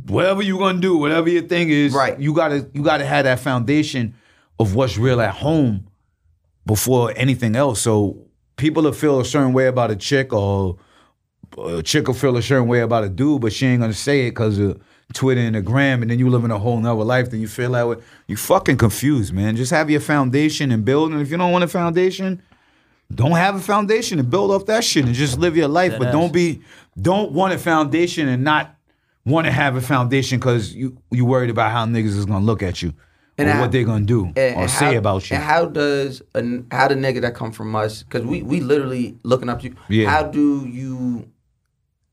whatever 0.08 0.42
you're 0.42 0.58
gonna 0.60 0.80
do, 0.80 0.98
whatever 0.98 1.30
your 1.30 1.44
thing 1.44 1.70
is, 1.70 1.94
Right. 1.94 2.20
you 2.20 2.34
gotta 2.34 2.68
you 2.74 2.84
gotta 2.84 3.06
have 3.06 3.26
that 3.26 3.40
foundation 3.40 4.16
of 4.60 4.76
what's 4.76 4.98
real 4.98 5.22
at 5.22 5.36
home 5.36 5.88
before 6.70 7.12
anything 7.16 7.56
else. 7.56 7.82
So 7.82 8.28
people 8.56 8.84
will 8.84 8.92
feel 8.92 9.20
a 9.20 9.26
certain 9.26 9.54
way 9.54 9.66
about 9.66 9.90
a 9.90 9.96
chick, 9.96 10.32
or 10.32 10.78
a 11.58 11.82
chick 11.82 12.06
will 12.06 12.14
feel 12.14 12.38
a 12.38 12.44
certain 12.44 12.68
way 12.68 12.82
about 12.82 13.04
a 13.04 13.10
dude, 13.10 13.42
but 13.42 13.52
she 13.52 13.66
ain't 13.66 13.82
gonna 13.82 13.92
say 13.92 14.28
it 14.28 14.32
because 14.32 14.60
of 14.60 14.80
Twitter 15.12 15.42
and 15.42 15.56
the 15.56 15.64
gram, 15.64 16.04
and 16.04 16.12
then 16.12 16.20
you 16.20 16.30
live 16.30 16.44
in 16.44 16.52
a 16.52 16.60
whole 16.60 16.80
nother 16.80 17.04
life. 17.04 17.32
Then 17.32 17.42
you 17.42 17.48
feel 17.48 17.72
that 17.72 17.88
way. 17.88 17.96
You 18.28 18.38
fucking 18.38 18.78
confused, 18.78 19.34
man. 19.34 19.56
Just 19.56 19.72
have 19.72 19.90
your 19.90 20.00
foundation 20.00 20.72
and 20.72 20.86
build. 20.86 21.12
And 21.12 21.20
if 21.24 21.32
you 21.32 21.38
don't 21.38 21.52
want 21.52 21.64
a 21.64 21.68
foundation, 21.68 22.40
don't 23.16 23.32
have 23.32 23.56
a 23.56 23.60
foundation 23.60 24.20
and 24.20 24.30
build 24.30 24.52
off 24.52 24.68
that 24.68 24.84
shit 24.84 25.06
and 25.06 25.16
just 25.16 25.40
live 25.40 25.58
your 25.58 25.68
life. 25.68 25.94
but 25.98 26.12
don't 26.12 26.32
be, 26.32 26.62
don't 27.02 27.32
want 27.32 27.52
a 27.52 27.58
foundation 27.58 28.28
and 28.28 28.44
not 28.44 28.76
want 29.26 29.48
to 29.48 29.52
have 29.52 29.76
a 29.76 29.82
foundation 29.82 30.38
because 30.38 30.76
you 30.76 31.02
you 31.10 31.26
worried 31.26 31.50
about 31.50 31.72
how 31.72 31.88
niggas 31.88 32.16
is 32.16 32.28
gonna 32.28 32.46
look 32.46 32.62
at 32.62 32.84
you 32.84 32.94
And 33.40 33.50
how- 33.50 33.62
what 33.62 33.72
they're 33.72 33.84
gonna 33.84 34.06
do 34.06 34.26
And- 34.36 34.56
or 34.56 34.62
and 34.64 34.70
say 34.72 34.94
how- 34.94 34.98
about 34.98 35.30
you. 35.30 35.36
And 35.36 35.44
how 35.44 35.66
does 35.66 36.22
a, 36.36 36.42
how 36.72 36.88
the 36.88 36.96
nigga 36.96 37.22
that 37.22 37.36
come 37.36 37.52
from 37.52 37.76
us? 37.76 38.04
Because 38.04 38.26
we 38.26 38.42
we 38.44 38.60
literally 38.60 39.18
looking 39.24 39.50
up 39.50 39.62
to 39.62 39.70
you. 39.70 39.76
Yeah. 39.90 40.10
How 40.10 40.24
do 40.24 40.66
you, 40.68 41.28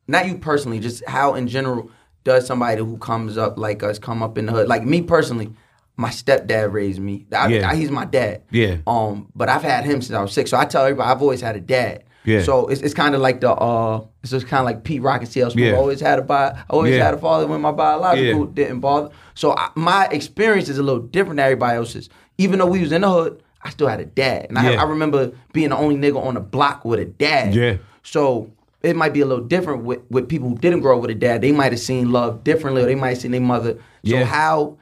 not 0.08 0.26
you 0.26 0.38
personally, 0.38 0.78
just 0.80 1.04
how 1.06 1.34
in 1.34 1.48
general 1.48 1.90
does 2.24 2.46
somebody 2.46 2.78
who 2.80 2.96
comes 2.98 3.36
up 3.38 3.58
like 3.58 3.82
us 3.82 3.98
come 3.98 4.22
up 4.22 4.36
in 4.38 4.46
the 4.46 4.52
hood? 4.52 4.68
Like 4.68 4.84
me 4.84 5.02
personally, 5.02 5.52
my 5.96 6.10
stepdad 6.10 6.72
raised 6.72 7.00
me. 7.00 7.26
I, 7.32 7.48
Yeah. 7.48 7.70
I- 7.70 7.74
he's 7.74 7.90
my 7.90 8.04
dad. 8.04 8.42
Yeah. 8.50 8.76
Um, 8.86 9.28
but 9.34 9.48
I've 9.48 9.62
had 9.62 9.84
him 9.84 10.02
since 10.02 10.16
I 10.16 10.22
was 10.22 10.32
six. 10.32 10.50
So 10.50 10.56
I 10.58 10.64
tell 10.64 10.82
everybody 10.84 11.08
I've 11.10 11.22
always 11.22 11.40
had 11.40 11.56
a 11.56 11.60
dad. 11.60 12.04
Yeah. 12.26 12.42
So 12.42 12.66
it's, 12.66 12.82
it's 12.82 12.92
kind 12.94 13.14
of 13.14 13.20
like 13.20 13.40
the 13.40 13.52
uh, 13.52 14.04
it's 14.22 14.32
just 14.32 14.46
kind 14.48 14.60
of 14.60 14.66
like 14.66 14.84
Pete 14.84 15.00
Rock 15.00 15.20
and 15.22 15.30
CL 15.30 15.50
Smooth. 15.52 15.64
Yeah. 15.64 15.72
I 15.72 15.76
always 15.76 16.00
had 16.00 16.18
a 16.18 16.22
bi- 16.22 16.50
I 16.50 16.64
always 16.70 16.94
Yeah. 16.94 17.04
had 17.04 17.14
a 17.14 17.18
father 17.18 17.46
when 17.46 17.60
my 17.60 17.70
biological 17.72 18.40
Yeah. 18.46 18.50
didn't 18.52 18.80
bother. 18.80 19.10
So 19.34 19.52
I, 19.56 19.70
my 19.76 20.06
experience 20.08 20.68
is 20.68 20.78
a 20.78 20.82
little 20.82 21.00
different 21.02 21.36
than 21.36 21.44
everybody 21.46 21.76
else's. 21.76 22.08
Even 22.38 22.58
though 22.58 22.66
we 22.66 22.80
was 22.80 22.92
in 22.92 23.00
the 23.02 23.10
hood, 23.10 23.42
I 23.62 23.70
still 23.70 23.88
had 23.88 24.00
a 24.00 24.04
dad, 24.04 24.46
and 24.50 24.58
I, 24.58 24.74
I 24.74 24.82
remember 24.84 25.32
being 25.52 25.70
the 25.70 25.76
only 25.76 25.96
nigga 25.96 26.22
on 26.22 26.34
the 26.34 26.40
block 26.40 26.84
with 26.84 27.00
a 27.00 27.04
dad. 27.06 27.54
Yeah. 27.54 27.78
So 28.02 28.50
it 28.82 28.94
might 28.94 29.12
be 29.12 29.20
a 29.20 29.26
little 29.26 29.44
different 29.44 29.82
with, 29.84 30.00
with 30.10 30.28
people 30.28 30.48
who 30.48 30.56
didn't 30.58 30.80
grow 30.80 30.96
up 30.96 31.02
with 31.02 31.10
a 31.10 31.14
dad. 31.14 31.40
They 31.42 31.50
might 31.52 31.72
have 31.72 31.80
seen 31.80 32.12
love 32.12 32.44
differently, 32.44 32.82
or 32.82 32.86
they 32.86 32.94
might 32.94 33.10
have 33.10 33.18
seen 33.18 33.32
their 33.32 33.40
mother. 33.40 33.72
So 33.74 33.78
Yeah. 34.02 34.24
how 34.24 34.78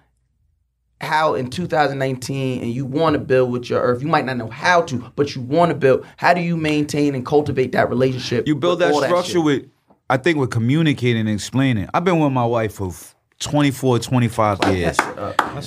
how 1.04 1.34
in 1.34 1.50
2019 1.50 2.62
and 2.62 2.70
you 2.72 2.84
want 2.84 3.14
to 3.14 3.20
build 3.20 3.52
with 3.52 3.70
your 3.70 3.80
earth, 3.80 4.02
you 4.02 4.08
might 4.08 4.24
not 4.24 4.36
know 4.36 4.48
how 4.48 4.82
to, 4.82 5.12
but 5.16 5.34
you 5.34 5.42
want 5.42 5.70
to 5.70 5.76
build. 5.76 6.04
How 6.16 6.34
do 6.34 6.40
you 6.40 6.56
maintain 6.56 7.14
and 7.14 7.24
cultivate 7.24 7.72
that 7.72 7.88
relationship? 7.88 8.46
You 8.46 8.56
build 8.56 8.80
that 8.80 8.94
structure 8.94 9.32
shit? 9.32 9.44
with, 9.44 9.70
I 10.10 10.16
think, 10.16 10.38
with 10.38 10.50
communicating 10.50 11.20
and 11.20 11.30
explaining. 11.30 11.88
I've 11.94 12.04
been 12.04 12.18
with 12.18 12.32
my 12.32 12.44
wife 12.44 12.74
for 12.74 12.92
24, 13.40 13.98
25 14.00 14.58
years. 14.74 14.98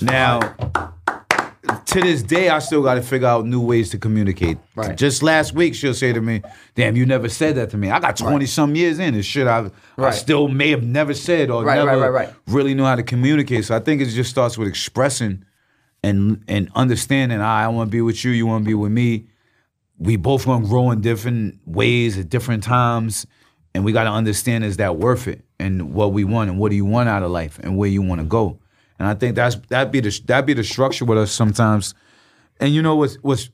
Now, 0.01 0.39
to 1.85 2.01
this 2.01 2.23
day, 2.23 2.49
I 2.49 2.59
still 2.59 2.81
got 2.83 2.95
to 2.95 3.01
figure 3.01 3.27
out 3.27 3.45
new 3.45 3.61
ways 3.61 3.89
to 3.91 3.97
communicate. 3.97 4.57
Right. 4.75 4.97
Just 4.97 5.23
last 5.23 5.53
week, 5.53 5.75
she'll 5.75 5.93
say 5.93 6.13
to 6.13 6.21
me, 6.21 6.41
"Damn, 6.75 6.95
you 6.95 7.05
never 7.05 7.29
said 7.29 7.55
that 7.55 7.69
to 7.71 7.77
me." 7.77 7.89
I 7.91 7.99
got 7.99 8.17
twenty 8.17 8.45
some 8.45 8.75
years 8.75 8.99
in. 8.99 9.13
This 9.13 9.25
shit 9.25 9.47
I, 9.47 9.69
I 9.97 10.11
still 10.11 10.47
may 10.47 10.69
have 10.71 10.83
never 10.83 11.13
said 11.13 11.49
or 11.49 11.63
Right, 11.63 11.75
never 11.75 11.87
right, 11.87 11.97
right, 11.99 12.27
right. 12.27 12.33
really 12.47 12.73
knew 12.73 12.83
how 12.83 12.95
to 12.95 13.03
communicate. 13.03 13.65
So 13.65 13.75
I 13.75 13.79
think 13.79 14.01
it 14.01 14.05
just 14.05 14.29
starts 14.29 14.57
with 14.57 14.67
expressing 14.67 15.43
and 16.03 16.43
and 16.47 16.69
understanding. 16.75 17.39
"Ah, 17.41 17.57
I 17.63 17.67
want 17.69 17.89
to 17.89 17.91
be 17.91 18.01
with 18.01 18.23
you. 18.23 18.31
You 18.31 18.45
want 18.47 18.63
to 18.63 18.67
be 18.67 18.73
with 18.73 18.91
me. 18.91 19.27
We 19.97 20.15
both 20.15 20.45
gonna 20.45 20.65
grow 20.67 20.91
in 20.91 21.01
different 21.01 21.59
ways 21.65 22.17
at 22.19 22.29
different 22.29 22.63
times, 22.63 23.25
and 23.73 23.83
we 23.83 23.91
got 23.91 24.03
to 24.03 24.11
understand 24.11 24.63
is 24.63 24.77
that 24.77 24.97
worth 24.97 25.27
it 25.27 25.43
and 25.59 25.93
what 25.93 26.13
we 26.13 26.23
want 26.23 26.49
and 26.51 26.59
what 26.59 26.69
do 26.69 26.75
you 26.75 26.85
want 26.85 27.09
out 27.09 27.23
of 27.23 27.31
life 27.31 27.59
and 27.63 27.77
where 27.77 27.89
you 27.89 28.01
want 28.03 28.21
to 28.21 28.25
go. 28.25 28.59
And 28.99 29.07
I 29.07 29.13
think 29.13 29.35
that's 29.35 29.55
that 29.69 29.91
be 29.91 29.99
the 29.99 30.19
that 30.25 30.45
be 30.45 30.53
the 30.53 30.63
structure 30.63 31.05
with 31.05 31.17
us 31.17 31.31
sometimes. 31.31 31.93
And 32.59 32.73
you 32.73 32.81
know 32.81 32.95
what's 32.95 33.15
what's 33.15 33.49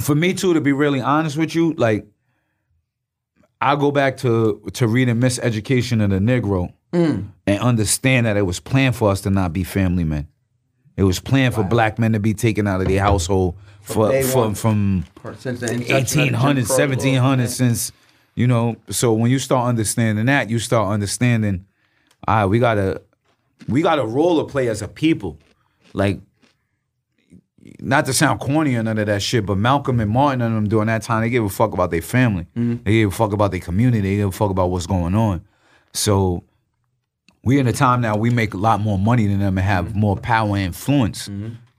for 0.00 0.14
me 0.14 0.34
too 0.34 0.54
to 0.54 0.60
be 0.60 0.72
really 0.72 1.00
honest 1.00 1.36
with 1.36 1.54
you, 1.54 1.72
like 1.74 2.06
I 3.60 3.76
go 3.76 3.90
back 3.90 4.16
to 4.18 4.62
to 4.74 4.88
reading 4.88 5.16
Miseducation 5.16 6.02
of 6.02 6.10
the 6.10 6.18
Negro 6.18 6.72
Mm. 6.92 7.28
and 7.46 7.60
understand 7.60 8.26
that 8.26 8.36
it 8.36 8.42
was 8.42 8.58
planned 8.58 8.96
for 8.96 9.10
us 9.12 9.20
to 9.20 9.30
not 9.30 9.52
be 9.52 9.62
family 9.62 10.02
men. 10.02 10.26
It 10.96 11.04
was 11.04 11.20
planned 11.20 11.54
for 11.54 11.62
black 11.62 12.00
men 12.00 12.14
to 12.14 12.18
be 12.18 12.34
taken 12.34 12.66
out 12.66 12.80
of 12.80 12.88
their 12.88 13.00
household 13.00 13.54
for, 13.80 14.22
from 14.24 14.54
from 14.56 15.04
Since 15.38 15.60
the 15.60 15.72
inception 15.72 15.96
of 15.96 16.08
the 16.08 16.14
Jim 16.14 16.32
1800, 16.32 16.66
Crow 16.66 16.74
law. 16.74 16.80
1700 16.80 17.48
since 17.48 17.92
you 18.34 18.48
know. 18.48 18.74
So 18.88 19.12
when 19.12 19.30
you 19.30 19.38
start 19.38 19.68
understanding 19.68 20.26
that, 20.26 20.50
you 20.50 20.58
start 20.58 20.92
understanding. 20.92 21.64
All 22.26 22.34
right, 22.34 22.46
we 22.46 22.58
gotta 22.58 23.02
we 23.68 23.82
got 23.82 23.98
a 23.98 24.04
role 24.04 24.44
to 24.44 24.50
play 24.50 24.68
as 24.68 24.82
a 24.82 24.88
people. 24.88 25.38
Like, 25.92 26.20
not 27.78 28.06
to 28.06 28.12
sound 28.12 28.40
corny 28.40 28.74
or 28.74 28.82
none 28.82 28.98
of 28.98 29.06
that 29.06 29.22
shit, 29.22 29.44
but 29.44 29.56
Malcolm 29.58 30.00
and 30.00 30.10
Martin 30.10 30.40
and 30.40 30.56
them 30.56 30.68
during 30.68 30.86
that 30.86 31.02
time, 31.02 31.22
they 31.22 31.30
gave 31.30 31.44
a 31.44 31.48
fuck 31.48 31.72
about 31.74 31.90
their 31.90 32.00
family. 32.02 32.44
Mm-hmm. 32.56 32.82
They 32.84 32.92
gave 32.92 33.08
a 33.08 33.10
fuck 33.10 33.32
about 33.32 33.50
their 33.50 33.60
community. 33.60 34.00
They 34.00 34.16
gave 34.16 34.28
a 34.28 34.32
fuck 34.32 34.50
about 34.50 34.70
what's 34.70 34.86
going 34.86 35.14
on. 35.14 35.44
So 35.92 36.44
we 37.44 37.58
in 37.58 37.66
a 37.66 37.72
time 37.72 38.00
now 38.00 38.16
we 38.16 38.30
make 38.30 38.54
a 38.54 38.56
lot 38.58 38.80
more 38.80 38.98
money 38.98 39.26
than 39.26 39.40
them 39.40 39.58
and 39.58 39.66
have 39.66 39.86
Mm-hmm. 39.88 40.00
more 40.00 40.16
power 40.16 40.56
and 40.56 40.66
influence. 40.66 41.28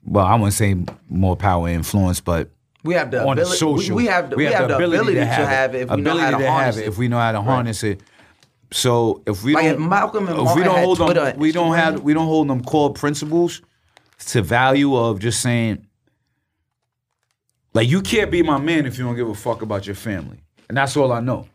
Well, 0.03 0.25
I 0.25 0.35
wouldn't 0.35 0.53
say 0.53 0.75
more 1.09 1.35
power 1.35 1.67
and 1.67 1.77
influence, 1.77 2.19
but 2.19 2.49
We 2.83 2.93
have 2.95 3.11
the 3.11 3.21
on 3.25 3.33
ability. 3.37 3.57
social, 3.57 3.95
we, 3.95 4.03
we 4.03 4.07
have 4.09 4.29
the, 4.31 4.35
we 4.35 4.45
have 4.45 4.67
the 4.67 4.75
ability, 4.75 5.13
to 5.15 5.25
have 5.25 5.75
it 5.75 5.81
if 5.83 5.89
we 5.89 6.01
know 6.01 6.11
ability 6.11 6.21
how 6.31 6.31
to 6.31 6.43
to 6.43 6.51
harness 6.51 6.75
have 6.75 6.83
it. 6.83 6.85
it 6.85 6.89
if 6.89 6.97
we 6.97 7.07
know 7.07 7.17
how 7.19 7.31
to 7.31 7.41
harness 7.41 7.83
it. 7.83 8.01
So 8.71 9.21
if 9.27 9.43
we 9.43 9.53
Like, 9.53 9.65
don't, 9.65 9.73
if 9.83 9.89
Malcolm 9.89 10.27
and 10.29 10.37
if 10.37 10.43
Martin 10.45 10.57
we 10.61 10.63
don't 10.65 10.79
hold 10.79 10.97
Twitter 10.97 11.25
them, 11.25 11.39
we 11.39 11.51
don't 11.51 11.75
have 11.75 12.01
we 12.01 12.13
don't 12.13 12.25
hold 12.27 12.47
them 12.47 12.63
core 12.63 12.93
principles 12.93 13.61
to 14.27 14.41
value 14.41 14.95
of 14.95 15.19
just 15.19 15.41
saying, 15.41 15.85
like 17.73 17.89
you 17.89 18.01
can't 18.01 18.31
be 18.31 18.41
my 18.41 18.57
man 18.59 18.85
if 18.85 18.97
you 18.97 19.03
don't 19.03 19.15
give 19.15 19.29
a 19.29 19.35
fuck 19.35 19.61
about 19.61 19.85
your 19.85 19.95
family, 19.95 20.37
and 20.69 20.77
that's 20.77 20.95
all 20.95 21.11
I 21.11 21.19
know. 21.19 21.47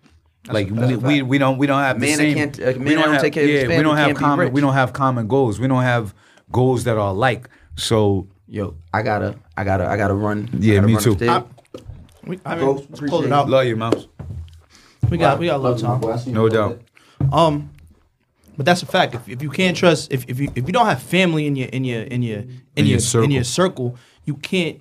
like 0.48 0.68
we, 0.70 0.96
we 0.96 1.22
we 1.22 1.38
don't 1.38 1.58
we 1.58 1.66
don't 1.66 1.80
have 1.80 1.98
Man 1.98 2.10
that 2.10 2.16
same. 2.16 2.34
can't- 2.36 2.58
a 2.58 2.64
man 2.64 2.78
we 2.80 2.84
that 2.84 2.94
don't 2.94 3.04
don't 3.04 3.12
have 3.14 3.22
take 3.22 3.32
care 3.32 3.44
of 3.44 3.48
his 3.50 3.62
yeah. 3.70 3.76
We 3.76 3.82
don't 3.82 3.96
have 3.96 4.16
common. 4.16 4.52
We 4.52 4.60
don't 4.60 4.74
have 4.74 4.92
common 4.92 5.26
goals. 5.26 5.58
We 5.58 5.68
don't 5.68 5.82
have 5.82 6.14
goals 6.52 6.84
that 6.84 6.96
are 6.96 7.08
alike. 7.10 7.48
So 7.76 8.28
Yo, 8.48 8.76
I 8.94 9.02
gotta, 9.02 9.34
I 9.56 9.64
gotta, 9.64 9.86
I 9.88 9.96
gotta 9.96 10.14
run. 10.14 10.48
Yeah, 10.60 10.76
gotta 10.76 10.86
me 10.86 10.94
run 10.94 11.02
too. 11.02 11.12
upstairs. 11.12 11.42
We, 12.24 12.38
I 12.44 12.54
mean, 12.56 12.76
let's 12.76 13.00
close 13.00 13.24
it 13.26 13.32
out. 13.32 13.48
love 13.48 13.66
you, 13.66 13.76
mouse. 13.76 14.06
We 15.10 15.16
got 15.18 15.38
we 15.38 15.46
got 15.46 15.56
a 15.56 15.62
little 15.62 15.78
time. 15.98 16.32
No 16.32 16.48
doubt. 16.48 16.80
Um, 17.32 17.70
but 18.56 18.64
that's 18.64 18.82
a 18.82 18.86
fact. 18.86 19.14
If, 19.14 19.28
if 19.28 19.42
you 19.42 19.50
can't 19.50 19.76
trust, 19.76 20.12
if, 20.12 20.24
if 20.28 20.40
you 20.40 20.50
if 20.54 20.66
you 20.66 20.72
don't 20.72 20.86
have 20.86 21.02
family 21.02 21.46
in 21.46 21.56
your 21.56 21.68
in 21.68 21.84
your 21.84 22.02
in 22.02 22.22
your 22.22 22.38
in, 22.40 22.62
In 22.76 22.86
your, 22.86 22.98
your 22.98 23.24
in 23.24 23.30
your 23.30 23.44
circle, 23.44 23.96
you 24.24 24.34
can't. 24.36 24.80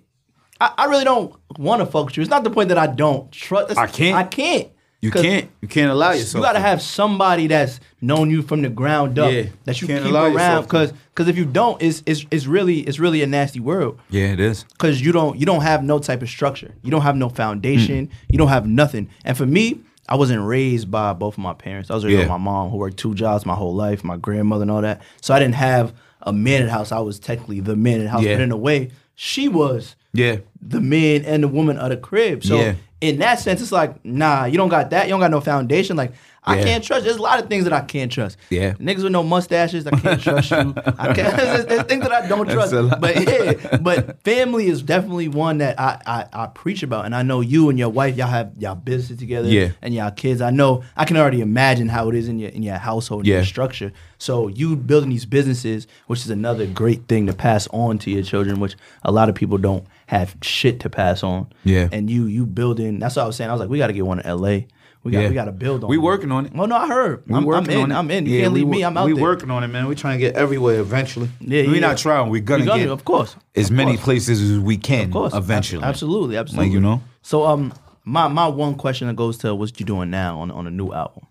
I, 0.61 0.73
I 0.77 0.85
really 0.85 1.03
don't 1.03 1.35
want 1.57 1.81
to 1.81 1.85
fuck 1.85 2.05
with 2.05 2.17
you. 2.17 2.21
It's 2.21 2.29
not 2.29 2.43
the 2.43 2.49
point 2.49 2.69
that 2.69 2.77
I 2.77 2.87
don't 2.87 3.29
trust. 3.31 3.77
I 3.77 3.87
can't. 3.87 4.15
I 4.15 4.23
can't. 4.23 4.69
You 5.01 5.11
can't. 5.11 5.51
You 5.61 5.67
can't 5.67 5.91
allow 5.91 6.11
yourself. 6.11 6.35
You 6.35 6.41
got 6.41 6.53
to 6.53 6.59
to. 6.59 6.65
have 6.65 6.81
somebody 6.81 7.47
that's 7.47 7.79
known 8.01 8.31
you 8.31 8.41
from 8.41 8.61
the 8.61 8.69
ground 8.69 9.19
up 9.19 9.31
Yeah, 9.31 9.43
that 9.65 9.79
you 9.81 9.87
can't 9.87 10.03
keep 10.03 10.13
around. 10.13 10.63
Because 10.63 10.93
because 11.13 11.27
if 11.27 11.37
you 11.37 11.45
don't, 11.45 11.79
it's, 11.81 12.01
it's 12.05 12.25
it's 12.31 12.47
really 12.47 12.79
it's 12.79 12.97
really 12.97 13.21
a 13.21 13.27
nasty 13.27 13.59
world 13.59 13.99
Yeah, 14.09 14.31
it 14.31 14.39
is. 14.39 14.63
because 14.63 15.01
you 15.01 15.11
don't 15.11 15.37
you 15.39 15.45
don't 15.45 15.61
have 15.61 15.83
no 15.83 15.99
type 15.99 16.21
of 16.21 16.29
structure. 16.29 16.73
You 16.81 16.91
don't 16.91 17.01
have 17.03 17.15
no 17.17 17.29
foundation. 17.29 18.09
You 18.29 18.37
don't 18.37 18.47
have 18.47 18.65
nothing. 18.67 19.09
And 19.23 19.37
for 19.37 19.45
me, 19.45 19.81
I 20.07 20.15
wasn't 20.15 20.45
raised 20.45 20.91
by 20.91 21.13
both 21.13 21.33
of 21.35 21.39
my 21.39 21.53
parents. 21.53 21.89
I 21.89 21.95
was 21.95 22.05
raised 22.05 22.19
Yeah. 22.19 22.27
by 22.27 22.37
my 22.37 22.43
mom 22.43 22.69
who 22.69 22.77
worked 22.77 22.97
two 22.97 23.15
jobs 23.15 23.45
my 23.45 23.55
whole 23.55 23.73
life, 23.73 24.03
my 24.03 24.17
grandmother 24.17 24.61
and 24.63 24.71
all 24.71 24.81
that. 24.81 25.01
So 25.21 25.33
I 25.33 25.39
didn't 25.39 25.55
have 25.55 25.93
a 26.21 26.31
man 26.33 26.61
in 26.61 26.67
the 26.67 26.73
house. 26.73 26.91
I 26.91 26.99
was 26.99 27.19
technically 27.19 27.59
the 27.59 27.75
man 27.75 27.99
in 27.99 28.03
the 28.05 28.09
house, 28.09 28.23
Yeah. 28.23 28.35
but 28.35 28.41
in 28.41 28.51
a 28.51 28.57
way, 28.57 28.91
she 29.15 29.47
was 29.47 29.95
Yeah. 30.13 30.37
the 30.61 30.81
man 30.81 31.23
and 31.25 31.43
the 31.43 31.47
woman 31.47 31.77
of 31.77 31.89
the 31.89 31.97
crib. 31.97 32.43
So 32.43 32.59
Yeah. 32.59 32.73
in 33.01 33.19
that 33.19 33.39
sense, 33.39 33.61
it's 33.61 33.71
like, 33.71 34.03
nah, 34.05 34.45
you 34.45 34.57
don't 34.57 34.69
got 34.69 34.89
that. 34.91 35.05
You 35.05 35.11
don't 35.11 35.19
got 35.19 35.31
no 35.31 35.41
foundation. 35.41 35.95
Like, 35.97 36.13
I 36.47 36.57
Yeah. 36.59 36.63
can't 36.65 36.83
trust. 36.83 37.03
There's 37.05 37.17
a 37.17 37.21
lot 37.21 37.39
of 37.41 37.49
things 37.49 37.63
that 37.63 37.73
I 37.73 37.81
can't 37.81 38.11
trust. 38.11 38.37
Yeah. 38.49 38.73
Niggas 38.73 39.03
with 39.03 39.11
no 39.11 39.23
mustaches, 39.23 39.87
I 39.87 39.91
can't 39.91 40.21
trust 40.21 40.51
you. 40.51 40.73
I 40.97 41.13
can't, 41.13 41.35
there's, 41.37 41.65
there's 41.65 41.83
things 41.83 42.03
that 42.03 42.11
I 42.11 42.27
don't 42.27 42.47
trust. 42.49 42.73
But 43.01 43.15
yeah, 43.27 43.77
but 43.77 44.21
family 44.23 44.67
is 44.67 44.81
definitely 44.81 45.27
one 45.27 45.57
that 45.59 45.79
I, 45.79 45.99
I 46.05 46.43
I 46.43 46.47
preach 46.47 46.83
about. 46.83 47.05
And 47.05 47.15
I 47.15 47.23
know 47.23 47.41
you 47.41 47.69
and 47.69 47.79
your 47.79 47.89
wife, 47.89 48.15
y'all 48.15 48.27
have 48.27 48.51
y'all 48.59 48.75
business 48.75 49.17
together 49.19 49.49
Yeah. 49.49 49.69
and 49.81 49.93
y'all 49.93 50.11
kids. 50.11 50.41
I 50.41 50.51
know 50.51 50.83
I 50.95 51.05
can 51.05 51.17
already 51.17 51.41
imagine 51.41 51.89
how 51.89 52.09
it 52.09 52.15
is 52.15 52.27
in 52.27 52.37
your 52.39 52.49
in 52.51 52.61
your 52.63 52.75
household 52.77 53.21
and 53.21 53.27
Yeah. 53.27 53.35
your 53.37 53.45
structure. 53.45 53.91
So 54.17 54.47
you 54.47 54.75
building 54.75 55.09
these 55.09 55.25
businesses, 55.25 55.87
which 56.07 56.19
is 56.21 56.29
another 56.29 56.65
great 56.65 57.07
thing 57.07 57.27
to 57.27 57.33
pass 57.33 57.67
on 57.73 57.97
to 57.99 58.11
your 58.11 58.23
children, 58.23 58.59
which 58.59 58.75
a 59.03 59.11
lot 59.11 59.29
of 59.29 59.35
people 59.35 59.57
don't 59.57 59.85
have 60.07 60.35
shit 60.41 60.79
to 60.81 60.89
pass 60.89 61.23
on. 61.23 61.47
Yeah. 61.63 61.89
And 61.91 62.09
you 62.09 62.25
you 62.25 62.45
building 62.45 62.99
that's 62.99 63.15
what 63.15 63.23
I 63.23 63.25
was 63.27 63.35
saying. 63.35 63.49
I 63.49 63.53
was 63.53 63.59
like, 63.61 63.69
we 63.69 63.77
gotta 63.77 63.93
get 63.93 64.05
one 64.05 64.19
in 64.19 64.25
LA. 64.29 64.59
We 65.05 65.11
got 65.11 65.19
Yeah. 65.21 65.29
we 65.29 65.35
gotta 65.35 65.51
build 65.51 65.83
on 65.83 65.87
it. 65.87 65.91
We 65.91 65.97
it. 65.97 66.01
working 66.01 66.31
on 66.31 66.47
it. 66.47 66.53
Well, 66.53 66.67
no, 66.67 66.75
I 66.75 66.87
heard. 66.87 67.23
We 67.27 67.33
I'm, 67.35 67.39
I'm 67.41 67.45
working 67.45 67.71
in. 67.71 67.79
on 67.83 67.91
it. 67.91 67.95
I'm 67.95 68.11
in. 68.11 68.25
You 68.25 68.33
Yeah, 68.35 68.41
can't 68.41 68.53
we 68.53 68.59
leave 68.61 68.67
me. 68.69 68.83
I'm 68.83 68.97
out 68.97 69.05
we 69.05 69.13
there. 69.13 69.21
working 69.23 69.51
on 69.51 69.63
it, 69.63 69.67
man. 69.67 69.85
We 69.87 69.93
trying 69.95 70.17
to 70.19 70.25
get 70.25 70.35
everywhere 70.35 70.79
eventually. 70.79 71.29
Yeah, 71.39 71.69
we 71.71 71.79
not 71.79 71.97
trying. 71.97 72.29
We're 72.31 72.41
gonna 72.41 72.63
We 72.63 72.67
gonna, 72.67 72.83
get 72.83 72.89
of 72.91 73.05
course. 73.05 73.35
as 73.55 73.69
Of 73.69 73.75
many 73.75 73.91
course. 73.93 74.03
places 74.03 74.41
as 74.51 74.59
we 74.59 74.77
can 74.77 75.05
Of 75.05 75.11
course, 75.11 75.33
eventually. 75.35 75.83
Ab- 75.83 75.89
absolutely, 75.89 76.35
absolutely. 76.37 76.67
Like 76.69 76.73
you 76.73 76.81
know. 76.81 77.01
So 77.21 77.45
um, 77.45 77.71
my 78.03 78.27
my 78.27 78.47
one 78.47 78.75
question 78.75 79.07
that 79.07 79.15
goes 79.15 79.37
to 79.39 79.53
what 79.55 79.79
you 79.79 79.85
doing 79.85 80.09
now 80.09 80.39
on 80.39 80.49
on 80.51 80.67
a 80.67 80.71
new 80.71 80.91
album. 80.91 81.25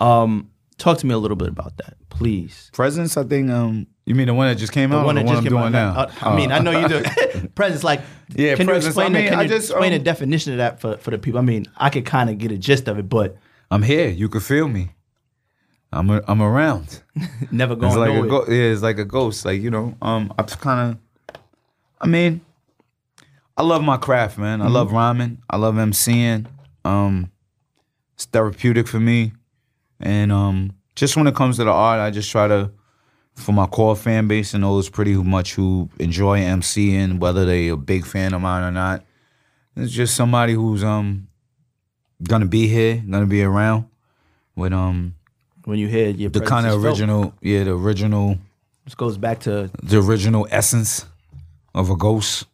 Um, 0.00 0.48
Talk 0.82 0.98
to 0.98 1.06
me 1.06 1.14
a 1.14 1.18
little 1.18 1.36
bit 1.36 1.46
about 1.48 1.76
that, 1.76 1.94
please. 2.08 2.68
Presence, 2.72 3.16
I 3.16 3.22
think. 3.22 3.50
Um, 3.50 3.86
you 4.04 4.16
mean 4.16 4.26
the 4.26 4.34
one 4.34 4.48
that 4.48 4.56
just 4.56 4.72
came 4.72 4.90
The 4.90 4.96
out? 4.96 5.06
one 5.06 5.14
that 5.14 5.26
the 5.26 5.30
just 5.30 5.42
one 5.44 5.44
came 5.44 5.56
I'm 5.58 5.74
out. 5.74 6.08
doing 6.08 6.16
now. 6.20 6.26
Uh, 6.26 6.32
I 6.32 6.36
mean, 6.36 6.50
I 6.50 6.58
know 6.58 6.72
you 6.72 6.88
do. 6.88 6.96
Uh, 6.96 7.46
presence, 7.54 7.84
like, 7.84 8.00
Yeah, 8.34 8.56
Can 8.56 8.66
you 8.66 8.74
explain 8.74 9.14
I 9.14 9.18
it? 9.20 9.22
mean, 9.22 9.30
Can 9.30 9.38
I 9.38 9.42
you 9.42 9.48
just, 9.48 9.70
explain 9.70 9.92
the 9.92 9.98
um, 9.98 10.02
definition 10.02 10.50
of 10.54 10.58
that 10.58 10.80
for, 10.80 10.96
for 10.96 11.12
the 11.12 11.18
people? 11.18 11.38
I 11.38 11.42
mean, 11.42 11.66
I 11.76 11.88
could 11.88 12.04
kind 12.04 12.28
of 12.30 12.38
get 12.38 12.50
a 12.50 12.58
gist 12.58 12.88
of 12.88 12.98
it, 12.98 13.08
but 13.08 13.36
I'm 13.70 13.82
here. 13.84 14.08
You 14.08 14.28
can 14.28 14.40
feel 14.40 14.66
me. 14.66 14.90
I'm 15.92 16.10
a, 16.10 16.20
I'm 16.26 16.42
around. 16.42 17.00
never 17.52 17.74
It's 17.74 17.80
going 17.80 17.96
like 17.98 18.10
a 18.10 18.14
nowhere. 18.14 18.28
go- 18.28 18.46
yeah, 18.48 18.72
it's 18.72 18.82
like 18.82 18.98
a 18.98 19.04
ghost. 19.04 19.44
Like 19.44 19.60
you 19.62 19.70
know, 19.70 19.94
um, 20.02 20.34
I'm 20.36 20.46
kind 20.46 20.98
of. 21.30 21.38
I 22.00 22.08
mean, 22.08 22.40
I 23.56 23.62
love 23.62 23.84
my 23.84 23.98
craft, 23.98 24.36
man. 24.36 24.60
I 24.60 24.64
Mm-hmm. 24.64 24.74
love 24.74 24.90
rhyming. 24.92 25.42
I 25.48 25.58
love 25.58 25.76
MCing. 25.76 26.46
Um, 26.84 27.30
it's 28.14 28.24
therapeutic 28.24 28.88
for 28.88 28.98
me, 28.98 29.32
and 30.02 30.32
um, 30.32 30.72
just 30.94 31.16
when 31.16 31.26
it 31.26 31.34
comes 31.34 31.56
to 31.56 31.64
the 31.64 31.70
art, 31.70 32.00
I 32.00 32.10
just 32.10 32.30
try 32.30 32.48
to, 32.48 32.70
for 33.34 33.52
my 33.52 33.66
core 33.66 33.96
fan 33.96 34.28
base 34.28 34.52
and 34.54 34.64
those 34.64 34.88
pretty 34.88 35.14
much 35.14 35.54
who 35.54 35.88
enjoy 35.98 36.40
MCing, 36.40 37.18
whether 37.18 37.44
they 37.44 37.68
a 37.68 37.76
big 37.76 38.04
fan 38.04 38.34
of 38.34 38.40
mine 38.42 38.64
or 38.64 38.70
not. 38.72 39.04
It's 39.76 39.92
just 39.92 40.14
somebody 40.14 40.52
who's 40.52 40.84
um 40.84 41.28
gonna 42.22 42.46
be 42.46 42.66
here, 42.68 43.02
gonna 43.08 43.26
be 43.26 43.42
around. 43.42 43.86
With 44.54 44.72
um 44.74 45.14
when 45.64 45.78
you 45.78 45.88
hear 45.88 46.10
your 46.10 46.30
the 46.30 46.42
kind 46.42 46.66
of 46.66 46.84
original, 46.84 47.32
yeah, 47.40 47.64
the 47.64 47.72
original, 47.72 48.36
This 48.84 48.94
goes 48.94 49.16
back 49.16 49.40
to 49.40 49.70
the 49.82 49.98
original 49.98 50.46
essence 50.50 51.06
of 51.74 51.88
a 51.88 51.96
ghost 51.96 52.46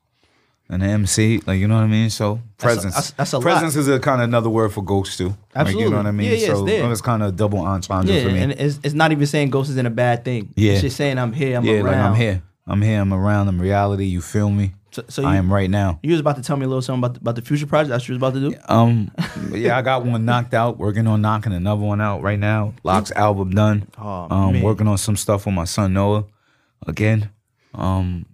and 0.71 0.83
an 0.83 0.91
MC. 0.91 1.41
Like 1.47 1.59
you 1.59 1.69
know 1.69 1.77
what 1.77 1.85
I 1.85 1.87
mean? 1.87 2.11
So 2.11 2.41
That's 2.59 2.75
a- 2.75 2.81
presence. 2.81 3.11
that's- 3.13 3.33
a 3.33 3.39
lot. 3.39 3.43
presence 3.43 3.77
is 3.77 3.89
a 3.89 3.99
kind 3.99 4.21
of 4.21 4.29
another 4.29 4.51
word 4.51 4.73
for 4.73 4.83
ghost 4.83 5.19
too. 5.19 5.37
Like, 5.55 5.75
you 5.75 5.91
know 5.91 5.97
what 5.97 6.07
I 6.07 6.11
mean? 6.11 6.27
Yeah, 6.27 6.37
yeah, 6.37 6.49
it's 6.49 6.59
so 6.59 6.65
there. 6.65 6.93
it's 6.93 7.01
kind 7.01 7.23
of 7.23 7.31
a 7.31 7.33
double 7.33 7.59
entendre 7.61 8.15
yeah, 8.15 8.23
for 8.23 8.31
me. 8.31 8.39
and 8.39 8.53
it's, 8.53 8.79
it's 8.83 8.95
not 8.95 9.13
even 9.13 9.27
saying 9.27 9.51
ghost 9.51 9.71
isn't 9.71 9.87
a 9.87 9.91
bad 9.91 10.25
thing. 10.25 10.53
Yeah. 10.55 10.73
it's 10.73 10.83
just 10.83 10.97
saying 10.97 11.19
I'm 11.19 11.33
here, 11.33 11.57
I'm 11.57 11.65
yeah, 11.65 11.75
around. 11.75 11.85
like 11.87 11.97
I'm 11.97 12.15
here. 12.15 12.43
I'm 12.67 12.83
here. 12.83 13.01
I'm 13.01 13.15
around. 13.15 13.49
I'm 13.49 13.61
reality. 13.61 14.05
You 14.05 14.21
feel 14.21 14.51
me? 14.51 14.75
So, 14.91 15.05
so 15.09 15.25
I 15.25 15.37
am 15.37 15.53
right 15.53 15.69
now. 15.71 16.01
You 16.03 16.13
was 16.13 16.21
about 16.21 16.37
to 16.37 16.43
tell 16.43 16.57
me 16.57 16.65
a 16.65 16.69
little 16.69 16.83
something 16.83 17.01
about 17.01 17.15
the, 17.15 17.21
about 17.21 17.35
the 17.37 17.43
future 17.43 17.67
project. 17.67 17.91
That's 17.91 18.05
what 18.05 18.09
you 18.09 18.15
was 18.15 18.19
about 18.19 18.35
to 18.35 18.51
do. 18.51 18.57
Um, 18.69 19.11
yeah, 19.53 19.77
I 19.77 19.83
got 19.83 20.05
one 20.05 20.25
knocked 20.25 20.55
out. 20.55 20.79
Working 20.79 21.07
on 21.07 21.21
knocking 21.21 21.53
another 21.53 21.83
one 21.83 22.01
out 22.01 22.23
right 22.23 22.39
now. 22.39 22.75
LOX 22.85 23.11
album 23.13 23.51
done. 23.51 23.89
Oh, 23.99 24.29
um, 24.31 24.53
man. 24.55 24.63
working 24.63 24.89
on 24.89 24.99
some 24.99 25.17
stuff 25.17 25.47
with 25.47 25.55
my 25.55 25.65
son 25.65 25.93
Noah. 25.93 26.25
Again, 26.87 27.31
um, 27.75 28.25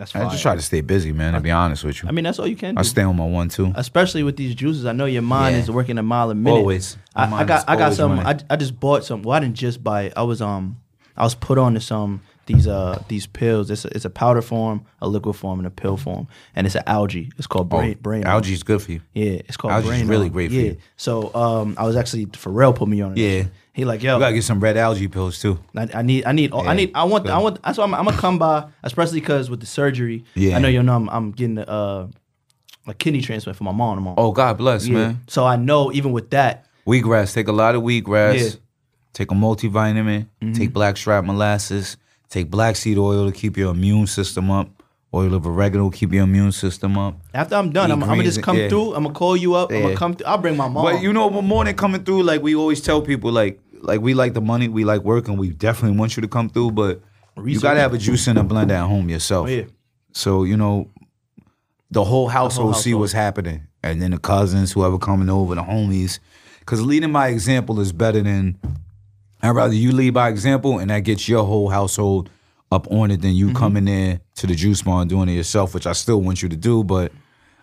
That's 0.00 0.16
I 0.16 0.30
just 0.30 0.40
try 0.40 0.56
to 0.56 0.62
stay 0.62 0.80
busy, 0.80 1.12
man. 1.12 1.34
To 1.34 1.40
be 1.40 1.50
honest 1.50 1.84
with 1.84 2.02
you, 2.02 2.08
I 2.08 2.12
mean, 2.12 2.24
that's 2.24 2.38
all 2.38 2.46
you 2.46 2.56
can 2.56 2.74
do. 2.74 2.78
I 2.78 2.82
stay 2.84 3.02
on 3.02 3.16
my 3.16 3.26
one 3.26 3.50
too. 3.50 3.70
Especially 3.76 4.22
with 4.22 4.34
these 4.34 4.54
juices, 4.54 4.86
I 4.86 4.92
know 4.92 5.04
your 5.04 5.20
mind 5.20 5.56
Yeah. 5.56 5.62
is 5.62 5.70
working 5.70 5.98
a 5.98 6.02
mile 6.02 6.30
a 6.30 6.34
minute. 6.34 6.56
Always. 6.56 6.96
My 7.14 7.20
I, 7.20 7.26
I 7.26 7.28
mind 7.28 7.48
got 7.48 7.68
I 7.68 7.76
got 7.76 7.82
always 7.82 7.96
some. 7.98 8.12
I, 8.12 8.22
running. 8.24 8.46
I 8.48 8.56
just 8.56 8.80
bought 8.80 9.04
some. 9.04 9.22
Well, 9.22 9.36
I 9.36 9.40
didn't 9.40 9.56
just 9.56 9.84
buy 9.84 10.04
it. 10.04 10.14
I 10.16 10.22
was 10.22 10.40
um 10.40 10.80
I 11.18 11.22
was 11.24 11.34
put 11.34 11.58
on 11.58 11.74
to 11.74 11.80
some 11.80 12.22
these 12.46 12.66
uh 12.66 13.02
these 13.08 13.26
pills. 13.26 13.70
It's 13.70 13.84
a, 13.84 13.88
it's 13.94 14.06
a 14.06 14.10
powder 14.10 14.40
form, 14.40 14.86
a 15.02 15.06
liquid 15.06 15.36
form, 15.36 15.60
and 15.60 15.66
a 15.66 15.70
pill 15.70 15.98
form, 15.98 16.28
and 16.56 16.66
it's 16.66 16.76
an 16.76 16.84
algae. 16.86 17.30
It's 17.36 17.46
called 17.46 17.68
brain 17.68 17.98
brain. 18.00 18.24
Algae 18.24 18.54
is 18.54 18.62
good 18.62 18.80
for 18.80 18.92
you. 18.92 19.02
Yeah, 19.12 19.42
it's 19.46 19.58
called 19.58 19.72
Algae's 19.74 19.90
brain. 19.90 20.08
really 20.08 20.30
great 20.30 20.48
for 20.48 20.56
yeah. 20.56 20.62
you. 20.62 20.76
So 20.96 21.34
um 21.34 21.74
I 21.76 21.84
was 21.84 21.96
actually 21.96 22.24
Pharrell 22.24 22.74
put 22.74 22.88
me 22.88 23.02
on 23.02 23.12
it. 23.12 23.18
Yeah. 23.18 23.44
He 23.80 23.86
like 23.86 24.02
yo. 24.02 24.16
You 24.16 24.20
gotta 24.20 24.34
get 24.34 24.44
some 24.44 24.60
red 24.60 24.76
algae 24.76 25.08
pills 25.08 25.40
too. 25.40 25.58
I, 25.74 25.88
I 25.94 26.02
need, 26.02 26.26
I 26.26 26.32
need, 26.32 26.52
I 26.52 26.74
need, 26.74 26.90
I 26.94 27.04
want, 27.04 27.24
good. 27.24 27.32
I 27.32 27.38
want. 27.38 27.62
That's 27.62 27.78
why 27.78 27.84
I'm, 27.84 27.94
I'm 27.94 28.04
gonna 28.04 28.18
come 28.18 28.38
by, 28.38 28.68
especially 28.82 29.20
because 29.20 29.48
with 29.48 29.60
the 29.60 29.66
surgery. 29.66 30.22
Yeah. 30.34 30.56
I 30.56 30.58
know 30.58 30.68
you 30.68 30.82
know 30.82 30.94
I'm, 30.94 31.08
I'm 31.08 31.30
getting 31.30 31.56
a, 31.56 31.62
uh, 31.62 32.08
a 32.86 32.92
kidney 32.92 33.22
transplant 33.22 33.56
for 33.56 33.64
my 33.64 33.72
mom 33.72 33.96
tomorrow. 33.96 34.16
Oh, 34.18 34.32
God 34.32 34.58
bless, 34.58 34.86
yeah. 34.86 34.94
man. 34.94 35.20
So 35.28 35.46
I 35.46 35.56
know 35.56 35.90
even 35.92 36.12
with 36.12 36.28
that, 36.28 36.66
Wheatgrass. 36.86 37.32
Take 37.32 37.48
a 37.48 37.52
lot 37.52 37.74
of 37.74 37.82
wheatgrass. 37.82 38.34
Yeah. 38.34 38.40
Mm-hmm. 38.42 38.60
Take 39.14 39.30
a 39.30 39.34
multivitamin. 39.34 40.26
Take 40.54 40.72
blackstrap 40.74 41.24
molasses. 41.24 41.96
Take 42.28 42.50
black 42.50 42.76
seed 42.76 42.98
oil 42.98 43.30
to 43.30 43.32
keep 43.32 43.56
your 43.56 43.70
immune 43.70 44.06
system 44.06 44.50
up. 44.50 44.68
Oil 45.12 45.34
of 45.34 45.44
oregano 45.44 45.90
keep 45.90 46.12
your 46.12 46.22
immune 46.22 46.52
system 46.52 46.96
up. 46.96 47.16
after 47.34 47.56
I'm 47.56 47.72
done, 47.72 47.90
I'm, 47.90 48.00
I'm 48.02 48.10
gonna 48.10 48.22
just 48.22 48.42
come 48.42 48.56
yeah. 48.56 48.68
through. 48.68 48.94
I'm 48.94 49.02
gonna 49.02 49.14
call 49.14 49.36
you 49.36 49.54
up. 49.54 49.72
I'm 49.72 49.82
gonna 49.82 49.96
come. 49.96 50.14
Through. 50.14 50.26
I'll 50.26 50.38
bring 50.38 50.56
my 50.56 50.68
mom. 50.68 50.84
But 50.84 51.02
you 51.02 51.12
know, 51.12 51.28
more 51.30 51.64
than 51.64 51.74
coming 51.74 52.04
through, 52.04 52.22
like 52.22 52.42
we 52.42 52.54
always 52.54 52.80
tell 52.80 53.02
people, 53.02 53.32
like 53.32 53.60
like 53.82 54.00
we 54.00 54.14
like 54.14 54.34
the 54.34 54.40
money, 54.40 54.68
we 54.68 54.84
like 54.84 55.02
working, 55.02 55.36
we 55.36 55.50
definitely 55.50 55.98
want 55.98 56.16
you 56.16 56.20
to 56.22 56.28
come 56.28 56.48
through. 56.48 56.72
But 56.72 57.00
you 57.44 57.60
gotta 57.60 57.80
have 57.80 57.94
a 57.94 57.98
juice 57.98 58.26
and 58.26 58.38
a 58.38 58.42
blend 58.42 58.70
at 58.70 58.86
home 58.86 59.08
yourself. 59.08 59.48
Oh, 59.48 59.50
yeah. 59.50 59.64
So 60.12 60.44
you 60.44 60.56
know, 60.56 60.90
the 61.90 62.04
whole 62.04 62.28
household 62.28 62.76
see 62.76 62.90
household. 62.90 63.00
what's 63.00 63.12
happening, 63.12 63.66
and 63.82 64.00
then 64.00 64.12
the 64.12 64.18
cousins, 64.18 64.72
whoever 64.72 64.98
coming 64.98 65.28
over, 65.28 65.54
the 65.54 65.62
homies. 65.62 66.18
Because 66.60 66.82
leading 66.82 67.12
by 67.12 67.28
example 67.28 67.80
is 67.80 67.92
better 67.92 68.22
than. 68.22 68.58
I'd 69.42 69.50
rather 69.50 69.74
you 69.74 69.92
lead 69.92 70.10
by 70.10 70.28
example, 70.28 70.78
and 70.78 70.90
that 70.90 71.00
gets 71.00 71.26
your 71.26 71.44
whole 71.44 71.70
household 71.70 72.28
up 72.70 72.90
on 72.90 73.10
it 73.10 73.22
than 73.22 73.34
you 73.34 73.54
coming 73.54 73.86
there 73.86 74.20
to 74.34 74.46
the 74.46 74.54
juice 74.54 74.82
bar 74.82 75.00
and 75.00 75.08
doing 75.08 75.30
it 75.30 75.32
yourself, 75.32 75.72
which 75.74 75.86
I 75.86 75.92
still 75.92 76.20
want 76.20 76.42
you 76.42 76.48
to 76.50 76.56
do, 76.56 76.84
but 76.84 77.10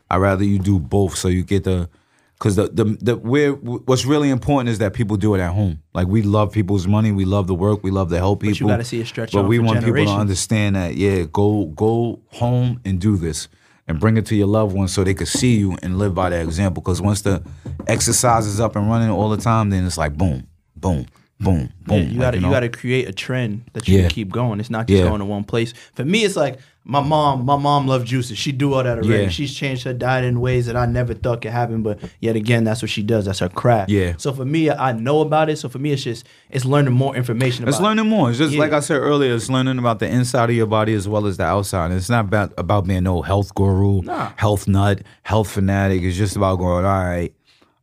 I'd 0.09 0.18
rather 0.18 0.43
you 0.43 0.57
do 0.57 0.80
both 0.80 1.15
so 1.15 1.28
you 1.28 1.43
get 1.43 1.63
the. 1.65 1.89
Because 2.38 2.56
the, 2.56 2.68
the 2.68 2.84
the 3.02 3.18
where 3.18 3.54
what's 3.54 4.06
really 4.06 4.30
important 4.30 4.70
is 4.70 4.78
that 4.78 4.94
people 4.94 5.18
do 5.18 5.34
it 5.34 5.40
at 5.40 5.54
home. 5.54 5.82
Like 5.94 6.08
we 6.08 6.22
love 6.22 6.52
people's 6.52 6.86
money, 6.86 7.12
we 7.12 7.26
love 7.26 7.48
the 7.48 7.56
work, 7.56 7.84
we 7.84 7.90
love 7.90 8.10
to 8.10 8.18
help 8.18 8.42
people. 8.42 8.54
But 8.54 8.60
you 8.60 8.68
gotta 8.68 8.84
see 8.84 9.02
it 9.02 9.08
stretch 9.08 9.32
But 9.32 9.48
we 9.48 9.58
want 9.58 9.84
people 9.84 10.06
to 10.06 10.12
understand 10.12 10.76
that 10.76 10.96
yeah, 10.96 11.24
go 11.32 11.66
go 11.66 12.20
home 12.28 12.80
and 12.86 13.02
do 13.02 13.18
this, 13.18 13.48
and 13.88 14.00
bring 14.00 14.18
it 14.18 14.26
to 14.28 14.36
your 14.36 14.48
loved 14.48 14.76
ones 14.76 14.94
so 14.94 15.04
they 15.04 15.16
could 15.16 15.28
see 15.28 15.58
you 15.58 15.78
and 15.82 15.98
live 15.98 16.14
by 16.14 16.30
that 16.30 16.44
example. 16.44 16.84
Because 16.84 17.02
once 17.02 17.22
the 17.22 17.44
exercise 17.88 18.46
is 18.46 18.60
up 18.60 18.76
and 18.76 18.88
running 18.88 19.10
all 19.10 19.30
the 19.30 19.38
time, 19.38 19.72
then 19.72 19.86
it's 19.86 19.98
like 19.98 20.16
boom, 20.16 20.48
boom, 20.76 21.08
boom, 21.40 21.58
Yeah, 21.60 21.68
boom. 21.86 21.98
you 22.00 22.06
Like, 22.12 22.20
gotta, 22.20 22.38
you, 22.38 22.44
know? 22.44 22.50
gotta 22.50 22.70
create 22.70 23.08
a 23.08 23.14
trend 23.14 23.64
that 23.74 23.88
you 23.88 23.96
Yeah. 23.98 24.02
can 24.04 24.10
keep 24.12 24.32
going. 24.32 24.60
It's 24.60 24.70
not 24.70 24.88
just 24.88 25.02
Yeah. 25.04 25.08
going 25.10 25.20
to 25.20 25.26
one 25.26 25.44
place. 25.44 25.74
For 25.96 26.04
me, 26.06 26.24
it's 26.24 26.36
like 26.36 26.60
my 26.90 27.02
mom. 27.02 27.44
My 27.46 27.58
mom 27.58 27.86
loved 27.86 28.08
juices. 28.08 28.38
She 28.38 28.54
do 28.54 28.74
all 28.74 28.82
that 28.84 28.98
already. 28.98 29.24
Yeah. 29.24 29.30
She's 29.30 29.54
changed 29.54 29.84
her 29.84 29.92
diet 29.94 30.24
in 30.24 30.40
ways 30.40 30.68
that 30.68 30.78
I 30.78 30.86
never 30.86 31.14
thought 31.14 31.42
could 31.42 31.52
happen. 31.52 31.84
But 31.84 32.00
yet 32.22 32.38
again, 32.38 32.64
that's 32.64 32.82
what 32.82 32.90
she 32.90 33.04
does. 33.04 33.26
That's 33.26 33.40
her 33.40 33.50
craft. 33.50 33.90
Yeah. 33.92 34.14
So 34.18 34.32
for 34.32 34.46
me, 34.46 34.70
I 34.72 34.94
know 34.94 35.20
about 35.20 35.50
it. 35.50 35.58
So 35.58 35.68
for 35.68 35.80
me, 35.80 35.92
it's 35.92 36.04
just 36.04 36.26
it's 36.50 36.64
learning 36.64 36.94
more 36.94 37.14
information. 37.16 37.64
about 37.66 37.74
It's 37.74 37.82
learning 37.82 38.08
more. 38.08 38.30
It's 38.30 38.40
just 38.40 38.54
Yeah. 38.54 38.60
like 38.62 38.72
I 38.72 38.80
said 38.80 38.98
earlier. 39.00 39.36
It's 39.36 39.50
learning 39.50 39.80
about 39.80 40.00
the 40.00 40.08
inside 40.08 40.50
of 40.50 40.56
your 40.56 40.66
body 40.66 40.94
as 40.94 41.08
well 41.10 41.28
as 41.28 41.36
the 41.38 41.44
outside. 41.44 41.92
It's 41.92 42.10
not 42.10 42.26
about 42.26 42.54
about 42.58 42.88
being 42.88 43.04
no 43.04 43.22
health 43.22 43.54
guru, 43.54 44.02
Nah. 44.04 44.30
health 44.38 44.66
nut, 44.68 45.02
health 45.24 45.50
fanatic. 45.52 46.02
It's 46.04 46.18
just 46.18 46.38
about 46.38 46.58
going. 46.58 46.86
All 46.86 47.04
right, 47.04 47.34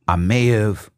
I 0.09 0.17
may 0.17 0.47
have 0.47 0.89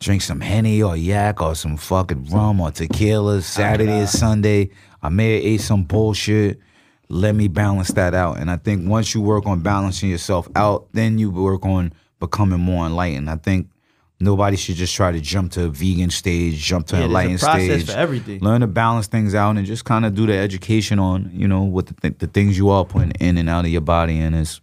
drink 0.00 0.22
some 0.22 0.40
henny 0.40 0.82
or 0.82 0.96
yak 0.96 1.42
or 1.42 1.54
some 1.54 1.76
fucking 1.76 2.26
rum 2.30 2.60
or 2.60 2.70
tequila 2.70 3.42
Saturday 3.42 4.00
or 4.02 4.06
Sunday. 4.06 4.70
I 5.02 5.08
may 5.08 5.34
have 5.34 5.44
ate 5.44 5.60
some 5.60 5.84
bullshit. 5.84 6.58
Let 7.08 7.34
me 7.34 7.48
balance 7.48 7.88
that 7.92 8.14
out. 8.14 8.38
And 8.38 8.50
I 8.50 8.56
think 8.58 8.88
once 8.88 9.14
you 9.14 9.20
work 9.20 9.46
on 9.46 9.60
balancing 9.60 10.10
yourself 10.10 10.48
out, 10.54 10.88
then 10.92 11.18
you 11.18 11.30
work 11.30 11.64
on 11.64 11.92
becoming 12.20 12.60
more 12.60 12.84
enlightened. 12.86 13.30
I 13.30 13.36
think 13.36 13.68
nobody 14.20 14.56
should 14.56 14.74
just 14.76 14.94
try 14.94 15.10
to 15.12 15.20
jump 15.20 15.52
to 15.52 15.64
a 15.64 15.68
vegan 15.68 16.10
stage, 16.10 16.56
jump 16.62 16.86
to 16.88 16.96
Yeah, 16.96 16.98
an 16.98 17.02
a 17.04 17.06
enlightened 17.08 17.40
process 17.40 17.82
stage. 17.82 17.86
for 17.86 17.98
everything. 17.98 18.40
Learn 18.40 18.60
to 18.60 18.66
balance 18.66 19.06
things 19.06 19.34
out 19.34 19.56
and 19.56 19.66
just 19.66 19.84
kind 19.84 20.04
of 20.04 20.14
do 20.14 20.26
the 20.26 20.36
education 20.36 20.98
on, 20.98 21.30
you 21.32 21.48
know, 21.48 21.62
what 21.62 21.86
the, 21.86 21.94
th- 21.94 22.18
the 22.18 22.26
things 22.26 22.58
you 22.58 22.68
are 22.70 22.84
putting 22.84 23.12
in 23.20 23.36
and 23.38 23.48
out 23.48 23.64
of 23.64 23.70
your 23.70 23.80
body, 23.80 24.18
and 24.18 24.34
it 24.34 24.60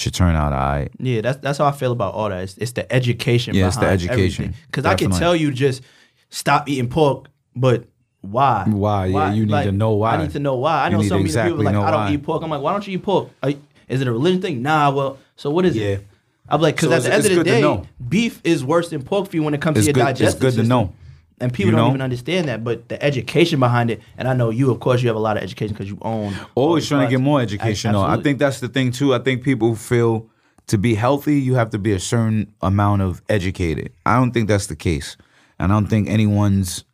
should 0.00 0.14
turn 0.14 0.34
out 0.34 0.52
all 0.52 0.58
right. 0.58 0.90
Yeah, 0.98 1.20
that's 1.20 1.38
that's 1.40 1.58
how 1.58 1.66
I 1.66 1.72
feel 1.72 1.92
about 1.92 2.14
all 2.14 2.28
that. 2.30 2.42
It's, 2.42 2.56
it's 2.58 2.72
the 2.72 2.90
education. 2.92 3.54
Yeah, 3.54 3.68
it's 3.68 3.76
the 3.76 3.86
education. 3.86 4.54
Because 4.66 4.86
I 4.86 4.94
can 4.94 5.10
tell 5.10 5.36
you 5.36 5.52
just 5.52 5.82
stop 6.30 6.68
eating 6.68 6.88
pork, 6.88 7.26
but 7.54 7.84
why? 8.22 8.64
Why? 8.66 9.06
Yeah, 9.06 9.32
you 9.32 9.46
need 9.46 9.64
to 9.64 9.72
know 9.72 9.92
why. 9.92 10.16
I 10.16 10.22
need 10.22 10.32
to 10.32 10.38
know 10.40 10.56
why. 10.56 10.82
I 10.84 10.88
You 10.88 10.96
know 10.96 11.02
so 11.02 11.14
many 11.16 11.24
exactly 11.26 11.52
people 11.52 11.64
like 11.64 11.74
I 11.74 11.90
don't 11.90 12.00
why. 12.00 12.12
eat 12.12 12.22
pork. 12.22 12.42
I'm 12.42 12.50
like, 12.50 12.62
why 12.62 12.72
don't 12.72 12.86
you 12.86 12.94
eat 12.94 13.02
pork? 13.02 13.28
Are 13.42 13.50
you- 13.50 13.62
is 13.88 14.00
it 14.00 14.06
a 14.06 14.12
religion 14.12 14.40
thing? 14.40 14.62
Nah. 14.62 14.90
Well, 14.90 15.18
so 15.36 15.50
what 15.50 15.64
is 15.66 15.74
it? 15.76 15.80
Yeah. 15.80 15.86
it? 15.88 16.06
I'm 16.48 16.60
like, 16.60 16.76
because 16.76 16.90
So 16.90 16.96
at 16.96 17.02
the 17.02 17.12
end 17.14 17.26
of 17.26 17.44
the 17.44 17.44
day, 17.44 17.82
beef 18.08 18.40
is 18.44 18.64
worse 18.64 18.90
than 18.90 19.02
pork 19.02 19.28
for 19.30 19.36
you 19.36 19.42
when 19.42 19.54
it 19.54 19.60
comes 19.60 19.78
It's 19.78 19.86
to 19.86 19.90
your 19.90 19.94
good- 19.94 20.10
it's 20.10 20.20
digestive 20.20 20.40
good 20.40 20.62
to 20.62 20.68
know. 20.68 20.92
And 21.40 21.52
people 21.52 21.70
You 21.70 21.76
don't 21.76 21.86
know? 21.86 21.88
even 21.90 22.02
understand 22.02 22.48
that, 22.48 22.62
but 22.62 22.88
the 22.88 23.02
education 23.02 23.60
behind 23.60 23.90
it, 23.90 24.00
and 24.18 24.28
I 24.28 24.34
know 24.34 24.50
you, 24.50 24.70
of 24.70 24.80
course, 24.80 25.00
you 25.02 25.08
have 25.08 25.16
a 25.16 25.20
lot 25.20 25.38
of 25.38 25.42
education 25.42 25.74
because 25.74 25.88
you 25.88 25.98
own. 26.02 26.34
always 26.54 26.86
trying 26.86 27.06
to 27.06 27.10
get 27.10 27.20
more 27.20 27.40
education 27.40 27.92
though. 27.92 28.02
I 28.02 28.20
think 28.20 28.38
that's 28.38 28.60
the 28.60 28.68
thing 28.68 28.92
too. 28.92 29.14
I 29.14 29.18
think 29.18 29.42
people 29.42 29.74
feel 29.74 30.28
to 30.66 30.78
be 30.78 30.94
healthy, 30.94 31.40
you 31.40 31.54
have 31.54 31.70
to 31.70 31.78
be 31.78 31.92
a 31.92 31.98
certain 31.98 32.52
amount 32.62 33.02
of 33.02 33.22
educated. 33.28 33.92
I 34.06 34.16
don't 34.16 34.30
think 34.30 34.46
that's 34.46 34.68
the 34.68 34.76
case. 34.76 35.16
And 35.58 35.72
I 35.72 35.74
don't 35.74 35.88
think 35.88 36.08
anyone's 36.08 36.84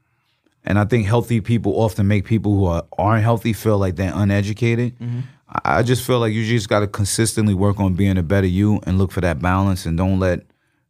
and 0.65 0.79
I 0.79 0.85
think 0.85 1.07
healthy 1.07 1.41
people 1.41 1.81
often 1.81 2.09
make 2.09 2.25
people 2.25 2.55
who 2.57 2.65
are, 2.65 2.85
aren't 2.99 3.23
healthy 3.23 3.53
feel 3.53 3.79
like 3.79 3.97
they're 3.97 4.13
uneducated. 4.15 4.99
Mm-hmm. 4.99 5.21
I 5.49 5.79
I 5.79 5.83
just 5.83 6.05
feel 6.05 6.19
like 6.19 6.33
you 6.33 6.45
just 6.45 6.69
got 6.69 6.81
to 6.81 6.87
consistently 6.87 7.55
work 7.55 7.79
on 7.79 7.95
being 7.95 8.19
a 8.19 8.23
better 8.23 8.47
you 8.47 8.81
and 8.87 8.99
look 8.99 9.13
for 9.13 9.21
that 9.21 9.41
balance 9.41 9.87
and 9.87 9.97
don't 9.97 10.19
let 10.19 10.41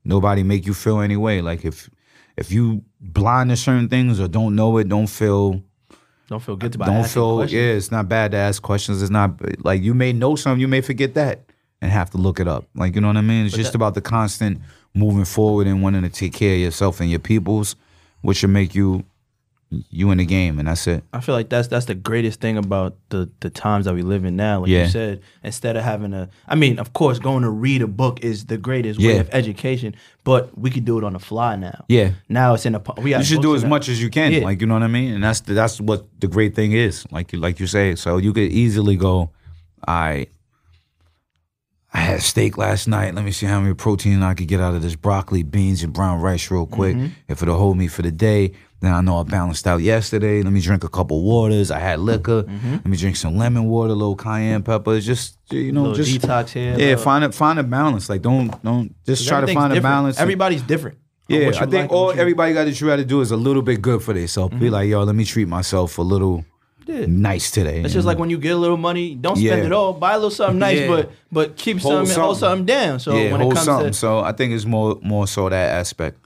nobody 0.04 0.42
make 0.42 0.64
you 0.66 0.72
feel 0.74 1.00
any 1.00 1.16
way. 1.16 1.42
Like 1.42 1.64
if 1.64 1.90
if 2.36 2.52
you 2.52 2.82
blind 3.00 3.50
to 3.50 3.56
certain 3.56 3.88
things 3.88 4.20
or 4.20 4.28
don't 4.28 4.54
know 4.54 4.76
it, 4.78 4.88
don't 4.88 5.06
feel 5.06 5.62
Don't 6.28 6.42
feel 6.42 6.56
good 6.56 6.74
about 6.74 6.88
it. 6.88 6.92
don't 6.92 7.06
feel 7.08 7.36
questions. 7.36 7.52
yeah 7.62 7.72
it's 7.72 7.90
not 7.90 8.08
bad 8.08 8.32
to 8.32 8.36
ask 8.36 8.62
questions 8.62 9.00
it's 9.02 9.10
not 9.10 9.40
like 9.64 9.82
you 9.82 9.94
may 9.94 10.12
know 10.12 10.36
something 10.36 10.60
you 10.60 10.68
may 10.68 10.80
forget 10.80 11.14
that 11.14 11.44
and 11.80 11.90
have 11.92 12.10
to 12.10 12.18
look 12.18 12.40
it 12.40 12.48
up 12.48 12.64
like 12.74 12.94
you 12.94 13.00
know 13.00 13.06
what 13.08 13.16
i 13.16 13.20
mean 13.20 13.46
it's 13.46 13.54
just 13.54 13.74
about 13.74 13.94
the 13.94 14.00
constant 14.00 14.60
moving 14.94 15.24
forward 15.24 15.66
and 15.66 15.82
wanting 15.82 16.02
to 16.02 16.08
take 16.08 16.32
care 16.32 16.54
of 16.54 16.60
yourself 16.60 17.00
and 17.00 17.10
your 17.10 17.20
peoples 17.20 17.76
which 18.22 18.38
should 18.38 18.50
make 18.50 18.74
you 18.74 19.04
you 19.70 20.10
in 20.12 20.18
the 20.18 20.24
game, 20.24 20.58
and 20.60 20.68
that's 20.68 20.86
it. 20.86 21.02
I 21.12 21.20
feel 21.20 21.34
like 21.34 21.48
that's 21.48 21.66
that's 21.68 21.86
the 21.86 21.94
greatest 21.94 22.40
thing 22.40 22.56
about 22.56 22.96
the 23.08 23.28
the 23.40 23.50
times 23.50 23.84
that 23.86 23.94
we 23.94 24.02
live 24.02 24.24
in 24.24 24.36
now. 24.36 24.60
Like 24.60 24.70
Yeah. 24.70 24.84
you 24.84 24.90
said, 24.90 25.20
instead 25.42 25.76
of 25.76 25.82
having 25.82 26.14
a, 26.14 26.28
I 26.46 26.54
mean, 26.54 26.78
of 26.78 26.92
course, 26.92 27.18
going 27.18 27.42
to 27.42 27.50
read 27.50 27.82
a 27.82 27.86
book 27.88 28.20
is 28.22 28.46
the 28.46 28.58
greatest 28.58 29.00
way 29.00 29.18
of 29.18 29.28
education, 29.32 29.94
but 30.22 30.56
we 30.56 30.70
could 30.70 30.84
do 30.84 30.98
it 30.98 31.04
on 31.04 31.14
the 31.14 31.18
fly 31.18 31.56
now. 31.56 31.84
Yeah. 31.88 32.12
Now 32.28 32.54
it's 32.54 32.64
in 32.64 32.74
a. 32.76 32.82
We 33.02 33.14
you 33.16 33.24
should 33.24 33.42
do 33.42 33.54
as 33.56 33.62
the- 33.62 33.68
much 33.68 33.88
as 33.88 34.00
you 34.00 34.08
can, 34.10 34.32
Yeah. 34.32 34.44
like 34.44 34.60
you 34.60 34.66
know 34.68 34.74
what 34.74 34.84
I 34.84 34.88
mean, 34.88 35.12
and 35.14 35.24
that's 35.24 35.40
the, 35.40 35.54
that's 35.54 35.80
what 35.80 36.06
the 36.20 36.28
great 36.28 36.54
thing 36.54 36.72
is, 36.72 37.04
like 37.10 37.32
you 37.32 37.40
like 37.40 37.58
you 37.58 37.66
say. 37.66 37.96
So 37.96 38.18
you 38.18 38.32
could 38.32 38.52
easily 38.52 38.96
go, 38.96 39.30
I. 39.86 40.28
I 41.96 42.00
had 42.00 42.20
steak 42.20 42.58
last 42.58 42.86
night. 42.88 43.14
Let 43.14 43.24
me 43.24 43.32
see 43.32 43.46
how 43.46 43.58
many 43.58 43.72
protein 43.72 44.22
I 44.22 44.34
could 44.34 44.48
get 44.48 44.60
out 44.60 44.74
of 44.74 44.82
this 44.82 44.94
broccoli, 44.94 45.42
beans, 45.42 45.82
and 45.82 45.94
brown 45.94 46.20
rice 46.20 46.50
real 46.50 46.66
quick. 46.66 46.94
Mm-hmm. 46.94 47.06
If 47.26 47.42
it'll 47.42 47.56
hold 47.56 47.78
me 47.78 47.88
for 47.88 48.02
the 48.02 48.10
day, 48.12 48.52
then 48.80 48.92
I 48.92 49.00
know 49.00 49.18
I 49.18 49.22
balanced 49.22 49.66
out 49.66 49.80
yesterday. 49.80 50.42
Let 50.42 50.52
me 50.52 50.60
drink 50.60 50.84
a 50.84 50.90
couple 50.90 51.22
waters. 51.22 51.70
I 51.70 51.78
had 51.78 52.00
liquor. 52.00 52.42
Mm-hmm. 52.42 52.72
Let 52.72 52.86
me 52.86 52.98
drink 52.98 53.16
some 53.16 53.38
lemon 53.38 53.64
water, 53.64 53.92
a 53.92 53.94
little 53.94 54.14
cayenne 54.14 54.62
pepper. 54.62 54.94
It's 54.96 55.06
Just 55.06 55.38
you 55.50 55.72
know, 55.72 55.94
just 55.94 56.10
detox 56.20 56.50
here, 56.50 56.78
Yeah, 56.78 56.96
find 56.96 57.24
a 57.24 57.32
find 57.32 57.58
a 57.58 57.62
balance. 57.62 58.10
Like 58.10 58.20
don't 58.20 58.62
don't 58.62 58.94
just 59.06 59.26
try 59.26 59.40
to 59.40 59.54
find 59.54 59.72
a 59.72 59.80
balance. 59.80 60.20
Everybody's 60.20 60.60
different. 60.60 60.98
yeah, 61.28 61.48
I 61.48 61.52
think 61.60 61.72
like 61.72 61.92
all 61.92 62.14
you- 62.14 62.20
everybody 62.20 62.52
got 62.52 62.64
to 62.64 62.74
try 62.74 62.96
to 62.96 63.06
do 63.06 63.22
is 63.22 63.30
a 63.30 63.36
little 63.38 63.62
bit 63.62 63.80
good 63.80 64.02
for 64.02 64.12
themselves. 64.12 64.54
Be 64.56 64.68
like, 64.68 64.86
yo, 64.90 65.02
let 65.04 65.14
me 65.16 65.24
treat 65.24 65.48
myself 65.48 65.96
a 65.96 66.02
little 66.02 66.44
Yeah. 66.86 67.06
nice 67.08 67.50
today. 67.50 67.80
It's 67.82 67.92
just 67.92 68.06
like 68.06 68.18
when 68.18 68.30
you 68.30 68.38
get 68.38 68.52
a 68.52 68.56
little 68.56 68.76
money, 68.76 69.14
don't 69.14 69.36
spend 69.36 69.60
Yeah. 69.60 69.66
it 69.66 69.72
all. 69.72 69.92
Buy 69.92 70.12
a 70.12 70.16
little 70.16 70.30
something 70.30 70.58
nice, 70.58 70.78
Yeah. 70.80 70.88
but 70.88 71.10
but 71.32 71.56
keep 71.56 71.78
Hold 71.80 72.06
something, 72.08 72.22
hold 72.22 72.38
something 72.38 72.64
down. 72.66 73.00
So 73.00 73.14
yeah, 73.16 73.32
when 73.32 73.40
hold 73.40 73.52
it 73.52 73.56
comes 73.56 73.64
something. 73.66 73.88
to 73.92 73.98
so 73.98 74.20
I 74.20 74.32
think 74.32 74.52
it's 74.52 74.64
more 74.64 74.98
more 75.02 75.26
so 75.26 75.48
that 75.48 75.70
aspect. 75.74 76.18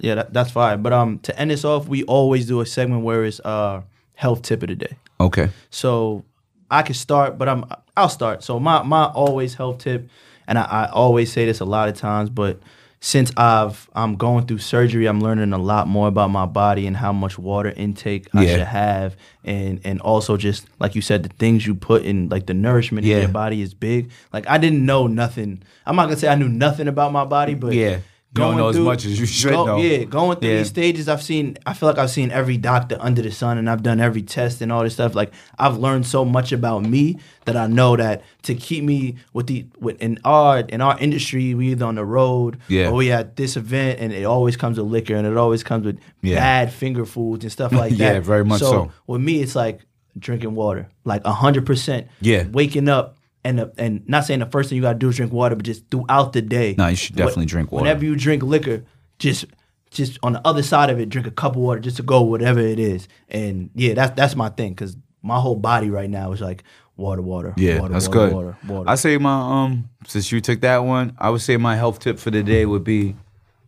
yeah, 0.00 0.14
that, 0.16 0.32
that's 0.32 0.50
fine. 0.50 0.82
But 0.82 0.92
um, 0.92 1.18
to 1.20 1.38
end 1.38 1.50
this 1.50 1.64
off, 1.64 1.88
we 1.88 2.02
always 2.04 2.46
do 2.46 2.60
a 2.60 2.66
segment 2.66 3.02
where 3.04 3.24
it's 3.24 3.40
uh 3.40 3.82
health 4.14 4.42
tip 4.42 4.62
of 4.62 4.68
the 4.68 4.74
day. 4.76 4.96
Okay. 5.20 5.48
So 5.70 6.24
I 6.70 6.82
can 6.82 6.94
start, 6.94 7.38
but 7.38 7.48
I'm 7.48 7.64
I'll 7.96 8.08
start. 8.08 8.42
So 8.44 8.60
my 8.60 8.82
my 8.82 9.04
always 9.06 9.54
health 9.54 9.78
tip, 9.78 10.08
and 10.46 10.58
I, 10.58 10.62
I 10.62 10.90
always 10.90 11.32
say 11.32 11.46
this 11.46 11.60
a 11.60 11.64
lot 11.64 11.88
of 11.88 11.96
times, 11.96 12.28
but 12.30 12.60
since 13.04 13.32
I've 13.36 13.88
um, 13.94 14.12
I'm 14.12 14.16
going 14.16 14.46
through 14.46 14.58
surgery, 14.58 15.06
I'm 15.06 15.20
learning 15.20 15.52
a 15.52 15.58
lot 15.58 15.88
more 15.88 16.06
about 16.06 16.30
my 16.30 16.46
body 16.46 16.86
and 16.86 16.96
how 16.96 17.12
much 17.12 17.36
water 17.36 17.70
intake 17.76 18.28
I 18.32 18.44
Yeah. 18.44 18.54
should 18.58 18.66
have, 18.68 19.16
and 19.44 19.80
and 19.84 20.00
also 20.00 20.36
just 20.36 20.66
like 20.78 20.94
you 20.94 21.02
said, 21.02 21.24
the 21.24 21.28
things 21.30 21.66
you 21.66 21.74
put 21.74 22.04
in, 22.04 22.28
like 22.28 22.46
the 22.46 22.54
nourishment 22.54 23.04
Yeah. 23.04 23.16
in 23.16 23.22
your 23.22 23.30
body 23.32 23.60
is 23.60 23.74
big. 23.74 24.10
Like 24.32 24.48
I 24.48 24.56
didn't 24.56 24.86
know 24.86 25.08
nothing. 25.08 25.62
I'm 25.84 25.96
not 25.96 26.04
gonna 26.04 26.16
say 26.16 26.28
I 26.28 26.36
knew 26.36 26.48
nothing 26.48 26.86
about 26.86 27.12
my 27.12 27.24
body, 27.24 27.54
but 27.54 27.72
Yeah. 27.74 27.98
Don't 28.34 28.56
know 28.56 28.68
as 28.68 28.78
much 28.78 29.04
as 29.04 29.20
you 29.20 29.26
should 29.26 29.52
go- 29.52 29.66
know. 29.66 29.76
Yeah, 29.76 30.04
going 30.04 30.38
through 30.38 30.48
Yeah. 30.50 30.56
these 30.58 30.68
stages, 30.68 31.06
I've 31.06 31.22
seen. 31.22 31.58
I 31.66 31.74
feel 31.74 31.88
like 31.90 31.98
I've 31.98 32.10
seen 32.10 32.30
every 32.30 32.56
doctor 32.56 32.96
under 32.98 33.20
the 33.20 33.30
sun, 33.30 33.58
and 33.58 33.68
I've 33.68 33.82
done 33.82 34.00
every 34.00 34.22
test 34.22 34.62
and 34.62 34.72
all 34.72 34.82
this 34.84 34.94
stuff. 34.94 35.14
Like 35.14 35.32
I've 35.58 35.76
learned 35.76 36.06
so 36.06 36.24
much 36.24 36.50
about 36.50 36.82
me 36.82 37.18
that 37.44 37.56
I 37.58 37.66
know 37.66 37.94
that 37.96 38.22
to 38.44 38.54
keep 38.54 38.84
me 38.84 39.16
with 39.34 39.48
the 39.48 39.66
with 39.78 40.00
in 40.00 40.18
our 40.24 40.60
in 40.60 40.80
our 40.80 40.98
industry, 40.98 41.54
we 41.54 41.72
either 41.72 41.84
on 41.84 41.96
the 41.96 42.06
road 42.06 42.56
Yeah. 42.68 42.88
or 42.88 42.94
we 42.94 43.12
at 43.12 43.36
this 43.36 43.56
event, 43.58 44.00
and 44.00 44.12
it 44.14 44.24
always 44.24 44.56
comes 44.56 44.78
with 44.78 44.86
liquor, 44.86 45.14
and 45.14 45.26
it 45.26 45.36
always 45.36 45.62
comes 45.62 45.84
with 45.84 45.98
Yeah. 46.22 46.36
bad 46.36 46.72
finger 46.72 47.04
foods 47.04 47.44
and 47.44 47.52
stuff 47.52 47.70
like 47.72 47.90
that. 47.98 48.14
Yeah, 48.14 48.20
very 48.20 48.44
much 48.46 48.60
so. 48.60 48.90
With 49.06 49.20
me, 49.20 49.42
it's 49.42 49.54
like 49.54 49.80
drinking 50.18 50.54
water, 50.54 50.88
like 51.04 51.22
hundred 51.26 51.66
percent. 51.66 52.06
Yeah. 52.22 52.44
waking 52.50 52.88
up. 52.88 53.16
And, 53.44 53.58
the, 53.58 53.72
and 53.76 54.08
not 54.08 54.24
saying 54.24 54.38
the 54.40 54.46
first 54.46 54.68
thing 54.68 54.76
you 54.76 54.82
gotta 54.82 54.98
do 54.98 55.08
is 55.08 55.16
drink 55.16 55.32
water, 55.32 55.56
but 55.56 55.64
just 55.64 55.90
throughout 55.90 56.32
the 56.32 56.42
day. 56.42 56.76
No, 56.78 56.86
you 56.86 56.96
should 56.96 57.16
definitely 57.16 57.46
drink 57.46 57.72
water. 57.72 57.82
Whenever 57.82 58.04
you 58.04 58.14
drink 58.14 58.42
liquor, 58.42 58.84
just 59.18 59.46
just 59.90 60.18
on 60.22 60.32
the 60.32 60.40
other 60.46 60.62
side 60.62 60.90
of 60.90 60.98
it, 60.98 61.08
drink 61.08 61.26
a 61.26 61.30
cup 61.30 61.52
of 61.52 61.58
water 61.58 61.80
just 61.80 61.96
to 61.98 62.02
go 62.02 62.22
whatever 62.22 62.60
it 62.60 62.78
is. 62.78 63.08
And 63.28 63.70
yeah, 63.74 63.94
that's 63.94 64.14
that's 64.16 64.36
my 64.36 64.48
thing 64.48 64.70
because 64.72 64.96
my 65.22 65.38
whole 65.38 65.56
body 65.56 65.90
right 65.90 66.08
now 66.08 66.32
is 66.32 66.40
like 66.40 66.64
water, 66.96 67.22
water, 67.22 67.54
Yeah, 67.56 67.80
water, 67.80 67.92
that's 67.92 68.08
water, 68.08 68.18
good. 68.18 68.32
Water, 68.32 68.56
water. 68.66 68.90
I 68.90 68.94
say 68.94 69.18
my 69.18 69.64
um 69.64 69.88
since 70.06 70.32
you 70.32 70.40
took 70.40 70.60
that 70.62 70.78
one, 70.78 71.14
I 71.18 71.30
would 71.30 71.42
say 71.42 71.56
my 71.56 71.76
health 71.76 71.98
tip 71.98 72.18
for 72.18 72.30
the 72.30 72.42
day 72.42 72.64
would 72.64 72.84
be 72.84 73.16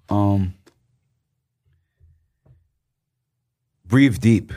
um 0.09 0.55
breathe 3.87 4.19
deep. 4.19 4.53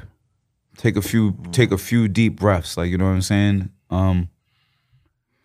Take 0.77 0.95
a 0.95 1.01
few 1.01 1.35
take 1.51 1.71
a 1.71 1.77
few 1.77 2.07
deep 2.07 2.39
breaths, 2.39 2.77
like 2.77 2.91
you 2.91 2.97
know 2.97 3.05
what 3.05 3.11
I'm 3.11 3.21
saying? 3.21 3.69
Um 3.89 4.29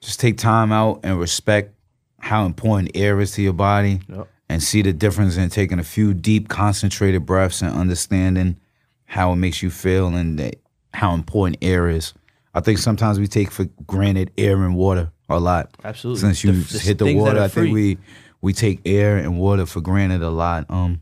just 0.02 0.20
take 0.20 0.36
time 0.36 0.70
out 0.72 1.00
and 1.04 1.18
respect 1.18 1.74
how 2.18 2.44
important 2.44 2.90
air 2.94 3.18
is 3.20 3.32
to 3.32 3.42
your 3.42 3.52
body 3.54 4.00
Yep. 4.08 4.28
and 4.50 4.62
see 4.62 4.82
the 4.82 4.92
difference 4.92 5.36
in 5.38 5.48
taking 5.48 5.78
a 5.78 5.84
few 5.84 6.12
deep 6.12 6.48
concentrated 6.48 7.24
breaths 7.24 7.62
and 7.62 7.74
understanding 7.74 8.58
how 9.06 9.32
it 9.32 9.36
makes 9.36 9.62
you 9.62 9.70
feel 9.70 10.08
and 10.08 10.54
how 10.92 11.14
important 11.14 11.56
air 11.62 11.88
is. 11.88 12.12
I 12.54 12.60
think 12.60 12.78
sometimes 12.78 13.18
we 13.18 13.26
take 13.26 13.50
for 13.50 13.64
granted 13.86 14.30
air 14.36 14.62
and 14.62 14.76
water 14.76 15.10
a 15.30 15.40
lot. 15.40 15.74
Absolutely. 15.82 16.20
Since 16.20 16.44
you 16.44 16.52
The- 16.52 16.72
the 16.74 16.78
hit 16.78 16.98
the 16.98 17.14
water, 17.14 17.40
I 17.40 17.48
think 17.48 17.72
we 17.72 17.96
we 18.42 18.52
take 18.52 18.80
air 18.84 19.16
and 19.16 19.38
water 19.38 19.64
for 19.66 19.80
granted 19.80 20.20
a 20.22 20.30
lot. 20.30 20.66
Um 20.68 21.00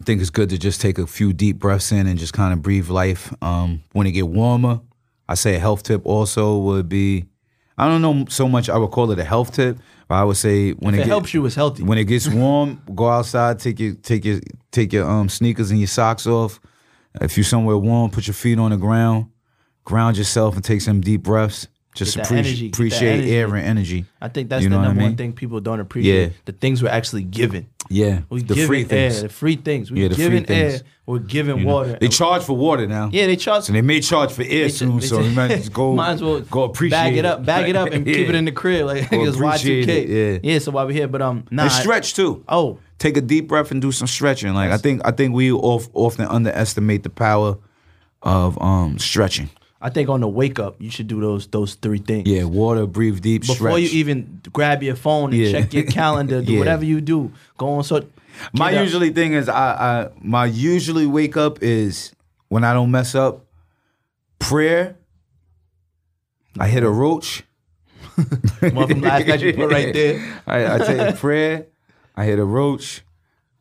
I 0.00 0.04
think 0.04 0.20
it's 0.22 0.30
good 0.30 0.48
to 0.50 0.58
just 0.58 0.80
take 0.80 0.98
a 0.98 1.06
few 1.06 1.32
deep 1.32 1.58
breaths 1.58 1.92
in 1.92 2.06
and 2.06 2.18
just 2.18 2.32
kind 2.32 2.52
of 2.54 2.62
breathe 2.62 2.88
life. 2.88 3.34
Um, 3.42 3.82
when 3.92 4.06
it 4.06 4.12
get 4.12 4.28
warmer, 4.28 4.80
I 5.30 5.34
say 5.34 5.54
a 5.54 5.58
health 5.60 5.82
tip 5.84 6.02
also 6.04 6.58
would 6.66 6.88
be, 6.88 7.26
I 7.78 7.86
don't 7.88 8.02
know 8.02 8.24
so 8.28 8.48
much. 8.48 8.68
I 8.68 8.76
would 8.76 8.90
call 8.90 9.10
it 9.12 9.18
a 9.18 9.24
health 9.24 9.50
tip, 9.54 9.78
but 10.08 10.16
I 10.16 10.24
would 10.24 10.36
say 10.36 10.72
when 10.72 10.94
if 10.94 10.98
it, 10.98 11.02
it 11.02 11.04
get- 11.04 11.08
helps 11.16 11.32
you, 11.34 11.46
it's 11.46 11.54
healthy. 11.54 11.82
when 11.84 11.98
it 11.98 12.04
gets 12.04 12.26
warm, 12.28 12.82
go 12.94 13.08
outside, 13.08 13.58
take 13.60 13.78
your 13.78 13.94
take 13.94 14.24
your 14.24 14.40
take 14.72 14.92
your 14.92 15.08
um 15.08 15.28
sneakers 15.28 15.70
and 15.70 15.78
your 15.78 15.86
socks 15.98 16.26
off. 16.26 16.58
If 17.20 17.36
you're 17.36 17.44
somewhere 17.54 17.78
warm, 17.78 18.10
put 18.10 18.26
your 18.26 18.34
feet 18.34 18.58
on 18.58 18.70
the 18.72 18.76
ground, 18.76 19.26
ground 19.84 20.16
yourself 20.18 20.56
and 20.56 20.64
take 20.64 20.80
some 20.80 21.00
deep 21.00 21.22
breaths. 21.22 21.68
Just 21.92 22.16
energy, 22.30 22.68
appreciate 22.68 23.14
energy. 23.14 23.34
air 23.34 23.46
and 23.56 23.66
energy. 23.66 24.04
I 24.20 24.28
think 24.28 24.48
that's 24.48 24.62
You 24.62 24.68
the 24.68 24.76
know 24.76 24.78
what 24.78 24.84
I 24.84 24.88
number 24.90 25.02
one 25.02 25.16
thing 25.16 25.32
people 25.32 25.58
don't 25.58 25.80
appreciate. 25.80 26.22
Yeah. 26.22 26.28
The 26.44 26.52
things 26.52 26.82
we're 26.84 26.88
actually 26.88 27.24
given. 27.24 27.66
Yeah, 27.88 28.20
We 28.30 28.42
the 28.42 28.54
free 28.66 28.82
air, 28.82 28.86
things. 28.86 29.22
the 29.22 29.28
free 29.28 29.56
things. 29.56 29.90
We 29.90 30.02
Yeah, 30.02 30.08
giving 30.08 30.48
air. 30.48 30.70
things. 30.70 30.84
We're 31.04 31.18
giving 31.18 31.58
You 31.58 31.64
know? 31.64 31.72
water. 31.74 31.98
They 32.00 32.06
charge 32.06 32.44
for 32.44 32.56
water 32.56 32.86
now. 32.86 33.10
yeah, 33.12 33.26
they 33.26 33.34
charge. 33.34 33.64
So 33.64 33.72
they 33.72 33.82
may 33.82 34.00
charge 34.00 34.30
for 34.30 34.44
air 34.46 34.68
soon. 34.68 35.00
so 35.00 35.20
you 35.20 35.30
might 35.34 35.48
just 35.48 35.72
go, 35.72 35.92
might 35.96 36.12
as 36.12 36.22
well 36.22 36.40
go 36.42 36.62
appreciate 36.62 36.96
bag 36.96 37.16
it 37.16 37.24
up, 37.24 37.44
bag 37.44 37.68
it 37.68 37.74
up, 37.74 37.90
and 37.90 38.04
keep 38.16 38.28
it 38.28 38.36
in 38.36 38.44
the 38.44 38.52
crib 38.52 38.86
like 38.86 39.08
it's 39.10 39.36
Y2K. 39.36 39.88
it, 39.88 40.08
yeah. 40.44 40.52
yeah. 40.52 40.58
So 40.60 40.70
while 40.70 40.86
we're 40.86 40.92
here, 40.92 41.08
but 41.08 41.20
um, 41.22 41.44
nah, 41.50 41.64
And 41.64 41.72
stretch 41.72 42.14
too. 42.14 42.44
Oh, 42.48 42.78
Take 42.98 43.16
a 43.16 43.20
deep 43.22 43.48
breath 43.48 43.72
and 43.72 43.80
do 43.82 43.90
some 43.90 44.06
stretching. 44.06 44.54
Like 44.54 44.70
I 44.70 44.76
think 44.76 45.00
I 45.04 45.10
think 45.10 45.34
we 45.34 45.50
often 45.50 46.26
underestimate 46.26 47.02
the 47.02 47.10
power 47.10 47.56
of 48.22 48.60
um 48.62 48.98
stretching. 48.98 49.50
I 49.82 49.88
think 49.90 50.08
on 50.10 50.20
the 50.20 50.28
wake 50.28 50.58
up, 50.58 50.76
you 50.78 50.90
should 50.90 51.06
do 51.06 51.20
those 51.20 51.46
those 51.46 51.74
three 51.74 51.98
things. 51.98 52.28
Yeah, 52.28 52.44
water, 52.44 52.86
breathe 52.86 53.20
deep, 53.20 53.42
Before 53.42 53.54
stretch. 53.56 53.80
you 53.80 53.88
even 54.00 54.40
grab 54.52 54.82
your 54.82 54.94
phone 54.96 55.32
and 55.32 55.40
Yeah. 55.42 55.52
check 55.52 55.72
your 55.72 55.84
calendar, 55.84 56.42
do 56.42 56.52
Yeah. 56.52 56.58
whatever 56.58 56.84
you 56.84 57.00
do. 57.00 57.32
Go 57.56 57.70
on 57.70 57.84
so. 57.84 58.04
my 58.52 58.74
up. 58.74 58.82
usually 58.84 59.10
thing 59.10 59.32
is 59.32 59.48
I, 59.48 59.72
I 60.04 60.08
my 60.20 60.46
usually 60.46 61.06
wake 61.06 61.36
up 61.36 61.62
is 61.62 62.12
when 62.48 62.62
I 62.64 62.72
don't 62.74 62.90
mess 62.90 63.14
up. 63.14 63.44
Prayer. 64.38 64.96
I 66.58 66.68
hit 66.68 66.82
a 66.82 66.90
roach. 66.90 67.44
one 68.72 68.88
from 68.88 69.00
last 69.02 69.26
night 69.26 69.40
you 69.40 69.54
put 69.54 69.70
right 69.70 69.92
there. 69.94 70.42
I, 70.46 70.74
I 70.74 70.78
take 70.78 71.16
prayer. 71.16 71.66
I 72.16 72.24
hit 72.24 72.38
a 72.38 72.44
roach. 72.44 73.02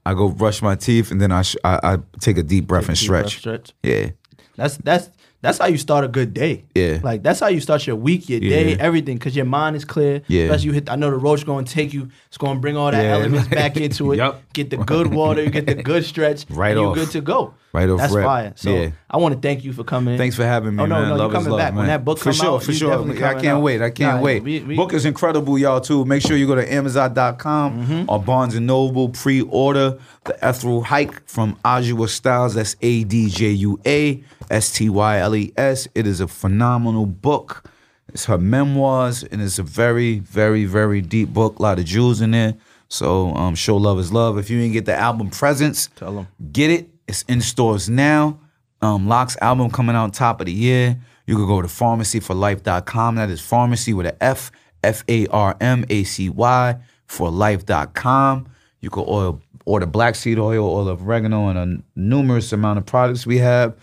I 0.06 0.14
go 0.16 0.30
brush 0.30 0.62
my 0.62 0.76
teeth 0.76 1.12
and 1.12 1.22
then 1.22 1.32
I 1.32 1.44
sh- 1.44 1.56
I, 1.64 1.80
I 1.84 1.98
take 2.20 2.38
a 2.38 2.44
deep 2.44 2.68
breath 2.68 2.90
and 2.90 2.98
Deep 2.98 3.08
breath, 3.08 3.30
stretch. 3.30 3.40
stretch. 3.40 3.74
Yeah, 3.84 4.10
That's 4.56 4.78
that's 4.78 5.10
that's 5.42 5.58
how 5.58 5.68
you 5.68 5.78
start 5.78 6.04
a 6.04 6.08
good 6.08 6.34
day. 6.34 6.66
Yeah. 6.76 7.00
like 7.04 7.24
that's 7.24 7.40
how 7.40 7.48
you 7.48 7.62
start 7.62 7.88
your 7.88 7.96
week, 7.96 8.28
your 8.30 8.40
day, 8.42 8.76
everything, 8.78 9.18
because 9.18 9.36
your 9.36 9.46
mind 9.46 9.76
is 9.76 9.86
clear. 9.86 10.22
Yeah. 10.28 10.44
especially 10.44 10.66
you 10.68 10.72
hit. 10.74 10.90
I 10.90 10.96
know 10.96 11.10
the 11.10 11.18
roach 11.18 11.46
going 11.46 11.66
to 11.66 11.72
take 11.74 11.94
you. 11.94 12.10
It's 12.28 12.38
going 12.38 12.56
to 12.56 12.60
bring 12.60 12.76
all 12.78 12.92
that 12.92 13.02
Yeah. 13.04 13.14
elements 13.18 13.48
back 13.48 13.78
into 13.86 14.12
it. 14.12 14.18
Yup. 14.18 14.42
Get 14.54 14.70
the 14.70 14.78
good 14.78 15.08
water, 15.14 15.44
you 15.44 15.50
get 15.50 15.66
the 15.66 15.76
good 15.92 16.04
stretch, 16.06 16.46
Right 16.50 16.72
and 16.72 16.80
off. 16.80 16.96
You're 16.98 17.06
good 17.06 17.12
to 17.14 17.22
go. 17.22 17.54
Right 17.72 17.88
off 17.88 18.00
That's 18.00 18.14
rip. 18.14 18.26
fire. 18.26 18.54
So 18.56 18.72
Yeah. 18.72 18.90
I 19.12 19.18
want 19.18 19.36
to 19.36 19.40
thank 19.48 19.64
you 19.64 19.74
for 19.74 19.84
coming. 19.84 20.18
Thanks 20.18 20.36
for 20.36 20.44
having 20.44 20.76
me, 20.76 20.82
Oh, 20.82 20.88
no, 20.88 20.96
man. 21.02 21.10
no, 21.10 21.16
love 21.18 21.32
you 21.32 21.38
coming 21.38 21.52
love, 21.52 21.60
back. 21.60 21.76
When 21.76 21.86
that 21.86 22.04
book 22.04 22.18
for 22.18 22.34
sure, 22.34 22.56
out, 22.56 22.64
for 22.64 22.72
you 22.72 22.78
sure. 22.78 22.92
I 23.24 23.34
can't 23.36 23.46
out. 23.48 23.62
wait. 23.62 23.80
I 23.82 23.92
can't 23.92 24.18
Nah, 24.18 24.22
wait. 24.24 24.44
we- 24.44 24.62
we- 24.62 24.76
book 24.76 24.92
is 24.94 25.06
incredible, 25.06 25.56
y'all 25.60 25.80
too. 25.80 26.04
Make 26.06 26.24
sure 26.24 26.36
you 26.36 26.48
go 26.48 26.56
to 26.56 26.74
Amazon.com 26.74 27.78
Mm-hmm. 27.86 28.04
or 28.10 28.20
Barnes 28.20 28.56
and 28.56 28.66
Noble. 28.66 29.10
Pre-order 29.10 29.98
the 30.26 30.36
Ethereal 30.42 30.82
Hike 30.84 31.22
from 31.28 31.58
Adjua 31.64 32.10
Styles. 32.10 32.56
That's 32.56 32.76
A 32.82 33.04
D 33.04 33.30
J 33.30 33.50
U 33.52 33.80
A 33.86 34.24
S 34.50 34.72
T 34.72 34.90
Y 34.90 35.20
L 35.20 35.36
E 35.36 35.54
S. 35.56 35.88
It 35.94 36.08
is 36.08 36.20
a 36.22 36.28
phenomenal 36.28 37.06
book. 37.06 37.64
It's 38.12 38.26
her 38.26 38.40
memoirs, 38.40 39.24
and 39.24 39.40
it's 39.44 39.60
a 39.60 39.64
very, 39.64 40.18
very, 40.18 40.66
very 40.66 41.02
deep 41.02 41.30
book. 41.32 41.60
A 41.60 41.62
lot 41.62 41.78
of 41.78 41.86
jewels 41.86 42.22
in 42.22 42.32
there. 42.32 42.56
So 42.88 43.36
um, 43.36 43.54
show 43.54 43.78
love 43.78 44.00
is 44.00 44.12
love. 44.12 44.40
If 44.40 44.50
you 44.50 44.58
didn't 44.60 44.74
get 44.74 44.86
the 44.86 44.96
album 44.96 45.30
Presents, 45.30 45.90
Tell 45.96 46.18
'em. 46.18 46.28
Get 46.52 46.72
it. 46.72 46.90
It's 47.10 47.24
in 47.24 47.42
stores 47.42 47.90
now. 47.90 48.40
Um, 48.84 49.08
LOX 49.08 49.36
album 49.42 49.72
coming 49.72 49.96
out 49.96 50.14
top 50.14 50.42
of 50.42 50.46
the 50.46 50.54
year. 50.54 50.96
You 51.26 51.38
could 51.38 51.48
go 51.48 51.60
to 51.60 51.68
farmacyforlife.com. 51.68 53.16
That 53.16 53.32
is 53.32 53.42
pharmacy 53.42 53.94
with 53.94 54.06
a 54.06 54.24
F, 54.24 54.52
F 54.84 55.04
A 55.10 55.26
R 55.28 55.58
M 55.60 55.86
A 55.90 56.04
C 56.04 56.30
Y 56.30 56.78
for 57.08 57.32
life.com. 57.32 58.48
You 58.80 58.92
can 58.92 59.06
oil, 59.08 59.42
order 59.66 59.88
black 59.88 60.14
seed 60.14 60.38
oil, 60.38 60.64
oil 60.64 60.88
of 60.88 61.02
oregano, 61.02 61.48
and 61.48 61.58
a 61.58 62.00
numerous 62.00 62.54
amount 62.54 62.78
of 62.78 62.86
products 62.86 63.26
we 63.26 63.40
have. 63.40 63.76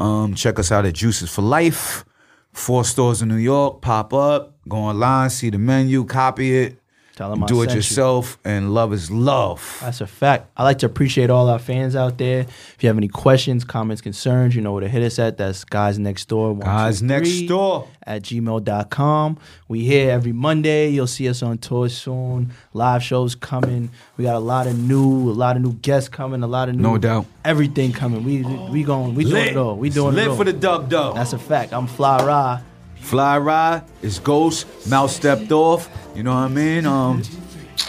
Um, 0.00 0.34
check 0.34 0.58
us 0.58 0.72
out 0.72 0.84
at 0.84 0.94
Juices 0.94 1.32
for 1.32 1.42
Life. 1.42 2.04
Four 2.52 2.84
stores 2.84 3.22
in 3.22 3.28
New 3.28 3.36
York. 3.36 3.80
Pop 3.80 4.12
up, 4.12 4.56
go 4.68 4.78
online, 4.78 5.30
see 5.30 5.50
the 5.50 5.58
menu, 5.58 6.04
copy 6.04 6.58
it, 6.58 6.81
Tell 7.14 7.28
them 7.28 7.44
I 7.44 7.46
do 7.46 7.56
it 7.60 7.66
sent 7.66 7.70
you. 7.72 7.76
yourself, 7.76 8.38
and 8.42 8.72
love 8.72 8.94
is 8.94 9.10
love. 9.10 9.78
That's 9.82 10.00
a 10.00 10.06
fact. 10.06 10.46
I 10.56 10.64
like 10.64 10.78
to 10.78 10.86
appreciate 10.86 11.28
all 11.28 11.48
our 11.50 11.58
fans 11.58 11.94
out 11.94 12.16
there. 12.16 12.40
If 12.40 12.76
you 12.80 12.86
have 12.88 12.96
any 12.96 13.08
questions, 13.08 13.64
comments, 13.64 14.00
concerns, 14.00 14.54
you 14.56 14.62
know 14.62 14.72
where 14.72 14.80
to 14.80 14.88
hit 14.88 15.02
us 15.02 15.18
at. 15.18 15.36
That's 15.36 15.62
guys 15.64 15.98
next 15.98 16.26
door. 16.28 16.56
Guys 16.56 17.02
Next 17.02 17.42
Door. 17.42 17.86
at 18.06 18.22
gmail.com. 18.22 19.38
We 19.68 19.80
here 19.84 20.10
every 20.10 20.32
Monday. 20.32 20.88
You'll 20.88 21.06
see 21.06 21.28
us 21.28 21.42
on 21.42 21.58
tour 21.58 21.90
soon. 21.90 22.52
Live 22.72 23.02
shows 23.02 23.34
coming. 23.34 23.90
We 24.16 24.24
got 24.24 24.34
a 24.36 24.38
lot 24.40 24.66
of 24.66 24.78
new, 24.78 25.30
a 25.30 25.32
lot 25.32 25.56
of 25.56 25.62
new 25.62 25.74
guests 25.74 26.08
coming. 26.08 26.42
A 26.42 26.46
lot 26.46 26.70
of 26.70 26.76
new, 26.76 26.82
No 26.82 26.96
doubt. 26.98 27.26
everything 27.44 27.92
coming. 27.92 28.24
We 28.24 28.42
we 28.70 28.84
going, 28.84 29.14
we 29.14 29.24
doing 29.24 29.48
it 29.48 29.56
all. 29.56 29.76
We 29.76 29.90
doing 29.90 30.14
Lit 30.14 30.24
it 30.24 30.30
all. 30.30 30.36
for 30.36 30.44
the 30.44 30.52
dub 30.54 30.88
dub. 30.88 31.14
That's 31.16 31.34
a 31.34 31.38
fact. 31.38 31.74
I'm 31.74 31.86
Fly 31.86 32.24
Ra. 32.24 32.60
Fly 33.02 33.38
ride, 33.38 33.82
it's 34.02 34.18
Ghost, 34.18 34.66
Mouse 34.88 35.14
stepped 35.16 35.52
off. 35.52 35.88
You 36.14 36.22
know 36.22 36.32
what 36.32 36.40
I 36.40 36.48
mean? 36.48 36.86
Um, 36.86 37.22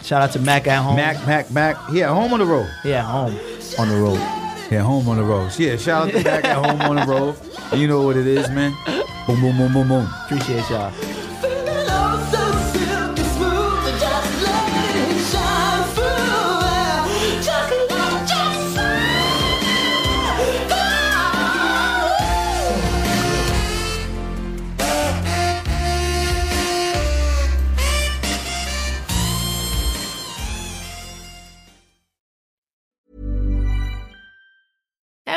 Shout 0.01 0.21
out 0.21 0.31
to 0.33 0.39
Mac 0.39 0.67
at 0.67 0.83
home. 0.83 0.95
Mac, 0.97 1.25
Mac, 1.25 1.51
Mac. 1.51 1.89
He 1.89 2.03
at 2.03 2.09
home 2.09 2.33
on 2.33 2.39
the 2.39 2.45
road. 2.45 2.69
Yeah, 2.83 3.03
home 3.03 3.37
on 3.79 3.89
the 3.89 3.95
road. 3.95 4.17
He 4.69 4.75
at 4.75 4.83
home 4.83 5.07
on 5.07 5.17
the 5.17 5.23
road. 5.23 5.57
Yeah, 5.57 5.77
shout 5.77 6.07
out 6.07 6.11
to 6.13 6.23
Mac 6.23 6.43
at 6.45 6.57
home 6.65 6.81
on 6.81 6.95
the 6.95 7.05
road. 7.05 7.35
You 7.79 7.87
know 7.87 8.01
what 8.01 8.17
it 8.17 8.27
is, 8.27 8.49
man. 8.49 8.73
Boom, 9.27 9.39
boom, 9.39 9.57
boom, 9.57 9.73
boom, 9.73 9.87
boom. 9.87 10.09
Appreciate 10.25 10.69
y'all. 10.69 10.91